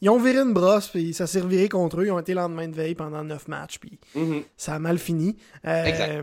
Ils 0.02 0.10
ont 0.10 0.20
viré 0.20 0.40
une 0.40 0.54
brosse, 0.54 0.88
puis 0.90 1.14
ça 1.14 1.28
s'est 1.28 1.40
reviré 1.42 1.68
contre 1.70 2.00
eux. 2.02 2.06
Ils 2.06 2.12
ont 2.12 2.20
été 2.20 2.34
lendemain 2.34 2.68
de 2.68 2.76
veille 2.76 2.94
pendant 2.96 3.24
9 3.24 3.48
matchs, 3.48 3.80
puis 3.80 3.98
Mhm. 4.16 4.44
ça 4.58 4.74
a 4.76 4.80
mal 4.80 4.98
fini. 4.98 5.36
Exact. 5.64 6.22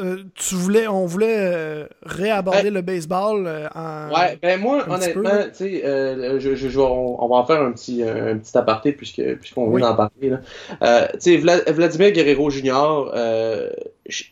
Euh, 0.00 0.16
tu 0.34 0.54
voulais, 0.54 0.86
on 0.88 1.06
voulait 1.06 1.36
euh, 1.38 1.86
réaborder 2.04 2.70
le 2.70 2.80
baseball 2.82 3.44
euh, 3.46 3.68
en. 3.74 4.10
Ouais, 4.14 4.38
ben 4.42 4.60
moi, 4.60 4.84
honnêtement, 4.88 5.30
tu 5.48 5.54
sais, 5.54 5.82
je, 6.38 6.54
je, 6.54 6.78
on, 6.78 7.22
on 7.22 7.28
va 7.28 7.36
en 7.36 7.44
faire 7.46 7.62
un 7.62 7.72
petit, 7.72 8.02
un 8.02 8.36
petit 8.38 8.56
aparté 8.56 8.92
puisque 8.92 9.22
puisqu'on 9.40 9.66
Oui. 9.68 9.80
vient 9.80 9.90
d'en 9.90 9.96
parler. 9.96 10.30
Là. 10.30 11.08
Tu 11.14 11.18
sais, 11.20 11.36
Vla- 11.38 11.70
Vladimir 11.72 12.12
Guerrero 12.12 12.50
Jr., 12.50 13.70
tu 14.06 14.24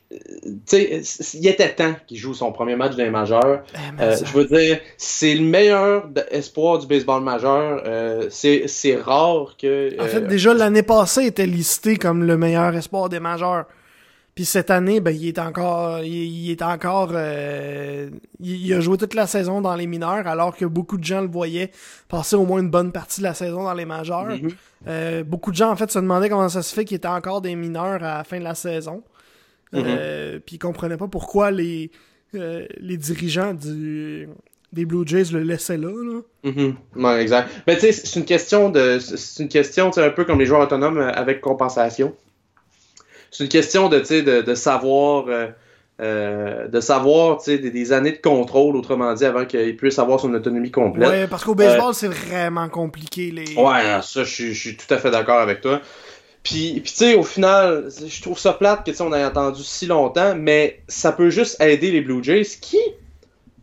sais, 0.66 1.02
il 1.34 1.46
était 1.46 1.70
temps 1.74 1.94
qu'il 2.06 2.18
joue 2.18 2.34
son 2.34 2.52
premier 2.52 2.76
match 2.76 2.94
d'un 2.94 3.10
majeur. 3.10 3.62
Ça- 3.98 4.24
je 4.24 4.32
veux 4.32 4.44
dire, 4.44 4.78
c'est 4.98 5.34
le 5.34 5.44
meilleur 5.44 6.08
espoir 6.30 6.78
du 6.78 6.86
baseball 6.86 7.22
majeur. 7.22 7.82
C'est 8.30 8.96
rare 8.96 9.56
que. 9.60 10.00
En 10.00 10.06
fait, 10.06 10.26
déjà 10.26 10.52
l'année 10.54 10.82
passée, 10.82 11.24
était 11.26 11.46
listé 11.46 11.96
comme 11.96 12.24
le 12.24 12.36
meilleur 12.36 12.74
espoir 12.74 13.08
des 13.08 13.20
majeurs. 13.20 13.64
Puis 14.34 14.46
cette 14.46 14.70
année, 14.70 15.00
ben, 15.00 15.10
il 15.10 15.28
est 15.28 15.38
encore, 15.38 16.00
il, 16.02 16.10
il 16.10 16.50
est 16.50 16.62
encore, 16.62 17.10
euh, 17.12 18.08
il, 18.40 18.66
il 18.66 18.72
a 18.72 18.80
joué 18.80 18.96
toute 18.96 19.12
la 19.14 19.26
saison 19.26 19.60
dans 19.60 19.74
les 19.74 19.86
mineurs, 19.86 20.26
alors 20.26 20.56
que 20.56 20.64
beaucoup 20.64 20.96
de 20.96 21.04
gens 21.04 21.20
le 21.20 21.26
voyaient 21.28 21.70
passer 22.08 22.36
au 22.36 22.46
moins 22.46 22.60
une 22.60 22.70
bonne 22.70 22.92
partie 22.92 23.20
de 23.20 23.24
la 23.24 23.34
saison 23.34 23.64
dans 23.64 23.74
les 23.74 23.84
majeurs. 23.84 24.28
mhm. 24.30 24.50
Euh, 24.88 25.22
beaucoup 25.22 25.50
de 25.50 25.56
gens 25.56 25.70
en 25.70 25.76
fait 25.76 25.90
se 25.90 25.98
demandaient 25.98 26.28
comment 26.28 26.48
ça 26.48 26.62
se 26.62 26.74
fait 26.74 26.84
qu'il 26.84 26.96
était 26.96 27.08
encore 27.08 27.40
des 27.40 27.54
mineurs 27.54 28.02
à 28.02 28.18
la 28.18 28.24
fin 28.24 28.38
de 28.38 28.44
la 28.44 28.54
saison. 28.54 29.02
Euh, 29.74 30.38
Puis 30.44 30.56
ils 30.56 30.58
comprenaient 30.58 30.96
pas 30.96 31.08
pourquoi 31.08 31.50
les 31.50 31.90
les 32.34 32.96
dirigeants 32.96 33.52
du 33.54 34.28
des 34.72 34.86
Blue 34.86 35.06
Jays 35.06 35.30
le 35.32 35.42
laissaient 35.42 35.76
là. 35.76 35.90
là. 35.90 36.20
Mhm. 36.50 36.74
Ouais, 36.96 37.20
exact. 37.22 37.50
Mais 37.66 37.74
tu 37.74 37.80
sais, 37.82 37.92
c'est 37.92 38.18
une 38.18 38.24
question 38.24 38.70
de. 38.70 38.98
C'est 38.98 39.42
une 39.42 39.50
question, 39.50 39.90
un 39.94 40.10
peu 40.10 40.24
comme 40.24 40.38
les 40.38 40.46
joueurs 40.46 40.62
autonomes 40.62 40.98
avec 40.98 41.42
compensation. 41.42 42.14
C'est 43.32 43.42
une 43.42 43.50
question 43.50 43.88
de, 43.88 43.98
de, 43.98 44.42
de 44.42 44.54
savoir. 44.54 45.24
euh, 45.26 45.48
euh, 46.00 46.66
de 46.68 46.80
savoir, 46.80 47.40
des, 47.44 47.58
des 47.58 47.92
années 47.92 48.12
de 48.12 48.16
contrôle, 48.16 48.74
autrement 48.76 49.12
dit, 49.14 49.24
avant 49.24 49.44
qu'il 49.44 49.76
puisse 49.76 49.98
avoir 50.00 50.18
son 50.18 50.32
autonomie 50.34 50.70
complète. 50.70 51.08
Ouais, 51.08 51.26
parce 51.28 51.44
qu'au 51.44 51.54
baseball 51.54 51.94
c'est 51.94 52.08
vraiment 52.08 52.68
compliqué 52.68 53.30
les. 53.30 53.54
Ouais, 53.54 53.84
non, 53.92 54.02
ça, 54.02 54.24
je 54.24 54.52
suis- 54.52 54.76
tout 54.76 54.92
à 54.92 54.98
fait 54.98 55.10
d'accord 55.10 55.38
avec 55.40 55.60
toi. 55.60 55.80
Puis, 56.42 56.80
puis 56.80 56.90
tu 56.90 56.96
sais, 56.96 57.14
au 57.14 57.22
final, 57.22 57.88
je 58.04 58.22
trouve 58.22 58.38
ça 58.38 58.52
plate 58.54 58.84
que 58.84 58.90
tu 58.90 58.96
sais, 58.96 59.02
on 59.04 59.12
ait 59.12 59.22
attendu 59.22 59.62
si 59.62 59.86
longtemps, 59.86 60.34
mais 60.34 60.80
ça 60.88 61.12
peut 61.12 61.30
juste 61.30 61.60
aider 61.60 61.92
les 61.92 62.00
Blue 62.00 62.24
Jays 62.24 62.48
qui, 62.60 62.80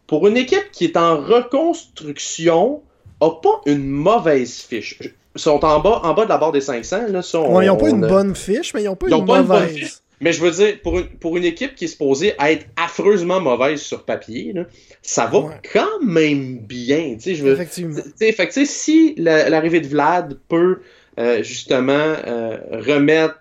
pour 0.07 0.25
une 0.27 0.37
équipe 0.37 0.71
qui 0.71 0.85
est 0.85 0.95
en 0.97 1.17
reconstruction, 1.17 2.81
a 3.21 3.29
pas 3.31 3.61
une 3.65 3.85
mauvaise 3.89 4.61
fiche. 4.61 4.99
Sont 5.39 5.63
en 5.65 5.79
bas, 5.79 6.01
en 6.03 6.13
bas 6.13 6.25
de 6.25 6.29
la 6.29 6.37
barre 6.37 6.51
des 6.51 6.61
500. 6.61 7.07
Là, 7.09 7.21
ça, 7.21 7.39
on- 7.39 7.55
Ouais, 7.57 7.65
ils 7.65 7.69
ont 7.69 7.77
pas 7.77 7.89
une 7.89 8.01
bonne 8.07 8.35
fiche, 8.35 8.73
mais 8.73 8.83
ils 8.83 8.89
ont 8.89 8.95
pas 8.95 9.07
Ils 9.07 9.13
ont 9.15 9.19
une 9.19 9.25
pas 9.25 9.39
une 9.39 9.45
bonne 9.47 9.59
mauvaise. 9.61 9.75
fiche. 9.75 9.93
Mais 10.21 10.33
je 10.33 10.41
veux 10.41 10.51
dire, 10.51 10.75
pour 10.83 10.99
une, 10.99 11.07
pour 11.07 11.37
une 11.37 11.45
équipe 11.45 11.75
qui 11.75 11.85
est 11.85 11.87
supposée 11.87 12.33
être 12.45 12.65
affreusement 12.75 13.39
mauvaise 13.39 13.79
sur 13.81 14.03
papier, 14.03 14.51
là, 14.53 14.63
ça 15.01 15.27
va 15.27 15.39
Ouais. 15.39 15.53
quand 15.73 16.01
même 16.05 16.57
bien. 16.59 17.15
Je 17.25 17.41
veux, 17.41 17.53
Effectivement. 17.53 17.95
fait 18.19 18.47
que, 18.47 18.65
si 18.65 19.13
la- 19.17 19.49
l'arrivée 19.49 19.79
de 19.79 19.87
Vlad 19.87 20.37
peut 20.49 20.79
euh, 21.17 21.41
justement 21.43 21.93
euh, 22.27 22.57
remettre, 22.85 23.35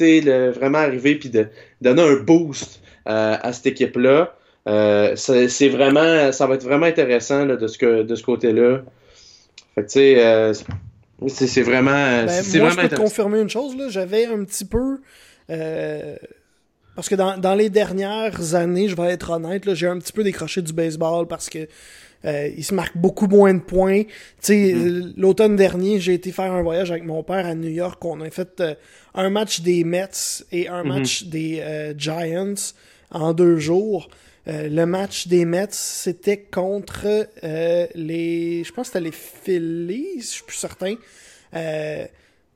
le- 0.00 0.50
vraiment 0.52 0.78
arriver 0.78 1.16
puis 1.16 1.28
de 1.28 1.48
donner 1.82 2.02
un 2.02 2.16
boost 2.16 2.80
euh, 3.08 3.36
à 3.40 3.52
cette 3.52 3.66
équipe-là, 3.66 4.34
c'est 5.16 5.68
vraiment, 5.68 6.32
ça 6.32 6.46
va 6.46 6.54
être 6.54 6.64
vraiment 6.64 6.86
intéressant 6.86 7.44
là, 7.44 7.56
de 7.56 7.66
ce 7.66 7.76
que 7.76 8.02
de 8.02 8.14
ce 8.14 8.22
côté-là. 8.22 8.82
Fait 9.74 9.82
que 9.82 9.86
tu 9.86 9.92
sais, 9.92 10.52
c'est 11.28 11.46
c'est 11.46 11.62
vraiment, 11.62 11.90
Ben, 11.90 12.28
c'est 12.28 12.58
moi, 12.60 12.70
je 12.70 12.76
peux 12.76 12.88
te 12.88 12.94
confirmer 12.96 13.40
une 13.40 13.50
chose, 13.50 13.76
là. 13.76 13.88
J'avais 13.88 14.26
un 14.26 14.44
petit 14.44 14.64
peu. 14.64 14.98
euh, 15.50 16.16
parce 16.94 17.08
que 17.08 17.14
dans, 17.14 17.38
dans 17.38 17.54
les 17.54 17.70
dernières 17.70 18.54
années, 18.54 18.86
je 18.88 18.94
vais 18.96 19.08
être 19.12 19.30
honnête, 19.30 19.64
là, 19.64 19.74
j'ai 19.74 19.86
un 19.86 19.98
petit 19.98 20.12
peu 20.12 20.22
décroché 20.22 20.60
du 20.60 20.72
baseball 20.74 21.26
parce 21.26 21.48
que 21.48 21.66
euh, 22.24 22.48
il 22.56 22.62
se 22.62 22.74
marque 22.74 22.96
beaucoup 22.96 23.26
moins 23.26 23.54
de 23.54 23.60
points. 23.60 24.02
Tu 24.04 24.10
sais, 24.42 24.72
Mm. 24.74 24.86
euh, 24.86 25.12
l'automne 25.16 25.56
dernier, 25.56 26.00
j'ai 26.00 26.14
été 26.14 26.30
faire 26.32 26.52
un 26.52 26.62
voyage 26.62 26.90
avec 26.90 27.04
mon 27.04 27.22
père 27.22 27.46
à 27.46 27.54
New 27.54 27.70
York. 27.70 28.04
On 28.04 28.20
a 28.20 28.30
fait 28.30 28.60
euh, 28.60 28.74
un 29.14 29.30
match 29.30 29.62
des 29.62 29.84
Mets 29.84 30.44
et 30.52 30.68
un 30.68 30.82
Mhm. 30.84 30.88
match 30.88 31.24
des 31.24 31.60
euh, 31.62 31.94
Giants 31.96 32.54
en 33.10 33.32
deux 33.32 33.56
jours. 33.56 34.08
Euh, 34.48 34.68
le 34.68 34.86
match 34.86 35.28
des 35.28 35.44
Mets, 35.44 35.68
c'était 35.70 36.38
contre 36.38 37.06
euh, 37.44 37.86
les. 37.94 38.64
Je 38.64 38.72
pense 38.72 38.88
que 38.88 38.94
c'était 38.98 39.04
les 39.04 39.12
Phillies, 39.12 40.20
je 40.20 40.26
suis 40.26 40.42
plus 40.44 40.56
certain. 40.56 40.94
Euh, 41.54 42.04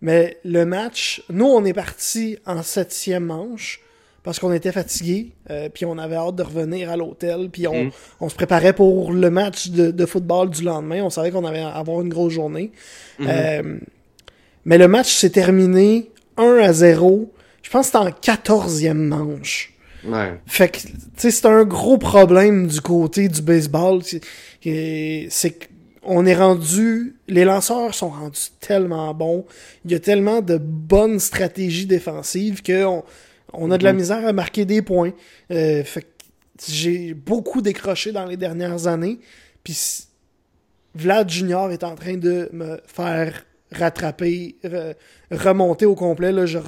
mais 0.01 0.37
le 0.45 0.65
match, 0.65 1.23
nous, 1.31 1.47
on 1.47 1.65
est 1.65 1.73
parti 1.73 2.39
en 2.45 2.63
septième 2.63 3.25
manche 3.25 3.81
parce 4.25 4.41
qu'on 4.41 4.53
était 4.53 4.73
fatigués, 4.73 5.29
euh, 5.51 5.69
puis 5.69 5.85
on 5.85 5.97
avait 5.99 6.17
hâte 6.17 6.35
de 6.35 6.43
revenir 6.43 6.91
à 6.91 6.97
l'hôtel, 6.97 7.49
puis 7.49 7.69
on, 7.69 7.85
Mhm. 7.85 7.91
on 8.21 8.29
se 8.29 8.35
préparait 8.35 8.73
pour 8.73 9.13
le 9.13 9.31
match 9.31 9.69
de, 9.69 9.93
de 9.93 10.07
football 10.07 10.51
du 10.51 10.63
lendemain. 10.65 11.03
On 11.05 11.11
savait 11.11 11.31
qu'on 11.31 11.45
allait 11.45 11.61
avoir 11.63 12.01
une 12.01 12.09
grosse 12.09 12.33
journée. 12.33 12.73
Mhm. 13.21 13.27
Euh, 13.31 13.79
mais 14.65 14.79
le 14.79 14.89
match 14.89 15.13
s'est 15.15 15.31
terminé 15.31 16.11
1 16.37 16.57
à 16.59 16.73
0. 16.73 17.33
Je 17.63 17.71
pense 17.71 17.83
que 17.91 17.99
c'était 17.99 17.99
en 17.99 18.11
14e 18.11 18.95
manche. 18.99 19.73
Ouais. 20.07 20.41
Fait 20.47 20.69
que, 20.69 20.79
tu 20.79 20.89
sais, 21.17 21.31
c'est 21.31 21.47
un 21.47 21.65
gros 21.65 21.99
problème 21.99 22.67
du 22.67 22.81
côté 22.81 23.29
du 23.29 23.43
baseball. 23.43 24.01
C'est 24.03 25.59
qu'on 26.03 26.25
est 26.27 26.35
rendu, 26.35 27.17
les 27.29 27.45
lanceurs 27.45 27.95
sont 27.95 28.11
rendus 28.11 28.51
tellement 28.61 29.13
bons. 29.15 29.45
Il 29.85 29.91
y 29.93 29.95
a 29.95 30.01
tellement 30.01 30.41
de 30.41 30.57
bonnes 30.59 31.19
stratégies 31.19 31.87
défensives 31.87 32.63
qu'on 32.63 33.03
on 33.53 33.71
a 33.71 33.79
de 33.79 33.85
la 33.85 33.93
Mhm. 33.93 33.99
misère 33.99 34.27
à 34.27 34.33
marquer 34.33 34.65
des 34.65 34.83
points. 34.83 35.13
Euh, 35.51 35.83
fait 35.85 36.03
que 36.03 36.07
j'ai 36.69 37.13
beaucoup 37.15 37.61
décroché 37.63 38.13
dans 38.13 38.27
les 38.27 38.37
dernières 38.37 38.87
années. 38.87 39.19
Puis 39.65 40.05
Vlad 40.95 41.29
Junior 41.29 41.71
est 41.73 41.85
en 41.85 41.95
train 41.95 42.17
de 42.17 42.49
me 42.53 42.81
faire 42.87 43.45
rattraper, 43.73 44.57
re- 44.65 44.95
remonter 45.31 45.87
au 45.87 45.95
complet. 45.95 46.33
Là, 46.33 46.47
je, 46.47 46.59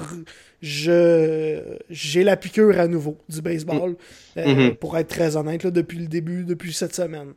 j'ai 1.89 2.23
la 2.23 2.35
piqûre 2.37 2.79
à 2.79 2.87
nouveau 2.87 3.17
du 3.29 3.41
baseball, 3.41 3.95
euh, 4.37 4.45
Mhm. 4.47 4.75
pour 4.75 4.97
être 4.97 5.07
très 5.07 5.35
honnête, 5.37 5.63
là, 5.63 5.71
depuis 5.71 5.99
le 5.99 6.07
début, 6.07 6.43
depuis 6.43 6.73
cette 6.73 6.95
semaine. 6.95 7.33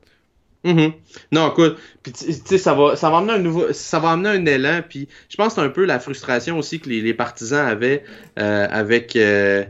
Mhm. 0.64 0.92
Non, 1.32 1.50
écoute, 1.50 1.76
puis 2.04 2.12
tu 2.12 2.26
tu 2.26 2.32
sais, 2.32 2.58
ça 2.58 2.72
va, 2.74 2.94
ça 2.94 3.10
va 3.10 3.18
amener 3.18 3.32
un 3.32 3.38
nouveau, 3.38 3.72
ça 3.72 3.98
va 3.98 4.10
amener 4.12 4.28
un 4.28 4.46
élan, 4.46 4.80
puis 4.88 5.08
je 5.28 5.36
pense 5.36 5.48
que 5.48 5.60
c'est 5.60 5.66
un 5.66 5.70
peu 5.70 5.84
la 5.84 5.98
frustration 5.98 6.56
aussi 6.58 6.78
que 6.78 6.88
les, 6.88 7.00
les 7.00 7.14
partisans 7.14 7.66
avaient 7.66 8.04
euh, 8.38 8.68
avec, 8.70 9.16
euh, 9.16 9.64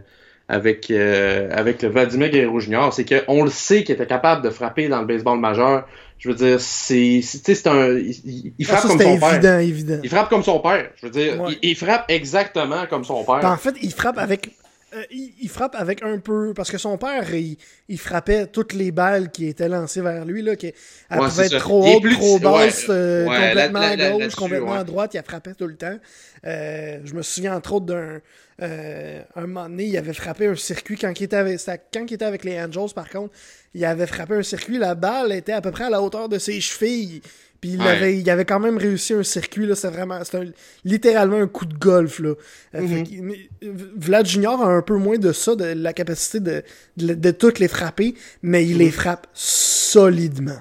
avec, 0.48 0.90
euh, 0.90 1.48
avec 1.50 1.80
le 1.82 1.88
Vladimir 1.88 2.28
Guerrero 2.28 2.60
Jr. 2.60 2.90
C'est 2.92 3.06
qu'on 3.24 3.42
le 3.42 3.48
sait 3.50 3.84
qu'il 3.84 3.94
était 3.94 4.06
capable 4.06 4.42
de 4.42 4.50
frapper 4.50 4.88
dans 4.88 5.00
le 5.00 5.06
baseball 5.06 5.38
majeur. 5.38 5.88
Je 6.22 6.28
veux 6.28 6.34
dire, 6.36 6.60
c'est, 6.60 7.20
c'est- 7.20 7.66
un, 7.66 7.96
il, 7.98 8.52
Ah, 8.60 8.64
frappe 8.64 8.82
ça, 8.82 8.88
comme 8.88 9.00
son 9.00 9.18
père. 9.18 9.32
évident, 9.34 9.58
évident. 9.58 10.00
Il 10.04 10.08
frappe 10.08 10.28
comme 10.30 10.44
son 10.44 10.60
père. 10.60 10.90
Je 10.94 11.06
veux 11.06 11.10
dire, 11.12 11.40
Ouais. 11.40 11.58
il, 11.62 11.70
il 11.70 11.76
frappe 11.76 12.04
exactement 12.08 12.86
comme 12.86 13.04
son 13.04 13.24
père. 13.24 13.40
Ben, 13.40 13.50
en 13.50 13.56
fait, 13.56 13.74
il 13.82 13.92
frappe 13.92 14.18
avec. 14.18 14.50
euh, 14.94 15.02
il, 15.10 15.32
il 15.42 15.48
frappe 15.48 15.74
avec 15.76 16.00
un 16.04 16.18
peu. 16.20 16.54
Parce 16.54 16.70
que 16.70 16.78
son 16.78 16.96
père, 16.96 17.34
il, 17.34 17.56
il 17.88 17.98
frappait 17.98 18.46
toutes 18.46 18.72
les 18.72 18.92
balles 18.92 19.32
qui 19.32 19.48
étaient 19.48 19.68
lancées 19.68 20.00
vers 20.00 20.24
lui. 20.24 20.42
Là, 20.42 20.54
qui, 20.54 20.66
elles 20.66 21.18
Ouais, 21.18 21.26
pouvaient 21.28 21.30
c'est 21.30 21.46
être 21.46 21.52
ça. 21.54 21.58
trop 21.58 21.84
hautes, 21.96 22.02
plus- 22.02 22.14
trop 22.14 22.34
ouais, 22.34 22.40
basses, 22.40 22.86
euh, 22.88 23.26
ouais, 23.26 23.48
complètement 23.48 23.80
là- 23.80 23.88
à 24.06 24.10
gauche, 24.12 24.34
complètement 24.36 24.74
à 24.74 24.84
droite. 24.84 25.10
Il 25.14 25.22
frappait 25.26 25.54
tout 25.54 25.66
le 25.66 25.74
temps. 25.76 25.98
Euh, 26.46 26.98
je 27.04 27.14
me 27.14 27.22
souviens 27.22 27.56
entre 27.56 27.72
autres 27.72 27.86
d'un. 27.86 28.20
Euh, 28.62 29.22
un 29.36 29.40
moment 29.46 29.68
donné, 29.68 29.86
il 29.86 29.96
avait 29.96 30.12
frappé 30.12 30.46
un 30.46 30.54
circuit 30.56 30.96
quand 30.96 31.12
il 31.20 31.24
était 31.24 31.36
avec, 31.36 31.60
quand 31.92 32.04
il 32.08 32.14
était 32.14 32.24
avec 32.24 32.44
les 32.44 32.58
Angels, 32.60 32.92
par 32.94 33.08
contre. 33.10 33.34
Il 33.74 33.84
avait 33.84 34.06
frappé 34.06 34.34
un 34.34 34.42
circuit. 34.42 34.78
La 34.78 34.94
balle 34.94 35.32
était 35.32 35.52
à 35.52 35.60
peu 35.60 35.70
près 35.70 35.84
à 35.84 35.90
la 35.90 36.00
hauteur 36.02 36.28
de 36.28 36.38
ses 36.38 36.60
chevilles. 36.60 37.20
Puis 37.60 37.70
il, 37.74 37.80
Ouais. 37.80 37.88
avait, 37.88 38.18
il 38.18 38.28
avait 38.28 38.44
quand 38.44 38.58
même 38.58 38.76
réussi 38.76 39.14
un 39.14 39.22
circuit. 39.22 39.66
là 39.66 39.74
C'était 39.76 39.94
vraiment. 39.94 40.16
Un- 40.16 40.50
littéralement 40.84 41.36
un 41.36 41.46
coup 41.46 41.64
de 41.64 41.74
golf. 41.74 42.18
Là. 42.18 42.34
Euh, 42.74 42.80
Mhm. 42.80 43.32
euh, 43.62 43.68
Vlad 43.96 44.26
Junior 44.26 44.60
a 44.62 44.66
un 44.66 44.82
peu 44.82 44.96
moins 44.96 45.16
de 45.18 45.32
ça, 45.32 45.54
de 45.54 45.64
la 45.66 45.92
capacité 45.92 46.40
de, 46.40 46.62
de, 46.96 47.14
de 47.14 47.30
toutes 47.30 47.60
les 47.60 47.68
frapper, 47.68 48.14
mais 48.42 48.66
il 48.66 48.78
les 48.78 48.90
frappe 48.90 49.26
solidement. 49.32 50.58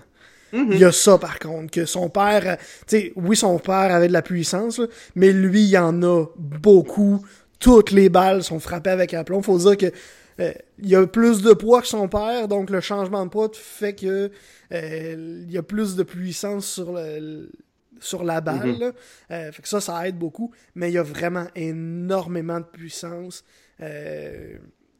Mhm. 0.54 0.68
Il 0.74 0.80
y 0.80 0.84
a 0.84 0.91
ça 0.91 1.18
par 1.18 1.39
contre, 1.39 1.72
que 1.72 1.86
son 1.86 2.10
père, 2.10 2.58
tu 2.86 2.97
sais, 2.97 3.14
oui, 3.16 3.36
son 3.38 3.58
père 3.58 3.93
avait 3.95 4.10
de 4.10 4.14
la 4.14 4.22
puissance, 4.22 4.80
là, 4.80 4.86
mais 5.16 5.32
lui, 5.32 5.62
il 5.64 5.70
y 5.70 5.78
en 5.78 6.04
a 6.04 6.26
beaucoup. 6.38 7.26
Toutes 7.62 7.91
les 7.91 8.09
balles 8.09 8.43
sont 8.43 8.59
frappées 8.59 8.89
avec 8.89 9.14
aplomb. 9.14 9.41
Faut 9.41 9.57
dire 9.57 9.78
que 9.78 9.91
euh, 10.39 10.51
il 10.80 10.89
y 10.89 10.95
a 10.95 11.05
plus 11.05 11.41
de 11.41 11.53
poids 11.53 11.82
que 11.82 11.88
son 11.88 12.07
père, 12.07 12.47
donc 12.47 12.70
le 12.70 12.82
changement 12.82 13.26
de 13.26 13.30
poids 13.30 13.49
fait 13.53 13.93
que 13.93 14.32
euh, 14.74 15.43
il 15.45 15.51
y 15.51 15.57
a 15.57 15.64
plus 15.64 15.95
de 15.95 16.03
puissance 16.03 16.66
sur 16.66 16.93
le 16.93 17.49
sur 17.99 18.24
la 18.24 18.41
balle. 18.41 18.74
Mhm. 18.74 18.80
là. 18.80 18.91
Euh, 19.30 19.51
fait 19.51 19.62
que 19.62 19.68
ça, 19.68 19.80
ça 19.80 20.07
aide 20.07 20.18
beaucoup. 20.18 20.51
Mais 20.74 20.89
il 20.89 20.93
y 20.95 20.97
a 20.97 21.03
vraiment 21.03 21.45
énormément 21.55 22.59
de 22.59 22.66
puissance. 22.66 23.43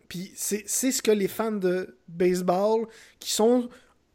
Puis 0.08 0.32
c'est 0.36 0.68
ce 0.68 1.02
que 1.02 1.12
les 1.12 1.28
fans 1.28 1.52
de 1.52 1.98
baseball 2.08 2.86
qui 3.20 3.32
sont 3.32 3.70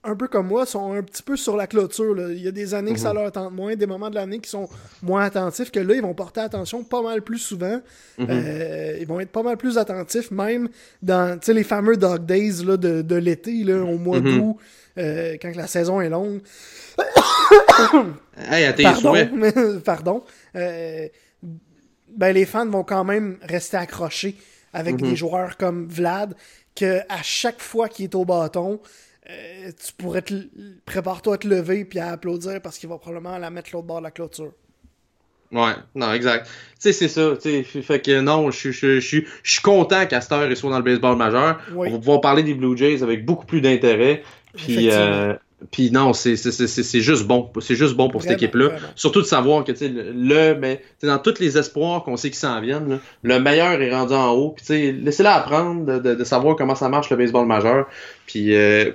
un 0.06 0.16
peu 0.16 0.28
comme 0.28 0.46
moi, 0.48 0.64
sont 0.66 0.92
un 0.92 1.02
petit 1.02 1.22
peu 1.22 1.36
sur 1.36 1.56
la 1.56 1.66
clôture. 1.66 2.14
là. 2.14 2.28
Il 2.30 2.40
y 2.42 2.48
a 2.48 2.52
des 2.52 2.74
années 2.74 2.92
que 2.94 2.98
ça 3.00 3.10
Mhm. 3.12 3.20
leur 3.22 3.32
tente 3.32 3.52
moins, 3.52 3.74
des 3.76 3.86
moments 3.86 4.08
de 4.10 4.14
l'année 4.14 4.38
qui 4.38 4.48
sont 4.50 4.68
moins 5.02 5.24
attentifs, 5.24 5.70
que 5.70 5.80
là, 5.80 5.94
ils 5.94 6.02
vont 6.02 6.14
porter 6.14 6.40
attention 6.40 6.82
pas 6.84 7.02
mal 7.02 7.22
plus 7.22 7.38
souvent. 7.38 7.80
Mhm. 8.18 8.26
Euh, 8.30 8.96
ils 9.00 9.06
vont 9.06 9.20
être 9.20 9.30
pas 9.32 9.42
mal 9.42 9.56
plus 9.56 9.78
attentifs, 9.78 10.30
même 10.30 10.68
dans 11.02 11.38
les 11.46 11.64
fameux 11.64 11.96
Dog 11.96 12.24
Days 12.26 12.64
là, 12.64 12.76
de, 12.76 13.02
de 13.02 13.16
l'été, 13.16 13.64
au 13.72 13.98
mois 13.98 14.20
Mhm. 14.20 14.38
d'août, 14.38 14.56
euh, 14.98 15.36
quand 15.42 15.54
la 15.56 15.66
saison 15.66 16.00
est 16.00 16.08
longue. 16.08 16.40
Hey, 18.50 18.64
à 18.64 18.72
tes 18.72 18.82
Pardon, 18.82 19.14
mais- 19.34 19.52
pardon. 19.84 20.22
Euh, 20.54 21.08
ben, 22.08 22.32
les 22.32 22.46
fans 22.46 22.66
vont 22.68 22.84
quand 22.84 23.04
même 23.04 23.36
rester 23.42 23.76
accrochés 23.76 24.36
avec 24.72 24.96
des 24.96 25.16
joueurs 25.16 25.56
comme 25.56 25.86
Vlad, 25.88 26.34
que 26.74 26.98
à 27.08 27.22
chaque 27.22 27.60
fois 27.60 27.88
qu'il 27.88 28.04
est 28.04 28.14
au 28.14 28.24
bâton, 28.24 28.80
euh, 29.30 29.70
tu 29.84 29.92
pourrais 29.94 30.22
te 30.22 30.34
prépare-toi 30.84 31.34
à 31.34 31.38
te 31.38 31.48
lever 31.48 31.84
puis 31.84 31.98
à 31.98 32.10
applaudir 32.12 32.60
parce 32.62 32.78
qu'il 32.78 32.88
va 32.88 32.98
probablement 32.98 33.38
la 33.38 33.50
mettre 33.50 33.70
l'autre 33.72 33.86
bord 33.86 33.98
de 33.98 34.04
la 34.04 34.10
clôture. 34.10 34.52
Ouais, 35.52 35.72
non, 35.94 36.12
exact. 36.12 36.46
Tu 36.46 36.52
sais, 36.78 36.92
c'est 36.92 37.08
ça. 37.08 37.34
Tu 37.40 37.64
sais, 37.64 37.82
fait 37.82 38.00
que 38.00 38.20
non, 38.20 38.50
je 38.50 39.00
suis- 39.00 39.24
content 39.62 40.04
qu'Astor 40.06 40.44
soit 40.56 40.70
dans 40.70 40.78
le 40.78 40.82
baseball 40.84 41.16
majeur. 41.16 41.60
Oui. 41.72 41.88
On 41.88 41.92
va 41.92 41.98
pouvoir 41.98 42.20
parler 42.20 42.42
des 42.42 42.54
Blue 42.54 42.76
Jays 42.76 43.02
avec 43.02 43.24
beaucoup 43.24 43.46
plus 43.46 43.60
d'intérêt. 43.60 44.22
Puis, 44.56 44.90
euh, 44.90 45.34
puis 45.70 45.90
non, 45.92 46.12
c'est 46.12 46.34
juste 46.36 47.26
bon. 47.26 47.50
C'est 47.60 47.76
juste 47.76 47.94
bon 47.94 48.08
pour 48.10 48.22
cette 48.22 48.32
équipe-là. 48.32 48.70
Surtout 48.96 49.20
de 49.22 49.26
savoir 49.26 49.62
que 49.64 49.70
tu 49.72 49.78
sais, 49.78 49.88
le, 49.88 50.54
mais 50.54 50.82
dans 51.02 51.18
tous 51.18 51.38
les 51.38 51.56
espoirs 51.56 52.02
qu'on 52.02 52.16
sait 52.16 52.28
qu'ils 52.30 52.38
s'en 52.38 52.60
viennent, 52.60 52.88
là, 52.88 52.98
le 53.22 53.38
meilleur 53.38 53.80
est 53.80 53.94
rendu 53.94 54.14
en 54.14 54.32
haut. 54.32 54.50
Puis 54.50 54.64
tu 54.66 54.72
sais, 54.72 54.92
laissez-la 54.92 55.34
apprendre 55.34 55.84
de, 55.86 55.98
de- 56.00 56.14
de 56.16 56.24
savoir 56.24 56.56
comment 56.56 56.74
ça 56.74 56.88
marche 56.88 57.08
le 57.10 57.16
baseball 57.16 57.46
majeur. 57.46 57.86
Puis 58.26 58.54
euh, 58.56 58.90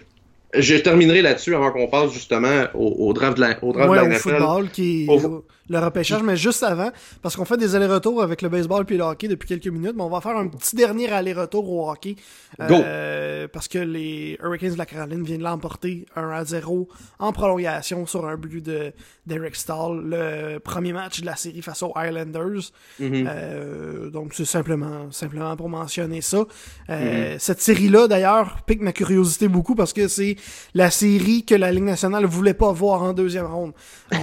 je 0.58 0.76
terminerai 0.76 1.22
là-dessus 1.22 1.56
avant 1.56 1.72
qu'on 1.72 1.88
passe 1.88 2.12
justement 2.12 2.64
au, 2.74 3.08
au 3.08 3.14
draft 3.14 3.36
de 3.38 3.42
la, 3.42 3.64
au 3.64 3.72
draft 3.74 3.90
Ouais, 3.90 3.98
de 3.98 4.02
la 4.02 4.08
au 4.08 4.12
NFL. 4.12 4.20
football, 4.20 4.70
qui 4.72 5.06
est 5.06 5.10
Au- 5.10 5.46
le, 5.72 5.80
repêchage, 5.80 6.24
mais 6.24 6.36
juste 6.36 6.64
avant, 6.64 6.92
parce 7.22 7.36
qu'on 7.36 7.46
fait 7.46 7.58
des 7.58 7.76
allers-retours 7.76 8.22
avec 8.22 8.42
le 8.42 8.50
baseball 8.50 8.86
puis 8.86 8.98
le 8.98 9.04
hockey 9.04 9.28
depuis 9.28 9.48
quelques 9.48 9.68
minutes, 9.68 9.94
mais 9.96 10.04
on 10.04 10.10
va 10.10 10.22
faire 10.22 10.38
un 10.38 10.48
petit 10.48 10.76
dernier 10.76 11.10
aller-retour 11.12 11.70
au 11.70 11.90
hockey. 11.90 12.16
euh, 12.60 13.48
parce 13.48 13.68
que 13.68 13.80
les 13.80 14.38
Hurricanes 14.44 14.74
de 14.74 14.78
la 14.78 14.86
Caroline 14.86 15.24
viennent 15.24 15.44
l'emporter 15.44 16.06
1 16.16 16.30
à 16.30 16.46
0 16.46 16.88
en 17.20 17.32
prolongation 17.32 18.06
sur 18.06 18.26
un 18.28 18.36
but 18.38 18.64
de 18.64 18.92
d'Eric 19.28 19.56
Stahl, 19.56 20.02
le 20.04 20.58
premier 20.58 20.94
match 20.94 21.22
de 21.22 21.28
la 21.28 21.36
série 21.36 21.62
face 21.62 21.84
aux 21.84 21.94
Islanders. 21.96 22.72
Mhm. 23.00 23.28
Euh, 23.30 24.10
donc 24.10 24.34
c'est 24.34 24.46
simplement, 24.46 25.12
simplement 25.12 25.56
pour 25.56 25.70
mentionner 25.70 26.22
ça. 26.22 26.46
Euh, 26.90 27.02
Mm-hmm. 27.02 27.40
Cette 27.40 27.62
série-là, 27.62 28.08
d'ailleurs, 28.08 28.58
pique 28.66 28.82
ma 28.82 28.94
curiosité 28.94 29.48
beaucoup 29.48 29.76
parce 29.76 29.94
que 29.94 30.08
c'est 30.08 30.36
la 30.74 30.90
série 30.92 31.44
que 31.46 31.56
la 31.56 31.72
Ligue 31.72 31.84
nationale 31.84 32.26
voulait 32.26 32.54
pas 32.54 32.72
voir 32.72 33.02
en 33.04 33.14
deuxième 33.14 33.46
ronde. 33.46 33.74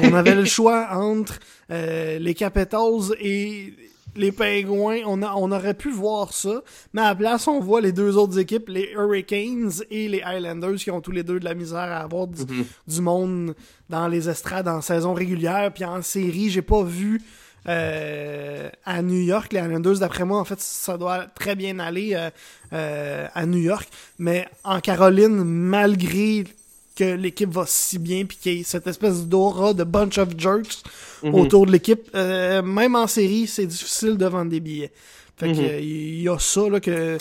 On 0.02 0.14
avait 0.14 0.34
le 0.34 0.44
choix 0.56 0.88
entre 0.92 1.37
euh, 1.70 2.18
les 2.18 2.34
Capitals 2.34 3.14
et 3.20 3.72
les 4.16 4.32
Pingouins, 4.32 5.00
on, 5.06 5.22
a, 5.22 5.34
on 5.36 5.52
aurait 5.52 5.74
pu 5.74 5.90
voir 5.90 6.32
ça, 6.32 6.62
mais 6.92 7.02
à 7.02 7.10
la 7.10 7.14
place, 7.14 7.46
on 7.46 7.60
voit 7.60 7.80
les 7.80 7.92
deux 7.92 8.16
autres 8.16 8.38
équipes, 8.38 8.68
les 8.68 8.90
Hurricanes 8.92 9.70
et 9.90 10.08
les 10.08 10.22
Islanders, 10.26 10.74
qui 10.76 10.90
ont 10.90 11.00
tous 11.00 11.12
les 11.12 11.22
deux 11.22 11.38
de 11.38 11.44
la 11.44 11.54
misère 11.54 11.78
à 11.78 11.98
avoir 11.98 12.26
du, 12.26 12.42
Mhm. 12.42 12.64
du 12.88 13.00
monde 13.00 13.54
dans 13.88 14.08
les 14.08 14.28
estrades 14.28 14.66
en 14.66 14.80
saison 14.80 15.14
régulière. 15.14 15.70
Puis 15.72 15.84
en 15.84 16.02
série, 16.02 16.50
j'ai 16.50 16.62
pas 16.62 16.82
vu 16.82 17.20
euh, 17.68 18.70
à 18.84 19.02
New 19.02 19.20
York, 19.20 19.52
les 19.52 19.60
Islanders, 19.60 19.98
d'après 19.98 20.24
moi, 20.24 20.38
en 20.40 20.44
fait, 20.44 20.60
ça 20.60 20.96
doit 20.96 21.26
très 21.26 21.54
bien 21.54 21.78
aller 21.78 22.14
euh, 22.14 22.30
euh, 22.72 23.26
à 23.34 23.46
New 23.46 23.58
York. 23.58 23.88
Mais 24.18 24.48
en 24.64 24.80
Caroline, 24.80 25.44
malgré 25.44 26.44
que 26.98 27.14
l'équipe 27.14 27.50
va 27.50 27.64
si 27.66 27.98
bien, 27.98 28.24
puis 28.24 28.36
qu'il 28.36 28.54
y 28.56 28.60
ait 28.60 28.64
cette 28.64 28.86
espèce 28.88 29.24
d'aura 29.26 29.72
de 29.72 29.84
bunch 29.84 30.18
of 30.18 30.30
jerks 30.36 30.82
Mhm. 31.22 31.34
autour 31.34 31.66
de 31.66 31.72
l'équipe, 31.72 32.08
euh, 32.14 32.62
même 32.62 32.94
en 32.96 33.06
série, 33.06 33.46
c'est 33.46 33.66
difficile 33.66 34.16
de 34.16 34.26
vendre 34.26 34.50
des 34.50 34.60
billets. 34.60 34.90
Fait 35.38 35.52
que, 35.52 35.56
Mhm. 35.58 35.64
euh, 35.64 35.80
il 35.80 36.22
y 36.22 36.28
a 36.28 36.36
ça, 36.38 36.68
là, 36.68 36.80
que 36.80 37.16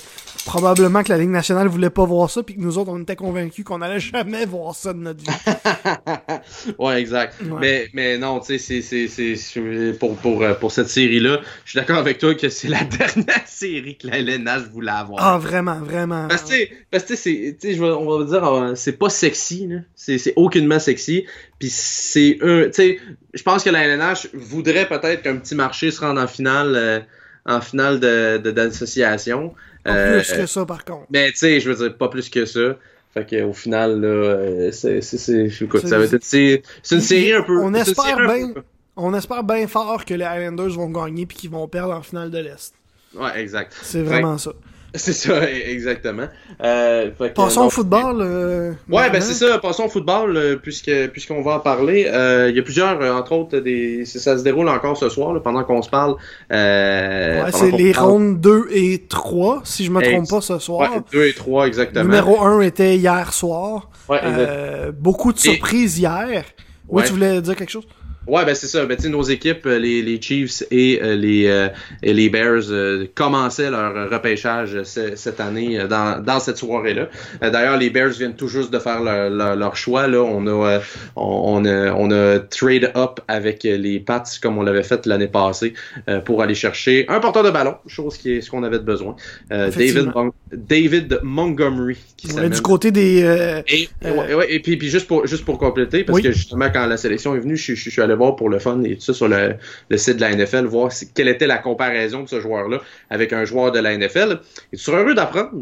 probablement 0.45 1.03
que 1.03 1.09
la 1.09 1.17
Ligue 1.19 1.29
nationale 1.29 1.67
voulait 1.67 1.89
pas 1.91 2.03
voir 2.05 2.29
ça, 2.31 2.41
puis 2.41 2.55
que 2.55 2.61
nous 2.61 2.77
autres, 2.79 2.89
on 2.91 2.99
était 3.01 3.15
convaincus 3.15 3.63
qu'on 3.63 3.81
allait 3.81 3.99
jamais 3.99 4.45
voir 4.45 4.73
ça 4.73 4.91
de 4.93 4.97
notre 4.99 5.19
vie. 5.19 5.27
ouais, 6.79 6.99
exact. 6.99 7.35
Ouais. 7.41 7.57
Mais, 7.59 7.87
mais 7.93 8.17
non, 8.17 8.39
tu 8.39 8.47
sais, 8.47 8.57
c'est- 8.57 8.81
c'est- 8.81 9.07
c'est- 9.07 9.35
c'est- 9.35 9.97
pour, 9.99 10.15
pour, 10.15 10.41
euh, 10.41 10.53
pour 10.53 10.71
cette 10.71 10.89
série-là, 10.89 11.39
je 11.65 11.71
suis 11.71 11.77
d'accord 11.79 11.97
avec 11.97 12.17
toi 12.17 12.33
que 12.35 12.49
c'est 12.49 12.67
la 12.69 12.83
dernière 12.83 13.45
série 13.47 13.97
que 13.97 14.07
la 14.07 14.17
LNH 14.19 14.63
voulait 14.73 14.91
avoir. 14.91 15.23
Ah, 15.23 15.37
vraiment, 15.37 15.79
vraiment. 15.79 16.27
Parce 16.27 16.43
que, 16.43 16.47
tu 16.49 16.53
sais- 16.55 16.71
parce 16.91 17.03
que, 17.03 17.15
c'est- 17.15 17.57
on 17.81 18.17
va 18.19 18.25
dire, 18.25 18.43
euh, 18.45 18.75
c'est 18.75 18.97
pas 18.97 19.09
sexy, 19.09 19.69
c'est 19.95 20.33
aucunement 20.35 20.79
sexy. 20.79 21.25
Puis 21.59 21.69
c'est 21.71 22.37
un, 22.41 22.65
tu 22.65 22.73
sais, 22.73 22.99
je 23.33 23.43
pense 23.43 23.63
que 23.63 23.69
la 23.69 23.83
LNH 23.85 24.29
voudrait 24.33 24.87
peut-être 24.87 25.23
qu'un 25.23 25.37
petit 25.37 25.55
marché 25.55 25.91
se 25.91 26.01
rende 26.01 26.17
en 26.19 26.27
finale, 26.27 26.73
euh, 26.75 26.99
en 27.47 27.61
finale 27.61 27.99
de, 27.99 28.37
de- 28.37 28.51
d'association. 28.51 29.53
Pas 29.83 29.91
Euh, 29.95 30.19
plus 30.21 30.33
que 30.33 30.45
ça, 30.45 30.65
par 30.65 30.83
contre. 30.85 31.05
mais 31.09 31.31
tu 31.31 31.37
sais, 31.37 31.59
je 31.59 31.69
veux 31.71 31.75
dire, 31.75 31.97
pas 31.97 32.09
plus 32.09 32.29
que 32.29 32.45
ça. 32.45 32.77
Fait 33.13 33.25
que 33.25 33.41
au 33.43 33.53
final, 33.53 33.99
là, 34.01 34.07
euh, 34.07 34.71
c'est, 34.71 35.01
c'est, 35.01 35.17
c'est, 35.17 35.45
écoute, 35.61 35.81
C'est- 35.81 35.87
ça 35.87 35.97
va 35.97 36.03
être, 36.05 36.17
c'est, 36.21 36.61
c'est 36.83 36.95
une 36.95 37.01
série 37.01 37.33
un 37.33 37.41
peu. 37.41 37.57
On 37.61 37.73
espère 37.73 38.17
bien. 38.17 38.51
peu- 38.53 38.61
On 38.97 39.13
espère 39.13 39.43
bien 39.43 39.67
fort 39.67 40.03
que 40.05 40.13
les 40.13 40.25
Islanders 40.25 40.71
vont 40.71 40.89
gagner 40.89 41.25
puis 41.25 41.37
qu'ils 41.37 41.49
vont 41.51 41.67
perdre 41.67 41.93
en 41.93 42.01
finale 42.01 42.31
de 42.31 42.39
l'Est. 42.39 42.73
Ouais, 43.15 43.39
exact. 43.39 43.73
C'est 43.81 44.01
vraiment 44.01 44.37
ça. 44.37 44.51
C'est 44.99 45.13
ça, 45.13 45.49
exactement. 45.49 46.27
Euh, 46.63 47.09
fait 47.17 47.29
que, 47.29 47.33
Passons 47.35 47.65
au 47.65 47.69
football. 47.69 48.17
euh, 48.21 48.71
Ouais, 48.89 49.09
ben 49.09 49.21
c'est 49.21 49.33
ça. 49.33 49.57
Passons 49.59 49.83
au 49.85 49.89
football, 49.89 50.35
euh, 50.35 50.55
puisque 50.61 50.91
puisqu'on 51.13 51.41
va 51.41 51.53
en 51.55 51.59
parler. 51.59 52.07
Euh, 52.11 52.47
Il 52.49 52.55
y 52.55 52.59
a 52.59 52.63
plusieurs, 52.63 52.99
euh, 53.01 53.13
entre 53.13 53.31
autres, 53.33 53.59
des. 53.59 54.05
Ça 54.05 54.37
se 54.37 54.43
déroule 54.43 54.67
encore 54.69 54.97
ce 54.97 55.09
soir, 55.09 55.33
là, 55.33 55.39
pendant 55.39 55.63
qu'on 55.63 55.81
se 55.81 55.89
parle. 55.89 56.15
Ouais, 56.49 57.51
c'est 57.51 57.71
les 57.71 57.93
parle. 57.93 58.07
rondes 58.09 58.41
2 58.41 58.67
et 58.71 59.03
3, 59.07 59.61
si 59.63 59.85
je 59.85 59.91
me 59.91 60.01
Ex- 60.01 60.09
trompe 60.11 60.29
pas 60.29 60.41
ce 60.41 60.59
soir. 60.59 60.91
Ouais, 60.91 61.01
2 61.11 61.25
et 61.25 61.33
3, 61.33 61.67
exactement. 61.67 62.03
Numéro 62.05 62.41
1 62.41 62.61
était 62.61 62.95
hier 62.97 63.33
soir. 63.33 63.89
Ouais, 64.09 64.17
exact. 64.17 64.91
Beaucoup 64.99 65.31
de 65.33 65.37
Et- 65.37 65.41
surprises 65.41 65.99
hier. 65.99 66.43
Oui, 66.89 67.01
Ouais. 67.01 67.03
tu 67.07 67.13
voulais 67.13 67.41
dire 67.41 67.55
quelque 67.55 67.69
chose? 67.71 67.87
Ouais, 68.27 68.45
ben 68.45 68.53
c'est 68.55 68.67
ça. 68.67 68.85
Ben, 68.85 68.95
tu 68.97 69.03
sais, 69.03 69.09
nos 69.09 69.23
équipes, 69.23 69.65
euh, 69.65 69.79
les, 69.79 70.01
les 70.01 70.21
Chiefs 70.21 70.63
et 70.71 70.99
euh, 71.01 71.15
les, 71.15 71.47
euh, 71.47 71.69
et 72.03 72.13
les 72.13 72.29
Bears, 72.29 72.63
euh, 72.69 73.05
commençaient 73.15 73.69
leur 73.71 74.09
repêchage 74.09 74.75
euh, 74.75 74.83
ce- 74.83 75.15
cette 75.15 75.39
année 75.39 75.79
dans, 75.89 76.21
dans 76.23 76.39
cette 76.39 76.57
soirée-là. 76.57 77.07
D'ailleurs, 77.41 77.77
les 77.77 77.89
Bears 77.89 78.09
viennent 78.09 78.35
tout 78.35 78.47
juste 78.47 78.71
de 78.71 78.79
faire 78.79 79.01
leur, 79.01 79.29
leur, 79.29 79.55
leur 79.55 79.75
choix. 79.77 80.07
Là. 80.07 80.21
On, 80.21 80.45
a, 80.47 80.79
on, 81.15 81.61
on 81.61 81.65
a, 81.65 81.93
on 81.93 82.11
a 82.11 82.39
trade 82.39 82.91
up 82.95 83.19
avec 83.27 83.63
les 83.63 83.99
Pats 83.99 84.23
comme 84.41 84.57
on 84.57 84.63
l'avait 84.63 84.83
fait 84.83 85.05
l'année 85.05 85.27
passée 85.27 85.73
euh, 86.09 86.19
pour 86.19 86.41
aller 86.41 86.55
chercher 86.55 87.05
un 87.09 87.19
porteur 87.19 87.43
de 87.43 87.49
ballon, 87.51 87.75
chose 87.87 88.17
qui 88.17 88.33
est 88.33 88.41
ce 88.41 88.51
qu'on 88.51 88.63
avait 88.63 88.79
de 88.79 88.83
besoin. 88.83 89.15
Euh, 89.51 89.69
David. 89.71 90.11
Mon- 90.13 90.33
David 90.51 91.19
Montgomery 91.23 91.97
qui 92.15 92.27
On 92.35 92.41
est 92.41 92.49
du 92.49 92.61
côté 92.61 92.91
des. 92.91 93.23
euh, 93.23 93.61
Et, 93.67 93.87
ouais, 94.03 94.33
ouais, 94.33 94.47
et 94.53 94.59
puis, 94.59 94.77
puis 94.77 94.89
juste 94.89 95.07
pour 95.07 95.27
juste 95.27 95.43
pour 95.45 95.57
compléter, 95.59 96.03
parce 96.03 96.17
Oui. 96.17 96.23
que 96.23 96.31
justement 96.31 96.69
quand 96.73 96.85
la 96.87 96.97
sélection 96.97 97.35
est 97.35 97.39
venue, 97.39 97.57
je, 97.57 97.73
je- 97.75 97.83
je 97.83 97.89
suis 97.89 98.01
allé 98.01 98.15
voir 98.17 98.35
pour 98.35 98.49
le 98.49 98.59
fun 98.59 98.81
et 98.83 98.95
tout 98.95 99.01
ça 99.01 99.13
sur 99.13 99.27
le, 99.29 99.55
le 99.89 99.97
site 99.97 100.17
de 100.17 100.21
la 100.21 100.35
NFL, 100.35 100.65
voir 100.65 100.91
si- 100.91 101.09
quelle 101.13 101.29
était 101.29 101.47
la 101.47 101.57
comparaison 101.59 102.23
de 102.23 102.27
ce 102.29 102.41
joueur-là 102.41 102.81
avec 103.09 103.31
un 103.31 103.45
joueur 103.45 103.71
de 103.71 103.79
la 103.79 103.95
NFL. 103.97 104.39
Et 104.73 104.77
tu 104.77 104.83
seras 104.83 104.99
heureux 104.99 105.15
d'apprendre 105.15 105.61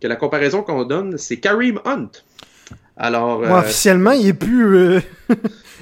que 0.00 0.08
la 0.08 0.16
comparaison 0.16 0.62
qu'on 0.62 0.84
donne, 0.84 1.16
c'est 1.18 1.36
Kareem 1.36 1.78
Hunt? 1.84 2.10
Alors, 2.96 3.40
ouais, 3.40 3.48
euh, 3.48 3.58
officiellement, 3.58 4.12
il 4.12 4.28
est 4.28 4.32
plus. 4.34 4.76
euh, 4.76 5.00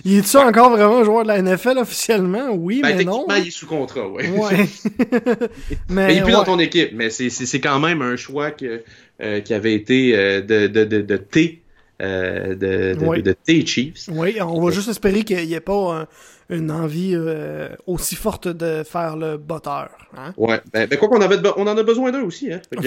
il 0.04 0.18
est-tu 0.18 0.36
encore 0.38 0.70
vraiment 0.70 0.98
un 0.98 1.04
joueur 1.04 1.24
de 1.24 1.28
la 1.28 1.42
NFL 1.42 1.78
officiellement? 1.78 2.48
Oui, 2.52 2.80
ben, 2.82 2.96
mais 2.96 3.04
non. 3.04 3.26
il 3.36 3.48
est 3.48 3.50
sous 3.50 3.66
contrat, 3.66 4.08
ouais. 4.08 4.28
Ouais. 4.30 4.66
mais 5.88 6.06
Mais 6.06 6.14
il 6.14 6.18
est 6.18 6.22
plus 6.22 6.32
dans 6.32 6.44
ton 6.44 6.58
équipe, 6.58 6.90
mais 6.94 7.10
c'est- 7.10 7.60
quand 7.60 7.78
même 7.80 8.00
un 8.02 8.16
choix 8.16 8.50
que, 8.50 8.82
euh, 9.22 9.40
qui 9.40 9.52
avait 9.54 9.74
été 9.74 10.12
de, 10.12 10.66
de, 10.66 10.84
de, 10.84 11.00
de 11.02 11.16
T, 11.16 11.61
euh, 12.02 12.54
de, 12.54 12.98
de, 12.98 13.06
Oui. 13.06 13.22
de 13.22 13.32
T 13.32 13.64
Chiefs. 13.64 14.08
Oui, 14.10 14.40
on 14.40 14.60
va 14.60 14.70
juste 14.70 14.88
espérer 14.88 15.22
qu'il 15.22 15.46
n'y 15.46 15.54
ait 15.54 15.60
pas 15.60 16.06
une 16.50 16.70
envie 16.70 17.12
euh, 17.14 17.68
aussi 17.86 18.14
forte 18.14 18.48
de 18.48 18.82
faire 18.82 19.16
le 19.16 19.38
botteur. 19.38 19.90
Hein? 20.16 20.34
Ouais, 20.36 20.60
ben, 20.72 20.86
ben 20.86 20.98
quoi 20.98 21.08
qu'on 21.08 21.20
avait, 21.20 21.38
on 21.56 21.66
en 21.66 21.76
a 21.76 21.82
besoin 21.82 22.12
d'un 22.12 22.22
aussi, 22.22 22.52
hein. 22.52 22.60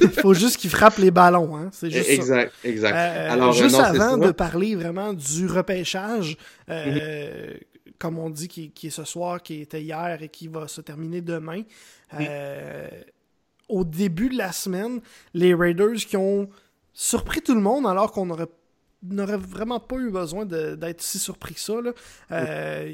Il 0.00 0.10
faut 0.20 0.34
juste 0.34 0.56
qu'il 0.56 0.70
frappe 0.70 0.98
les 0.98 1.10
ballons. 1.10 1.56
Hein? 1.56 1.68
C'est 1.72 1.90
juste 1.90 2.06
ça. 2.06 2.12
Exact, 2.12 2.52
exact. 2.64 2.94
Euh, 2.94 3.32
Alors, 3.32 3.52
juste 3.52 3.76
non, 3.76 3.84
avant 3.84 4.16
de 4.16 4.30
parler 4.30 4.74
vraiment 4.74 5.12
du 5.12 5.46
repêchage, 5.46 6.36
euh, 6.70 7.54
comme 7.98 8.18
on 8.18 8.30
dit, 8.30 8.48
qui, 8.48 8.70
qui 8.70 8.88
est 8.88 8.90
ce 8.90 9.04
soir, 9.04 9.42
qui 9.42 9.60
était 9.60 9.82
hier 9.82 10.18
et 10.20 10.28
qui 10.28 10.48
va 10.48 10.68
se 10.68 10.80
terminer 10.80 11.20
demain, 11.20 11.62
euh, 12.18 12.88
au 13.68 13.84
début 13.84 14.28
de 14.28 14.38
la 14.38 14.52
semaine, 14.52 15.00
les 15.34 15.54
Raiders 15.54 15.96
qui 15.96 16.16
ont 16.16 16.48
surpris 16.94 17.40
tout 17.42 17.54
le 17.54 17.60
monde 17.60 17.86
alors 17.86 18.12
qu'on 18.12 18.28
aurait 18.30 18.46
n'aurait 19.04 19.36
vraiment 19.36 19.80
pas 19.80 19.96
eu 19.96 20.10
besoin 20.10 20.44
de- 20.46 20.76
d'être 20.76 21.02
si 21.02 21.18
surpris 21.18 21.54
que 21.54 21.60
ça. 21.60 21.74
là. 21.80 21.90
Euh, 22.30 22.92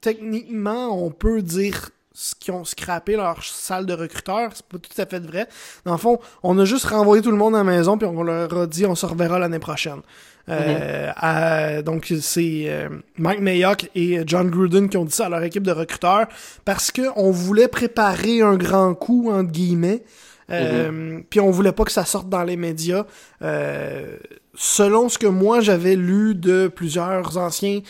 Techniquement, 0.00 1.02
on 1.02 1.10
peut 1.10 1.40
dire 1.40 1.90
ce 2.12 2.34
qu'ils 2.34 2.52
ont 2.52 2.64
scrappé 2.64 3.16
leur 3.16 3.42
salle 3.42 3.86
de 3.86 3.94
recruteurs. 3.94 4.50
C'est 4.54 4.66
pas 4.66 4.78
tout 4.78 5.00
à 5.00 5.06
fait 5.06 5.18
vrai. 5.24 5.48
Dans 5.84 5.92
le 5.92 5.98
fond, 5.98 6.18
on 6.42 6.58
a 6.58 6.64
juste 6.66 6.84
renvoyé 6.84 7.22
tout 7.22 7.30
le 7.30 7.36
monde 7.38 7.54
à 7.54 7.58
la 7.58 7.64
maison 7.64 7.96
puis 7.96 8.06
on 8.06 8.22
leur 8.22 8.52
a 8.56 8.66
dit 8.66 8.84
on 8.84 8.94
se 8.94 9.06
reverra 9.06 9.38
l'année 9.38 9.58
prochaine. 9.58 10.02
Euh, 10.50 11.10
à- 11.16 11.80
donc 11.80 12.12
c'est 12.20 12.64
euh, 12.66 12.90
Mike 13.16 13.40
Mayock 13.40 13.90
et 13.94 14.20
John 14.26 14.50
Gruden 14.50 14.90
qui 14.90 14.98
ont 14.98 15.06
dit 15.06 15.14
ça 15.14 15.26
à 15.26 15.28
leur 15.30 15.42
équipe 15.42 15.62
de 15.62 15.72
recruteurs 15.72 16.26
parce 16.66 16.90
que 16.92 17.02
on 17.16 17.30
voulait 17.30 17.66
préparer 17.68 18.42
un 18.42 18.56
grand 18.56 18.94
coup 18.94 19.30
entre 19.32 19.50
guillemets. 19.50 20.04
Euh, 20.50 21.20
Puis 21.30 21.40
on 21.40 21.50
voulait 21.50 21.72
pas 21.72 21.84
que 21.84 21.92
ça 21.92 22.04
sorte 22.04 22.28
dans 22.28 22.42
les 22.42 22.56
médias. 22.56 23.06
Euh, 23.42 24.16
selon 24.54 25.08
ce 25.08 25.18
que 25.18 25.26
moi 25.26 25.60
j'avais 25.60 25.96
lu 25.96 26.34
de 26.34 26.68
plusieurs 26.68 27.38
anciens 27.38 27.80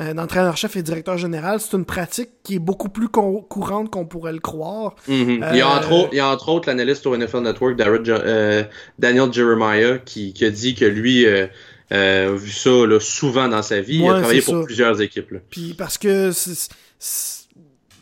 euh, 0.00 0.14
entraîneurs-chefs 0.16 0.76
et 0.76 0.82
directeurs 0.82 1.18
généraux, 1.18 1.58
c'est 1.58 1.76
une 1.76 1.84
pratique 1.84 2.30
qui 2.42 2.54
est 2.56 2.60
beaucoup 2.60 2.88
plus 2.88 3.08
courante 3.08 3.90
qu'on 3.90 4.06
pourrait 4.06 4.32
le 4.32 4.38
croire. 4.38 4.94
Mhm. 5.08 5.44
il, 5.52 5.58
y 5.58 5.60
a 5.60 5.68
entre 5.68 5.92
autres, 5.92 6.08
il 6.12 6.16
y 6.16 6.20
a 6.20 6.28
entre 6.28 6.48
autres 6.48 6.68
l'analyste 6.68 7.06
au 7.06 7.16
NFL 7.16 7.40
Network, 7.40 7.78
euh, 7.80 8.64
Daniel 8.98 9.32
Jeremiah, 9.32 9.98
qui, 9.98 10.32
qui 10.32 10.44
a 10.44 10.50
dit 10.50 10.74
que 10.74 10.84
lui 10.84 11.26
a 11.26 11.48
vu 12.30 12.50
ça 12.50 12.70
là, 12.86 12.98
souvent 13.00 13.48
dans 13.48 13.62
sa 13.62 13.80
vie. 13.80 13.98
il 13.98 14.08
a 14.08 14.18
travaillé 14.20 14.40
pour 14.40 14.54
ça. 14.54 14.64
plusieurs 14.64 15.00
équipes. 15.00 15.30
Là. 15.32 15.38
Puis 15.50 15.74
parce 15.76 15.98
que 15.98 16.32
c'est- 16.32 16.70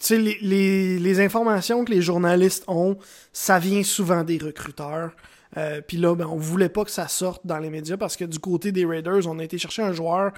sais, 0.07 0.19
les, 0.19 0.39
les, 0.41 0.99
les 0.99 1.21
informations 1.21 1.85
que 1.85 1.93
les 1.93 2.03
journalistes 2.03 2.65
ont, 2.69 2.97
ça 3.33 3.59
vient 3.59 3.83
souvent 3.83 4.25
des 4.25 4.39
recruteurs. 4.39 5.11
Euh, 5.59 5.83
Puis 5.87 5.99
là, 5.99 6.15
ben, 6.15 6.27
on 6.27 6.37
voulait 6.37 6.71
pas 6.71 6.83
que 6.83 6.91
ça 6.91 7.09
sorte 7.09 7.43
dans 7.47 7.59
les 7.59 7.69
médias 7.69 7.99
parce 7.99 8.17
que 8.17 8.25
du 8.25 8.39
côté 8.39 8.73
des 8.73 8.87
Raiders, 8.87 9.27
on 9.27 9.39
a 9.39 9.45
été 9.45 9.59
chercher 9.59 9.83
un 9.83 9.93
joueur 9.93 10.33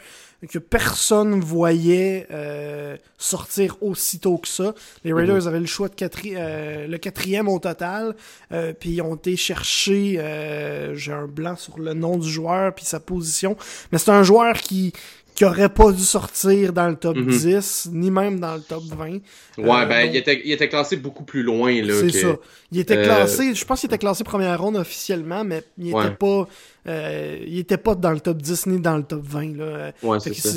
que 0.51 0.59
personne 0.59 1.39
voyait 1.39 2.27
euh, 2.33 2.97
sortir 3.17 3.77
aussitôt 3.81 4.39
que 4.39 4.49
ça. 4.49 4.75
Les 5.05 5.13
Raiders 5.13 5.47
avaient 5.47 5.61
le 5.61 5.67
choix 5.67 5.89
de 5.89 5.95
quatri- 5.95 6.35
euh, 6.37 6.89
le 6.89 6.99
quatrième 6.99 7.47
au 7.49 7.61
total. 7.61 8.17
Euh, 8.51 8.73
puis 8.73 8.91
ils 8.91 9.03
ont 9.03 9.15
été 9.15 9.37
chercher, 9.37 10.17
euh, 10.19 10.97
j'ai 10.97 11.13
un 11.13 11.29
blanc 11.29 11.55
sur 11.55 11.79
le 11.79 11.95
nom 11.95 12.19
du 12.19 12.29
joueur 12.29 12.75
puis 12.75 12.85
sa 12.85 12.99
position, 12.99 13.57
mais 13.93 13.99
c'est 13.99 14.11
un 14.11 14.25
joueur 14.25 14.55
qui 14.55 14.93
qui 15.35 15.45
aurait 15.45 15.69
pas 15.69 15.91
dû 15.91 16.03
sortir 16.05 16.73
dans 16.73 16.87
le 16.89 16.95
top 16.95 17.17
Mhm. 17.17 17.27
10, 17.29 17.89
ni 17.93 18.11
même 18.11 18.39
dans 18.39 18.55
le 18.55 18.61
top 18.61 18.85
20. 18.85 19.05
Ouais, 19.09 19.21
Euh, 19.59 19.87
ben, 19.87 20.05
donc- 20.07 20.15
il, 20.15 20.17
était, 20.17 20.43
il 20.45 20.53
était 20.53 20.69
classé 20.69 20.97
beaucoup 20.97 21.25
plus 21.25 21.43
loin. 21.43 21.83
là 21.83 21.93
c'est 21.99 22.07
que- 22.07 22.13
ça. 22.21 22.37
Il 22.71 22.79
était 22.79 22.97
euh, 22.99 23.05
classé, 23.05 23.53
je 23.55 23.65
pense 23.65 23.81
qu'il 23.81 23.89
était 23.89 23.99
classé 23.99 24.23
première 24.23 24.61
ronde 24.61 24.77
officiellement, 24.77 25.43
mais 25.45 25.65
il 25.79 25.89
était 25.89 25.97
Ouais. 25.97 26.11
pas 26.13 26.47
euh, 26.87 27.39
il 27.47 27.59
était 27.59 27.79
pas 27.79 27.95
dans 27.95 28.11
le 28.11 28.21
top 28.21 28.43
10 28.43 28.67
ni 28.67 28.79
dans 28.79 28.97
le 28.99 29.03
top 29.05 29.23
20 29.25 29.57
là. 29.57 29.93
Ouais, 30.03 30.21
c'est 30.21 30.35
ça. 30.35 30.51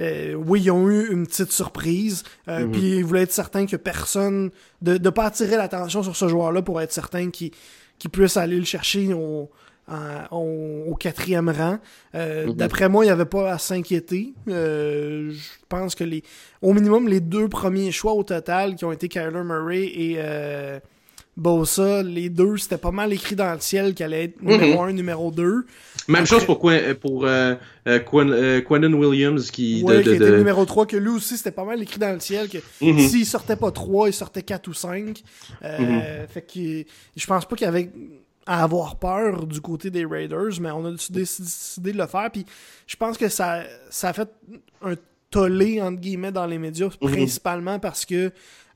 euh, 0.00 0.32
oui, 0.34 0.62
ils 0.64 0.70
ont 0.70 0.88
eu 0.88 1.12
une 1.12 1.26
petite 1.26 1.52
surprise, 1.52 2.22
euh, 2.48 2.64
Mhm. 2.64 2.70
puis 2.72 2.82
ils 2.96 3.04
voulaient 3.04 3.22
être 3.22 3.32
certains 3.32 3.66
que 3.66 3.76
personne 3.76 4.50
de 4.82 4.96
ne 4.98 5.10
pas 5.10 5.26
attirer 5.26 5.56
l'attention 5.56 6.02
sur 6.02 6.16
ce 6.16 6.26
joueur-là 6.28 6.62
pour 6.62 6.80
être 6.80 6.92
certain 6.92 7.30
qu'il 7.30 7.50
qu'il 8.00 8.10
puisse 8.10 8.36
aller 8.36 8.56
le 8.58 8.64
chercher 8.64 9.12
au- 9.14 9.48
au, 10.30 10.94
quatrième 10.98 11.48
rang. 11.50 11.78
Euh, 12.14 12.46
Mhm. 12.46 12.54
D'après 12.54 12.88
moi, 12.88 13.04
il 13.04 13.08
n'y 13.08 13.12
avait 13.12 13.24
pas 13.24 13.52
à 13.52 13.58
s'inquiéter. 13.58 14.32
Euh, 14.48 15.30
je 15.32 15.38
pense 15.68 15.94
que 15.94 16.04
les, 16.04 16.22
au 16.62 16.72
minimum, 16.72 17.08
les 17.08 17.20
deux 17.20 17.48
premiers 17.48 17.92
choix 17.92 18.12
au 18.14 18.22
total, 18.22 18.76
qui 18.76 18.84
ont 18.84 18.92
été 18.92 19.08
Kyler 19.08 19.42
Murray 19.44 19.82
et 19.84 20.14
euh, 20.18 20.78
Bosa, 21.36 22.02
les 22.04 22.28
deux, 22.28 22.56
c'était 22.58 22.78
pas 22.78 22.92
mal 22.92 23.12
écrit 23.12 23.34
dans 23.34 23.52
le 23.52 23.58
ciel 23.60 23.92
qu'elle 23.94 24.14
allait 24.14 24.24
être 24.26 24.40
numéro 24.40 24.82
un, 24.82 24.92
numéro 24.92 25.30
2. 25.32 25.66
Même 26.06 26.22
Après- 26.22 26.26
chose 26.26 26.44
pour, 26.44 26.60
pour 26.60 27.24
euh, 27.26 27.54
euh, 27.88 27.98
Quen- 27.98 28.30
euh, 28.30 28.60
Quentin 28.60 28.92
Williams 28.92 29.50
qui. 29.50 29.82
Ouais, 29.82 29.96
de, 29.98 30.02
qui 30.02 30.10
était 30.10 30.30
de- 30.30 30.36
numéro 30.36 30.64
3, 30.64 30.86
que 30.86 30.96
lui 30.96 31.08
aussi, 31.08 31.36
c'était 31.36 31.50
pas 31.50 31.64
mal 31.64 31.82
écrit 31.82 31.98
dans 31.98 32.12
le 32.12 32.20
ciel 32.20 32.48
que 32.48 32.58
Mhm. 32.80 32.98
s'il 33.00 33.26
sortait 33.26 33.56
pas 33.56 33.72
3, 33.72 34.08
il 34.08 34.12
sortait 34.12 34.42
4 34.42 34.68
ou 34.68 34.74
5. 34.74 35.22
Euh, 35.64 35.78
Mhm. 35.80 36.02
Fait 36.28 36.42
que 36.42 36.88
je 37.16 37.26
pense 37.26 37.46
pas 37.46 37.56
qu'il 37.56 37.64
y 37.64 37.68
avait 37.68 37.90
à 38.46 38.62
avoir 38.62 38.96
peur 38.98 39.46
du 39.46 39.60
côté 39.60 39.90
des 39.90 40.04
Raiders, 40.04 40.60
mais 40.60 40.70
on 40.70 40.84
a 40.84 40.90
décidé, 41.10 41.92
de 41.92 41.98
le 41.98 42.06
faire. 42.06 42.30
Puis 42.30 42.44
je 42.86 42.96
pense 42.96 43.16
que 43.16 43.28
ça, 43.28 43.62
ça 43.90 44.10
a 44.10 44.12
fait 44.12 44.28
un 44.82 44.94
tollé, 45.30 45.80
entre 45.82 46.00
guillemets, 46.00 46.30
dans 46.32 46.46
les 46.46 46.58
médias, 46.58 46.90
Mhm. 47.02 47.10
principalement 47.10 47.78
parce 47.78 48.04
que 48.04 48.30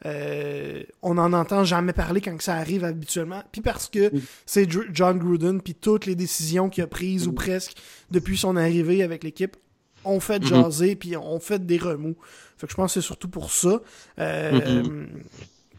euh, 0.06 0.82
on 1.02 1.14
n'en 1.14 1.32
entend 1.32 1.64
jamais 1.64 1.92
parler 1.92 2.20
quand 2.20 2.36
que 2.36 2.44
ça 2.44 2.54
arrive 2.54 2.84
habituellement. 2.84 3.42
Puis 3.50 3.60
parce 3.60 3.88
que 3.88 4.14
Mhm. 4.14 4.20
c'est 4.46 4.68
John 4.92 5.18
Gruden, 5.18 5.60
puis 5.60 5.74
toutes 5.74 6.06
les 6.06 6.14
décisions 6.14 6.68
qu'il 6.68 6.84
a 6.84 6.86
prises 6.86 7.26
ou 7.26 7.32
presque 7.32 7.76
depuis 8.10 8.36
son 8.38 8.56
arrivée 8.56 9.02
avec 9.02 9.24
l'équipe 9.24 9.56
ont 10.04 10.20
fait 10.20 10.38
Mhm. 10.40 10.46
jaser, 10.48 10.94
puis 10.96 11.16
ont 11.16 11.40
fait 11.40 11.64
des 11.66 11.78
remous. 11.78 12.16
Fait 12.56 12.66
que 12.66 12.70
je 12.70 12.76
pense 12.76 12.94
que 12.94 13.00
c'est 13.00 13.06
surtout 13.06 13.28
pour 13.28 13.50
ça. 13.52 13.80
Euh, 14.20 15.06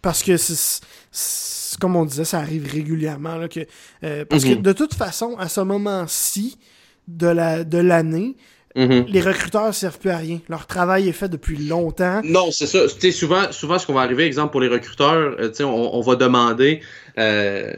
Parce 0.02 0.24
que, 0.24 0.38
c'est- 0.38 0.82
comme 1.80 1.96
on 1.96 2.06
disait, 2.06 2.26
ça 2.26 2.40
arrive 2.40 2.72
régulièrement. 2.72 3.36
Là, 3.38 3.48
que, 3.48 3.62
euh, 4.04 4.26
parce 4.26 4.44
que 4.44 4.50
Mhm. 4.56 4.62
de 4.62 4.74
toute 4.74 4.94
façon, 4.94 5.36
à 5.38 5.48
ce 5.50 5.62
moment-ci 5.62 6.58
de 7.08 7.28
la 7.28 7.64
de 7.64 7.78
l'année, 7.78 8.36
Mhm. 8.76 9.06
les 9.08 9.22
recruteurs 9.22 9.74
servent 9.74 9.98
plus 9.98 10.12
à 10.12 10.18
rien. 10.18 10.40
Leur 10.48 10.68
travail 10.68 11.10
est 11.10 11.14
fait 11.14 11.28
depuis 11.30 11.58
longtemps. 11.58 12.22
Non, 12.24 12.52
c'est 12.52 12.68
ça. 12.68 12.82
Souvent, 13.12 13.52
souvent, 13.52 13.80
ce 13.80 13.88
qu'on 13.88 13.94
va 13.94 14.02
arriver, 14.02 14.26
exemple, 14.26 14.52
pour 14.52 14.62
les 14.62 14.68
recruteurs, 14.68 15.36
euh, 15.40 15.50
tu 15.50 15.56
sais, 15.56 15.64
on, 15.64 15.96
on 15.96 16.02
va 16.02 16.16
demander, 16.16 16.82
euh, 17.18 17.72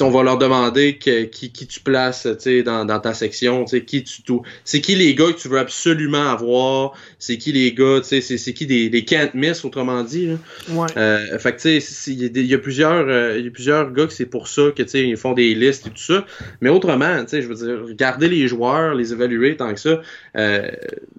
on 0.00 0.10
va 0.10 0.22
leur 0.22 0.38
demander 0.38 0.96
que, 0.98 1.24
qui, 1.24 1.52
qui 1.52 1.66
tu 1.66 1.80
places, 1.80 2.26
dans, 2.64 2.84
dans 2.84 3.00
ta 3.00 3.14
section, 3.14 3.64
qui 3.64 4.04
tu 4.04 4.22
tout. 4.22 4.42
C'est 4.64 4.80
qui 4.80 4.94
les 4.94 5.14
gars 5.14 5.32
que 5.32 5.38
tu 5.38 5.48
veux 5.48 5.58
absolument 5.58 6.30
avoir, 6.30 6.92
c'est 7.18 7.38
qui 7.38 7.52
les 7.52 7.72
gars, 7.72 8.00
c'est, 8.02 8.20
c'est 8.20 8.52
qui 8.52 8.66
des, 8.66 8.88
des 8.88 9.04
can't 9.04 9.30
miss, 9.34 9.64
autrement 9.64 10.02
dit, 10.02 10.26
là. 10.26 10.34
Ouais. 10.70 10.86
Euh, 10.96 11.38
fait 11.38 11.52
que, 11.52 11.56
tu 11.56 11.62
sais, 11.62 11.80
c'est- 11.80 12.12
il 12.12 12.36
y, 12.36 12.52
a 12.52 12.56
y 12.56 12.58
plusieurs, 12.58 13.08
euh, 13.08 13.38
il 13.38 13.44
y 13.44 13.48
a 13.48 13.50
plusieurs 13.50 13.92
gars 13.92 14.06
que 14.06 14.12
c'est 14.12 14.26
pour 14.26 14.48
ça 14.48 14.70
que, 14.76 14.82
ils 14.96 15.16
font 15.16 15.32
des 15.32 15.54
listes 15.54 15.86
et 15.86 15.90
tout 15.90 15.96
ça. 15.96 16.24
Mais 16.60 16.70
autrement, 16.70 17.22
tu 17.24 17.30
sais, 17.30 17.42
je 17.42 17.48
veux 17.48 17.54
dire, 17.54 17.86
regarder 17.86 18.28
les 18.28 18.48
joueurs, 18.48 18.94
les 18.94 19.12
évaluer 19.12 19.56
tant 19.56 19.72
que 19.74 19.80
ça, 19.80 20.00
euh, 20.36 20.68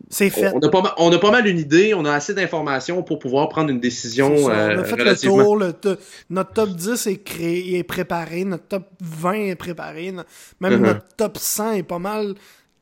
C'est 0.09 0.29
fait. 0.29 0.51
on 0.53 0.59
a, 0.59 0.69
pas 0.69 0.81
mal, 0.81 0.91
on 0.97 1.11
a 1.11 1.19
pas 1.19 1.31
mal 1.31 1.47
une 1.47 1.59
idée, 1.59 1.93
on 1.93 2.05
a 2.05 2.13
assez 2.13 2.33
d'informations 2.33 3.03
pour 3.03 3.19
pouvoir 3.19 3.49
prendre 3.49 3.69
une 3.69 3.81
décision 3.81 4.49
euh, 4.49 4.75
on 4.77 4.79
a 4.79 4.83
fait 4.85 4.95
le 4.95 5.15
tour. 5.17 5.57
le 5.57 5.73
to- 5.73 5.97
notre 6.29 6.53
top 6.53 6.69
10 6.69 7.07
est 7.07 7.17
créé, 7.23 7.77
est 7.77 7.83
préparé. 7.83 8.45
Notre 8.45 8.63
top 8.67 8.87
20 9.01 9.33
est 9.33 9.55
préparé. 9.55 10.13
Même 10.61 10.77
Mhm. 10.77 10.81
notre 10.81 11.05
top 11.17 11.37
100 11.37 11.71
est 11.73 11.83
pas 11.83 11.99
mal 11.99 12.35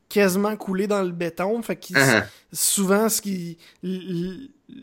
quasiment 0.08 0.54
coulé 0.54 0.86
dans 0.86 1.02
le 1.02 1.10
béton. 1.10 1.60
Fait 1.62 1.74
que 1.74 1.94
Uh-huh. 1.94 2.22
souvent, 2.52 3.08
ce 3.08 3.20
qui 3.20 3.58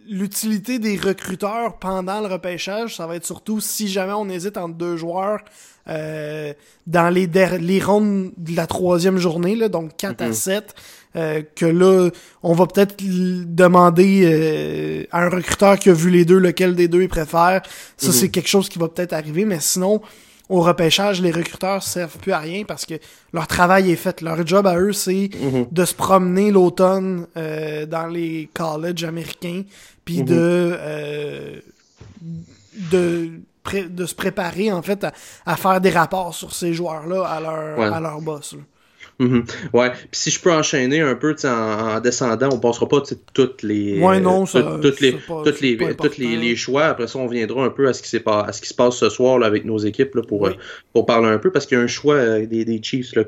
l'utilité 0.10 0.80
des 0.80 0.98
recruteurs 0.98 1.78
pendant 1.78 2.22
le 2.22 2.28
repêchage, 2.28 2.95
ça 2.98 3.07
va 3.07 3.15
être 3.15 3.26
surtout 3.26 3.60
si 3.60 3.88
jamais 3.88 4.14
on 4.14 4.30
hésite 4.30 4.57
entre 4.57 4.76
deux 4.76 4.95
joueurs 4.98 5.40
euh, 5.90 6.53
dans 6.88 7.10
les, 7.10 7.28
les 7.60 7.80
rondes 7.82 8.32
de 8.38 8.56
la 8.56 8.65
troisième 8.68 9.18
journée, 9.18 9.56
là, 9.56 9.68
donc 9.68 9.98
4 9.98 10.22
à 10.22 10.28
Mhm. 10.28 10.34
7, 10.34 10.74
euh, 11.15 11.41
que 11.56 11.65
là, 11.65 12.10
on 12.41 12.53
va 12.53 12.65
peut-être 12.68 12.95
demander 13.02 14.22
euh, 14.26 15.03
à 15.11 15.23
un 15.26 15.30
recruteur 15.30 15.77
qui 15.80 15.90
a 15.90 15.94
vu 15.94 16.10
les 16.10 16.26
deux, 16.26 16.40
lequel 16.40 16.76
des 16.76 16.88
deux 16.88 17.03
il 17.03 17.10
préfère. 17.10 17.61
Ça, 17.98 18.07
Mhm. 18.07 18.14
c'est 18.14 18.30
quelque 18.30 18.49
chose 18.49 18.69
qui 18.69 18.80
va 18.80 18.88
peut-être 18.88 19.14
arriver, 19.14 19.45
mais 19.45 19.60
sinon, 19.60 20.02
au 20.49 20.61
repêchage, 20.61 21.22
les 21.22 21.31
recruteurs 21.31 21.81
servent 21.84 22.18
plus 22.18 22.31
à 22.34 22.40
rien 22.40 22.64
parce 22.65 22.85
que 22.85 22.95
leur 23.31 23.48
travail 23.48 23.91
est 23.91 23.95
fait. 23.95 24.22
Leur 24.22 24.45
job 24.45 24.68
à 24.68 24.77
eux, 24.77 24.91
c'est 24.94 25.30
Mhm. 25.40 25.68
de 25.72 25.85
se 25.85 25.94
promener 25.95 26.52
l'automne 26.52 27.27
euh, 27.38 27.85
dans 27.85 28.07
les 28.07 28.49
colleges 28.53 29.03
américains, 29.03 29.64
puis 30.06 30.19
Mhm. 30.19 30.26
de, 30.26 30.35
euh, 30.38 31.56
de 32.91 33.30
de 33.90 34.06
se 34.06 34.14
préparer 34.14 34.73
en 34.73 34.81
fait 34.81 35.06
à, 35.06 35.14
à 35.45 35.56
faire 35.56 35.80
des 35.80 35.90
rapports 35.90 36.34
sur 36.34 36.53
ces 36.53 36.73
joueurs-là 36.73 37.23
à 37.23 37.40
leur 37.40 37.80
Ouais. 37.80 37.85
à 37.95 37.99
leur 38.02 38.19
boss. 38.19 38.53
là. 38.53 38.60
Mhm. 39.19 39.45
Ouais, 39.73 39.91
puis 39.91 40.07
si 40.11 40.31
je 40.31 40.40
peux 40.40 40.52
enchaîner 40.52 41.02
un 41.02 41.15
peu, 41.15 41.35
en, 41.44 41.48
en 41.48 41.99
descendant, 41.99 42.49
on 42.52 42.60
passera 42.60 42.88
pas 42.88 43.02
toutes 43.34 43.61
les 43.64 43.99
Ouais, 43.99 44.19
non, 44.19 44.44
euh, 44.44 44.45
ça- 44.45 44.61
toutes, 44.64 44.81
toutes 44.81 44.99
les 45.02 45.11
pas- 45.14 45.41
toutes 45.45 45.61
les 45.61 45.76
pas 45.77 45.94
toutes 45.94 46.18
les, 46.18 46.35
les 46.35 46.56
choix. 46.56 46.85
Après 46.85 47.07
ça, 47.07 47.19
on 47.19 47.27
viendra 47.27 47.64
un 47.64 47.69
peu 47.69 47.88
à 47.88 47.94
ce 47.94 48.02
qui 48.02 48.10
s'est 48.10 48.19
pas 48.19 48.41
à 48.41 48.52
ce 48.52 48.61
qui 48.61 48.69
se 48.69 48.73
passe 48.73 48.95
ce 48.95 49.10
soir 49.10 49.38
là, 49.40 49.45
avec 49.48 49.65
nos 49.65 49.77
équipes 49.77 50.15
là, 50.15 50.22
pour 50.27 50.41
Oui. 50.41 50.49
euh, 50.52 50.53
pour 50.94 51.06
parler 51.06 51.27
un 51.30 51.38
peu 51.38 51.52
parce 51.52 51.65
qu'il 51.65 51.77
y 51.77 51.81
a 51.81 51.84
un 51.84 51.88
choix 51.88 52.15
euh, 52.15 52.45
des, 52.45 52.65
des 52.65 52.81
Chiefs 52.81 53.15
là 53.15 53.23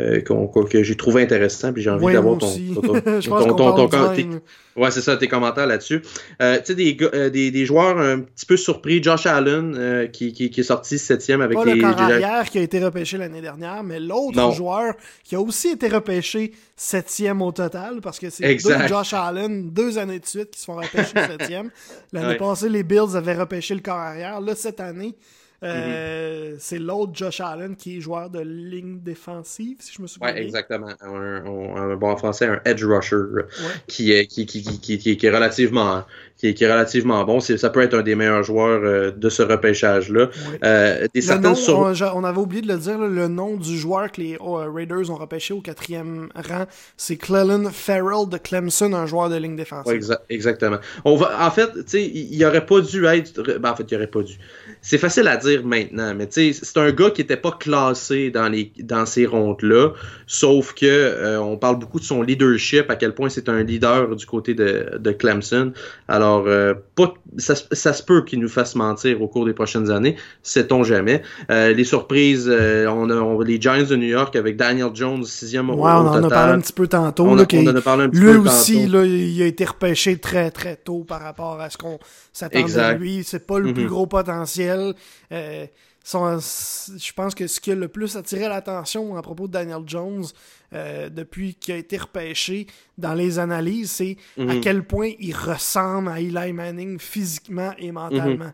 euh, 0.00 0.64
que 0.68 0.82
j'ai 0.82 0.96
trouvé 0.96 1.22
intéressant 1.22 1.72
puis 1.72 1.82
j'ai 1.82 1.90
envie 1.90 2.04
Ouais, 2.06 2.12
d'avoir 2.14 2.38
ton, 2.38 2.46
ton, 2.74 2.80
ton-. 3.88 4.40
Ouais, 4.76 4.90
c'est 4.92 5.00
ça, 5.00 5.16
tes 5.16 5.26
commentaires 5.28 5.66
là-dessus. 5.66 6.00
Euh, 6.40 6.58
tu 6.58 6.66
sais, 6.66 6.74
des, 6.74 6.96
euh, 7.12 7.28
des, 7.28 7.50
des 7.50 7.66
joueurs 7.66 7.98
un 7.98 8.20
petit 8.20 8.46
peu 8.46 8.56
surpris. 8.56 9.02
Josh 9.02 9.26
Allen, 9.26 10.08
qui, 10.12 10.32
qui, 10.32 10.48
qui 10.50 10.60
est 10.60 10.64
sorti 10.64 10.98
septième 10.98 11.40
avec 11.40 11.56
Pas 11.58 11.64
les. 11.64 11.74
le 11.74 11.78
les- 11.80 11.84
arrière 11.84 12.48
qui 12.48 12.58
a 12.58 12.62
été 12.62 12.82
repêché 12.82 13.18
l'année 13.18 13.40
dernière, 13.42 13.82
mais 13.82 13.98
l'autre 14.00 14.52
joueur 14.54 14.94
qui 15.24 15.34
a 15.34 15.40
aussi 15.40 15.70
été 15.70 15.88
repêché 15.88 16.52
septième 16.76 17.42
au 17.42 17.52
total, 17.52 18.00
parce 18.00 18.18
que 18.18 18.30
c'est 18.30 18.54
deux 18.54 18.86
Josh 18.88 19.12
Allen, 19.12 19.70
deux 19.70 19.98
années 19.98 20.20
de 20.20 20.26
suite 20.26 20.52
qui 20.52 20.60
se 20.60 20.64
font 20.64 20.76
repêcher 20.76 21.12
septième. 21.38 21.70
L'année 22.12 22.28
Ouais. 22.28 22.36
passée, 22.36 22.68
les 22.68 22.82
Bills 22.84 23.16
avaient 23.16 23.34
repêché 23.36 23.74
le 23.74 23.80
corps 23.80 23.96
arrière. 23.96 24.40
Là, 24.40 24.54
cette 24.54 24.80
année, 24.80 25.14
Euh, 25.62 26.54
c'est 26.58 26.78
l'autre 26.78 27.12
Josh 27.14 27.40
Allen 27.40 27.76
qui 27.76 27.98
est 27.98 28.00
joueur 28.00 28.30
de 28.30 28.40
ligne 28.40 29.00
défensive, 29.00 29.76
si 29.80 29.92
je 29.94 30.00
me 30.02 30.06
souviens 30.06 30.28
Ouais, 30.28 30.34
bien. 30.34 30.42
exactement. 30.42 30.88
Un, 31.00 31.44
un- 31.44 31.76
un 31.92 31.96
bon 31.96 32.16
français, 32.16 32.46
un 32.46 32.60
edge 32.64 32.82
rusher 32.84 33.16
euh, 33.16 33.42
Ouais. 33.42 33.72
qui, 33.86 34.12
est, 34.12 34.26
qui, 34.26 34.46
qui, 34.46 34.62
qui, 34.98 35.26
est 35.26 35.30
relativement 35.30 36.04
qui 36.36 36.48
est, 36.48 36.54
qui 36.54 36.64
est 36.64 36.72
relativement 36.72 37.22
bon. 37.24 37.40
Ça 37.40 37.68
peut 37.68 37.82
être 37.82 37.94
un 37.94 38.02
des 38.02 38.14
meilleurs 38.14 38.42
joueurs 38.42 38.80
euh, 38.82 39.10
de 39.10 39.28
ce 39.28 39.42
repêchage-là. 39.42 40.24
Ouais. 40.24 40.58
Euh, 40.64 41.06
sur- 41.54 41.78
on, 41.78 41.92
on 42.20 42.24
avait 42.24 42.38
oublié 42.38 42.62
de 42.62 42.68
le 42.68 42.78
dire, 42.78 42.98
le 42.98 43.28
nom 43.28 43.56
du 43.56 43.76
joueur 43.78 44.10
que 44.10 44.20
les 44.22 44.36
oh, 44.40 44.54
Raiders 44.72 45.10
ont 45.10 45.16
repêché 45.16 45.52
au 45.52 45.60
quatrième 45.60 46.28
rang, 46.34 46.64
c'est 46.96 47.16
Clellan 47.16 47.64
Farrell 47.70 48.28
de 48.28 48.38
Clemson, 48.38 48.92
un 48.94 49.04
joueur 49.06 49.28
de 49.28 49.36
ligne 49.36 49.56
défensive. 49.56 49.92
Ouais, 49.92 49.98
exa- 49.98 50.20
exactement. 50.30 50.78
On 51.04 51.16
va, 51.16 51.46
en 51.46 51.50
fait, 51.50 51.70
tu 51.74 51.82
sais, 51.86 52.04
il 52.06 52.30
il 52.34 52.44
aurait 52.46 52.64
pas 52.64 52.80
dû 52.80 53.04
être. 53.04 53.42
Ben, 53.58 53.70
en 53.72 53.76
fait, 53.76 53.84
il 53.90 53.96
aurait 53.96 54.06
pas 54.06 54.22
dû. 54.22 54.38
C'est 54.82 54.96
facile 54.98 55.28
à 55.28 55.36
dire 55.36 55.62
maintenant, 55.64 56.14
mais 56.16 56.26
tu 56.26 56.52
sais, 56.54 56.58
c'est 56.62 56.78
un 56.78 56.90
gars 56.90 57.10
qui 57.10 57.20
était 57.20 57.36
pas 57.36 57.50
classé 57.52 58.30
dans 58.30 58.48
les 58.48 58.72
dans 58.78 59.04
ces 59.04 59.26
rondes-là. 59.26 59.90
Sauf 60.26 60.72
que 60.72 60.86
euh, 60.86 61.38
on 61.40 61.58
parle 61.58 61.78
beaucoup 61.78 62.00
de 62.00 62.04
son 62.04 62.22
leadership, 62.22 62.90
à 62.90 62.96
quel 62.96 63.14
point 63.14 63.28
c'est 63.28 63.48
un 63.50 63.62
leader 63.62 64.16
du 64.16 64.24
côté 64.24 64.54
de, 64.54 64.96
de 64.98 65.10
Clemson. 65.12 65.72
Alors, 66.08 66.44
euh, 66.46 66.72
pas, 66.94 67.12
ça, 67.36 67.54
se- 67.56 67.64
ça 67.72 67.92
se 67.92 68.02
peut 68.02 68.24
qu'il 68.24 68.38
nous 68.40 68.48
fasse 68.48 68.74
mentir 68.74 69.20
au 69.20 69.28
cours 69.28 69.44
des 69.44 69.52
prochaines 69.52 69.90
années, 69.90 70.16
sait-on 70.42 70.82
jamais. 70.82 71.22
Euh, 71.50 71.72
les 71.74 71.84
surprises, 71.84 72.48
euh, 72.50 72.86
on 72.88 73.10
a 73.10 73.16
on- 73.16 73.40
les 73.40 73.60
Giants 73.60 73.82
de 73.82 73.96
New 73.96 74.08
York 74.08 74.34
avec 74.34 74.56
Daniel 74.56 74.90
Jones, 74.94 75.24
sixième 75.24 75.68
au, 75.70 75.74
Ouais, 75.74 75.90
on 75.92 76.04
au 76.06 76.08
en 76.08 76.22
a 76.24 76.28
parlé 76.30 76.54
un 76.54 76.60
petit 76.60 76.72
peu 76.72 76.86
tantôt. 76.86 77.24
On, 77.24 77.38
a- 77.38 77.44
on 77.52 77.66
en 77.66 77.76
a 77.76 77.80
parlé 77.82 78.04
un 78.04 78.08
petit 78.08 78.20
lui 78.20 78.32
peu 78.32 78.38
aussi, 78.38 78.84
tantôt. 78.86 78.92
là, 78.98 79.04
il 79.04 79.42
a 79.42 79.46
été 79.46 79.64
repêché 79.66 80.16
très 80.16 80.50
très 80.50 80.76
tôt 80.76 81.04
par 81.06 81.20
rapport 81.20 81.60
à 81.60 81.68
ce 81.68 81.76
qu'on 81.76 81.98
s'attendait 82.32 82.62
Exact. 82.64 82.94
de 82.94 82.98
lui. 82.98 83.24
C'est 83.24 83.46
pas 83.46 83.58
le 83.58 83.72
plus 83.72 83.84
Mhm. 83.84 83.88
gros 83.88 84.06
potentiel. 84.06 84.94
Euh, 85.32 85.66
son- 86.02 86.38
je 86.38 87.12
pense 87.12 87.34
que 87.34 87.46
ce 87.46 87.60
qui 87.60 87.72
a 87.72 87.74
le 87.74 87.88
plus 87.88 88.16
attiré 88.16 88.48
l'attention 88.48 89.16
à 89.16 89.22
propos 89.22 89.46
de 89.48 89.52
Daniel 89.52 89.82
Jones 89.86 90.24
euh, 90.72 91.08
depuis 91.10 91.54
qu'il 91.54 91.74
a 91.74 91.76
été 91.78 91.96
repêché 91.96 92.66
dans 92.96 93.14
les 93.14 93.38
analyses, 93.38 93.90
c'est 93.90 94.16
à 94.38 94.42
Mhm. 94.44 94.60
quel 94.60 94.82
point 94.84 95.10
il 95.18 95.34
ressemble 95.34 96.08
à 96.08 96.20
Eli 96.20 96.52
Manning 96.52 96.98
physiquement 96.98 97.72
et 97.78 97.90
mentalement. 97.92 98.52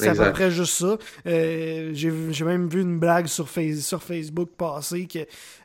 C'est 0.00 0.08
à 0.08 0.14
peu 0.26 0.32
près 0.32 0.50
juste 0.50 0.74
ça. 0.78 0.98
Euh, 1.26 1.90
J'ai 1.94 2.12
j'ai 2.30 2.44
même 2.44 2.68
vu 2.68 2.80
une 2.82 2.98
blague 2.98 3.26
sur, 3.26 3.48
Face- 3.48 3.80
sur 3.80 4.02
Facebook 4.02 4.50
passer 4.56 5.06
que 5.06 5.20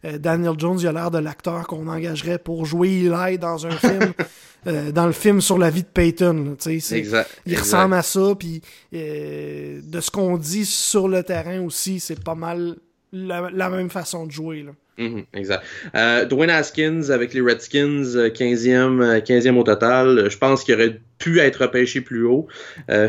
euh, 0.05 0.17
Daniel 0.17 0.53
Jones 0.57 0.77
il 0.79 0.87
a 0.87 0.91
l'air 0.91 1.11
de 1.11 1.17
l'acteur 1.19 1.65
qu'on 1.67 1.87
engagerait 1.87 2.37
pour 2.39 2.65
jouer 2.65 3.05
Eli 3.05 3.37
dans 3.39 3.65
un 3.65 3.71
film, 3.71 4.13
euh, 4.67 4.91
dans 4.91 5.05
le 5.07 5.11
film 5.13 5.41
sur 5.41 5.57
la 5.57 5.69
vie 5.69 5.83
de 5.83 5.87
Peyton. 5.87 6.33
là, 6.33 6.51
tu 6.51 6.55
sais, 6.59 6.79
c'est- 6.79 6.97
Exact. 6.97 7.29
il 7.45 7.53
exact. 7.53 7.63
ressemble 7.65 7.93
à 7.95 8.01
ça, 8.03 8.33
puis 8.37 8.61
euh, 8.93 9.79
de 9.83 9.99
ce 10.01 10.11
qu'on 10.11 10.37
dit 10.37 10.65
sur 10.65 11.07
le 11.07 11.23
terrain 11.23 11.61
aussi, 11.61 11.99
c'est 11.99 12.23
pas 12.23 12.35
mal 12.35 12.75
la, 13.11 13.49
la 13.51 13.69
même 13.69 13.89
façon 13.89 14.25
de 14.25 14.31
jouer. 14.31 14.63
Là. 14.63 14.71
Mhm, 14.97 15.25
exact. 15.33 15.63
Euh, 15.95 16.25
Dwayne 16.25 16.49
Haskins 16.49 17.09
avec 17.09 17.33
les 17.33 17.41
Redskins, 17.41 18.29
15e, 18.33 19.21
15e 19.21 19.57
au 19.57 19.63
total. 19.63 20.29
Je 20.29 20.37
pense 20.37 20.63
qu'il 20.63 20.73
aurait 20.75 20.99
pu 21.17 21.39
être 21.39 21.63
repêché 21.63 22.01
plus 22.01 22.25
haut. 22.25 22.47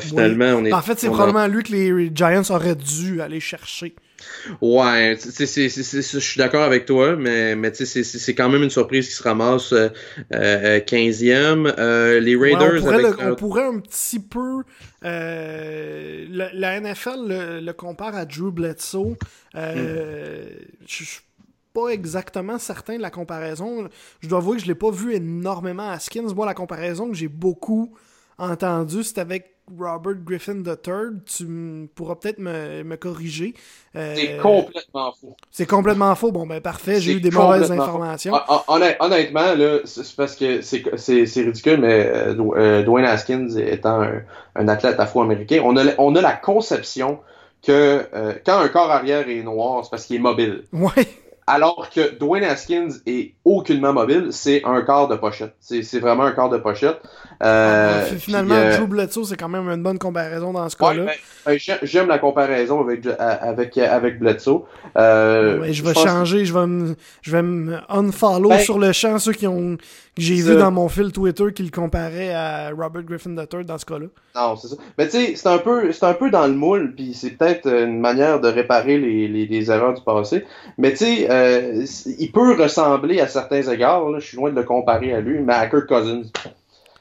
finalement, 0.01 0.55
on 0.57 0.65
est. 0.65 0.73
En 0.73 0.83
fait, 0.83 0.99
c'est 0.99 1.09
probablement 1.09 1.47
lui 1.47 1.63
que 1.63 1.73
les 1.73 2.11
Giants 2.15 2.43
auraient 2.51 2.75
dû 2.75 3.21
aller 3.21 3.41
chercher. 3.41 3.95
Ouais, 4.61 5.17
je 5.19 6.19
suis 6.19 6.39
d'accord 6.39 6.63
avec 6.63 6.87
toi, 6.87 7.17
mais, 7.17 7.55
mais 7.55 7.73
c'est 7.75 8.35
quand 8.35 8.49
même 8.49 8.63
une 8.63 8.71
surprise 8.71 9.09
qui 9.09 9.15
se 9.15 9.23
ramasse 9.23 9.75
15e. 10.33 12.19
les 12.21 12.37
Raiders. 12.37 13.17
on, 13.21 13.35
pourrait 13.35 13.67
un 13.67 13.79
petit 13.81 14.21
peu. 14.21 14.63
la, 15.03 16.81
NFL 16.81 17.61
le, 17.63 17.73
compare 17.73 18.17
à 18.17 18.25
Drew 18.25 18.51
Bledsoe. 18.51 19.17
Euh, 19.57 20.45
Je 20.87 21.05
suis 21.05 21.21
pas 21.77 21.89
exactement 21.89 22.59
certain 22.59 22.97
de 22.97 23.03
la 23.03 23.11
comparaison. 23.11 23.89
Je 24.20 24.28
dois 24.28 24.39
avouer 24.39 24.57
que 24.57 24.62
je 24.62 24.66
l'ai 24.66 24.74
pas 24.74 24.90
vu 24.90 25.15
énormément 25.15 25.90
à 25.90 25.98
Skins. 25.98 26.35
Moi, 26.35 26.47
la 26.47 26.55
comparaison 26.55 27.09
que 27.11 27.15
j'ai 27.15 27.28
beaucoup 27.28 27.94
entendue, 28.39 29.03
c'est 29.03 29.19
avec 29.19 29.53
Robert 29.78 30.15
Griffin 30.24 30.62
III, 30.65 31.20
tu 31.27 31.90
pourras 31.94 32.15
peut-être 32.15 32.39
me, 32.39 32.94
corriger. 32.97 33.53
Euh, 33.94 34.15
c'est 34.16 34.36
complètement 34.39 35.12
faux. 35.20 35.36
C'est 35.51 35.66
complètement 35.66 36.15
faux. 36.15 36.32
Bon, 36.32 36.47
ben 36.47 36.62
parfait, 36.62 36.98
j'ai 36.98 37.12
eu 37.12 37.20
des 37.20 37.31
mauvaises 37.31 37.70
informations. 37.70 38.32
Honnêtement, 38.69 39.55
là, 39.55 39.81
c'est 39.85 40.16
parce 40.16 40.35
que 40.35 40.62
c'est 40.62 41.43
ridicule, 41.43 41.81
mais 41.81 42.07
euh, 42.07 42.35
euh, 42.57 42.82
Dwayne 42.85 43.07
Haskins 43.07 43.51
étant 43.59 44.03
un, 44.55 44.69
athlète 44.69 44.98
afro-américain, 44.98 45.61
on 45.62 45.77
a, 45.77 45.85
on 45.98 46.15
a 46.15 46.23
la 46.23 46.32
conception 46.32 47.19
que 47.62 48.07
quand 48.47 48.61
un 48.61 48.69
corps 48.69 48.90
arrière 48.90 49.28
est 49.28 49.43
noir, 49.43 49.85
c'est 49.85 49.90
parce 49.90 50.07
qu'il 50.07 50.16
est 50.16 50.20
mobile. 50.20 50.62
Ouais. 50.73 51.07
Alors 51.48 51.90
que 51.94 52.18
Dwayne 52.18 52.43
Haskins 52.43 52.89
est 53.06 53.35
aucunement 53.44 53.93
mobile, 53.93 54.28
c'est 54.31 54.62
un 54.64 54.82
quart 54.82 55.06
de 55.06 55.14
pochette. 55.14 55.55
C'est 55.60 56.01
vraiment 56.01 56.24
un 56.24 56.32
quart 56.32 56.51
de 56.51 56.59
pochette. 56.59 57.01
Euh, 57.40 58.02
ah, 58.05 58.16
finalement, 58.18 58.56
euh, 58.56 58.77
Drew 58.77 58.89
Bledsoe, 58.89 59.27
c'est 59.27 59.36
quand 59.36 59.48
même 59.48 59.68
une 59.68 59.82
bonne 59.82 59.98
comparaison 59.98 60.52
dans 60.52 60.68
ce 60.68 60.77
cas-là. 60.77 61.05
Ben, 61.05 61.12
ben, 61.47 61.77
j'aime 61.82 62.09
la 62.09 62.18
comparaison 62.18 62.81
avec, 62.81 63.06
avec, 63.20 63.78
avec 63.78 64.18
Bledsoe. 64.18 64.64
Euh, 64.98 65.68
je 65.70 65.82
vais 65.85 65.94
changer, 65.94 66.44
je 66.44 66.52
vais 66.52 66.66
me, 66.66 66.97
je 67.23 67.31
vais 67.31 67.43
me 67.43 67.78
unfollow 67.90 68.48
ben, 68.48 68.59
sur 68.59 68.81
le 68.81 68.90
champ 68.90 69.20
ceux 69.20 69.32
qui 69.32 69.47
ont 69.47 69.77
j'ai 70.16 70.36
vu 70.36 70.56
dans 70.56 70.70
mon 70.70 70.88
fil 70.88 71.12
Twitter 71.12 71.52
qu'il 71.55 71.70
comparait 71.70 72.32
à 72.32 72.70
Robert 72.70 73.02
Griffin 73.02 73.34
III 73.36 73.64
dans 73.64 73.78
ce 73.78 73.84
cas-là. 73.84 74.06
Non, 74.34 74.56
c'est 74.56 74.68
ça. 74.68 74.76
Mais 74.97 75.06
tu 75.06 75.12
sais, 75.12 75.36
c'est 75.36 75.48
un 75.48 75.59
peu 75.59 75.93
c'est 75.93 76.06
un 76.06 76.14
peu 76.14 76.30
dans 76.30 76.47
le 76.47 76.55
moule, 76.55 76.94
puis 76.94 77.12
c'est 77.12 77.30
peut-être 77.30 77.66
une 77.66 78.01
manière 78.01 78.40
de 78.40 78.48
réparer 78.48 78.98
les, 78.98 79.28
les, 79.28 79.47
les 79.47 79.70
erreurs 79.70 79.94
du 79.94 80.02
passé. 80.02 80.44
Mais 80.78 80.93
tu 80.93 80.98
sais, 80.98 81.30
euh, 81.30 81.84
il 82.18 82.32
peut 82.32 82.60
ressembler 82.60 83.20
à 83.20 83.28
certains 83.28 83.62
égards, 83.62 84.18
je 84.18 84.26
suis 84.26 84.36
loin 84.36 84.51
de 84.51 84.56
le 84.56 84.62
comparer 84.62 85.12
à 85.12 85.20
lui, 85.20 85.40
mais 85.40 85.55
à 85.55 85.66
Kirk 85.66 85.86
Cousins. 85.86 86.22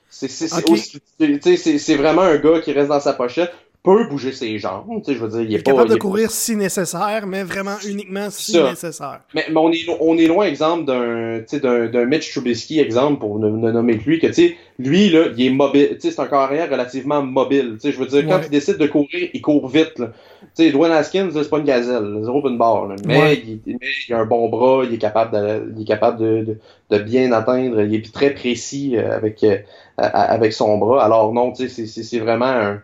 C'est 0.10 1.96
vraiment 1.96 2.22
un 2.22 2.38
gars 2.38 2.60
qui 2.62 2.72
reste 2.72 2.90
dans 2.90 3.00
sa 3.00 3.14
pochette, 3.14 3.52
peut 3.86 4.08
bouger 4.08 4.32
ses 4.32 4.58
jambes. 4.58 4.86
Tu 4.98 5.04
sais, 5.04 5.14
je 5.14 5.24
veux 5.24 5.30
dire, 5.30 5.42
il 5.42 5.56
est, 5.56 5.64
capable 5.64 5.90
de 5.90 5.96
courir 5.96 6.32
si 6.32 6.56
nécessaire, 6.56 7.26
mais 7.28 7.44
vraiment 7.44 7.78
uniquement 7.88 8.28
si 8.30 8.62
nécessaire. 8.62 9.22
Mais, 9.34 9.46
mais, 9.50 9.58
on, 9.58 9.72
est, 9.72 9.86
on 10.02 10.18
est 10.18 10.26
loin, 10.26 10.46
exemple, 10.46 10.86
d'un 10.86 11.42
d'un 11.88 12.06
Mitch 12.06 12.32
Trubisky, 12.32 12.80
exemple, 12.80 13.20
pour 13.20 13.40
ne, 13.40 13.50
nommer 13.50 13.98
que 13.98 14.10
lui, 14.10 14.20
que 14.20 14.28
tu 14.28 14.34
sais, 14.34 14.58
lui, 14.80 15.10
là, 15.10 15.28
il 15.38 15.46
est 15.46 15.50
mobile. 15.50 15.90
Tu 15.94 16.02
sais, 16.02 16.12
c'est 16.12 16.22
un 16.22 16.28
carrière 16.28 16.70
relativement 16.70 17.22
mobile. 17.22 17.74
Tu 17.76 17.82
sais, 17.82 17.92
je 17.92 18.00
veux 18.00 18.08
dire, 18.08 18.28
quand 18.28 18.42
il 18.44 18.50
décide 18.50 18.78
de 18.78 18.88
courir, 18.88 19.30
il 19.34 19.42
court 19.42 19.70
vite. 19.70 20.00
Là. 20.00 20.08
Tu 20.56 20.64
sais, 20.64 20.72
Dwayne 20.72 20.92
Haskins, 20.92 21.30
c'est 21.34 21.50
pas 21.50 21.60
une 21.60 21.66
gazelle, 21.66 22.20
zéro 22.24 22.48
une 22.50 22.58
barre. 22.58 22.88
Là. 22.88 22.96
Mais, 23.06 23.36
il, 23.36 23.60
il, 23.66 24.14
a 24.14 24.20
un 24.20 24.26
bon 24.26 24.50
bras, 24.50 24.84
il 24.84 24.94
est 24.94 24.98
capable 24.98 25.32
de, 25.32 25.74
il 25.76 25.84
est 25.84 25.86
capable 25.86 26.20
de, 26.20 26.58
de, 26.90 26.98
bien 27.00 27.32
atteindre, 27.32 27.82
il 27.82 27.94
est 27.94 28.14
très 28.14 28.32
précis 28.32 28.98
euh, 28.98 29.16
avec, 29.16 29.44
euh, 29.44 29.58
avec 29.98 30.54
son 30.54 30.78
bras. 30.78 31.04
Alors 31.04 31.34
non, 31.34 31.52
tu 31.52 31.70
sais, 31.70 31.86
c'est 31.86 32.20
vraiment 32.20 32.46
un 32.46 32.82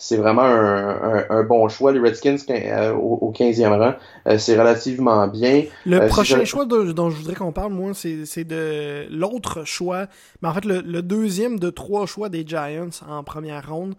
c'est 0.00 0.16
vraiment 0.16 0.42
un, 0.42 1.42
bon 1.42 1.68
choix. 1.68 1.92
Les 1.92 2.00
Redskins 2.00 2.38
euh, 2.48 2.92
au, 2.92 3.32
15e 3.36 3.78
rang, 3.78 3.94
euh, 4.26 4.38
c'est 4.38 4.58
relativement 4.58 5.28
bien. 5.28 5.64
Le 5.84 6.00
euh, 6.00 6.08
prochain 6.08 6.42
choix 6.46 6.64
dont 6.64 7.10
je 7.10 7.16
voudrais 7.16 7.34
qu'on 7.34 7.52
parle, 7.52 7.74
moi, 7.74 7.92
c'est 7.92 8.44
de 8.44 9.06
l'autre 9.10 9.64
choix. 9.66 10.06
Mais 10.40 10.48
en 10.48 10.54
fait, 10.54 10.64
le, 10.64 11.02
deuxième 11.02 11.58
de 11.58 11.68
trois 11.68 12.06
choix 12.06 12.30
des 12.30 12.46
Giants 12.46 12.88
en 13.06 13.22
première 13.22 13.68
ronde. 13.68 13.94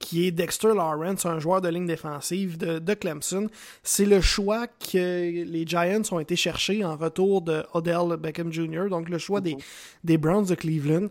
Qui 0.00 0.28
est 0.28 0.30
Dexter 0.30 0.74
Lawrence, 0.76 1.26
un 1.26 1.40
joueur 1.40 1.60
de 1.60 1.68
ligne 1.68 1.86
défensive 1.86 2.56
de, 2.56 2.94
Clemson. 2.94 3.48
C'est 3.82 4.04
le 4.04 4.20
choix 4.20 4.68
que 4.68 5.44
les 5.44 5.66
Giants 5.66 6.02
ont 6.12 6.20
été 6.20 6.36
chercher 6.36 6.84
en 6.84 6.96
retour 6.96 7.42
de 7.42 7.64
Odell 7.74 8.16
Beckham 8.16 8.52
Jr., 8.52 8.84
donc 8.90 9.08
le 9.08 9.18
choix 9.18 9.40
des, 9.40 9.54
mhm. 9.54 9.60
des 10.04 10.16
Browns 10.16 10.46
de 10.46 10.54
Cleveland. 10.54 11.08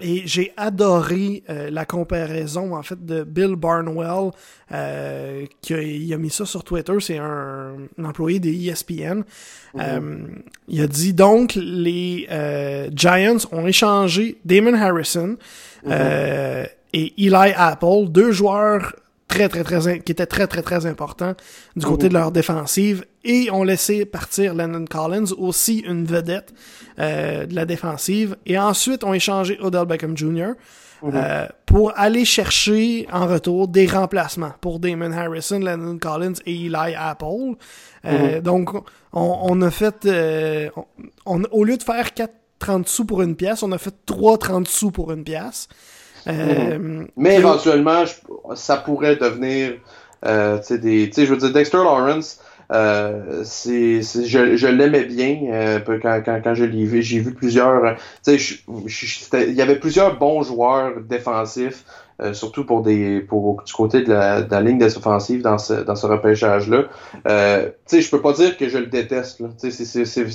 Et 0.00 0.22
j'ai 0.26 0.52
adoré 0.56 1.42
euh, 1.48 1.70
la 1.70 1.84
comparaison 1.84 2.74
en 2.74 2.82
fait 2.82 3.04
de 3.04 3.22
Bill 3.22 3.54
Barnwell 3.54 4.32
euh, 4.72 5.46
qui 5.60 5.74
a, 5.74 5.82
il 5.82 6.12
a 6.12 6.18
mis 6.18 6.30
ça 6.30 6.44
sur 6.46 6.64
Twitter, 6.64 6.94
c'est 7.00 7.18
un, 7.18 7.76
employé 8.02 8.40
des 8.40 8.68
ESPN. 8.68 8.92
Mm-hmm. 8.94 9.24
Euh, 9.80 10.00
il 10.66 10.82
a 10.82 10.86
dit 10.86 11.14
donc 11.14 11.54
les 11.54 12.26
Giants 12.92 13.38
ont 13.52 13.66
échangé 13.66 14.38
Damon 14.44 14.74
Harrison 14.74 15.36
mm-hmm. 15.86 16.68
et 16.94 17.12
Eli 17.16 17.52
Apple, 17.56 18.08
deux 18.08 18.32
joueurs 18.32 18.94
très 19.28 19.48
très 19.48 19.62
très 19.62 20.00
qui 20.00 20.12
étaient 20.12 20.26
très 20.26 20.46
très 20.46 20.62
très 20.62 20.86
importants 20.86 21.34
du 21.76 21.84
côté 21.84 22.06
mm-hmm. 22.06 22.08
de 22.08 22.14
leur 22.14 22.32
défensive 22.32 23.04
et 23.24 23.50
ont 23.50 23.62
laissé 23.62 24.06
partir 24.06 24.54
Lennon 24.54 24.86
Collins 24.86 25.32
aussi 25.36 25.80
une 25.80 26.04
vedette 26.04 26.54
euh, 26.98 27.46
de 27.46 27.54
la 27.54 27.66
défensive. 27.66 28.36
Et 28.46 28.58
ensuite, 28.58 29.04
on 29.04 29.12
échangé 29.12 29.58
Odell 29.60 29.84
Beckham 29.84 30.16
Jr. 30.16 30.52
Mhm. 31.00 31.12
Euh, 31.14 31.46
pour 31.64 31.92
aller 31.96 32.24
chercher 32.24 33.06
en 33.12 33.26
retour 33.26 33.68
des 33.68 33.86
remplacements 33.86 34.52
pour 34.60 34.80
Damon 34.80 35.12
Harrison, 35.12 35.60
Lennon 35.60 35.98
Collins 35.98 36.40
et 36.44 36.54
Eli 36.54 36.94
Apple. 36.96 37.54
Euh, 38.04 38.36
mhm. 38.36 38.40
Donc, 38.40 38.70
on, 39.12 39.62
a 39.62 39.70
fait, 39.70 40.08
on, 41.26 41.42
au 41.52 41.64
lieu 41.64 41.76
de 41.76 41.82
faire 41.82 42.08
4,30 42.08 42.86
sous 42.86 43.04
pour 43.04 43.22
une 43.22 43.36
pièce, 43.36 43.62
on 43.62 43.70
a 43.72 43.78
fait 43.78 43.94
3,30 44.08 44.66
sous 44.66 44.90
pour 44.90 45.12
une 45.12 45.22
pièce. 45.22 45.68
Mhm. 46.28 47.08
Mais 47.16 47.36
éventuellement, 47.36 48.04
ça 48.54 48.76
pourrait 48.76 49.16
devenir, 49.16 49.72
tu 50.22 50.28
sais, 50.62 51.26
je 51.26 51.30
veux 51.32 51.36
dire, 51.36 51.52
Dexter 51.52 51.78
Lawrence, 51.78 52.40
euh, 52.70 53.42
c'est, 53.44 54.02
je, 54.02 54.56
je 54.56 54.66
l'aimais 54.66 55.04
bien 55.04 55.40
euh, 55.50 55.80
quand, 55.80 56.22
quand, 56.24 56.40
quand 56.42 56.54
je 56.54 56.64
l'ai 56.64 56.84
vu. 56.84 57.02
J'ai 57.02 57.20
vu 57.20 57.32
plusieurs. 57.32 57.96
Tu 58.24 58.38
sais, 58.38 58.60
il 59.48 59.54
y 59.54 59.62
avait 59.62 59.78
plusieurs 59.78 60.18
bons 60.18 60.42
joueurs 60.42 61.00
défensifs. 61.00 61.84
Euh, 62.20 62.34
surtout 62.34 62.66
pour 62.66 62.82
des 62.82 63.20
pour 63.20 63.62
du 63.62 63.72
côté 63.72 64.02
de 64.02 64.12
la, 64.12 64.42
de 64.42 64.50
la 64.50 64.60
ligne 64.60 64.78
défensive 64.78 65.40
dans 65.40 65.56
ce 65.56 65.74
dans 65.74 65.94
ce 65.94 66.04
repêchage 66.04 66.68
là 66.68 66.82
euh, 67.28 67.66
tu 67.66 67.72
sais 67.86 68.00
je 68.00 68.10
peux 68.10 68.20
pas 68.20 68.32
dire 68.32 68.56
que 68.56 68.68
je 68.68 68.76
le 68.76 68.86
déteste 68.86 69.38
là 69.38 69.46
c'est, 69.56 69.70
c'est, 69.70 70.04
c'est, 70.04 70.26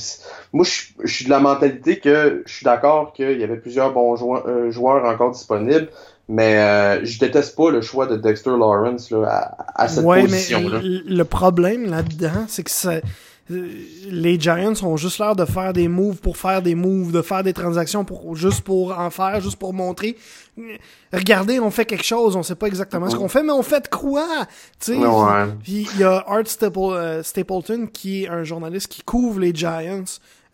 moi 0.53 0.63
je, 0.63 1.05
suis 1.11 1.25
de 1.25 1.29
la 1.29 1.41
mentalité 1.41 1.99
que 1.99 2.41
je 2.45 2.53
suis 2.53 2.63
d'accord 2.63 3.11
qu'il 3.11 3.37
y 3.37 3.43
avait 3.43 3.57
plusieurs 3.57 3.91
bons 3.91 4.15
joueurs, 4.15 4.47
euh, 4.47 4.71
joueurs 4.71 5.03
encore 5.03 5.31
disponibles 5.31 5.89
mais 6.29 6.57
euh, 6.57 7.03
je 7.03 7.19
déteste 7.19 7.55
pas 7.55 7.69
le 7.69 7.81
choix 7.81 8.07
de 8.07 8.15
Dexter 8.15 8.51
Lawrence 8.51 9.11
là, 9.11 9.57
à, 9.75 9.87
cette 9.89 10.05
position-là. 10.05 10.79
Le 10.81 11.23
problème 11.23 11.89
là-dedans, 11.89 12.45
c'est 12.47 12.63
que 12.63 12.71
ça, 12.71 12.93
les 13.49 14.39
Giants 14.39 14.73
ont 14.83 14.95
juste 14.95 15.19
l'air 15.19 15.35
de 15.35 15.45
faire 15.45 15.73
des 15.73 15.87
moves 15.87 16.17
pour 16.17 16.37
faire 16.37 16.61
des 16.61 16.75
moves, 16.75 17.11
de 17.11 17.21
faire 17.21 17.43
des 17.43 17.53
transactions 17.53 18.05
pour 18.05 18.35
juste 18.35 18.61
pour 18.61 18.97
en 18.97 19.09
faire, 19.09 19.41
juste 19.41 19.57
pour 19.57 19.73
montrer. 19.73 20.15
Regardez, 21.11 21.59
on 21.59 21.69
fait 21.69 21.85
quelque 21.85 22.05
chose, 22.05 22.35
on 22.35 22.43
sait 22.43 22.55
pas 22.55 22.67
exactement 22.67 23.09
ce 23.09 23.15
qu'on 23.15 23.27
fait, 23.27 23.43
mais 23.43 23.51
on 23.51 23.63
fait 23.63 23.81
de 23.81 23.89
quoi? 23.89 24.47
Il 24.87 25.97
y 25.97 26.03
a 26.03 26.23
Art 26.27 26.43
euh, 26.61 27.23
Stapleton 27.23 27.87
qui 27.91 28.23
est 28.23 28.27
un 28.29 28.43
journaliste 28.43 28.87
qui 28.87 29.01
couvre 29.01 29.39
les 29.39 29.53
Giants 29.53 30.03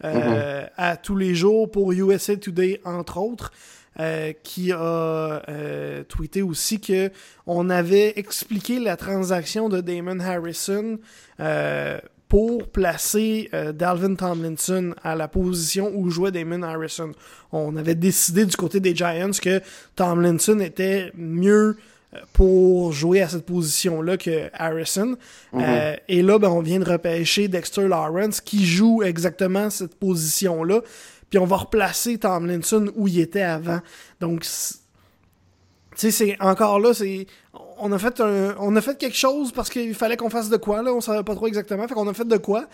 euh, 0.03 0.63
mm-hmm. 0.63 0.69
à 0.77 0.97
tous 0.97 1.15
les 1.15 1.35
jours 1.35 1.69
pour 1.69 1.91
USA 1.91 2.37
Today 2.37 2.81
entre 2.85 3.17
autres. 3.17 3.51
Euh, 3.99 4.31
qui 4.43 4.71
a 4.71 5.41
euh, 5.49 6.03
tweeté 6.05 6.41
aussi 6.41 6.79
que 6.79 7.11
on 7.45 7.69
avait 7.69 8.13
expliqué 8.17 8.79
la 8.79 8.95
transaction 8.95 9.67
de 9.67 9.81
Damon 9.81 10.21
Harrison 10.21 10.99
euh, 11.41 11.99
pour 12.29 12.67
placer 12.67 13.49
Dalvin 13.73 14.15
Tomlinson 14.15 14.93
à 15.03 15.15
la 15.15 15.27
position 15.27 15.91
où 15.93 16.09
jouait 16.09 16.31
Damon 16.31 16.61
Harrison. 16.61 17.11
On 17.51 17.75
avait 17.75 17.95
décidé 17.95 18.45
du 18.45 18.55
côté 18.55 18.79
des 18.79 18.95
Giants 18.95 19.31
que 19.41 19.61
Tomlinson 19.95 20.59
était 20.59 21.11
mieux 21.15 21.75
pour 22.33 22.91
jouer 22.93 23.21
à 23.21 23.29
cette 23.29 23.45
position-là 23.45 24.17
que 24.17 24.49
Harrison. 24.53 25.17
Mm-hmm. 25.53 25.99
et 26.07 26.21
là, 26.21 26.39
ben, 26.39 26.49
on 26.49 26.61
vient 26.61 26.79
de 26.79 26.89
repêcher 26.89 27.47
Dexter 27.47 27.87
Lawrence 27.87 28.41
qui 28.41 28.63
joue 28.63 29.01
exactement 29.03 29.71
cette 29.71 29.95
position-là 29.95 30.81
puis 31.29 31.39
on 31.39 31.45
va 31.45 31.57
replacer 31.57 32.17
Tomlinson 32.17 32.91
où 32.95 33.07
il 33.07 33.19
était 33.19 33.41
avant. 33.41 33.79
Donc, 34.19 34.41
tu 34.41 34.47
sais, 35.95 36.11
c'est 36.11 36.37
encore 36.39 36.79
là, 36.79 36.93
c'est 36.93 37.27
on 37.79 37.91
a 37.91 37.99
fait 37.99 38.19
un, 38.19 38.55
on 38.59 38.75
a 38.75 38.81
fait 38.81 38.97
quelque 38.97 39.17
chose 39.17 39.51
parce 39.51 39.69
qu'il 39.69 39.93
fallait 39.93 40.17
qu'on 40.17 40.29
fasse 40.29 40.49
de 40.49 40.57
quoi 40.57 40.81
là, 40.81 40.93
on 40.93 41.01
savait 41.01 41.23
pas 41.23 41.35
trop 41.35 41.47
exactement, 41.47 41.87
fait 41.87 41.93
qu'on 41.93 42.07
a 42.07 42.13
fait 42.13 42.27
de 42.27 42.37
quoi. 42.37 42.65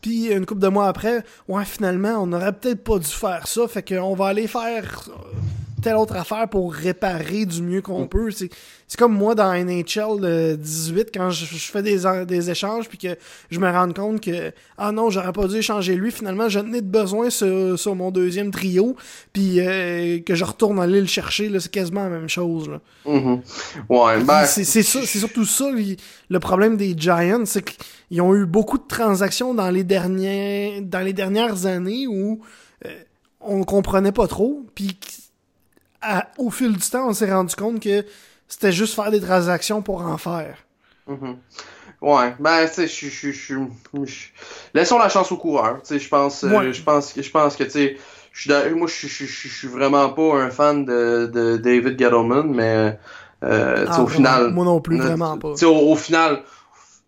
Puis 0.00 0.32
une 0.32 0.46
couple 0.46 0.60
de 0.60 0.68
mois 0.68 0.88
après, 0.88 1.24
ouais 1.48 1.64
finalement 1.64 2.18
on 2.20 2.32
aurait 2.32 2.52
peut-être 2.52 2.82
pas 2.82 2.98
dû 2.98 3.06
faire 3.06 3.46
ça, 3.46 3.68
fait 3.68 3.86
qu'on 3.86 4.14
va 4.14 4.26
aller 4.26 4.46
faire 4.46 5.08
telle 5.82 5.96
autre 5.96 6.16
affaire 6.16 6.48
pour 6.48 6.72
réparer 6.72 7.44
du 7.44 7.60
mieux 7.62 7.82
qu'on 7.82 8.06
peut. 8.06 8.30
C'est, 8.30 8.48
comme 8.98 9.14
moi 9.14 9.34
dans 9.34 9.52
NHL 9.52 10.56
18 10.58 11.10
quand 11.14 11.30
je, 11.30 11.44
fais 11.46 11.82
des, 11.82 12.02
des 12.26 12.50
échanges 12.50 12.88
puis 12.88 12.98
que 12.98 13.16
je 13.50 13.58
me 13.58 13.70
rends 13.70 13.90
compte 13.92 14.20
que 14.20 14.52
ah 14.76 14.92
non 14.92 15.08
j'aurais 15.08 15.32
pas 15.32 15.46
dû 15.48 15.56
échanger 15.56 15.94
lui 15.94 16.10
finalement 16.10 16.50
j'en 16.50 16.70
ai 16.72 16.82
de 16.82 16.86
besoin 16.86 17.30
sur, 17.30 17.78
sur 17.78 17.94
mon 17.94 18.10
deuxième 18.10 18.50
trio 18.50 18.94
puis 19.32 19.60
euh, 19.60 20.20
que 20.20 20.34
je 20.34 20.44
retourne 20.44 20.78
aller 20.78 21.00
le 21.00 21.06
chercher 21.06 21.50
c'est 21.58 21.70
quasiment 21.70 22.04
la 22.04 22.10
même 22.10 22.28
chose 22.28 22.68
là. 22.68 22.80
Mm-hmm. 23.06 23.40
Ouais, 23.88 24.24
ben... 24.24 24.44
c'est, 24.44 24.64
c'est, 24.64 24.82
ça, 24.82 25.00
c'est 25.04 25.18
surtout 25.18 25.46
ça 25.46 25.70
le 26.28 26.38
problème 26.38 26.76
des 26.76 26.94
Giants 26.96 27.46
c'est 27.46 27.64
qu'ils 27.64 28.20
ont 28.20 28.34
eu 28.34 28.44
beaucoup 28.44 28.76
de 28.76 28.86
transactions 28.86 29.54
dans 29.54 29.70
les 29.70 29.84
derniers 29.84 30.82
dans 30.82 31.00
les 31.00 31.14
dernières 31.14 31.64
années 31.64 32.06
où 32.06 32.40
euh, 32.84 32.90
on 33.40 33.64
comprenait 33.64 34.12
pas 34.12 34.26
trop 34.26 34.66
puis 34.74 34.98
au 36.38 36.50
fil 36.50 36.72
du 36.72 36.90
temps, 36.90 37.08
on 37.08 37.12
s'est 37.12 37.32
rendu 37.32 37.54
compte 37.54 37.80
que 37.80 38.04
c'était 38.48 38.72
juste 38.72 38.94
faire 38.94 39.10
des 39.10 39.20
transactions 39.20 39.82
pour 39.82 40.02
en 40.02 40.18
faire. 40.18 40.56
Mm-hmm. 41.08 41.36
Ouais, 42.02 42.34
ben, 42.40 42.66
tu 42.66 42.86
sais, 42.86 42.88
je 42.88 43.30
suis. 43.30 44.32
Laissons 44.74 44.98
la 44.98 45.08
chance 45.08 45.30
au 45.30 45.36
coureur. 45.36 45.80
Tu 45.82 45.94
sais, 45.94 45.98
je 46.00 46.08
pense, 46.08 46.42
euh, 46.42 46.72
je 46.72 46.82
pense, 46.82 47.14
je 47.16 47.30
pense 47.30 47.56
que, 47.56 47.62
tu 47.64 47.70
sais, 47.70 47.96
moi, 48.74 48.88
je 48.88 49.06
suis 49.06 49.68
vraiment 49.68 50.10
pas 50.10 50.42
un 50.42 50.50
fan 50.50 50.84
de, 50.84 51.30
de 51.32 51.56
David 51.56 51.98
Gettleman, 51.98 52.52
mais, 52.52 52.98
euh, 53.44 53.86
ah, 53.88 54.02
au 54.02 54.06
final. 54.06 54.50
Moi 54.50 54.64
non 54.64 54.80
plus, 54.80 54.98
vraiment 54.98 55.38
pas. 55.38 55.54
Tu 55.54 55.64
au, 55.64 55.76
au, 55.76 55.96
final. 55.96 56.42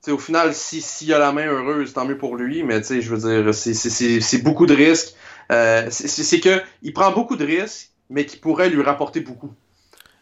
au 0.08 0.18
final, 0.18 0.54
s'il 0.54 0.82
si, 0.82 1.12
a 1.12 1.18
la 1.18 1.32
main 1.32 1.46
heureuse, 1.46 1.92
tant 1.92 2.04
mieux 2.04 2.18
pour 2.18 2.36
lui, 2.36 2.62
mais 2.62 2.80
tu 2.80 2.86
sais, 2.86 3.00
je 3.00 3.14
veux 3.14 3.42
dire, 3.42 3.54
c'est 3.54 4.42
beaucoup 4.42 4.66
de 4.66 4.74
risques. 4.74 5.14
Euh, 5.52 5.88
c'est 5.90 6.40
que 6.40 6.62
il 6.82 6.92
prend 6.92 7.10
beaucoup 7.12 7.36
de 7.36 7.44
risques, 7.44 7.90
mais 8.10 8.26
qui 8.26 8.36
pourrait 8.36 8.70
lui 8.70 8.82
rapporter 8.82 9.20
beaucoup. 9.20 9.52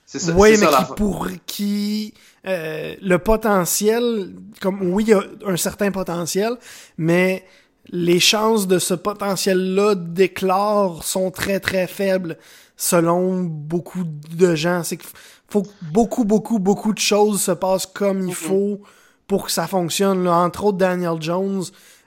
C'est 0.05 0.19
ça, 0.19 0.33
oui, 0.37 0.57
mais 0.59 0.67
qui 0.67 0.95
pour 0.97 1.29
qui 1.47 2.15
euh, 2.47 2.95
le 3.01 3.19
potentiel, 3.19 4.35
comme 4.61 4.93
oui, 4.93 5.05
il 5.05 5.11
y 5.11 5.15
a 5.15 5.23
un 5.47 5.57
certain 5.57 5.91
potentiel, 5.91 6.57
mais 6.99 7.45
les 7.89 8.21
chances 8.21 8.67
de 8.67 8.79
ce 8.79 8.95
potentiel-là 8.95 9.95
d'éclore 9.95 11.05
sont 11.05 11.31
très 11.31 11.61
très 11.61 11.87
faibles 11.87 12.37
selon 12.77 13.41
beaucoup 13.41 14.05
de 14.05 14.55
gens. 14.55 14.83
C'est 14.83 14.97
qu'il 14.97 15.09
faut 15.49 15.63
que 15.63 15.71
beaucoup 15.93 16.25
beaucoup 16.25 16.59
beaucoup 16.59 16.93
de 16.93 16.99
choses 16.99 17.41
se 17.41 17.53
passent 17.53 17.87
comme 17.87 18.29
il 18.29 18.35
faut 18.35 18.81
pour 19.27 19.47
que 19.47 19.53
ça 19.53 19.67
fonctionne. 19.67 20.25
Là. 20.25 20.35
Entre 20.35 20.65
autres, 20.65 20.79
Daniel 20.79 21.21
Jones, 21.21 21.63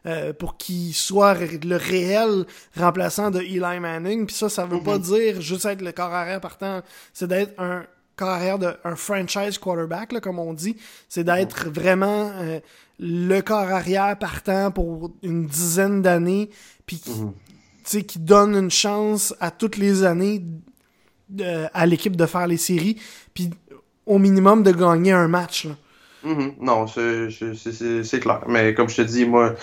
euh, 0.06 0.34
pour 0.34 0.58
qu'il 0.58 0.94
soit 0.94 1.34
le 1.34 1.76
réel 1.78 2.46
remplaçant 2.78 3.32
de 3.32 3.40
Eli 3.40 3.80
Manning. 3.80 4.26
Puis 4.28 4.36
ça, 4.36 4.50
ça 4.50 4.66
veut 4.66 4.82
pas 4.82 4.98
mhm. 4.98 5.04
dire 5.04 5.42
juste 5.42 5.66
être 5.66 5.82
le 5.82 5.92
corps 5.92 6.14
arrière 6.14 6.40
partant, 6.42 6.82
c'est 7.14 7.28
d'être 7.28 7.60
un 7.60 7.86
corps 8.16 8.30
arrière 8.30 8.60
de 8.60 8.76
un 8.84 8.96
franchise 8.96 9.58
quarterback, 9.58 10.12
là, 10.12 10.20
comme 10.20 10.40
on 10.40 10.54
dit. 10.54 10.78
C'est 11.10 11.24
d'être 11.24 11.70
vraiment 11.70 12.32
euh, 12.36 12.60
le 13.00 13.42
corps 13.42 13.72
arrière 13.72 14.18
partant 14.18 14.72
pour 14.72 15.12
une 15.24 15.48
dizaine 15.48 16.02
d'années, 16.02 16.50
puis 16.86 17.00
qui, 17.00 17.12
mhm. 17.12 18.04
qui 18.04 18.20
donne 18.20 18.56
une 18.56 18.72
chance 18.72 19.34
à 19.40 19.52
toutes 19.52 19.78
les 19.78 20.04
années 20.04 20.46
à 21.74 21.88
l'équipe 21.88 22.16
de 22.16 22.26
faire 22.28 22.46
les 22.46 22.58
séries, 22.58 23.02
puis 23.34 23.50
au 24.06 24.20
minimum 24.20 24.62
de 24.62 24.72
gagner 24.72 25.12
un 25.12 25.28
match. 25.28 25.66
Là. 25.66 25.76
Mhm. 26.26 26.54
Non, 26.60 26.88
c'est 26.88 28.20
clair. 28.20 28.42
Mais 28.48 28.74
comme 28.74 28.90
je 28.90 28.96
te 28.96 29.02
dis, 29.04 29.26
moi, 29.26 29.54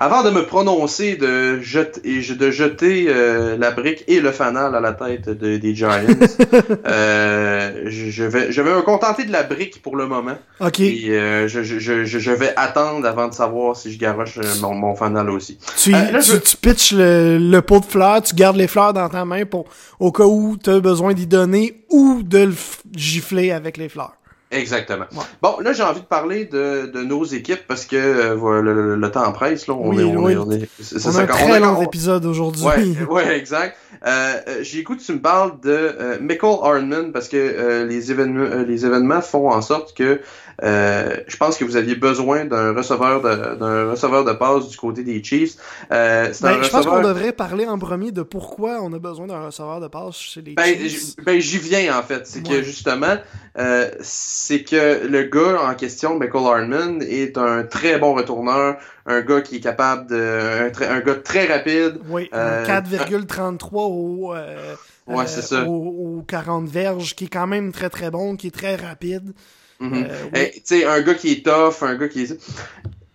avant 0.00 0.22
de 0.22 0.30
me 0.30 0.46
prononcer 0.46 1.16
de, 1.16 1.60
jeter, 1.60 2.00
de 2.34 2.50
jeter 2.50 3.06
euh, 3.08 3.58
la 3.58 3.70
brique 3.72 4.04
et 4.08 4.20
le 4.20 4.32
fanal 4.32 4.74
à 4.74 4.80
la 4.80 4.92
tête 4.92 5.28
des 5.28 5.74
Giants, 5.74 5.90
euh, 6.86 7.82
je, 7.86 8.24
vais, 8.24 8.50
je 8.50 8.62
vais 8.62 8.74
me 8.74 8.80
contenter 8.82 9.26
de 9.26 9.32
la 9.32 9.42
brique 9.42 9.82
pour 9.82 9.96
le 9.96 10.06
moment. 10.06 10.38
OK. 10.60 10.80
Et 10.80 11.10
euh, 11.10 11.46
je, 11.46 11.62
je, 11.62 12.04
je, 12.04 12.30
vais 12.30 12.54
attendre 12.56 13.06
avant 13.06 13.28
de 13.28 13.34
savoir 13.34 13.76
si 13.76 13.92
je 13.92 13.98
garoche 13.98 14.38
mon, 14.62 14.74
mon 14.74 14.94
fanal 14.94 15.28
aussi. 15.28 15.58
Tu, 15.76 15.92
tu, 15.92 16.56
pitches 16.56 16.94
le, 16.96 17.60
pot 17.60 17.80
de 17.80 17.84
fleurs, 17.84 18.22
tu 18.22 18.34
gardes 18.34 18.56
les 18.56 18.68
fleurs 18.68 18.94
dans 18.94 19.08
ta 19.10 19.26
main 19.26 19.44
pour 19.44 19.66
au 20.00 20.10
cas 20.10 20.24
où 20.24 20.56
tu 20.62 20.70
as 20.70 20.80
besoin 20.80 21.12
d'y 21.12 21.26
donner 21.26 21.84
ou 21.90 22.22
de 22.22 22.38
le 22.38 22.54
gifler 22.96 23.50
avec 23.50 23.76
les 23.76 23.90
fleurs. 23.90 24.17
Exactement. 24.50 25.04
Bon, 25.42 25.60
là, 25.60 25.74
j'ai 25.74 25.82
envie 25.82 26.00
de 26.00 26.06
parler 26.06 26.46
de, 26.46 26.86
de 26.86 27.02
nos 27.02 27.24
équipes 27.24 27.66
parce 27.66 27.84
que 27.84 27.96
euh, 27.96 28.62
le, 28.62 28.96
le, 28.96 29.10
temps 29.10 29.30
presse. 29.32 29.66
Là, 29.66 29.74
on 29.74 29.98
est, 29.98 30.04
on, 30.04 30.24
oui. 30.24 30.32
Est, 30.32 30.36
on, 30.36 30.50
est, 30.50 30.68
on 31.04 31.16
a 31.16 31.22
un 31.22 31.26
très 31.26 31.60
long 31.60 31.82
épisode 31.82 32.24
aujourd'hui. 32.24 32.64
Ouais, 32.64 33.04
ouais, 33.10 33.38
exact. 33.38 33.76
Euh, 34.06 34.36
euh 34.48 34.62
J'écoute, 34.62 35.00
tu 35.04 35.12
me 35.12 35.20
parles 35.20 35.60
de 35.60 35.70
euh, 35.70 36.18
Michael 36.20 36.56
Hardman 36.62 37.12
parce 37.12 37.28
que 37.28 37.36
euh, 37.36 37.84
les, 37.84 38.10
événements, 38.10 38.64
les 38.66 38.86
événements 38.86 39.20
font 39.20 39.50
en 39.50 39.60
sorte 39.60 39.94
que 39.94 40.20
euh, 40.62 41.16
je 41.26 41.36
pense 41.36 41.56
que 41.56 41.64
vous 41.64 41.76
aviez 41.76 41.94
besoin 41.94 42.44
d'un 42.44 42.74
receveur 42.74 43.22
de 43.22 43.56
d'un 43.56 43.90
receveur 43.90 44.24
de 44.24 44.32
passe 44.32 44.68
du 44.68 44.76
côté 44.76 45.04
des 45.04 45.22
Chiefs. 45.22 45.54
Euh, 45.92 46.32
ben, 46.40 46.62
Je 46.62 46.68
pense 46.68 46.86
qu'on 46.86 47.02
devrait 47.02 47.32
parler 47.32 47.66
en 47.66 47.78
premier 47.78 48.10
de 48.10 48.22
pourquoi 48.22 48.80
on 48.82 48.92
a 48.92 48.98
besoin 48.98 49.26
d'un 49.26 49.46
receveur 49.46 49.80
de 49.80 49.88
passe 49.88 50.16
chez 50.16 50.42
les 50.42 50.54
ben, 50.54 50.64
Chiefs. 50.64 51.16
Ben 51.24 51.40
j'y 51.40 51.58
viens 51.58 51.96
en 51.96 52.02
fait, 52.02 52.26
c'est 52.26 52.42
que 52.42 52.62
justement 52.62 53.16
euh, 53.58 53.90
c'est 54.00 54.64
que 54.64 55.06
le 55.06 55.24
gars 55.24 55.62
en 55.62 55.74
question, 55.74 56.18
Michael 56.18 56.44
Hardman, 56.44 57.02
est 57.02 57.38
un 57.38 57.64
très 57.64 57.98
bon 57.98 58.14
retourneur, 58.14 58.76
un 59.06 59.20
gars 59.20 59.40
qui 59.40 59.56
est 59.56 59.60
capable 59.60 60.08
de 60.08 60.16
un, 60.16 60.90
un 60.90 61.00
gars 61.00 61.16
très 61.16 61.46
rapide. 61.46 61.98
Oui, 62.08 62.28
4,33 62.32 64.34
euh, 64.34 64.74
au 65.06 65.08
Ouais, 65.08 65.26
c'est 65.26 65.42
ça. 65.42 65.64
Au, 65.66 66.22
40 66.26 66.68
verges, 66.68 67.14
qui 67.14 67.24
est 67.24 67.28
quand 67.28 67.46
même 67.46 67.72
très 67.72 67.88
très 67.88 68.10
bon, 68.10 68.36
qui 68.36 68.48
est 68.48 68.54
très 68.54 68.76
rapide. 68.76 69.32
Mm 69.80 70.04
tu 70.32 70.60
sais, 70.64 70.84
un 70.84 71.00
gars 71.02 71.14
qui 71.14 71.32
est 71.32 71.44
tough, 71.44 71.82
un 71.82 71.94
gars 71.96 72.08
qui 72.08 72.22
est. 72.22 72.40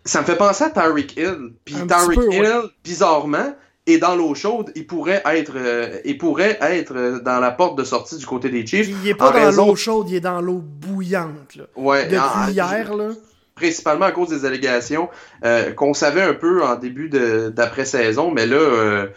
Ça 0.05 0.21
me 0.21 0.25
fait 0.25 0.35
penser 0.35 0.65
à 0.65 0.69
Tyreek 0.69 1.17
Hill. 1.17 1.53
Puis 1.65 1.75
Tyreek 1.87 2.33
Hill, 2.33 2.61
bizarrement, 2.83 3.53
est 3.85 3.97
dans 3.97 4.15
l'eau 4.15 4.33
chaude, 4.33 4.71
il 4.75 4.87
pourrait 4.87 5.21
être 5.25 5.53
euh, 5.55 5.99
il 6.05 6.17
pourrait 6.17 6.57
être 6.61 7.21
dans 7.23 7.39
la 7.39 7.51
porte 7.51 7.77
de 7.77 7.83
sortie 7.83 8.17
du 8.17 8.25
côté 8.25 8.49
des 8.49 8.65
Chiefs. 8.65 8.89
Il 9.03 9.07
est 9.07 9.15
pas 9.15 9.31
dans 9.31 9.65
l'eau 9.65 9.75
chaude, 9.75 10.09
il 10.09 10.15
est 10.15 10.21
dans 10.21 10.41
l'eau 10.41 10.61
bouillante 10.63 11.55
là. 11.55 11.65
Ouais, 11.75 12.05
depuis 12.05 12.53
hier 12.53 12.95
là. 12.95 13.09
Principalement 13.55 14.05
à 14.05 14.11
cause 14.11 14.29
des 14.29 14.45
allégations 14.45 15.09
euh, 15.43 15.73
qu'on 15.73 15.93
savait 15.93 16.23
un 16.23 16.33
peu 16.33 16.63
en 16.63 16.75
début 16.75 17.09
d'après 17.09 17.85
saison, 17.85 18.31
mais 18.31 18.45
là 18.45 18.55
euh, 18.55 19.07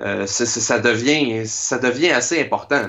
euh 0.00 0.26
ça 0.26 0.78
devient 0.78 1.46
ça 1.46 1.78
devient 1.78 2.10
assez 2.10 2.40
important. 2.40 2.86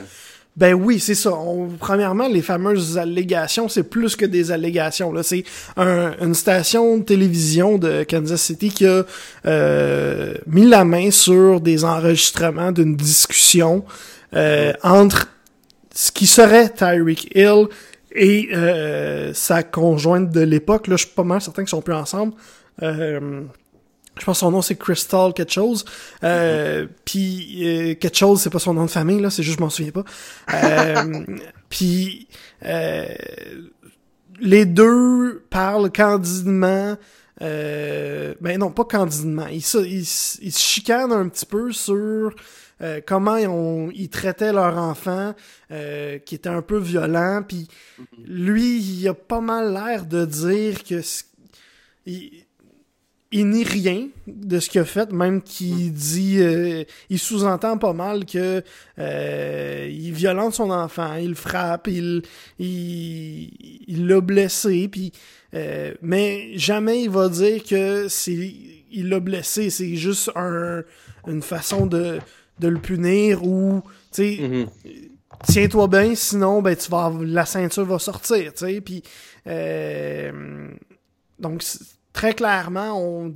Ben 0.58 0.74
oui, 0.74 1.00
c'est 1.00 1.16
ça. 1.16 1.34
premièrement, 1.80 2.30
les 2.30 2.42
fameuses 2.42 2.98
allégations, 2.98 3.68
c'est 3.68 3.84
plus 3.84 4.16
que 4.16 4.26
des 4.26 4.52
allégations. 4.52 5.12
Là, 5.12 5.22
c'est 5.22 5.44
une 5.78 6.34
station 6.34 6.98
de 6.98 7.04
télévision 7.04 7.78
de 7.78 8.04
Kansas 8.04 8.42
City 8.42 8.70
qui 8.70 8.86
a 8.86 9.04
euh, 9.46 10.34
mis 10.48 10.66
la 10.66 10.86
main 10.86 11.12
sur 11.12 11.60
des 11.60 11.84
enregistrements 11.84 12.72
d'une 12.72 12.96
discussion 12.96 13.84
euh, 14.34 14.72
entre 14.82 15.28
ce 15.94 16.12
qui 16.12 16.26
serait 16.26 16.70
Tyreek 16.70 17.36
Hill 17.36 17.68
et 18.14 18.48
euh, 18.54 19.34
sa 19.34 19.62
conjointe 19.62 20.30
de 20.30 20.42
l'époque. 20.42 20.88
Là, 20.88 20.96
je 20.96 21.06
suis 21.06 21.14
pas 21.14 21.24
mal 21.24 21.42
certain 21.42 21.64
qu'ils 21.64 21.70
sont 21.70 21.82
plus 21.82 21.94
ensemble. 21.94 22.32
Je 24.18 24.26
pense 24.26 24.38
que 24.38 24.40
son 24.40 24.52
nom 24.52 24.62
c'est 24.62 24.76
Crystal 24.76 25.34
quelque 25.34 25.52
chose. 25.52 25.86
Euh, 26.24 26.88
Puis 27.04 27.64
euh, 27.66 27.96
quelque 27.96 28.18
chose, 28.18 28.42
c'est 28.42 28.50
pas 28.50 28.60
son 28.60 28.74
nom 28.74 28.86
de 28.86 28.92
famille 28.92 29.20
là, 29.20 29.30
c'est 29.30 29.44
juste 29.44 29.58
je 29.58 29.64
m'en 29.64 29.70
souviens 29.70 29.92
pas. 29.92 30.04
Euh, 30.54 31.26
Puis 31.70 32.28
euh, 32.64 33.06
les 34.40 34.66
deux 34.66 35.46
parlent 35.50 35.92
candidement. 35.92 36.98
Euh, 37.42 38.34
ben 38.40 38.58
non, 38.60 38.72
pas 38.72 38.86
candidement. 38.86 39.48
Ils, 39.48 39.64
se, 39.64 39.78
ils, 39.80 40.06
se 40.06 40.60
chicanent 40.60 41.12
un 41.12 41.28
petit 41.28 41.46
peu 41.46 41.72
sur 41.72 42.34
euh, 42.82 43.02
comment 43.06 43.36
ils, 43.36 43.48
ont, 43.48 43.90
ils, 43.94 44.10
traitaient 44.10 44.54
leur 44.54 44.78
enfant, 44.78 45.34
euh, 45.72 46.18
qui 46.20 46.36
était 46.36 46.50
un 46.50 46.62
peu 46.62 46.78
violent. 46.78 47.44
Puis 47.48 47.68
lui, 48.26 48.80
il 48.80 49.08
a 49.08 49.14
pas 49.14 49.42
mal 49.42 49.74
l'air 49.74 50.06
de 50.06 50.26
dire 50.26 50.84
que 50.84 51.02
il, 52.06 52.45
il 53.32 53.50
nie 53.50 53.64
rien 53.64 54.08
de 54.28 54.60
ce 54.60 54.70
qu'il 54.70 54.82
a 54.82 54.86
fait, 54.86 55.12
même 55.12 55.42
qu'il 55.42 55.92
dit, 55.92 56.38
euh, 56.40 56.84
il 57.10 57.20
sous-entend 57.20 57.78
pas 57.78 57.94
mal 57.94 58.26
que 58.26 58.64
euh, 59.00 59.90
il 59.92 60.14
violente 60.14 60.54
son 60.54 60.70
enfant, 60.70 61.16
il 61.16 61.30
le 61.30 61.36
frappe, 61.36 61.88
il 61.88 62.22
il 62.60 64.08
l'a 64.08 64.22
blessé, 64.22 64.88
puis 64.88 65.12
euh, 65.54 65.94
mais 66.02 66.58
jamais 66.58 67.02
il 67.04 67.10
va 67.10 67.30
dire 67.30 67.64
que 67.64 68.08
c'est 68.08 68.54
il 68.92 69.10
l'a 69.10 69.20
blessé, 69.20 69.70
c'est 69.70 69.96
juste 69.96 70.32
un, 70.36 70.84
une 71.28 71.42
façon 71.42 71.86
de, 71.86 72.20
de 72.60 72.68
le 72.68 72.80
punir 72.80 73.44
ou 73.44 73.82
tu 74.14 74.38
sais. 74.38 74.38
Mm-hmm. 74.42 74.68
tiens-toi 75.48 75.88
bien, 75.88 76.16
sinon, 76.16 76.62
ben, 76.62 76.76
tu 76.76 76.90
vas, 76.90 77.12
la 77.22 77.46
ceinture 77.46 77.86
va 77.86 78.00
sortir, 78.00 78.54
tu 78.54 78.66
sais. 78.66 78.82
Puis, 78.82 79.04
euh, 79.48 80.70
donc, 81.40 81.64
très 82.16 82.34
clairement, 82.34 82.98
on, 82.98 83.36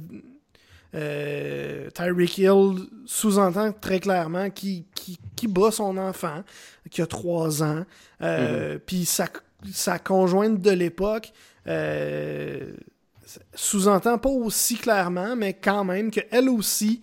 euh, 0.96 1.90
Tyreek 1.92 2.38
Hill 2.38 2.88
sous-entend 3.06 3.74
très 3.74 4.00
clairement 4.00 4.50
qu'il 4.50 4.86
qui, 4.96 5.20
qui 5.36 5.48
bat 5.48 5.70
son 5.70 5.98
enfant, 5.98 6.44
qui 6.90 7.02
a 7.02 7.06
trois 7.06 7.62
ans. 7.62 7.84
Euh, 8.22 8.76
mm-hmm. 8.76 8.80
Puis 8.80 9.06
sa, 9.06 9.28
sa 9.72 10.00
conjointe 10.00 10.62
de 10.62 10.72
l'époque 10.72 11.34
euh, 11.68 12.72
sous-entend 13.54 14.18
pas 14.18 14.30
aussi 14.30 14.78
clairement, 14.78 15.36
mais 15.36 15.54
quand 15.54 15.84
même 15.84 16.10
qu'elle 16.10 16.50
aussi 16.50 17.02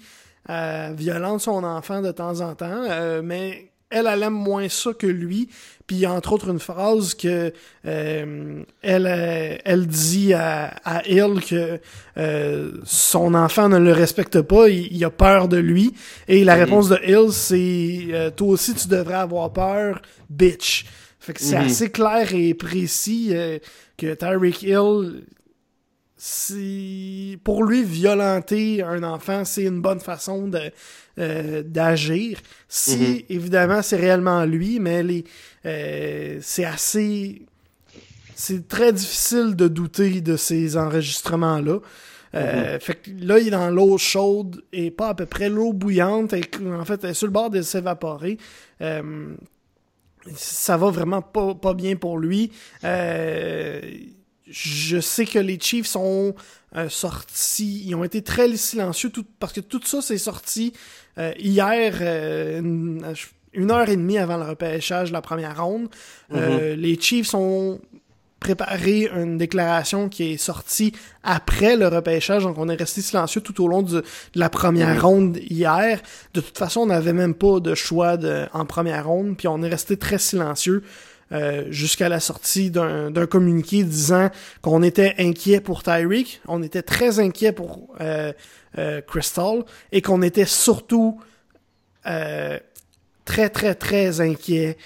euh, 0.48 0.92
violente 0.96 1.42
son 1.42 1.62
enfant 1.62 2.00
de 2.00 2.10
temps 2.10 2.40
en 2.40 2.54
temps, 2.54 2.84
euh, 2.88 3.20
mais 3.22 3.70
elle, 3.97 4.06
elle 4.06 4.23
aime 4.23 4.35
moins 4.35 4.68
ça 4.68 4.93
que 4.93 5.06
lui. 5.06 5.48
Puis 5.86 6.05
entre 6.06 6.32
autres 6.32 6.48
une 6.48 6.59
phrase 6.59 7.14
que 7.14 7.52
euh, 7.86 8.62
elle, 8.82 9.06
euh, 9.06 9.56
elle 9.64 9.86
dit 9.86 10.35
à, 10.35 10.74
à 10.85 11.06
Hill 11.06 11.40
que 11.48 11.78
euh, 12.16 12.73
son 12.85 13.35
enfant 13.35 13.68
ne 13.68 13.78
le 13.78 13.93
respecte 13.93 14.40
pas, 14.40 14.68
il, 14.68 15.05
a 15.05 15.10
peur 15.10 15.47
de 15.47 15.59
lui. 15.59 15.94
Et 16.27 16.43
la 16.43 16.56
mhm. 16.56 16.62
réponse 16.62 16.89
de 16.89 16.98
Hill, 17.06 17.32
c'est 17.32 18.32
toi 18.35 18.48
aussi 18.48 18.74
tu 18.74 18.89
devrais 18.89 19.14
avoir 19.14 19.52
peur, 19.52 20.02
bitch. 20.28 20.86
Fait 21.20 21.32
que 21.32 21.40
c'est 21.40 21.59
mhm. 21.59 21.66
assez 21.66 21.90
clair 21.90 22.35
et 22.35 22.55
précis 22.55 23.32
que 23.97 24.14
Tyreek 24.14 24.62
Hill 24.62 25.23
si 26.28 27.38
pour 27.44 27.62
lui 27.62 27.84
violenter 27.84 28.82
un 28.82 29.04
enfant 29.04 29.44
c'est 29.44 29.62
une 29.62 29.80
bonne 29.80 30.00
façon 30.00 30.48
de 30.48 30.72
euh, 31.20 31.62
d'agir 31.62 32.40
si 32.68 32.96
mhm. 32.96 33.22
évidemment 33.28 33.80
c'est 33.80 33.94
réellement 33.94 34.44
lui 34.44 34.80
mais 34.80 35.04
les 35.04 35.24
euh, 35.66 36.38
c'est 36.42 36.64
assez 36.64 37.42
c'est 38.34 38.66
très 38.66 38.92
difficile 38.92 39.54
de 39.54 39.68
douter 39.68 40.20
de 40.20 40.36
ces 40.36 40.76
enregistrements 40.76 41.60
là 41.60 41.78
euh, 42.34 42.72
mhm. 42.72 42.80
fait 42.80 42.94
que 42.96 43.10
là, 43.20 43.38
il 43.38 43.46
est 43.46 43.50
dans 43.50 43.70
l'eau 43.70 43.96
chaude 43.96 44.64
et 44.72 44.90
pas 44.90 45.10
à 45.10 45.14
peu 45.14 45.24
près 45.24 45.48
l'eau 45.48 45.72
bouillante. 45.72 46.34
Et, 46.34 46.42
en 46.66 46.84
fait, 46.84 47.02
elle 47.04 47.10
est 47.10 47.14
sur 47.14 47.28
le 47.28 47.32
bord 47.32 47.48
de 47.48 47.62
s'évaporer. 47.62 48.36
ça 50.34 50.76
va 50.76 50.90
vraiment 50.90 51.22
pas, 51.22 51.54
pas 51.54 51.72
bien 51.72 51.96
pour 51.96 52.18
lui. 52.18 52.50
Je 54.48 55.01
sais 55.01 55.24
que 55.24 55.39
les 55.39 55.59
Chiefs 55.59 55.86
sont 55.86 56.35
euh, 56.77 56.89
sortis, 56.89 57.82
ils 57.86 57.94
ont 57.94 58.05
été 58.05 58.23
très 58.23 58.55
silencieux 58.56 59.10
tout, 59.10 59.24
parce 59.39 59.52
que 59.52 59.60
tout 59.60 59.81
ça 59.85 60.02
s'est 60.02 60.18
sorti 60.18 60.73
euh, 61.18 61.32
hier, 61.39 61.94
euh, 62.01 62.60
une, 63.52 63.70
heure 63.70 63.89
et 63.89 63.97
demie 63.97 64.18
avant 64.18 64.36
le 64.36 64.44
repêchage 64.44 65.09
de 65.09 65.12
la 65.14 65.23
première 65.23 65.64
ronde. 65.64 65.89
Mm-hmm. 66.32 66.74
les 66.74 67.01
Chiefs 67.01 67.35
ont 67.35 67.81
préparé 68.39 69.10
une 69.16 69.39
déclaration 69.39 70.09
qui 70.09 70.32
est 70.32 70.36
sortie 70.36 70.93
après 71.24 71.77
le 71.77 71.89
repêchage, 71.89 72.44
donc 72.44 72.59
on 72.59 72.68
est 72.68 72.77
resté 72.77 73.01
silencieux 73.01 73.40
tout 73.40 73.64
au 73.64 73.66
long 73.66 73.82
de 73.82 74.05
la 74.35 74.51
première 74.51 74.97
mm-hmm. 74.97 75.01
ronde 75.01 75.39
hier. 75.48 76.01
De 76.35 76.40
toute 76.40 76.59
façon, 76.59 76.81
on 76.81 76.86
n'avait 76.86 77.14
même 77.14 77.35
pas 77.35 77.59
de 77.59 77.74
choix 77.74 78.16
de, 78.16 78.47
en 78.52 78.64
première 78.66 79.06
ronde, 79.06 79.36
puis 79.36 79.48
on 79.48 79.62
est 79.62 79.68
resté 79.68 79.97
très 79.97 80.18
silencieux. 80.18 80.85
Euh, 81.32 81.64
jusqu'à 81.70 82.08
la 82.08 82.20
sortie 82.20 82.70
d'un 82.70 83.26
communiqué 83.26 83.82
disant 83.82 84.30
qu'on 84.62 84.84
était 84.84 85.16
inquiet 85.18 85.60
pour 85.60 85.82
Tyreek, 85.82 86.40
on 86.46 86.62
était 86.62 86.82
très 86.82 87.18
inquiet 87.18 87.50
pour 87.50 87.96
euh, 88.00 88.32
euh, 88.78 89.00
Crystal 89.00 89.64
et 89.90 90.02
qu'on 90.02 90.22
était 90.22 90.44
surtout 90.44 91.20
très 92.04 93.50
très 93.50 93.74
très 93.74 94.20
inquiet 94.20 94.76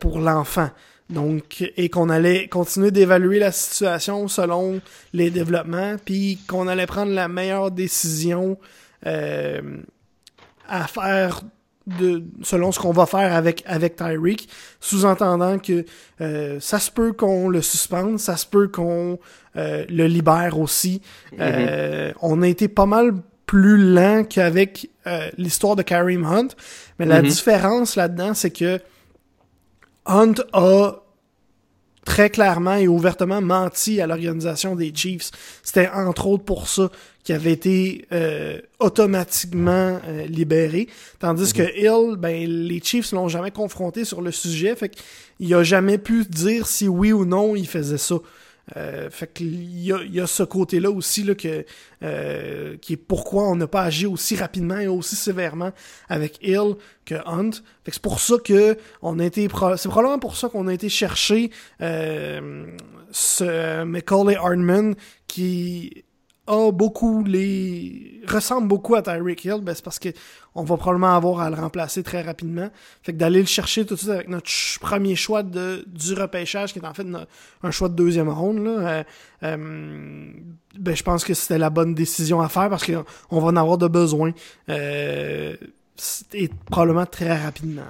pour 0.00 0.18
l'enfant. 0.18 0.70
Donc, 1.08 1.72
et 1.76 1.88
qu'on 1.88 2.10
allait 2.10 2.48
continuer 2.48 2.90
d'évaluer 2.90 3.38
la 3.38 3.52
situation 3.52 4.26
selon 4.26 4.80
les 5.12 5.30
développements, 5.30 5.94
puis 6.04 6.40
qu'on 6.48 6.66
allait 6.66 6.86
prendre 6.86 7.12
la 7.12 7.28
meilleure 7.28 7.70
décision 7.70 8.58
à 9.04 10.86
faire 10.88 11.42
de, 11.88 12.22
selon 12.42 12.72
ce 12.72 12.78
qu'on 12.78 12.92
va 12.92 13.06
faire 13.06 13.34
avec, 13.34 13.62
avec 13.66 13.96
Tyreek, 13.96 14.48
sous-entendant 14.80 15.58
que 15.58 15.84
euh, 16.20 16.60
ça 16.60 16.78
se 16.78 16.90
peut 16.90 17.12
qu'on 17.12 17.48
le 17.48 17.62
suspende, 17.62 18.18
ça 18.18 18.36
se 18.36 18.46
peut 18.46 18.68
qu'on 18.68 19.18
euh, 19.56 19.84
le 19.88 20.06
libère 20.06 20.58
aussi. 20.58 21.02
Euh, 21.40 22.10
mm-hmm. 22.10 22.14
on 22.22 22.42
a 22.42 22.48
été 22.48 22.68
pas 22.68 22.86
mal 22.86 23.12
plus 23.46 23.78
lent 23.94 24.24
qu'avec 24.24 24.90
l'histoire 25.38 25.74
de 25.74 25.82
Kareem 25.82 26.24
Hunt, 26.24 26.48
mais 26.98 27.06
la 27.06 27.22
mm-hmm. 27.22 27.28
différence 27.28 27.96
là-dedans, 27.96 28.34
c'est 28.34 28.50
que 28.50 28.78
Hunt 30.04 30.34
a 30.52 30.92
très 32.08 32.30
clairement 32.30 32.74
et 32.74 32.88
ouvertement 32.88 33.42
menti 33.42 34.00
à 34.00 34.06
l'organisation 34.06 34.74
des 34.74 34.92
Chiefs. 34.94 35.30
C'était 35.62 35.90
entre 35.90 36.26
autres 36.26 36.42
pour 36.42 36.66
ça 36.66 36.90
qu'il 37.22 37.34
avait 37.34 37.52
été 37.52 38.06
euh, 38.12 38.58
automatiquement 38.78 40.00
euh, 40.06 40.26
libéré. 40.26 40.88
Tandis 41.18 41.52
que 41.52 41.60
mhm. 41.62 41.68
Hill, 41.76 42.16
ben, 42.16 42.48
les 42.48 42.80
Chiefs 42.82 43.12
l'ont 43.12 43.28
jamais 43.28 43.50
confronté 43.50 44.06
sur 44.06 44.22
le 44.22 44.32
sujet, 44.32 44.74
fait 44.74 44.88
qu'il 44.88 45.54
a 45.54 45.62
jamais 45.62 45.98
pu 45.98 46.24
dire 46.24 46.66
si 46.66 46.88
oui 46.88 47.12
ou 47.12 47.26
non 47.26 47.54
il 47.54 47.68
faisait 47.68 47.98
ça. 47.98 48.16
Euh, 48.76 49.10
fait 49.10 49.32
qu'il 49.32 49.80
y 49.80 50.20
a, 50.20 50.26
ce 50.26 50.42
côté-là 50.42 50.90
aussi 50.90 51.22
là, 51.22 51.34
que, 51.34 51.64
euh, 52.02 52.76
qui 52.78 52.94
est 52.94 52.96
pourquoi 52.96 53.44
on 53.44 53.56
n'a 53.56 53.66
pas 53.66 53.82
agi 53.82 54.06
aussi 54.06 54.36
rapidement 54.36 54.78
et 54.78 54.88
aussi 54.88 55.16
sévèrement 55.16 55.72
avec 56.08 56.38
Hill 56.42 56.74
que 57.04 57.14
Hunt. 57.26 57.52
Fait 57.84 57.90
que 57.90 57.94
c'est 57.94 58.02
pour 58.02 58.20
ça 58.20 58.34
que 58.44 58.76
on 59.02 59.18
a 59.18 59.24
été 59.24 59.48
c'est 59.76 59.88
probablement 59.88 60.18
pour 60.18 60.36
ça 60.36 60.48
qu'on 60.48 60.68
a 60.68 60.74
été 60.74 60.88
chercher 60.88 61.50
euh, 61.80 62.66
ce 63.10 63.84
Macaulay 63.84 64.36
Hardman 64.36 64.94
qui 65.26 66.04
a 66.48 66.72
beaucoup 66.72 67.22
les 67.22 68.20
ressemble 68.26 68.68
beaucoup 68.68 68.94
à 68.94 69.02
Tyreek 69.02 69.44
Hill, 69.44 69.60
ben 69.62 69.74
c'est 69.74 69.84
parce 69.84 69.98
que 69.98 70.08
on 70.54 70.62
va 70.64 70.76
probablement 70.76 71.14
avoir 71.14 71.40
à 71.40 71.50
le 71.50 71.56
remplacer 71.56 72.02
très 72.02 72.22
rapidement. 72.22 72.68
Fait 73.02 73.12
que 73.12 73.18
d'aller 73.18 73.40
le 73.40 73.46
chercher 73.46 73.86
tout 73.86 73.94
de 73.94 73.98
suite 74.00 74.10
avec 74.10 74.28
notre 74.28 74.50
premier 74.80 75.14
choix 75.14 75.42
de, 75.42 75.84
du 75.86 76.14
repêchage, 76.14 76.72
qui 76.72 76.78
est 76.78 76.86
en 76.86 76.94
fait 76.94 77.06
un 77.62 77.70
choix 77.70 77.88
de 77.88 77.94
deuxième 77.94 78.28
ronde, 78.28 78.64
là, 78.64 78.70
euh, 78.70 79.02
euh, 79.44 80.32
ben 80.78 80.96
je 80.96 81.02
pense 81.02 81.24
que 81.24 81.34
c'était 81.34 81.58
la 81.58 81.70
bonne 81.70 81.94
décision 81.94 82.40
à 82.40 82.48
faire 82.48 82.68
parce 82.70 82.84
qu'on 82.84 83.40
va 83.40 83.46
en 83.46 83.56
avoir 83.56 83.78
de 83.78 83.88
besoin. 83.88 84.32
Euh, 84.68 85.56
et 86.32 86.48
probablement 86.70 87.06
très 87.06 87.36
rapidement. 87.36 87.82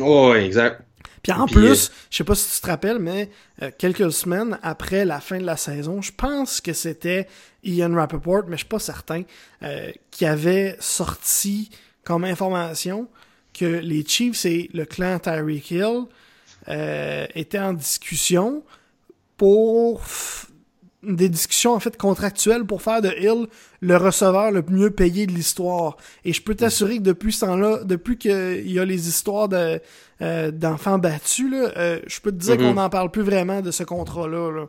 Oh, 0.00 0.34
exact. 0.34 0.82
Puis 1.28 1.40
en 1.40 1.46
plus, 1.46 1.90
je 2.10 2.16
sais 2.16 2.24
pas 2.24 2.34
si 2.34 2.54
tu 2.54 2.60
te 2.62 2.66
rappelles, 2.66 2.98
mais 2.98 3.30
quelques 3.76 4.10
semaines 4.12 4.58
après 4.62 5.04
la 5.04 5.20
fin 5.20 5.38
de 5.38 5.44
la 5.44 5.56
saison, 5.56 6.00
je 6.00 6.12
pense 6.12 6.60
que 6.60 6.72
c'était 6.72 7.26
Ian 7.64 7.94
Rappaport, 7.94 8.44
mais 8.46 8.52
je 8.52 8.58
suis 8.58 8.68
pas 8.68 8.78
certain, 8.78 9.22
euh, 9.62 9.92
qui 10.10 10.24
avait 10.24 10.76
sorti 10.80 11.70
comme 12.04 12.24
information 12.24 13.08
que 13.52 13.64
les 13.64 14.04
Chiefs 14.06 14.44
et 14.46 14.70
le 14.72 14.84
clan 14.84 15.18
Tyreek 15.18 15.70
Hill 15.70 16.04
euh, 16.68 17.26
étaient 17.34 17.58
en 17.58 17.72
discussion 17.72 18.62
pour 19.36 20.02
des 21.02 21.28
discussions 21.28 21.74
en 21.74 21.80
fait 21.80 21.96
contractuelles 21.96 22.64
pour 22.64 22.82
faire 22.82 23.00
de 23.00 23.10
Hill 23.20 23.46
le 23.80 23.96
receveur 23.96 24.50
le 24.50 24.64
mieux 24.68 24.90
payé 24.90 25.26
de 25.26 25.32
l'histoire. 25.32 25.96
Et 26.24 26.32
je 26.32 26.42
peux 26.42 26.54
t'assurer 26.54 26.98
que 26.98 27.02
depuis 27.02 27.32
ce 27.32 27.46
temps-là, 27.46 27.84
depuis 27.84 28.18
qu'il 28.18 28.70
y 28.70 28.78
a 28.78 28.84
les 28.84 29.08
histoires 29.08 29.48
de 29.48 29.80
euh, 30.20 30.50
d'enfants 30.50 30.98
battus, 30.98 31.50
là, 31.50 31.70
euh, 31.76 32.00
je 32.06 32.20
peux 32.20 32.32
te 32.32 32.36
dire 32.36 32.56
mm-hmm. 32.56 32.58
qu'on 32.58 32.74
n'en 32.74 32.90
parle 32.90 33.10
plus 33.10 33.22
vraiment 33.22 33.60
de 33.60 33.70
ce 33.70 33.84
contrat-là. 33.84 34.50
Là. 34.50 34.66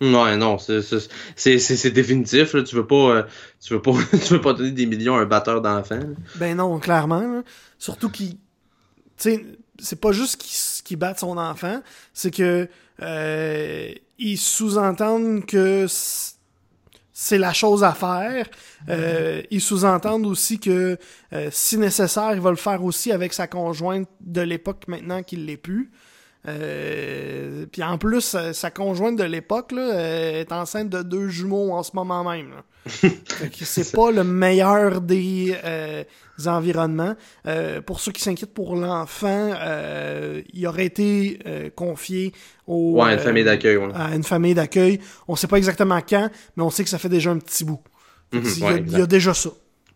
Ouais, 0.00 0.36
non, 0.36 0.56
c'est 0.58 1.90
définitif. 1.90 2.54
Là. 2.54 2.62
Tu 2.62 2.76
veux 2.76 2.86
pas, 2.86 2.94
euh, 2.94 3.22
tu 3.60 3.74
veux 3.74 3.82
pas, 3.82 3.92
tu 4.12 4.34
veux 4.34 4.40
pas 4.40 4.54
donner 4.54 4.72
des 4.72 4.86
millions 4.86 5.16
à 5.16 5.20
un 5.20 5.26
batteur 5.26 5.60
d'enfants. 5.60 6.00
Ben 6.36 6.56
non, 6.56 6.78
clairement. 6.78 7.42
Surtout 7.78 8.08
qu'il, 8.08 8.30
tu 8.30 8.38
sais, 9.18 9.46
c'est 9.78 10.00
pas 10.00 10.12
juste 10.12 10.40
qu'il 10.40 10.96
qu 10.96 10.96
batte 10.96 11.18
son 11.18 11.36
enfant, 11.36 11.82
c'est 12.14 12.30
que 12.30 12.66
ils 14.18 14.38
sous-entendent 14.38 15.44
que 15.46 15.86
c'est 17.20 17.38
la 17.38 17.52
chose 17.52 17.82
à 17.82 17.92
faire. 17.92 18.46
Euh, 18.88 19.42
ils 19.50 19.60
sous-entendent 19.60 20.26
aussi 20.26 20.60
que 20.60 20.96
euh, 21.32 21.48
si 21.50 21.76
nécessaire, 21.78 22.32
il 22.32 22.40
va 22.40 22.50
le 22.50 22.56
faire 22.56 22.82
aussi 22.84 23.10
avec 23.10 23.32
sa 23.32 23.46
conjointe 23.46 24.08
de 24.20 24.40
l'époque 24.40 24.84
maintenant 24.86 25.22
qu'il 25.22 25.46
l'est 25.46 25.56
plus. 25.56 25.90
Euh, 26.48 27.66
puis 27.70 27.82
en 27.82 27.98
plus, 27.98 28.36
sa 28.52 28.70
conjointe 28.70 29.16
de 29.16 29.24
l'époque 29.24 29.72
euh, 29.72 30.40
est 30.40 30.52
enceinte 30.52 30.88
de 30.88 31.02
deux 31.02 31.28
jumeaux 31.28 31.72
en 31.72 31.82
ce 31.82 31.90
moment 31.94 32.28
même. 32.28 32.52
c'est 33.60 33.92
pas 33.92 34.10
le 34.10 34.24
meilleur 34.24 35.00
des, 35.00 35.54
euh, 35.64 36.04
environnements. 36.46 37.14
pour 37.84 38.00
ceux 38.00 38.12
qui 38.12 38.22
s'inquiètent 38.22 38.54
pour 38.54 38.76
l'enfant, 38.76 39.52
il 40.54 40.66
aurait 40.66 40.86
été 40.86 41.38
confié 41.74 42.32
au, 42.66 43.00
à 43.02 43.12
une 43.12 43.18
famille 43.18 43.44
d'accueil. 43.44 43.78
À 43.94 44.14
une 44.14 44.24
famille 44.24 44.54
d'accueil. 44.54 45.00
On 45.26 45.36
sait 45.36 45.48
pas 45.48 45.58
exactement 45.58 46.00
quand, 46.00 46.30
mais 46.56 46.62
on 46.62 46.70
sait 46.70 46.84
que 46.84 46.90
ça 46.90 46.98
fait 46.98 47.08
déjà 47.08 47.30
un 47.30 47.38
petit 47.38 47.64
bout. 47.64 47.80
Mhm, 48.32 48.42
il, 48.86 48.98
y 48.98 49.02
a, 49.02 49.06
déjà 49.06 49.34
ça. 49.34 49.50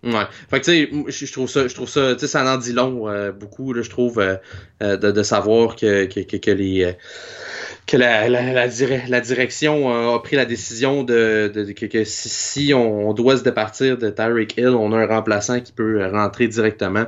Ouais. 0.04 0.24
Fait 0.50 0.60
que 0.60 0.64
tu 0.64 1.12
sais, 1.12 1.26
je 1.26 1.32
trouve 1.32 1.48
ça, 1.48 1.68
je 1.68 1.74
trouve 1.74 1.88
ça, 1.88 2.14
tu 2.14 2.20
sais, 2.20 2.26
ça 2.26 2.44
en 2.44 2.58
dit 2.58 2.72
long 2.72 3.08
beaucoup, 3.38 3.72
là, 3.72 3.82
je 3.82 3.90
trouve, 3.90 4.16
de, 4.80 4.96
de, 4.96 5.22
savoir 5.22 5.76
que, 5.76 6.06
que, 6.06 6.20
que, 6.20 6.36
que 6.36 6.50
les 6.50 6.96
que 7.86 7.96
la, 7.96 8.28
la, 8.28 8.42
la, 8.42 9.20
direction 9.20 10.14
a 10.14 10.22
pris 10.22 10.36
la 10.36 10.44
décision 10.44 11.02
de, 11.02 11.50
de, 11.52 11.72
que, 11.72 12.04
si, 12.04 12.72
on 12.74 13.12
doit 13.12 13.36
se 13.36 13.42
départir 13.42 13.98
de 13.98 14.10
Tyreek 14.10 14.56
Hill, 14.56 14.68
on 14.68 14.92
a 14.92 14.98
un 14.98 15.06
remplaçant 15.06 15.60
qui 15.60 15.72
peut 15.72 16.04
rentrer 16.10 16.48
directement. 16.48 17.06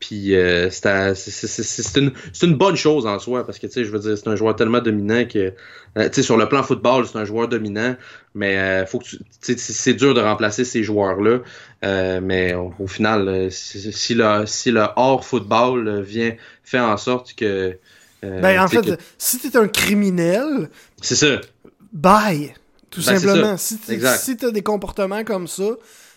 Puis 0.00 0.34
euh, 0.34 0.70
c'est 0.70 1.96
une, 1.96 2.12
une, 2.42 2.54
bonne 2.54 2.76
chose 2.76 3.06
en 3.06 3.18
soi 3.18 3.44
parce 3.44 3.58
que 3.58 3.66
tu 3.66 3.74
sais, 3.74 3.84
je 3.84 3.90
veux 3.90 3.98
dire, 3.98 4.16
c'est 4.16 4.28
un 4.28 4.34
joueur 4.34 4.56
tellement 4.56 4.80
dominant 4.80 5.26
que 5.26 5.52
euh, 5.98 6.08
tu 6.08 6.14
sais, 6.14 6.22
sur 6.22 6.36
le 6.36 6.48
plan 6.48 6.62
football, 6.62 7.06
c'est 7.06 7.18
un 7.18 7.24
joueur 7.24 7.48
dominant, 7.48 7.94
mais 8.34 8.58
euh, 8.58 8.86
faut 8.86 8.98
que 8.98 9.06
c'est 9.36 9.94
dur 9.94 10.14
de 10.14 10.20
remplacer 10.20 10.64
ces 10.64 10.82
joueurs-là. 10.82 11.40
Euh, 11.84 12.20
mais 12.22 12.54
au, 12.54 12.86
final, 12.86 13.48
si, 13.50 14.14
le, 14.14 14.46
si 14.46 14.70
le 14.70 14.86
hors 14.96 15.24
football 15.24 16.00
vient 16.00 16.32
fait 16.64 16.80
en 16.80 16.96
sorte 16.96 17.34
que 17.34 17.76
euh, 18.24 18.40
ben, 18.40 18.62
en 18.62 18.68
fait, 18.68 19.00
si 19.18 19.38
t'es 19.38 19.56
un 19.56 19.68
criminel, 19.68 20.68
c'est 21.00 21.14
ça. 21.14 21.40
Bye, 21.92 22.54
tout 22.90 23.02
ben, 23.04 23.18
simplement. 23.18 23.56
Si 23.56 24.36
t'as 24.36 24.50
des 24.50 24.62
comportements 24.62 25.24
comme 25.24 25.48
ça, 25.48 25.70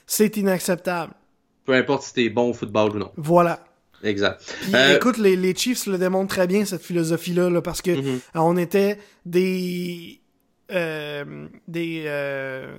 c'est 0.05 0.35
inacceptable. 0.37 1.13
Peu 1.65 1.73
importe 1.73 2.03
si 2.03 2.13
t'es 2.13 2.29
bon 2.29 2.49
au 2.49 2.53
football 2.53 2.91
ou 2.91 2.99
non. 2.99 3.11
Voilà. 3.15 3.63
Exact. 4.03 4.41
Euh, 4.73 4.97
écoute, 4.97 5.17
les, 5.17 5.35
les, 5.35 5.55
Chiefs 5.55 5.85
le 5.85 5.97
démontrent 5.97 6.33
très 6.33 6.47
bien, 6.47 6.65
cette 6.65 6.81
philosophie-là, 6.81 7.61
parce 7.61 7.81
que 7.81 7.91
mm-hmm. 7.91 8.19
on 8.35 8.57
était 8.57 8.99
des. 9.25 10.19
Euh, 10.71 11.47
des. 11.67 12.03
Euh, 12.07 12.75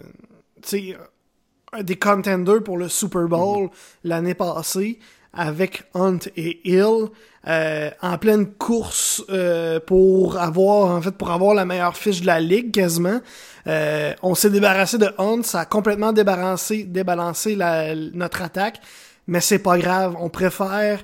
des 1.83 1.97
contenders 1.97 2.63
pour 2.63 2.79
le 2.79 2.89
Super 2.89 3.27
Bowl 3.27 3.67
mm-hmm. 3.67 3.71
l'année 4.05 4.35
passée 4.35 4.99
avec 5.33 5.83
Hunt 5.95 6.21
et 6.37 6.61
Hill. 6.65 7.09
Euh, 7.47 7.91
en 8.01 8.17
pleine 8.17 8.47
course 8.55 9.23
euh, 9.29 9.79
pour 9.79 10.39
avoir 10.39 10.97
en 10.97 11.03
fait 11.03 11.11
pour 11.11 11.31
avoir 11.31 11.53
la 11.53 11.67
meilleure 11.67 11.95
fiche 11.95 12.23
de 12.23 12.27
la 12.27 12.41
ligue 12.41 12.73
quasiment. 12.73 13.21
Euh, 13.67 14.15
on 14.23 14.35
s'est 14.35 14.49
débarrassé 14.49 14.97
de 14.97 15.11
Hunt, 15.19 15.43
ça 15.43 15.61
a 15.61 15.65
complètement 15.67 16.15
débarrassé, 16.15 16.85
débalancé 16.85 17.55
la, 17.55 17.95
notre 17.95 18.41
attaque, 18.41 18.81
mais 19.27 19.41
c'est 19.41 19.59
pas 19.59 19.79
grave. 19.79 20.17
On 20.19 20.29
préfère 20.29 21.03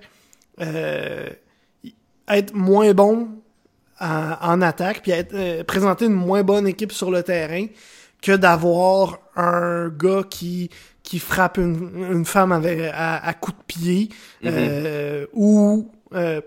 être 2.28 2.54
moins 2.54 2.92
bon 2.92 3.28
en, 4.00 4.32
en 4.40 4.62
attaque 4.62 5.02
puis 5.02 5.12
être, 5.12 5.62
présenter 5.62 6.06
une 6.06 6.12
moins 6.12 6.42
bonne 6.42 6.66
équipe 6.66 6.92
sur 6.92 7.10
le 7.10 7.22
terrain 7.22 7.66
que 8.22 8.32
d'avoir 8.32 9.18
un 9.36 9.88
gars 9.88 10.24
qui 10.28 10.70
qui 11.02 11.18
frappe 11.18 11.56
une, 11.56 12.06
une 12.12 12.24
femme 12.24 12.52
avec, 12.52 12.78
à, 12.92 13.26
à 13.26 13.32
coups 13.32 13.56
de 13.56 13.62
pied 13.64 14.08
mm-hmm. 14.44 15.26
ou 15.32 15.90
euh, 16.14 16.40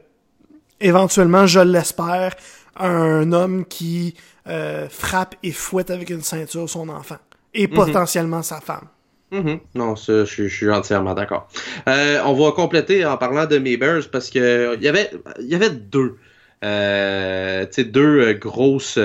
éventuellement, 0.80 1.48
je 1.48 1.60
l'espère, 1.62 2.36
un 2.76 3.32
homme 3.32 3.66
qui 3.66 4.16
euh, 4.48 4.88
frappe 4.90 5.36
et 5.44 5.52
fouette 5.52 5.90
avec 5.90 6.10
une 6.10 6.22
ceinture 6.22 6.70
son 6.70 6.90
enfant 6.90 7.18
et 7.54 7.68
mhm. 7.68 7.74
potentiellement 7.74 8.42
sa 8.42 8.60
femme. 8.60 8.88
Mhm. 9.34 9.60
Non, 9.76 9.96
ça, 9.96 10.26
je, 10.26 10.48
suis 10.48 10.70
entièrement 10.70 11.14
d'accord. 11.14 11.50
Euh, 11.88 12.22
on 12.26 12.34
va 12.34 12.52
compléter 12.52 13.06
en 13.06 13.18
parlant 13.18 13.46
de 13.46 13.58
mes 13.58 13.78
Bears 13.78 14.04
parce 14.12 14.30
que 14.30 14.76
il 14.78 14.84
y 14.84 14.88
avait, 14.88 15.10
il 15.40 15.48
y 15.48 15.56
avait 15.56 15.72
deux, 15.72 16.18
euh, 16.64 17.66
deux 17.78 18.34
grosses. 18.34 19.00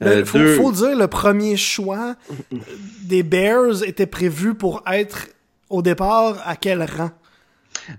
Il 0.00 0.24
faut, 0.24 0.38
faut, 0.38 0.72
dire 0.72 0.96
le 0.96 1.06
premier 1.06 1.56
choix 1.56 2.16
des 3.04 3.22
Bears 3.22 3.82
était 3.84 4.06
prévu 4.06 4.54
pour 4.54 4.82
être 4.90 5.28
au 5.68 5.82
départ 5.82 6.42
à 6.44 6.56
quel 6.56 6.82
rang? 6.82 7.10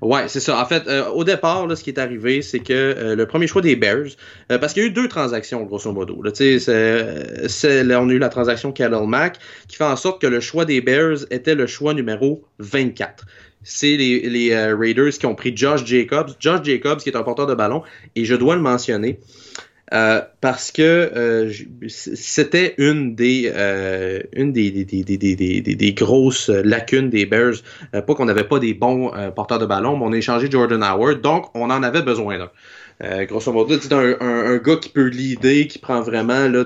Ouais, 0.02 0.28
c'est 0.28 0.40
ça. 0.40 0.62
En 0.62 0.66
fait, 0.66 0.88
euh, 0.88 1.10
au 1.10 1.24
départ, 1.24 1.66
ce 1.76 1.84
qui 1.84 1.90
est 1.90 2.00
arrivé, 2.00 2.42
c'est 2.42 2.60
que 2.60 2.74
euh, 2.74 3.16
le 3.16 3.26
premier 3.26 3.48
choix 3.48 3.62
des 3.62 3.76
Bears, 3.76 4.10
euh, 4.52 4.58
parce 4.58 4.74
qu'il 4.74 4.84
y 4.84 4.86
a 4.86 4.90
eu 4.90 4.92
deux 4.92 5.08
transactions, 5.08 5.64
grosso 5.64 5.92
modo. 5.92 6.22
On 6.22 6.26
a 6.26 8.14
eu 8.14 8.20
la 8.20 8.30
transaction 8.30 8.72
Cattle 8.72 9.08
Mac, 9.08 9.40
qui 9.68 9.78
fait 9.78 9.84
en 9.84 9.96
sorte 9.96 10.22
que 10.22 10.28
le 10.28 10.40
choix 10.40 10.66
des 10.66 10.82
Bears 10.82 11.26
était 11.32 11.56
le 11.56 11.68
choix 11.68 11.94
numéro 11.94 12.44
24 12.60 13.26
c'est 13.62 13.98
les 13.98 14.56
Raiders 14.74 15.12
qui 15.12 15.26
ont 15.26 15.36
pris 15.36 15.52
Josh 15.56 15.86
Jacobs. 15.86 16.30
Josh 16.40 16.62
Jacobs, 16.64 17.00
qui 17.00 17.10
est 17.10 17.18
un 17.18 17.24
porteur 17.24 17.46
de 17.46 17.54
ballon, 17.54 17.84
et 18.16 18.24
je 18.24 18.34
dois 18.34 18.56
le 18.56 18.62
mentionner. 18.62 19.20
Euh, 19.92 20.22
parce 20.40 20.72
que 20.72 20.82
euh, 20.84 21.52
c'était 21.88 22.76
une 22.78 23.16
des 23.16 23.52
euh, 23.56 24.22
une 24.34 24.54
des, 24.54 24.70
des, 24.70 24.86
des, 25.04 25.62
des, 25.62 25.94
grosses 25.94 26.50
lacunes 26.50 27.10
des 27.10 27.26
Bears. 27.26 27.56
pas 27.92 28.14
qu'on 28.14 28.26
n'avait 28.26 28.44
pas 28.44 28.60
des 28.60 28.76
bons 28.76 29.12
porteurs 29.36 29.58
de 29.58 29.66
ballon, 29.66 29.98
mais 29.98 30.06
on 30.06 30.12
a 30.12 30.18
échangé 30.18 30.50
Jordan 30.50 30.84
Howard, 30.84 31.22
donc 31.22 31.48
on 31.56 31.72
en 31.72 31.82
avait 31.82 32.04
besoin 32.04 32.38
d'un. 32.38 33.26
grosso 33.26 33.52
modo, 33.52 33.80
c'est 33.80 33.92
un, 33.92 34.16
un, 34.20 34.58
gars 34.58 34.76
qui 34.76 34.90
peut 34.90 35.08
l'idée, 35.08 35.66
qui 35.66 35.80
prend 35.80 36.02
vraiment 36.02 36.48
là, 36.48 36.66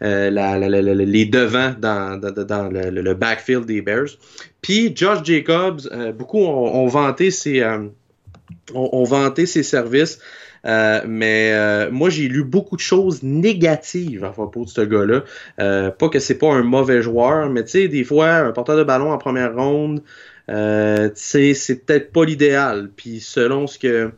la, 0.00 0.30
la, 0.30 0.58
la, 0.58 0.80
les 0.80 1.26
devants 1.26 1.74
dans, 1.78 2.18
dans, 2.18 2.32
dans 2.32 2.70
le, 2.70 3.14
backfield 3.14 3.66
des 3.66 3.82
Bears. 3.82 4.16
Puis 4.62 4.96
Josh 4.96 5.22
Jacobs, 5.22 5.82
beaucoup 6.16 6.40
ont, 6.40 6.86
vanté 6.86 7.30
ses, 7.30 7.62
ont, 7.62 7.92
ont, 8.74 9.04
vanté 9.04 9.44
ses 9.44 9.62
services. 9.62 10.18
Euh, 10.66 11.02
mais 11.06 11.52
euh, 11.52 11.90
moi, 11.90 12.10
j'ai 12.10 12.28
lu 12.28 12.44
beaucoup 12.44 12.76
de 12.76 12.80
choses 12.80 13.22
négatives 13.22 14.24
à 14.24 14.30
propos 14.30 14.64
de 14.64 14.70
ce 14.70 14.80
gars-là. 14.80 15.24
Euh, 15.60 15.90
pas 15.90 16.08
que 16.08 16.18
c'est 16.18 16.38
pas 16.38 16.52
un 16.52 16.62
mauvais 16.62 17.02
joueur, 17.02 17.50
mais 17.50 17.64
tu 17.64 17.70
sais, 17.70 17.88
des 17.88 18.04
fois, 18.04 18.30
un 18.36 18.52
porteur 18.52 18.76
de 18.76 18.84
ballon 18.84 19.12
en 19.12 19.18
première 19.18 19.54
ronde, 19.54 20.02
euh, 20.50 21.10
c'est 21.14 21.54
peut-être 21.84 22.12
pas 22.12 22.24
l'idéal. 22.24 22.90
Puis 22.94 23.20
selon 23.20 23.66
ce 23.66 23.78
que 23.78 24.10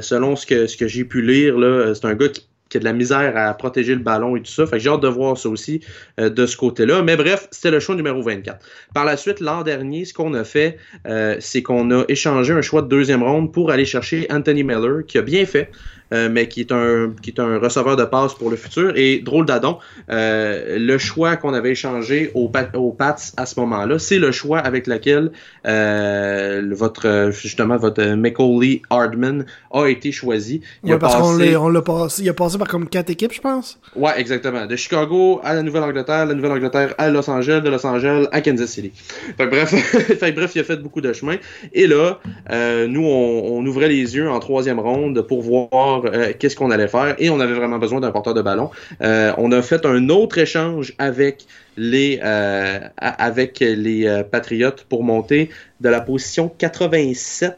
selon 0.00 0.34
ce 0.34 0.44
que, 0.44 0.66
ce 0.66 0.76
que 0.76 0.88
j'ai 0.88 1.04
pu 1.04 1.22
lire, 1.22 1.56
là, 1.56 1.94
c'est 1.94 2.04
un 2.04 2.14
gars 2.14 2.28
qui 2.28 2.48
qui 2.68 2.76
a 2.76 2.80
de 2.80 2.84
la 2.84 2.92
misère 2.92 3.36
à 3.36 3.54
protéger 3.54 3.94
le 3.94 4.00
ballon 4.00 4.36
et 4.36 4.42
tout 4.42 4.50
ça. 4.50 4.66
Fait 4.66 4.76
que 4.76 4.82
j'ai 4.82 4.90
hâte 4.90 5.02
de 5.02 5.08
voir 5.08 5.36
ça 5.36 5.48
aussi 5.48 5.80
euh, 6.20 6.30
de 6.30 6.46
ce 6.46 6.56
côté-là. 6.56 7.02
Mais 7.02 7.16
bref, 7.16 7.48
c'était 7.50 7.70
le 7.70 7.80
choix 7.80 7.94
numéro 7.94 8.22
24. 8.22 8.64
Par 8.94 9.04
la 9.04 9.16
suite, 9.16 9.40
l'an 9.40 9.62
dernier, 9.62 10.04
ce 10.04 10.14
qu'on 10.14 10.34
a 10.34 10.44
fait, 10.44 10.78
euh, 11.06 11.36
c'est 11.40 11.62
qu'on 11.62 11.90
a 11.90 12.04
échangé 12.08 12.52
un 12.52 12.62
choix 12.62 12.82
de 12.82 12.88
deuxième 12.88 13.22
ronde 13.22 13.52
pour 13.52 13.70
aller 13.70 13.84
chercher 13.84 14.26
Anthony 14.30 14.64
Miller, 14.64 15.04
qui 15.06 15.18
a 15.18 15.22
bien 15.22 15.46
fait. 15.46 15.70
Euh, 16.14 16.28
mais 16.30 16.48
qui 16.48 16.60
est 16.60 16.72
un 16.72 17.12
qui 17.20 17.30
est 17.30 17.40
un 17.40 17.58
receveur 17.58 17.96
de 17.96 18.04
passe 18.04 18.34
pour 18.34 18.50
le 18.50 18.56
futur. 18.56 18.92
Et 18.96 19.18
drôle 19.18 19.44
d'adon, 19.44 19.78
euh, 20.10 20.78
le 20.78 20.96
choix 20.96 21.36
qu'on 21.36 21.52
avait 21.52 21.72
échangé 21.72 22.30
aux, 22.34 22.50
aux 22.74 22.92
Pats 22.92 23.16
à 23.36 23.44
ce 23.44 23.60
moment-là, 23.60 23.98
c'est 23.98 24.18
le 24.18 24.32
choix 24.32 24.58
avec 24.58 24.86
lequel 24.86 25.32
euh, 25.66 26.62
votre 26.72 27.30
justement 27.32 27.76
votre 27.76 28.02
Macaulay 28.14 28.80
Hardman 28.88 29.44
a 29.70 29.86
été 29.86 30.10
choisi. 30.10 30.62
Il 30.82 30.92
ouais, 30.92 30.98
parce 30.98 31.14
qu'on 31.16 31.38
on 31.38 31.68
l'a 31.68 31.82
passé, 31.82 32.22
il 32.22 32.28
a 32.30 32.34
passé 32.34 32.56
par 32.56 32.68
comme 32.68 32.88
quatre 32.88 33.10
équipes, 33.10 33.32
je 33.32 33.40
pense. 33.42 33.78
Ouais, 33.94 34.18
exactement. 34.18 34.64
De 34.64 34.76
Chicago 34.76 35.40
à 35.44 35.54
la 35.54 35.62
Nouvelle-Angleterre, 35.62 36.24
la 36.24 36.34
Nouvelle-Angleterre 36.34 36.94
à 36.96 37.10
Los 37.10 37.28
Angeles, 37.28 37.60
de 37.60 37.68
Los 37.68 37.86
Angeles 37.86 38.26
à 38.32 38.40
Kansas 38.40 38.70
City. 38.70 38.92
Fait 39.36 39.46
bref, 39.46 39.68
fait, 40.18 40.32
bref, 40.32 40.52
il 40.54 40.60
a 40.60 40.64
fait 40.64 40.76
beaucoup 40.76 41.02
de 41.02 41.12
chemin. 41.12 41.36
Et 41.74 41.86
là, 41.86 42.18
euh, 42.50 42.86
nous, 42.86 43.04
on, 43.04 43.58
on 43.58 43.66
ouvrait 43.66 43.88
les 43.88 44.16
yeux 44.16 44.30
en 44.30 44.38
troisième 44.38 44.80
ronde 44.80 45.20
pour 45.22 45.42
voir 45.42 45.97
euh, 46.06 46.32
qu'est-ce 46.38 46.56
qu'on 46.56 46.70
allait 46.70 46.88
faire 46.88 47.14
et 47.18 47.30
on 47.30 47.40
avait 47.40 47.54
vraiment 47.54 47.78
besoin 47.78 48.00
d'un 48.00 48.10
porteur 48.10 48.34
de 48.34 48.42
ballon. 48.42 48.70
Euh, 49.02 49.32
on 49.38 49.52
a 49.52 49.62
fait 49.62 49.84
un 49.84 50.08
autre 50.08 50.38
échange 50.38 50.94
avec 50.98 51.46
les 51.76 52.20
euh, 52.22 52.80
avec 52.96 53.60
les 53.60 54.22
Patriotes 54.30 54.84
pour 54.88 55.04
monter 55.04 55.50
de 55.80 55.88
la 55.88 56.00
position 56.00 56.52
87 56.56 57.56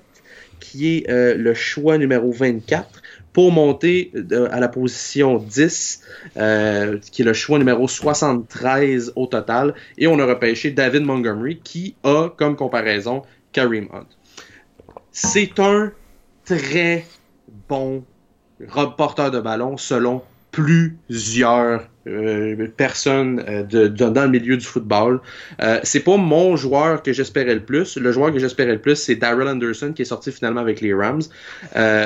qui 0.59 0.99
est 0.99 1.09
le 1.09 1.55
choix 1.55 1.99
numéro 1.99 2.31
24 2.31 3.03
pour 3.33 3.53
monter 3.53 4.13
à 4.51 4.61
la 4.61 4.69
position 4.69 5.39
10, 5.39 6.03
qui 6.35 7.23
est 7.23 7.25
le 7.25 7.33
choix 7.33 7.59
numéro 7.59 7.89
73 7.89 9.13
au 9.17 9.27
total. 9.27 9.75
Et 9.99 10.07
on 10.07 10.19
a 10.19 10.27
repêché 10.27 10.71
David 10.71 11.05
Montgomery, 11.05 11.61
qui 11.63 11.95
a 12.05 12.29
comme 12.37 12.57
comparaison 12.57 13.23
Kareem 13.53 13.89
Hunt. 13.93 14.07
C'est 15.13 15.59
un 15.59 15.93
très 16.45 17.05
bon 17.69 18.05
porteur 18.97 19.31
de 19.31 19.41
ballon 19.41 19.77
selon 19.77 20.23
plusieurs 20.51 21.83
euh, 22.07 22.67
personnes 22.77 23.45
euh, 23.49 23.63
de, 23.63 23.87
dans 23.87 24.23
le 24.23 24.31
milieu 24.31 24.57
du 24.57 24.65
football. 24.65 25.21
Euh, 25.63 25.79
c'est 25.83 26.01
pas 26.01 26.17
mon 26.17 26.57
joueur 26.57 27.03
que 27.03 27.13
j'espérais 27.13 27.55
le 27.55 27.61
plus. 27.61 27.97
Le 27.97 28.11
joueur 28.11 28.33
que 28.33 28.39
j'espérais 28.39 28.73
le 28.73 28.81
plus, 28.81 28.97
c'est 28.97 29.17
Daryl 29.17 29.47
Anderson 29.47 29.93
qui 29.95 30.03
est 30.03 30.07
sorti 30.07 30.33
finalement 30.33 30.61
avec 30.61 30.81
les 30.81 30.95
Rams. 30.95 31.23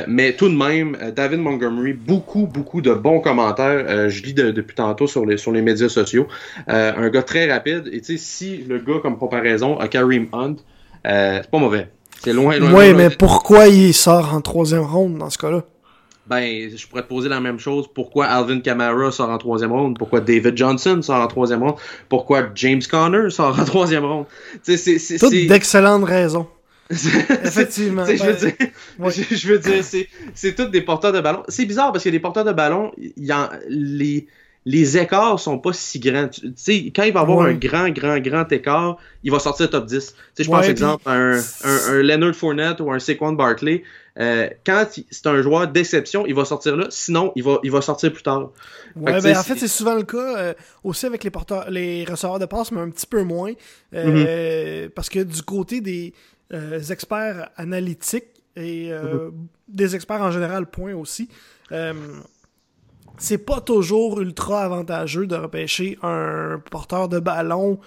mais 0.08 0.32
tout 0.34 0.48
de 0.48 0.56
même, 0.56 0.96
David 1.14 1.40
Montgomery, 1.40 1.92
beaucoup, 1.92 2.46
beaucoup 2.46 2.80
de 2.80 2.92
bons 2.92 3.20
commentaires. 3.20 4.10
je 4.10 4.22
lis 4.22 4.34
depuis 4.34 4.74
tantôt 4.74 5.06
sur 5.06 5.24
les, 5.24 5.36
sur 5.36 5.52
les 5.52 5.62
médias 5.62 5.88
sociaux. 5.88 6.26
un 6.66 7.08
gars 7.08 7.22
très 7.22 7.50
rapide. 7.50 7.88
Et 7.92 8.00
tu 8.00 8.16
sais, 8.16 8.24
si 8.24 8.56
le 8.68 8.78
gars, 8.78 9.00
comme 9.00 9.16
comparaison, 9.16 9.78
a 9.78 9.88
Kareem 9.88 10.26
Hunt, 10.32 10.56
c'est 11.04 11.50
pas 11.50 11.58
mauvais. 11.58 11.88
C'est 12.22 12.32
loin, 12.32 12.58
loin. 12.58 12.72
Oui, 12.72 12.94
mais 12.94 13.10
pourquoi 13.10 13.68
il 13.68 13.92
sort 13.94 14.34
en 14.34 14.40
troisième 14.40 14.82
ronde 14.82 15.18
dans 15.18 15.30
ce 15.30 15.38
cas-là? 15.38 15.62
Ben, 16.26 16.70
je 16.74 16.86
pourrais 16.86 17.02
te 17.02 17.08
poser 17.08 17.28
la 17.28 17.40
même 17.40 17.58
chose. 17.58 17.86
Pourquoi 17.92 18.26
Alvin 18.26 18.60
Kamara 18.60 19.10
sort 19.10 19.28
en 19.28 19.38
troisième 19.38 19.72
ronde? 19.72 19.98
Pourquoi 19.98 20.20
David 20.20 20.56
Johnson 20.56 21.00
sort 21.02 21.20
en 21.20 21.26
troisième 21.26 21.62
ronde? 21.62 21.76
Pourquoi 22.08 22.48
James 22.54 22.80
Conner 22.90 23.30
sort 23.30 23.58
en 23.58 23.64
troisième 23.64 24.04
ronde? 24.04 24.26
C'est, 24.62 25.18
Toutes 25.18 25.32
d'excellentes 25.32 26.04
raisons. 26.04 26.46
Effectivement. 26.90 28.04
je, 28.04 28.24
veux 28.24 28.34
dire, 28.34 28.52
je, 29.30 29.48
veux 29.48 29.58
dire, 29.58 29.84
c'est 30.34 30.54
tous 30.54 30.66
des 30.66 30.82
porteurs 30.82 31.12
de 31.12 31.20
ballon. 31.20 31.42
C'est 31.48 31.64
bizarre 31.64 31.92
parce 31.92 32.04
que 32.04 32.10
les 32.10 32.20
porteurs 32.20 32.44
de 32.44 32.52
ballon, 32.52 32.92
y 33.16 33.32
en, 33.32 33.48
les, 33.68 34.26
les 34.66 34.98
écarts 34.98 35.38
sont 35.40 35.58
pas 35.58 35.72
si 35.72 35.98
grands. 35.98 36.28
Tu 36.28 36.52
sais, 36.56 36.92
quand 36.94 37.04
il 37.04 37.12
va 37.12 37.20
avoir 37.20 37.46
un 37.46 37.54
grand, 37.54 37.88
grand, 37.90 38.18
grand 38.18 38.50
écart, 38.52 38.96
il 39.22 39.30
va 39.30 39.38
sortir 39.38 39.68
top 39.68 39.86
10. 39.86 40.06
Tu 40.06 40.14
sais, 40.34 40.44
je 40.44 40.50
pense, 40.50 40.66
exemple, 40.66 41.02
un, 41.06 41.38
un, 41.64 42.02
Leonard 42.02 42.34
Fournette 42.34 42.80
ou 42.80 42.90
un 42.90 42.98
Saquon 42.98 43.32
Barkley. 43.32 43.82
Euh, 44.20 44.48
quand 44.64 44.86
c'est 45.10 45.26
un 45.26 45.42
joueur 45.42 45.68
d'exception, 45.68 46.24
il 46.26 46.34
va 46.34 46.44
sortir 46.44 46.76
là. 46.76 46.86
Sinon, 46.90 47.32
il 47.34 47.42
va, 47.42 47.58
il 47.64 47.70
va 47.70 47.80
sortir 47.80 48.12
plus 48.12 48.22
tard. 48.22 48.50
Ouais, 48.94 49.20
ben, 49.20 49.36
en 49.36 49.42
fait, 49.42 49.56
c'est 49.56 49.68
souvent 49.68 49.94
le 49.94 50.04
cas 50.04 50.38
euh, 50.38 50.54
aussi 50.84 51.06
avec 51.06 51.24
les 51.24 51.30
porteurs, 51.30 51.68
les 51.70 52.04
receveurs 52.04 52.38
de 52.38 52.46
passe, 52.46 52.70
mais 52.70 52.80
un 52.80 52.90
petit 52.90 53.06
peu 53.06 53.24
moins. 53.24 53.52
Euh, 53.92 54.86
mm-hmm. 54.86 54.90
Parce 54.90 55.08
que 55.08 55.20
du 55.20 55.42
côté 55.42 55.80
des 55.80 56.12
experts 56.90 57.50
analytiques 57.56 58.44
et 58.56 58.90
mm-hmm. 58.90 59.32
des 59.68 59.96
experts 59.96 60.22
en 60.22 60.30
général, 60.30 60.66
point 60.66 60.94
aussi 60.94 61.28
c'est 63.18 63.38
pas 63.38 63.60
toujours 63.60 64.20
ultra 64.20 64.64
avantageux 64.64 65.26
de 65.26 65.36
repêcher 65.36 65.98
un 66.02 66.60
porteur 66.70 67.08
de 67.08 67.18
ballon 67.18 67.78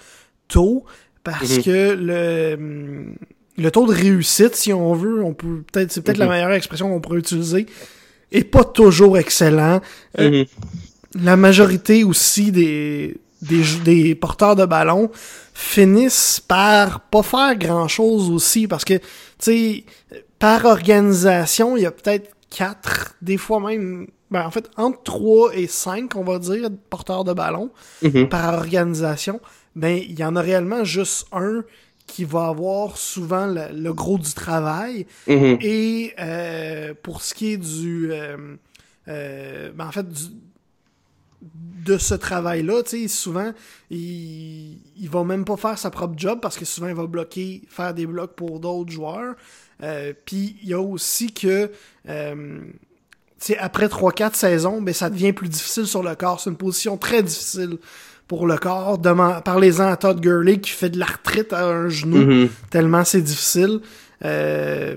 tôt 0.47 0.85
parce 1.23 1.57
mhm. 1.57 1.63
que 1.63 1.95
le 1.99 3.13
le 3.57 3.71
taux 3.71 3.87
de 3.87 3.93
réussite, 3.93 4.55
si 4.55 4.71
on 4.71 4.93
veut, 4.93 5.23
on 5.23 5.33
peut 5.33 5.63
peut-être 5.71 5.91
c'est 5.91 6.01
peut-être 6.01 6.17
la 6.17 6.25
mhm. 6.25 6.31
meilleure 6.31 6.51
expression 6.51 6.89
qu'on 6.89 7.01
pourrait 7.01 7.19
utiliser, 7.19 7.65
est 8.31 8.43
pas 8.43 8.63
toujours 8.63 9.17
excellent. 9.17 9.81
Euh, 10.19 10.43
mhm. 10.43 10.45
La 11.23 11.35
majorité 11.35 12.03
aussi 12.03 12.51
des, 12.51 13.17
des 13.41 13.63
des 13.83 14.15
porteurs 14.15 14.55
de 14.55 14.65
ballon 14.65 15.09
finissent 15.53 16.39
par 16.39 16.99
pas 17.01 17.23
faire 17.23 17.55
grand 17.55 17.87
chose 17.87 18.29
aussi 18.29 18.67
parce 18.67 18.85
que 18.85 18.95
tu 18.95 19.03
sais 19.39 19.83
par 20.37 20.65
organisation, 20.65 21.77
il 21.77 21.83
y 21.83 21.85
a 21.87 21.91
peut-être 21.91 22.29
quatre, 22.49 23.15
des 23.21 23.37
fois 23.37 23.59
même 23.59 24.07
ben, 24.29 24.45
en 24.45 24.51
fait, 24.51 24.69
entre 24.75 25.01
3 25.03 25.55
et 25.55 25.67
5, 25.67 26.15
on 26.15 26.23
va 26.23 26.37
dire, 26.37 26.69
porteurs 26.89 27.23
de 27.23 27.33
ballon 27.33 27.71
mhm. 28.01 28.27
par 28.27 28.53
organisation, 28.53 29.39
ben, 29.75 29.97
il 29.97 30.19
y 30.19 30.23
en 30.23 30.35
a 30.35 30.41
réellement 30.41 30.83
juste 30.83 31.27
un 31.31 31.63
qui 32.07 32.23
va 32.23 32.47
avoir 32.47 32.97
souvent 32.97 33.45
le, 33.45 33.93
gros 33.93 34.17
du 34.17 34.33
travail. 34.33 35.05
Mhm. 35.27 35.59
Et 35.61 36.13
euh, 36.19 36.93
pour 37.03 37.21
ce 37.21 37.33
qui 37.33 37.53
est 37.53 37.57
du... 37.57 38.11
Euh, 38.11 38.55
euh, 39.09 39.71
ben, 39.73 39.87
en 39.87 39.91
fait, 39.91 40.05
de 41.41 41.97
ce 41.97 42.15
travail-là, 42.15 42.83
tu 42.83 43.01
sais, 43.01 43.07
souvent, 43.07 43.53
il, 43.89 44.79
il 44.97 45.09
va 45.09 45.23
même 45.23 45.45
pas 45.45 45.57
faire 45.57 45.77
sa 45.77 45.91
propre 45.91 46.15
job 46.17 46.39
parce 46.41 46.57
que 46.57 46.65
souvent, 46.65 46.87
il 46.87 46.95
va 46.95 47.05
bloquer, 47.05 47.61
faire 47.69 47.93
des 47.93 48.05
blocs 48.05 48.35
pour 48.35 48.59
d'autres 48.59 48.91
joueurs. 48.91 49.35
Puis, 50.25 50.57
il 50.63 50.69
y 50.69 50.73
a 50.73 50.81
aussi 50.81 51.31
que 51.31 51.71
après 53.59 53.87
3-4 53.87 54.33
saisons, 54.33 54.81
ben, 54.81 54.93
ça 54.93 55.09
devient 55.09 55.33
plus 55.33 55.49
difficile 55.49 55.87
sur 55.87 56.03
le 56.03 56.15
corps. 56.15 56.39
C'est 56.39 56.49
une 56.49 56.57
position 56.57 56.97
très 56.97 57.21
difficile 57.21 57.77
pour 58.27 58.47
le 58.47 58.57
corps. 58.57 58.99
Parlez-en 59.43 59.87
à 59.87 59.97
Todd 59.97 60.19
Gurley 60.19 60.59
qui 60.59 60.71
fait 60.71 60.89
de 60.89 60.99
la 60.99 61.05
retraite 61.05 61.53
à 61.53 61.65
un 61.65 61.89
genou, 61.89 62.17
mm-hmm. 62.17 62.49
tellement 62.69 63.03
c'est 63.03 63.21
difficile. 63.21 63.81
Euh, 64.25 64.95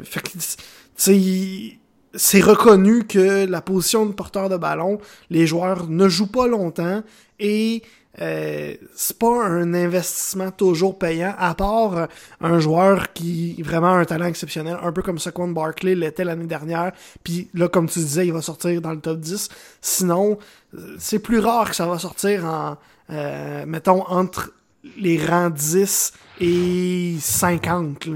c'est 0.97 2.41
reconnu 2.41 3.05
que 3.05 3.47
la 3.47 3.61
position 3.61 4.07
de 4.07 4.13
porteur 4.13 4.49
de 4.49 4.57
ballon, 4.57 4.99
les 5.31 5.47
joueurs 5.47 5.89
ne 5.89 6.09
jouent 6.09 6.31
pas 6.31 6.47
longtemps 6.47 7.03
et 7.39 7.83
euh, 8.21 8.75
c'est 8.95 9.19
pas 9.19 9.47
un 9.47 9.73
investissement 9.73 10.51
toujours 10.51 10.99
payant, 10.99 11.33
à 11.39 11.55
part 11.55 12.09
un 12.41 12.59
joueur 12.59 13.13
qui 13.13 13.63
vraiment 13.63 13.93
a 13.93 13.99
un 13.99 14.05
talent 14.05 14.27
exceptionnel, 14.27 14.77
un 14.83 14.93
peu 14.93 15.03
comme 15.03 15.19
Saquon 15.19 15.49
Barkley 15.49 15.95
l'était 15.95 16.25
l'année 16.25 16.47
dernière, 16.47 16.93
puis 17.23 17.49
là, 17.55 17.69
comme 17.69 17.89
tu 17.89 18.01
disais, 18.01 18.27
il 18.27 18.33
va 18.33 18.43
sortir 18.43 18.81
dans 18.81 18.93
le 18.93 19.01
top 19.01 19.21
10. 19.21 19.49
Sinon, 19.81 20.39
euh, 20.75 20.97
c'est 20.99 21.21
plus 21.21 21.39
rare 21.39 21.71
que 21.71 21.77
ça 21.77 21.87
va 21.87 21.99
sortir 21.99 22.45
en, 22.45 22.77
mettons, 23.67 24.03
entre 24.09 24.53
les 24.97 25.25
rangs 25.25 25.51
10 25.51 26.13
et 26.41 27.17
50. 27.19 28.09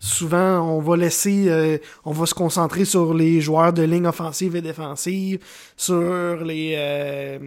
Souvent, 0.00 0.60
on 0.60 0.80
va 0.80 0.96
laisser, 0.96 1.80
on 2.04 2.12
va 2.12 2.26
se 2.26 2.34
concentrer 2.34 2.84
sur 2.84 3.14
les 3.14 3.40
joueurs 3.40 3.72
de 3.72 3.82
ligne 3.82 4.06
offensive 4.06 4.56
et 4.56 4.62
défensive, 4.62 5.40
sur 5.76 6.44
les 6.44 7.38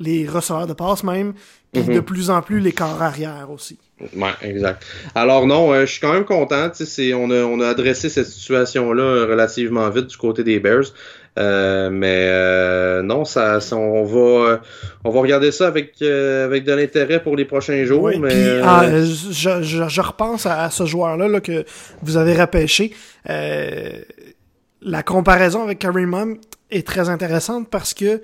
les 0.00 0.28
receveurs 0.28 0.66
de 0.66 0.72
passe 0.72 1.04
même, 1.04 1.34
puis 1.72 1.82
de 1.82 1.92
mhm. 1.94 2.02
plus 2.02 2.30
en 2.30 2.42
plus 2.42 2.60
les 2.60 2.72
corps 2.72 3.00
arrière 3.00 3.48
aussi. 3.50 3.78
Ouais, 4.16 4.32
exact. 4.42 4.84
Alors 5.14 5.46
non, 5.46 5.72
euh, 5.72 5.86
je 5.86 5.92
suis 5.92 6.00
quand 6.00 6.12
même 6.12 6.24
content. 6.24 6.70
On 6.70 7.30
a, 7.30 7.34
on 7.44 7.60
a 7.60 7.68
adressé 7.68 8.08
cette 8.08 8.26
situation-là 8.26 9.26
relativement 9.26 9.88
vite 9.90 10.06
du 10.06 10.16
côté 10.16 10.42
des 10.42 10.58
Bears. 10.58 10.86
Euh, 11.36 11.90
mais 11.90 12.26
euh, 12.28 13.02
non, 13.02 13.24
ça, 13.24 13.58
on 13.72 14.04
va 14.04 14.60
on 15.02 15.10
va 15.10 15.20
regarder 15.20 15.50
ça 15.50 15.66
avec 15.66 16.00
avec 16.00 16.64
de 16.64 16.72
l'intérêt 16.72 17.22
pour 17.22 17.36
les 17.36 17.44
prochains 17.44 17.84
jours. 17.84 18.10
mais, 18.20 18.60
ah, 18.62 18.84
je, 19.02 19.62
je, 19.62 20.00
repense 20.00 20.46
à, 20.46 20.70
ce 20.70 20.86
joueur-là 20.86 21.26
là, 21.26 21.40
que 21.40 21.64
vous 22.02 22.16
avez 22.16 22.40
repêché. 22.40 22.92
la 23.26 25.02
comparaison 25.02 25.62
avec 25.62 25.80
Kareem 25.80 26.14
Hunt 26.14 26.36
est 26.70 26.86
très 26.86 27.08
intéressante 27.08 27.68
parce 27.68 27.94
que 27.94 28.22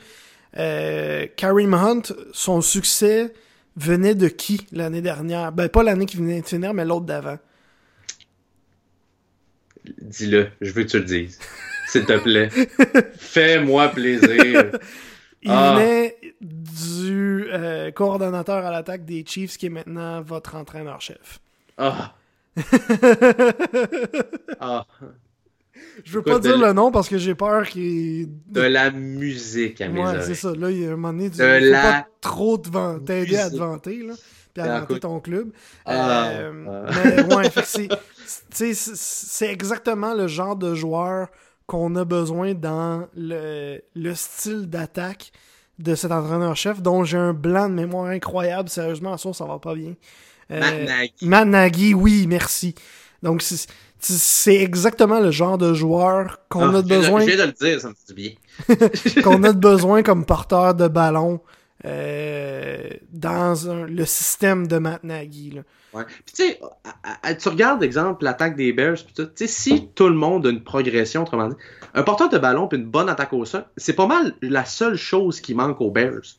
euh, 0.56 1.26
Kareem 1.36 1.74
Hunt, 1.74 2.02
son 2.32 2.60
succès 2.60 3.32
venait 3.76 4.14
de 4.14 4.28
qui 4.28 4.66
l'année 4.72 5.02
dernière? 5.02 5.52
Ben, 5.52 5.68
pas 5.68 5.82
l'année 5.82 6.06
qui 6.06 6.16
venait 6.16 6.40
de 6.40 6.46
finir, 6.46 6.74
mais 6.74 6.84
l'autre 6.84 7.06
d'avant. 7.06 7.38
Dis-le, 10.00 10.48
je 10.60 10.72
veux 10.72 10.84
que 10.84 10.88
tu 10.88 10.98
le 10.98 11.04
dises. 11.04 11.38
S'il 11.90 12.04
te 12.04 12.16
plaît. 12.18 12.48
Fais-moi 13.18 13.88
plaisir. 13.88 14.70
Il 15.42 15.50
ah. 15.50 15.74
venait 15.74 16.16
du 16.40 17.46
euh, 17.50 17.90
coordonnateur 17.90 18.64
à 18.64 18.70
l'attaque 18.70 19.04
des 19.04 19.24
Chiefs 19.26 19.56
qui 19.56 19.66
est 19.66 19.70
maintenant 19.70 20.20
votre 20.20 20.54
entraîneur-chef. 20.54 21.40
Ah. 21.78 22.14
ah. 24.60 24.86
Je 26.04 26.12
veux 26.12 26.22
pas 26.22 26.38
dire 26.38 26.58
le 26.58 26.72
nom 26.72 26.92
parce 26.92 27.08
que 27.08 27.18
j'ai 27.18 27.34
peur 27.34 27.66
qu'il. 27.66 28.28
De 28.48 28.60
la 28.60 28.90
musique 28.90 29.80
à 29.80 29.88
mes 29.88 30.00
Ouais, 30.00 30.20
c'est 30.20 30.34
ça. 30.34 30.52
Là, 30.54 30.70
il 30.70 30.82
y 30.82 30.86
a 30.86 30.88
un 30.88 30.90
moment 30.90 31.12
donné, 31.12 31.30
tu 31.30 31.38
de 31.38 31.70
la... 31.70 31.82
pas 31.82 32.06
trop 32.20 32.58
t'aider 32.58 33.36
à 33.36 33.50
te 33.50 33.56
vanter, 33.56 34.02
là. 34.02 34.14
Puis 34.52 34.62
à 34.62 34.80
vanter 34.80 35.00
ton 35.00 35.18
club. 35.20 35.50
Ah, 35.86 36.28
euh, 36.28 36.86
Mais 37.04 37.34
ouais. 37.34 37.50
C'est 38.50 39.48
exactement 39.48 40.14
le 40.14 40.28
genre 40.28 40.54
de 40.54 40.74
joueur 40.74 41.28
qu'on 41.70 41.94
a 41.94 42.04
besoin 42.04 42.52
dans 42.54 43.06
le, 43.14 43.80
le 43.94 44.14
style 44.16 44.68
d'attaque 44.68 45.30
de 45.78 45.94
cet 45.94 46.10
entraîneur-chef 46.10 46.82
dont 46.82 47.04
j'ai 47.04 47.16
un 47.16 47.32
blanc 47.32 47.68
de 47.68 47.74
mémoire 47.74 48.06
incroyable. 48.06 48.68
Sérieusement, 48.68 49.16
ça, 49.16 49.32
ça 49.32 49.44
va 49.44 49.60
pas 49.60 49.76
bien. 49.76 49.94
Euh, 50.50 50.58
Matt 50.58 50.88
Nagy. 50.88 51.12
Matt 51.22 51.46
Nagy, 51.46 51.94
oui, 51.94 52.26
merci. 52.26 52.74
Donc, 53.22 53.44
c'est 54.00 54.56
exactement 54.56 55.20
le 55.20 55.30
genre 55.30 55.58
de 55.58 55.72
joueur 55.72 56.40
qu'on 56.48 56.74
ah, 56.74 56.78
a 56.78 56.82
besoin. 56.82 57.20
Je 57.20 57.26
viens 57.26 57.36
de 57.36 57.52
le 57.52 57.52
dire, 57.52 57.80
ça 57.80 57.90
me 57.90 57.94
dit 58.08 58.14
bien. 58.14 59.22
qu'on 59.22 59.44
a 59.44 59.52
besoin 59.70 60.02
comme 60.02 60.26
porteur 60.26 60.74
de 60.74 60.88
ballon 60.88 61.40
euh, 61.84 62.90
dans 63.12 63.54
le 63.86 64.04
système 64.06 64.66
de 64.66 64.78
Matt 64.78 65.04
Nagy. 65.04 65.52
Là. 65.52 65.62
Ouais. 65.92 66.04
Puis 66.24 66.34
tu 66.34 66.42
sais, 66.44 66.60
tu 67.40 67.48
regardes, 67.48 67.82
exemple, 67.82 68.24
l'attaque 68.24 68.56
des 68.56 68.72
Bears, 68.72 68.98
tu 69.14 69.24
sais, 69.34 69.46
si 69.46 69.88
tout 69.94 70.08
le 70.08 70.14
monde 70.14 70.46
a 70.46 70.50
une 70.50 70.62
progression, 70.62 71.22
autrement 71.22 71.48
dit, 71.48 71.56
un 71.94 72.02
porteur 72.02 72.28
de 72.28 72.38
ballon 72.38 72.68
puis 72.68 72.78
une 72.78 72.86
bonne 72.86 73.08
attaque 73.08 73.32
au 73.32 73.44
sol, 73.44 73.64
c'est 73.76 73.94
pas 73.94 74.06
mal 74.06 74.34
la 74.40 74.64
seule 74.64 74.96
chose 74.96 75.40
qui 75.40 75.54
manque 75.54 75.80
aux 75.80 75.90
Bears. 75.90 76.36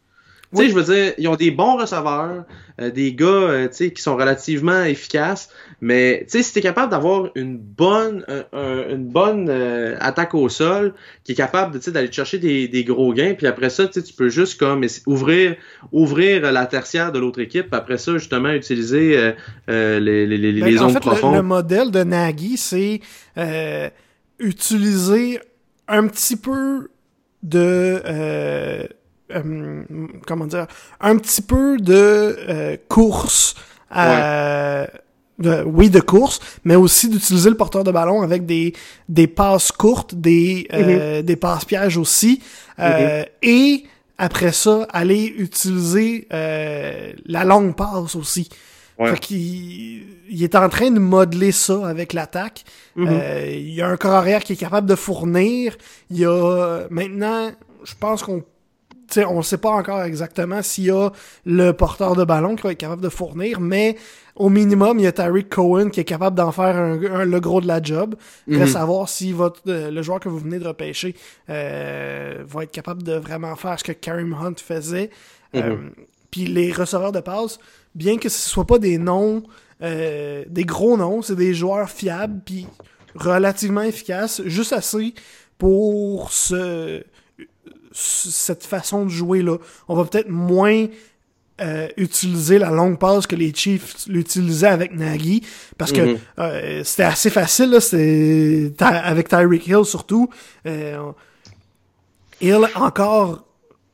Tu 0.53 0.63
sais, 0.63 0.69
je 0.69 0.75
veux 0.75 0.83
dire, 0.83 1.13
ils 1.17 1.29
ont 1.29 1.37
des 1.37 1.49
bons 1.49 1.77
receveurs, 1.77 2.43
euh, 2.81 2.91
des 2.91 3.13
gars, 3.13 3.25
euh, 3.27 3.67
tu 3.69 3.75
sais, 3.75 3.91
qui 3.91 4.01
sont 4.01 4.17
relativement 4.17 4.83
efficaces, 4.83 5.49
mais 5.79 6.25
tu 6.25 6.37
sais, 6.37 6.43
si 6.43 6.53
t'es 6.53 6.59
capable 6.59 6.91
d'avoir 6.91 7.29
une 7.35 7.57
bonne, 7.57 8.25
une 8.51 9.07
bonne 9.07 9.47
euh, 9.49 9.95
attaque 10.01 10.35
au 10.35 10.49
sol, 10.49 10.93
qui 11.23 11.31
est 11.31 11.35
capable, 11.35 11.77
tu 11.77 11.85
sais, 11.85 11.91
d'aller 11.91 12.11
chercher 12.11 12.37
des, 12.37 12.67
des, 12.67 12.83
gros 12.83 13.13
gains, 13.13 13.33
puis 13.33 13.47
après 13.47 13.69
ça, 13.69 13.87
tu 13.87 13.93
sais, 13.93 14.03
tu 14.03 14.13
peux 14.13 14.27
juste 14.27 14.59
comme 14.59 14.85
ouvrir, 15.05 15.55
ouvrir 15.93 16.51
la 16.51 16.65
tertiaire 16.65 17.13
de 17.13 17.19
l'autre 17.19 17.39
équipe, 17.39 17.69
puis 17.69 17.77
après 17.77 17.97
ça, 17.97 18.13
justement, 18.17 18.51
utiliser 18.51 19.33
les, 19.69 19.99
les, 19.99 20.27
les, 20.27 20.61
ben, 20.61 20.79
en 20.81 20.89
fait, 20.89 20.99
profondes. 20.99 21.31
Le, 21.31 21.37
le, 21.37 21.43
modèle 21.43 21.91
de 21.91 22.03
Nagy, 22.03 22.57
c'est 22.57 22.99
utiliser 24.37 25.39
un 25.87 26.07
petit 26.07 26.35
peu 26.35 26.89
de 27.41 28.01
euh, 29.35 29.83
comment 30.27 30.45
dire, 30.45 30.67
un 30.99 31.17
petit 31.17 31.41
peu 31.41 31.77
de 31.77 31.93
euh, 32.49 32.77
course 32.87 33.55
à, 33.89 34.87
oui, 35.65 35.89
de 35.89 35.99
course, 35.99 36.39
mais 36.63 36.75
aussi 36.75 37.09
d'utiliser 37.09 37.49
le 37.49 37.57
porteur 37.57 37.83
de 37.83 37.91
ballon 37.91 38.21
avec 38.21 38.45
des, 38.45 38.73
des 39.09 39.27
passes 39.27 39.71
courtes, 39.71 40.13
des, 40.13 40.67
euh, 40.71 41.21
des 41.23 41.35
passes 41.35 41.65
pièges 41.65 41.97
aussi. 41.97 42.41
Euh, 42.79 43.23
Et 43.41 43.83
après 44.17 44.51
ça, 44.51 44.87
aller 44.91 45.25
utiliser 45.37 46.27
euh, 46.31 47.11
la 47.25 47.43
longue 47.43 47.75
passe 47.75 48.15
aussi. 48.15 48.49
Fait 49.03 49.19
qu'il 49.19 50.03
il 50.29 50.43
est 50.43 50.53
en 50.55 50.69
train 50.69 50.91
de 50.91 50.99
modeler 50.99 51.51
ça 51.51 51.87
avec 51.87 52.13
l'attaque. 52.13 52.63
euh, 53.07 53.49
il 53.51 53.73
y 53.73 53.81
a 53.81 53.87
un 53.87 53.97
corps 53.97 54.13
arrière 54.13 54.43
qui 54.43 54.53
est 54.53 54.57
capable 54.57 54.87
de 54.87 54.93
fournir. 54.95 55.75
Il 56.11 56.19
y 56.19 56.25
a 56.25 56.85
maintenant, 56.91 57.49
je 57.83 57.93
pense 57.99 58.21
qu'on 58.21 58.43
On 59.17 59.37
ne 59.37 59.41
sait 59.41 59.57
pas 59.57 59.71
encore 59.71 60.03
exactement 60.03 60.61
s'il 60.61 60.85
y 60.85 60.91
a 60.91 61.09
le 61.45 61.71
porteur 61.71 62.15
de 62.15 62.23
ballon 62.23 62.55
qui 62.55 62.63
va 62.63 62.71
être 62.71 62.77
capable 62.77 63.01
de 63.01 63.09
fournir, 63.09 63.59
mais 63.59 63.97
au 64.35 64.49
minimum, 64.49 64.99
il 64.99 65.03
y 65.03 65.07
a 65.07 65.11
Tyreek 65.11 65.49
Cohen 65.49 65.89
qui 65.89 65.99
est 65.99 66.05
capable 66.05 66.35
d'en 66.35 66.51
faire 66.51 66.75
un, 66.75 67.25
le 67.25 67.39
gros 67.39 67.61
de 67.61 67.67
la 67.67 67.81
job. 67.81 68.15
Reste 68.49 68.75
à 68.75 68.85
voir 68.85 69.09
si 69.09 69.33
votre, 69.33 69.61
euh, 69.67 69.91
le 69.91 70.01
joueur 70.01 70.19
que 70.19 70.29
vous 70.29 70.39
venez 70.39 70.59
de 70.59 70.67
repêcher 70.67 71.15
euh, 71.49 72.43
va 72.45 72.63
être 72.63 72.71
capable 72.71 73.03
de 73.03 73.13
vraiment 73.13 73.55
faire 73.55 73.77
ce 73.77 73.83
que 73.83 73.91
Karim 73.91 74.33
Hunt 74.33 74.55
faisait. 74.57 75.09
Euh, 75.55 75.75
Puis 76.31 76.45
les 76.45 76.71
receveurs 76.71 77.11
de 77.11 77.19
passe, 77.19 77.59
bien 77.93 78.17
que 78.17 78.29
ce 78.29 78.47
ne 78.47 78.49
soit 78.49 78.65
pas 78.65 78.79
des 78.79 78.97
noms, 78.97 79.43
des 79.81 80.65
gros 80.65 80.95
noms, 80.95 81.21
c'est 81.21 81.35
des 81.35 81.53
joueurs 81.53 81.89
fiables 81.89 82.39
puis 82.45 82.67
relativement 83.15 83.81
efficaces, 83.81 84.41
juste 84.45 84.73
assez 84.73 85.13
pour 85.57 86.31
se 86.31 87.03
cette 87.93 88.63
façon 88.65 89.05
de 89.05 89.09
jouer 89.09 89.41
là. 89.41 89.57
On 89.87 89.95
va 89.95 90.05
peut-être 90.05 90.29
moins 90.29 90.87
euh, 91.59 91.87
utiliser 91.97 92.57
la 92.57 92.71
longue 92.71 92.97
passe 92.97 93.27
que 93.27 93.35
les 93.35 93.53
Chiefs 93.53 94.07
l'utilisaient 94.07 94.67
avec 94.67 94.95
Nagy 94.95 95.43
parce 95.77 95.91
que 95.91 96.01
Mhm. 96.01 96.17
euh, 96.39 96.83
c'était 96.83 97.03
assez 97.03 97.29
facile 97.29 97.69
là, 97.69 98.87
avec 99.03 99.27
Tyreek 99.29 99.67
Hill 99.67 99.85
surtout. 99.85 100.29
Euh, 100.65 101.11
Hill 102.41 102.67
encore 102.75 103.45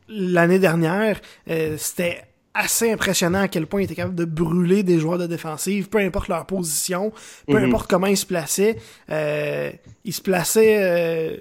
l'année 0.08 0.60
dernière, 0.60 1.20
euh, 1.50 1.76
c'était 1.78 2.22
assez 2.54 2.90
impressionnant 2.92 3.42
à 3.42 3.48
quel 3.50 3.68
point 3.68 3.82
il 3.82 3.84
était 3.84 3.96
capable 3.96 4.16
de 4.16 4.26
brûler 4.26 4.82
des 4.82 4.98
joueurs 5.00 5.18
de 5.20 5.28
défensive, 5.28 5.90
peu 5.90 5.98
importe 6.00 6.30
leur 6.30 6.46
position, 6.46 7.12
peu 7.48 7.60
Mhm. 7.60 7.66
importe 7.66 7.90
comment 7.90 8.08
ils 8.08 8.18
se 8.18 8.26
plaçaient. 8.26 8.78
Euh, 9.12 9.72
il 10.06 10.14
se 10.14 10.22
plaçait, 10.22 10.78
euh, 10.80 11.38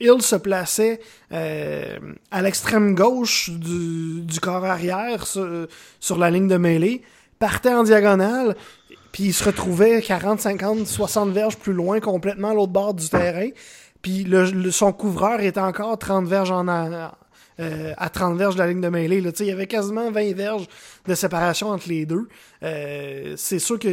Hill 0.00 0.22
se 0.22 0.36
plaçait 0.36 1.00
euh, 1.32 1.98
à 2.30 2.42
l'extrême 2.42 2.94
gauche 2.94 3.50
du, 3.50 4.22
du 4.22 4.40
corps 4.40 4.64
arrière 4.64 5.26
sur, 5.26 5.66
sur 6.00 6.18
la 6.18 6.30
ligne 6.30 6.48
de 6.48 6.56
mêlée, 6.56 7.02
partait 7.38 7.72
en 7.74 7.82
diagonale, 7.82 8.56
puis 9.12 9.24
il 9.24 9.32
se 9.34 9.44
retrouvait 9.44 10.00
40, 10.02 10.40
50, 10.40 10.86
60 10.86 11.30
verges 11.30 11.56
plus 11.56 11.72
loin, 11.72 12.00
complètement 12.00 12.50
à 12.50 12.54
l'autre 12.54 12.72
bord 12.72 12.94
du 12.94 13.08
terrain. 13.08 13.48
Puis 14.02 14.24
le, 14.24 14.50
le- 14.50 14.70
son 14.70 14.92
couvreur 14.92 15.40
était 15.40 15.60
encore 15.60 15.98
30 15.98 16.26
verges 16.26 16.50
en 16.50 16.66
euh, 16.68 17.92
à 17.98 18.08
30 18.08 18.38
verges 18.38 18.54
de 18.54 18.60
la 18.60 18.68
ligne 18.68 18.80
de 18.80 18.88
mêlée. 18.88 19.20
Là. 19.20 19.30
Il 19.40 19.46
y 19.46 19.50
avait 19.50 19.66
quasiment 19.66 20.10
20 20.10 20.32
verges 20.34 20.66
de 21.06 21.14
séparation 21.14 21.68
entre 21.68 21.88
les 21.90 22.06
deux. 22.06 22.26
Euh, 22.62 23.34
c'est 23.36 23.58
sûr 23.58 23.78
que 23.78 23.88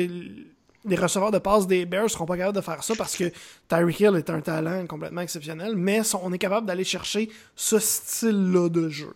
les 0.86 0.96
receveurs 0.96 1.32
de 1.32 1.40
passe 1.40 1.68
des 1.68 1.86
Bears 1.86 2.10
seront 2.10 2.26
pas 2.26 2.38
capables 2.38 2.56
de 2.56 2.62
faire 2.62 2.84
ça 2.84 2.94
parce 2.98 3.16
que 3.16 3.26
Tyreek 3.68 4.00
Hill 4.00 4.16
est 4.16 4.30
un 4.30 4.42
talent 4.42 4.86
complètement 4.88 5.22
exceptionnel, 5.22 5.76
mais 5.76 6.02
on 6.22 6.32
est 6.34 6.38
capable 6.38 6.68
d'aller 6.68 6.84
chercher 6.84 7.30
ce 7.56 7.80
style-là 7.80 8.70
de 8.70 8.90
jeu. 8.90 9.14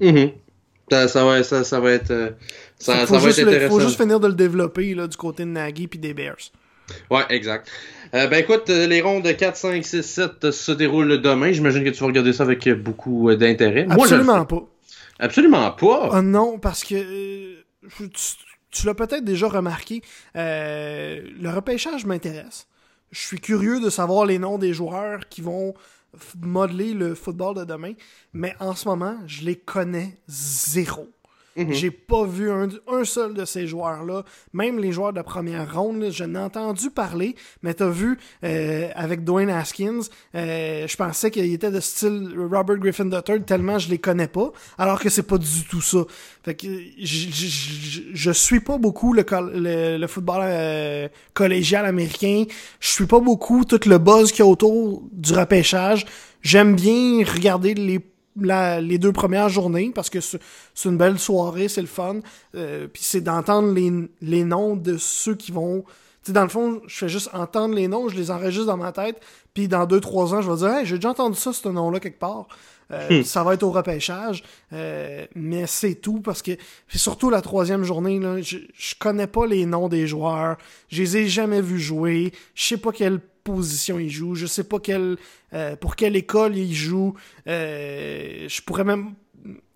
Mhm. 0.00 0.32
Ça, 0.90 1.08
ça 1.08 1.24
va, 1.24 1.42
ça, 1.42 1.64
ça 1.64 1.80
va 1.80 1.90
être, 1.92 2.12
euh, 2.12 2.30
ça, 2.78 3.02
Il 3.02 3.06
va 3.06 3.18
juste 3.18 3.38
être 3.40 3.48
intéressant. 3.48 3.74
faut 3.74 3.80
juste 3.80 4.00
finir 4.00 4.20
de 4.20 4.28
le 4.28 4.34
développer 4.34 4.94
là, 4.94 5.08
du 5.08 5.16
côté 5.16 5.44
de 5.44 5.48
Nagy 5.48 5.88
puis 5.88 5.98
des 5.98 6.14
Bears. 6.14 6.52
Ouais, 7.10 7.24
exact. 7.30 7.68
Euh, 8.14 8.28
ben 8.28 8.38
écoute, 8.38 8.70
euh, 8.70 8.86
les 8.86 9.00
rondes 9.00 9.26
4, 9.36 9.56
5, 9.56 9.84
6, 9.84 10.02
7 10.02 10.50
se 10.52 10.70
déroulent 10.70 11.20
demain. 11.20 11.50
J'imagine 11.50 11.82
que 11.82 11.90
tu 11.90 11.98
vas 12.00 12.06
regarder 12.06 12.32
ça 12.32 12.44
avec 12.44 12.68
beaucoup 12.68 13.34
d'intérêt. 13.34 13.86
Absolument 13.90 14.44
pas. 14.44 14.62
Absolument 15.18 15.70
pas. 15.72 16.10
Ah 16.12 16.22
non, 16.22 16.58
parce 16.58 16.84
que 16.84 16.94
euh, 16.94 17.62
tu, 17.98 18.06
tu 18.70 18.86
l'as 18.86 18.94
peut-être 18.94 19.24
déjà 19.24 19.48
remarqué, 19.48 20.02
euh, 20.36 21.22
le 21.38 21.50
repêchage 21.50 22.04
m'intéresse. 22.04 22.66
Je 23.10 23.20
suis 23.20 23.40
curieux 23.40 23.80
de 23.80 23.90
savoir 23.90 24.26
les 24.26 24.38
noms 24.38 24.58
des 24.58 24.72
joueurs 24.72 25.28
qui 25.28 25.40
vont 25.40 25.74
modeler 26.40 26.94
le 26.94 27.14
football 27.14 27.54
de 27.54 27.64
demain, 27.64 27.92
mais 28.32 28.54
en 28.60 28.74
ce 28.74 28.88
moment, 28.88 29.16
je 29.26 29.44
les 29.44 29.56
connais 29.56 30.18
zéro. 30.28 31.08
Mhm. 31.56 31.72
J'ai 31.72 31.90
pas 31.90 32.24
vu 32.24 32.50
un, 32.50 32.68
un 32.88 33.04
seul 33.04 33.34
de 33.34 33.44
ces 33.44 33.66
joueurs-là. 33.66 34.24
Même 34.52 34.78
les 34.78 34.92
joueurs 34.92 35.12
de 35.12 35.22
première 35.22 35.74
ronde, 35.74 36.08
je 36.10 36.24
n'ai 36.24 36.38
entendu 36.38 36.90
parler, 36.90 37.34
mais 37.62 37.74
t'as 37.74 37.88
vu 37.88 38.18
euh, 38.44 38.88
avec 38.94 39.24
Dwayne 39.24 39.50
Haskins, 39.50 40.02
euh, 40.34 40.86
je 40.86 40.96
pensais 40.96 41.30
qu'il 41.30 41.50
était 41.52 41.70
de 41.70 41.80
style 41.80 42.34
Robert 42.36 42.76
Griffin 42.76 43.10
III 43.10 43.42
tellement 43.42 43.78
je 43.78 43.88
les 43.88 43.98
connais 43.98 44.28
pas, 44.28 44.52
alors 44.78 45.00
que 45.00 45.08
c'est 45.08 45.22
pas 45.22 45.38
du 45.38 45.64
tout 45.68 45.80
ça. 45.80 46.04
Fait 46.44 46.54
que 46.54 46.66
je, 46.98 47.30
je, 47.30 48.00
je, 48.12 48.30
suis 48.30 48.60
pas 48.60 48.78
beaucoup 48.78 49.12
le, 49.12 49.24
le, 49.54 49.98
le 49.98 50.06
football 50.06 50.40
euh, 50.42 51.08
collégial 51.34 51.86
américain. 51.86 52.44
Je 52.80 52.88
suis 52.88 53.06
pas 53.06 53.20
beaucoup 53.20 53.64
tout 53.64 53.80
le 53.88 53.98
buzz 53.98 54.30
qu'il 54.30 54.40
y 54.40 54.42
a 54.42 54.50
autour 54.50 55.02
du 55.12 55.32
repêchage. 55.32 56.06
J'aime 56.42 56.76
bien 56.76 57.24
regarder 57.24 57.74
les 57.74 58.00
la- 58.40 58.80
les 58.80 58.98
deux 58.98 59.12
premières 59.12 59.48
journées 59.48 59.90
parce 59.94 60.10
que 60.10 60.20
c'est 60.20 60.38
une 60.84 60.96
belle 60.96 61.18
soirée, 61.18 61.68
c'est 61.68 61.80
le 61.80 61.86
fun. 61.86 62.16
Euh, 62.54 62.86
Puis 62.92 63.02
c'est 63.04 63.20
d'entendre 63.20 63.72
les, 63.72 63.92
les 64.22 64.44
noms 64.44 64.76
de 64.76 64.96
ceux 64.96 65.34
qui 65.34 65.52
vont. 65.52 65.82
Tu 66.22 66.28
sais, 66.28 66.32
dans 66.32 66.42
le 66.42 66.48
fond, 66.48 66.80
je 66.86 66.96
fais 66.98 67.08
juste 67.08 67.30
entendre 67.32 67.74
les 67.74 67.86
noms, 67.88 68.08
je 68.08 68.16
les 68.16 68.30
enregistre 68.30 68.66
dans 68.66 68.76
ma 68.76 68.92
tête. 68.92 69.20
Puis 69.54 69.68
dans 69.68 69.86
deux, 69.86 70.00
trois 70.00 70.34
ans, 70.34 70.42
je 70.42 70.50
vais 70.50 70.56
dire, 70.56 70.68
hey, 70.74 70.84
j'ai 70.86 70.96
déjà 70.96 71.10
entendu 71.10 71.38
ça, 71.38 71.52
ce 71.52 71.68
nom-là, 71.68 72.00
quelque 72.00 72.18
part. 72.18 72.46
Euh, 72.92 73.24
Ça 73.24 73.42
va 73.42 73.54
être 73.54 73.64
au 73.64 73.70
repêchage. 73.72 74.44
Euh, 74.72 75.26
mais 75.34 75.66
c'est 75.66 75.96
tout 75.96 76.20
parce 76.20 76.40
que. 76.42 76.52
Puis 76.86 76.98
surtout 77.00 77.30
la 77.30 77.40
troisième 77.42 77.82
journée, 77.82 78.20
là, 78.20 78.40
je, 78.40 78.58
je 78.74 78.94
connais 78.98 79.26
pas 79.26 79.46
les 79.46 79.66
noms 79.66 79.88
des 79.88 80.06
joueurs. 80.06 80.56
Je 80.88 81.02
les 81.02 81.16
ai 81.16 81.28
jamais 81.28 81.60
vus 81.60 81.80
jouer. 81.80 82.32
Je 82.54 82.64
sais 82.64 82.76
pas 82.76 82.92
quelle 82.92 83.20
position 83.46 83.98
ils 83.98 84.10
jouent. 84.10 84.34
Je 84.34 84.46
sais 84.46 84.64
pas 84.64 84.78
euh, 85.54 85.76
pour 85.76 85.96
quelle 85.96 86.16
école 86.16 86.56
ils 86.56 86.74
jouent. 86.74 87.14
Euh, 87.46 88.46
je 88.48 88.62
pourrais 88.62 88.84
même. 88.84 89.14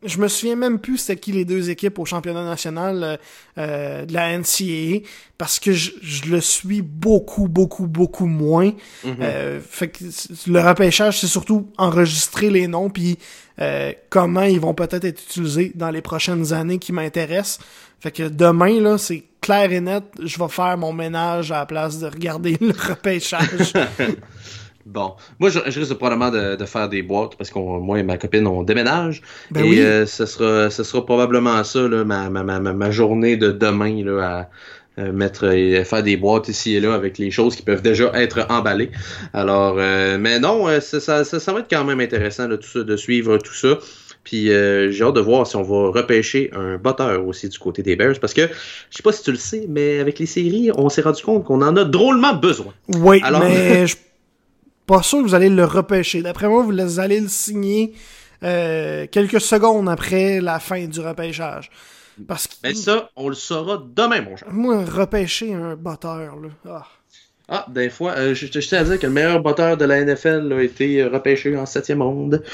Je 0.02 0.18
me 0.18 0.28
souviens 0.28 0.56
même 0.56 0.78
plus 0.78 0.97
c'était 0.97 1.20
qui 1.20 1.32
les 1.32 1.44
deux 1.44 1.68
équipes 1.68 1.98
au 1.98 2.06
championnat 2.06 2.44
national 2.44 3.02
euh, 3.02 3.16
euh, 3.59 4.06
de 4.06 4.14
la 4.14 4.39
NCAA 4.39 5.06
parce 5.36 5.59
que 5.59 5.72
je, 5.72 5.90
je 6.01 6.31
le 6.31 6.40
suis 6.40 6.81
beaucoup, 6.81 7.48
beaucoup, 7.48 7.86
beaucoup 7.86 8.27
moins. 8.27 8.72
Euh, 9.05 9.60
fait 9.60 9.89
que 9.89 10.05
le 10.47 10.60
repêchage, 10.60 11.20
c'est 11.20 11.27
surtout 11.27 11.70
enregistrer 11.77 12.48
les 12.48 12.66
noms 12.66 12.89
puis 12.89 13.18
euh, 13.60 13.93
comment 14.09 14.43
ils 14.43 14.60
vont 14.60 14.72
peut-être 14.72 15.05
être 15.05 15.22
utilisés 15.22 15.72
dans 15.74 15.90
les 15.90 16.01
prochaines 16.01 16.52
années 16.52 16.78
qui 16.78 16.93
m'intéressent. 16.93 17.59
Fait 18.01 18.10
que 18.10 18.22
demain, 18.22 18.81
là, 18.81 18.97
c'est 18.97 19.24
clair 19.43 19.70
et 19.70 19.81
net, 19.81 20.05
je 20.22 20.39
vais 20.39 20.48
faire 20.48 20.78
mon 20.78 20.93
ménage 20.94 21.52
à 21.52 21.59
la 21.59 21.66
place 21.66 21.98
de 21.98 22.06
regarder 22.06 22.56
le 22.60 22.72
repêchage. 22.72 23.72
Bon, 24.92 25.12
moi 25.38 25.50
je, 25.50 25.60
je 25.68 25.78
risque 25.80 25.94
probablement 25.94 26.30
de, 26.30 26.56
de 26.56 26.64
faire 26.64 26.88
des 26.88 27.02
boîtes 27.02 27.36
parce 27.36 27.50
que 27.50 27.58
moi 27.58 27.98
et 27.98 28.02
ma 28.02 28.18
copine 28.18 28.46
on 28.46 28.62
déménage 28.64 29.22
Ben 29.52 29.64
et 29.64 29.68
oui. 29.70 29.80
euh, 29.80 30.04
ce 30.04 30.26
sera 30.26 30.68
ce 30.68 30.82
sera 30.82 31.06
probablement 31.06 31.62
ça 31.62 31.86
là, 31.86 32.04
ma, 32.04 32.28
ma, 32.28 32.42
ma, 32.42 32.58
ma- 32.58 32.72
ma 32.72 32.90
journée 32.90 33.36
de 33.36 33.52
demain 33.52 34.02
là, 34.04 34.20
à 34.98 35.00
euh, 35.00 35.12
mettre 35.12 35.44
et 35.52 35.84
faire 35.84 36.02
des 36.02 36.16
boîtes 36.16 36.48
ici 36.48 36.74
et 36.74 36.80
là 36.80 36.94
avec 36.94 37.18
les 37.18 37.30
choses 37.30 37.54
qui 37.54 37.62
peuvent 37.62 37.82
déjà 37.82 38.10
être 38.14 38.46
emballées. 38.50 38.90
Alors, 39.32 39.76
euh, 39.78 40.18
mais 40.18 40.40
non, 40.40 40.66
ça, 40.80 40.98
ça, 40.98 41.22
ça, 41.24 41.38
ça 41.38 41.52
va 41.52 41.60
être 41.60 41.70
quand 41.70 41.84
même 41.84 42.00
intéressant 42.00 42.48
là, 42.48 42.56
tout 42.56 42.68
ça, 42.68 42.82
de 42.82 42.96
suivre 42.96 43.38
tout 43.38 43.54
ça. 43.54 43.78
Puis 44.24 44.50
euh, 44.52 44.90
j'ai 44.90 45.04
hâte 45.04 45.14
de 45.14 45.20
voir 45.20 45.46
si 45.46 45.54
on 45.56 45.62
va 45.62 45.90
repêcher 45.98 46.50
un 46.54 46.76
botteur 46.76 47.24
aussi 47.26 47.48
du 47.48 47.58
côté 47.58 47.82
des 47.82 47.94
Bears 47.96 48.18
parce 48.20 48.34
que 48.34 48.42
je 48.90 48.96
sais 48.96 49.02
pas 49.04 49.12
si 49.12 49.22
tu 49.22 49.30
le 49.30 49.38
sais, 49.38 49.66
mais 49.68 50.00
avec 50.00 50.18
les 50.18 50.26
séries, 50.26 50.70
on 50.76 50.88
s'est 50.88 51.00
rendu 51.02 51.22
compte 51.22 51.44
qu'on 51.44 51.62
en 51.62 51.76
a 51.76 51.84
drôlement 51.84 52.34
besoin. 52.34 52.74
Oui, 52.98 53.20
Alors- 53.22 53.40
mais 53.44 53.86
je 53.86 53.96
pas 54.90 55.02
sûr 55.02 55.18
que 55.18 55.24
vous 55.24 55.34
allez 55.34 55.48
le 55.48 55.64
repêcher. 55.64 56.22
D'après 56.22 56.48
moi, 56.48 56.62
vous 56.62 56.98
allez 57.00 57.20
le 57.20 57.28
signer 57.28 57.92
euh, 58.42 59.06
quelques 59.10 59.40
secondes 59.40 59.88
après 59.88 60.40
la 60.40 60.58
fin 60.58 60.84
du 60.86 61.00
repêchage. 61.00 61.70
Parce 62.28 62.46
que 62.46 62.54
Mais 62.64 62.74
ça, 62.74 63.08
on 63.16 63.28
le 63.28 63.34
saura 63.34 63.82
demain, 63.94 64.20
mon 64.22 64.36
cher. 64.36 64.48
moi, 64.50 64.84
repêcher 64.84 65.54
un 65.54 65.74
botteur, 65.76 66.36
là. 66.42 66.50
ah. 66.68 66.86
Ah, 67.52 67.66
des 67.68 67.90
fois, 67.90 68.12
euh, 68.16 68.32
je, 68.32 68.46
je, 68.46 68.60
je 68.60 68.68
tiens 68.68 68.78
à 68.80 68.84
dire 68.84 68.98
que 69.00 69.06
le 69.08 69.12
meilleur 69.12 69.40
botteur 69.42 69.76
de 69.76 69.84
la 69.84 70.04
NFL 70.04 70.52
a 70.56 70.62
été 70.62 71.02
euh, 71.02 71.08
repêché 71.08 71.56
en 71.56 71.66
septième 71.66 72.00
ronde. 72.00 72.44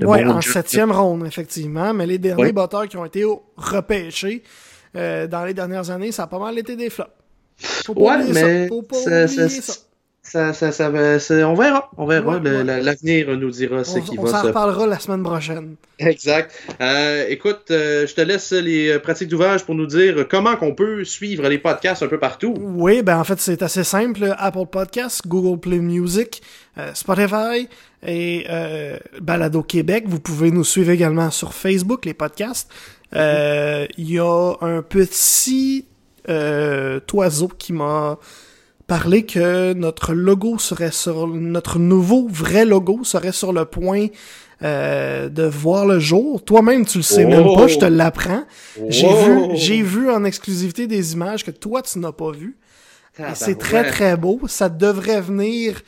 Bon 0.00 0.14
en 0.30 0.40
septième 0.40 0.90
ronde, 0.90 1.26
effectivement. 1.26 1.92
Mais 1.92 2.06
les 2.06 2.16
derniers 2.18 2.44
Ouais. 2.44 2.52
botteurs 2.52 2.88
qui 2.88 2.96
ont 2.96 3.04
été 3.04 3.24
repêchés 3.58 4.42
euh, 4.96 5.26
dans 5.26 5.44
les 5.44 5.52
dernières 5.52 5.90
années, 5.90 6.12
ça 6.12 6.22
a 6.22 6.26
pas 6.28 6.38
mal 6.38 6.58
été 6.58 6.76
des 6.76 6.88
flops. 6.88 7.10
Faut 7.58 7.92
pas 7.94 8.00
Ouais, 8.00 8.14
oublier 8.16 8.32
mais 8.32 8.62
ça. 8.62 8.68
Faut 8.68 8.82
pas 8.82 8.96
ça- 8.96 9.24
oublier 9.24 9.48
ça- 9.60 9.72
ça. 9.74 9.78
Ça, 10.28 10.52
ça, 10.52 10.70
ça 10.72 10.90
on 11.48 11.54
verra. 11.54 11.90
On 11.96 12.06
verra. 12.06 12.38
Ouais, 12.38 12.50
ouais. 12.50 12.64
L'avenir 12.82 13.36
nous 13.36 13.50
dira 13.50 13.84
ce 13.84 13.98
On, 13.98 14.00
qui 14.00 14.18
on 14.18 14.22
va 14.22 14.30
s'en 14.30 14.42
se 14.42 14.46
reparlera 14.48 14.86
la 14.86 14.98
semaine 14.98 15.22
prochaine. 15.22 15.76
Exact. 15.98 16.52
Euh, 16.80 17.26
écoute, 17.28 17.70
euh, 17.70 18.06
je 18.06 18.14
te 18.14 18.20
laisse 18.20 18.52
les 18.52 18.90
euh, 18.90 18.98
pratiques 18.98 19.28
d'ouvrage 19.28 19.64
pour 19.64 19.74
nous 19.74 19.86
dire 19.86 20.26
comment 20.28 20.56
qu'on 20.56 20.74
peut 20.74 21.04
suivre 21.04 21.48
les 21.48 21.58
podcasts 21.58 22.02
un 22.02 22.08
peu 22.08 22.18
partout. 22.18 22.54
Oui, 22.58 23.02
ben 23.02 23.18
en 23.18 23.24
fait, 23.24 23.40
c'est 23.40 23.62
assez 23.62 23.84
simple. 23.84 24.34
Apple 24.38 24.66
Podcasts, 24.70 25.26
Google 25.26 25.58
Play 25.58 25.78
Music, 25.78 26.42
euh, 26.78 26.90
Spotify 26.94 27.68
et 28.06 28.46
Balado 29.20 29.62
Québec. 29.62 30.04
Vous 30.06 30.20
pouvez 30.20 30.50
nous 30.52 30.62
suivre 30.64 30.90
également 30.90 31.30
sur 31.30 31.52
Facebook, 31.52 32.04
les 32.04 32.14
podcasts. 32.14 32.70
Euh, 33.14 33.86
Il 33.96 34.10
y 34.10 34.18
a 34.18 34.52
un 34.60 34.82
petit 34.82 35.86
euh, 36.28 37.00
oiseau 37.12 37.48
qui 37.48 37.72
m'a 37.72 38.18
parlé 38.88 39.24
que 39.24 39.74
notre 39.74 40.14
logo 40.14 40.58
serait 40.58 40.90
sur 40.90 41.28
notre 41.28 41.78
nouveau 41.78 42.26
vrai 42.28 42.64
logo 42.64 43.04
serait 43.04 43.32
sur 43.32 43.52
le 43.52 43.64
point 43.64 44.06
euh, 44.62 45.28
de 45.28 45.44
voir 45.44 45.86
le 45.86 46.00
jour. 46.00 46.44
Toi-même, 46.44 46.84
tu 46.84 46.98
le 46.98 47.02
sais 47.04 47.24
Oh! 47.24 47.28
même 47.28 47.54
pas, 47.54 47.68
je 47.68 47.78
te 47.78 47.84
l'apprends. 47.84 48.44
J'ai 48.88 49.06
vu, 49.24 49.40
j'ai 49.54 49.82
vu 49.82 50.10
en 50.10 50.24
exclusivité 50.24 50.86
des 50.88 51.12
images 51.12 51.44
que 51.44 51.52
toi 51.52 51.82
tu 51.82 52.00
n'as 52.00 52.10
pas 52.12 52.32
vues. 52.32 52.56
Et 53.18 53.22
c'est 53.34 53.56
très 53.58 53.82
très 53.90 54.16
beau. 54.16 54.40
Ça 54.48 54.68
devrait 54.68 55.20
venir. 55.20 55.80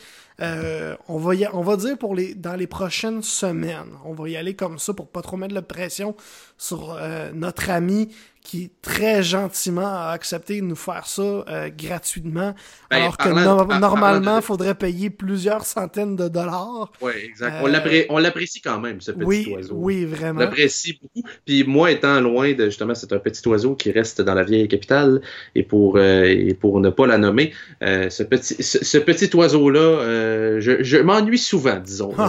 euh, 0.43 0.97
on 1.09 1.19
va 1.19 1.35
y- 1.35 1.47
on 1.53 1.61
va 1.63 1.77
dire 1.77 1.99
pour 1.99 2.15
les 2.15 2.35
dans 2.35 2.57
les 2.57 2.67
prochaines 2.67 3.23
semaines. 3.23 3.93
On 4.07 4.15
va 4.15 4.27
y 4.29 4.37
aller 4.37 4.55
comme 4.55 4.79
ça 4.79 4.95
pour 4.95 5.07
pas 5.09 5.21
trop 5.23 5.37
mettre 5.37 5.55
de 5.55 5.61
pression 5.61 6.15
sur 6.57 6.97
euh, 6.99 7.31
notre 7.35 7.69
ami 7.71 8.09
qui 8.43 8.71
très 8.81 9.23
gentiment 9.23 9.87
a 9.87 10.11
accepté 10.13 10.61
de 10.61 10.67
nous 10.67 10.75
faire 10.77 11.07
ça 11.07 11.23
euh, 11.23 11.69
gratuitement. 11.77 12.55
Ben, 12.91 12.97
alors 12.97 13.17
que 13.19 13.25
parlant- 13.29 13.57
no- 13.59 13.65
par- 13.67 13.81
normalement, 13.81 14.37
de- 14.37 14.41
il 14.41 14.45
faudrait 14.45 14.75
payer 14.75 15.11
plusieurs 15.11 15.65
centaines 15.67 16.17
de 16.17 16.27
dollars. 16.29 16.91
Ouais, 17.03 17.23
exact. 17.25 17.57
Euh, 17.57 17.61
On 17.63 17.67
l'apprécie- 17.67 18.07
On 18.09 18.21
quand 18.65 18.81
même, 18.81 19.01
ce 19.01 19.13
petit 19.13 19.25
oui, 19.25 19.53
oiseau. 19.55 19.75
oui, 19.77 20.07
On 20.11 20.15
vraiment. 20.17 20.41
l'apprécie 20.41 20.99
beaucoup. 21.01 21.29
Puis 21.45 21.65
moi, 21.65 21.91
étant 21.91 22.19
loin 22.21 22.53
de 22.55 22.65
justement, 22.67 22.95
c'est 22.95 23.13
un 23.13 23.19
petit 23.19 23.47
oiseau 23.47 23.75
qui 23.77 23.93
reste 23.93 24.21
dans 24.23 24.35
la 24.35 24.43
vieille 24.43 24.69
capitale. 24.69 25.21
Et 25.55 25.63
pour 25.63 25.97
euh, 25.97 26.25
et 26.25 26.55
pour 26.55 26.81
ne 26.81 26.89
pas 26.91 27.07
la 27.07 27.19
nommer, 27.19 27.53
ce 27.83 28.23
petit 28.23 28.63
ce, 28.63 28.83
ce 28.85 28.99
petit 28.99 29.31
oiseau-là, 29.37 30.61
je, 30.61 30.83
je 30.83 30.97
m'ennuie 30.99 31.39
souvent, 31.39 31.79
disons. 31.79 32.13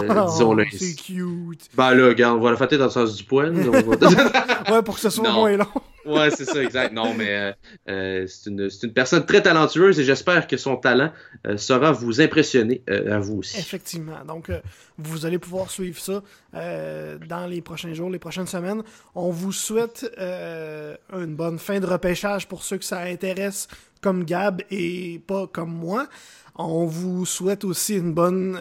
Oh, 0.44 0.56
c'est 0.72 0.94
cute. 0.94 1.68
Ben 1.76 1.94
là, 1.94 2.08
regarde, 2.08 2.38
on 2.38 2.40
va 2.42 2.50
la 2.50 2.56
fêter 2.56 2.76
dans 2.78 2.84
le 2.84 2.90
sens 2.90 3.16
du 3.16 3.24
poil. 3.24 3.52
On 3.56 3.70
va- 3.70 3.80
Ouais, 4.72 4.82
pour 4.82 4.94
que 4.94 5.00
ce 5.00 5.10
soit 5.10 5.28
Non. 5.28 5.34
moins 5.34 5.56
long. 5.56 5.66
Ouais, 6.06 6.30
c'est 6.30 6.44
ça, 6.44 6.62
exact. 6.62 6.92
Non, 6.92 7.14
mais 7.14 7.30
euh, 7.30 7.52
euh, 7.88 8.26
c'est 8.26 8.50
une, 8.50 8.68
une 8.82 8.92
personne 8.92 9.24
très 9.26 9.42
talentueuse 9.42 9.98
et 10.00 10.04
j'espère 10.04 10.46
que 10.46 10.56
son 10.56 10.76
talent 10.76 11.12
euh, 11.46 11.56
saura 11.56 11.92
vous 11.92 12.20
impressionner 12.20 12.82
à 12.88 13.18
vous 13.18 13.38
aussi. 13.38 13.58
Effectivement. 13.58 14.24
Donc, 14.26 14.50
vous 14.98 15.26
allez 15.26 15.38
pouvoir 15.38 15.70
suivre 15.70 15.98
ça 16.00 16.22
dans 16.52 17.46
les 17.48 17.60
prochains 17.62 17.94
jours, 17.94 18.10
les 18.10 18.18
prochaines 18.18 18.46
semaines. 18.46 18.82
On 19.14 19.30
vous 19.30 19.52
souhaite 19.52 20.10
une 20.18 21.34
bonne 21.34 21.58
fin 21.58 21.80
de 21.80 21.86
repêchage 21.86 22.46
pour 22.48 22.62
ceux 22.62 22.78
que 22.78 22.84
ça 22.84 23.00
intéresse, 23.00 23.68
comme 24.00 24.24
Gab 24.24 24.62
et 24.70 25.20
pas 25.26 25.46
comme 25.46 25.72
moi. 25.72 26.08
On 26.56 26.84
vous 26.84 27.24
souhaite 27.24 27.64
aussi 27.64 27.96
une 27.96 28.12
bonne 28.12 28.58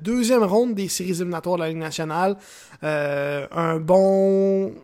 deuxième 0.00 0.42
ronde 0.42 0.74
des 0.74 0.88
séries 0.88 1.10
éliminatoires 1.10 1.56
de 1.56 1.62
la 1.62 1.68
Ligue 1.68 1.78
nationale. 1.78 2.36
Un 2.82 3.78
bon... 3.78 4.74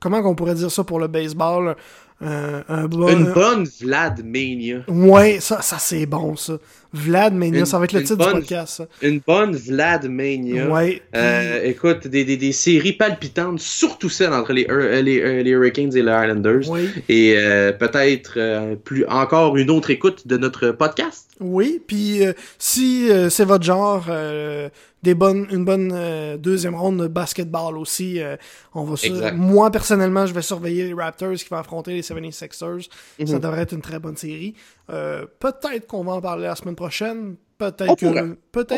Comment 0.00 0.22
qu'on 0.22 0.34
pourrait 0.34 0.54
dire 0.54 0.70
ça 0.70 0.82
pour 0.82 0.98
le 0.98 1.06
baseball? 1.06 1.76
Euh, 2.22 2.62
un 2.68 2.86
bon... 2.86 3.08
Une 3.08 3.32
bonne 3.32 3.68
Vlad 3.80 4.24
Mania. 4.24 4.80
Ouais, 4.88 5.40
ça, 5.40 5.62
ça 5.62 5.78
c'est 5.78 6.06
bon, 6.06 6.36
ça. 6.36 6.54
Vlad 6.92 7.34
Mania, 7.34 7.60
Une- 7.60 7.66
ça 7.66 7.78
va 7.78 7.84
être 7.84 7.92
le 7.92 8.02
titre 8.02 8.16
bonne- 8.16 8.34
du 8.34 8.40
podcast, 8.40 8.76
ça. 8.78 8.86
Une 9.02 9.20
bonne 9.26 9.54
Vlad 9.54 10.08
Mania. 10.08 10.68
Ouais. 10.68 11.00
Euh, 11.14 11.62
écoute, 11.64 12.06
des, 12.08 12.24
des, 12.24 12.36
des 12.36 12.52
séries 12.52 12.92
palpitantes, 12.94 13.60
surtout 13.60 14.08
celles 14.08 14.32
entre 14.32 14.52
les, 14.52 14.62
Hur- 14.68 15.02
les, 15.02 15.20
euh, 15.20 15.42
les 15.42 15.50
Hurricanes 15.50 15.90
et 15.96 16.02
les 16.02 16.10
Islanders. 16.10 16.68
oui, 16.68 16.88
Et 17.08 17.34
euh, 17.38 17.72
peut-être 17.72 18.34
euh, 18.36 18.74
plus 18.76 19.04
encore 19.06 19.56
une 19.56 19.70
autre 19.70 19.90
écoute 19.90 20.26
de 20.26 20.36
notre 20.36 20.70
podcast. 20.72 21.28
oui. 21.40 21.80
Puis 21.86 22.26
euh, 22.26 22.32
si 22.58 23.08
euh, 23.10 23.30
c'est 23.30 23.44
votre 23.44 23.64
genre, 23.64 24.06
euh, 24.08 24.68
des 25.02 25.14
bonnes, 25.14 25.46
une 25.50 25.64
bonne 25.64 25.92
euh, 25.94 26.36
deuxième 26.36 26.74
ronde 26.74 27.00
de 27.00 27.06
basketball 27.08 27.78
aussi, 27.78 28.20
euh, 28.20 28.36
on 28.74 28.84
va. 28.84 28.96
sur- 28.96 29.14
Exact. 29.14 29.34
Moi 29.36 29.70
personnellement, 29.70 30.26
je 30.26 30.34
vais 30.34 30.42
surveiller 30.42 30.84
les 30.88 30.92
Raptors 30.92 31.32
qui 31.34 31.46
vont 31.50 31.56
affronter 31.56 31.92
les 31.94 32.02
76ers. 32.02 32.88
Ça 33.26 33.34
Mhm. 33.34 33.38
devrait 33.40 33.62
être 33.62 33.72
une 33.72 33.80
très 33.80 33.98
bonne 33.98 34.16
série. 34.16 34.54
Euh, 34.90 35.26
peut-être 35.38 35.86
qu'on 35.86 36.04
va 36.04 36.12
en 36.12 36.20
parler 36.20 36.44
la 36.44 36.56
semaine 36.56 36.76
prochaine. 36.76 37.36
Peut-être 37.58 37.96
que, 37.96 38.06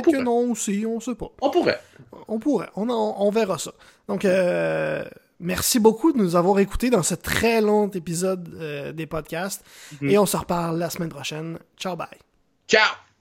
pourrait. 0.02 0.22
non 0.22 0.51
aussi, 0.51 0.84
on 0.86 0.98
sait 0.98 1.14
pas. 1.14 1.30
On 1.40 1.51
pourrait. 1.51 1.80
On 2.26 2.39
pourrait. 2.39 2.68
On, 2.74 2.89
on 2.90 3.30
verra 3.30 3.56
ça. 3.56 3.72
Donc, 4.09 4.24
euh, 4.24 5.05
merci 5.39 5.78
beaucoup 5.78 6.12
de 6.12 6.18
nous 6.18 6.34
avoir 6.34 6.59
écoutés 6.59 6.90
dans 6.90 7.05
ce 7.05 7.14
très 7.14 7.60
long 7.60 7.89
épisode 7.90 8.48
euh, 8.60 8.93
des 8.93 9.06
podcasts. 9.06 9.64
Mhm. 10.01 10.10
Et 10.10 10.18
on 10.18 10.26
se 10.26 10.36
reparle 10.36 10.78
la 10.78 10.90
semaine 10.90 11.10
prochaine. 11.10 11.59
Ciao, 11.76 11.94
bye. 11.94 12.09
Ciao! 12.66 13.11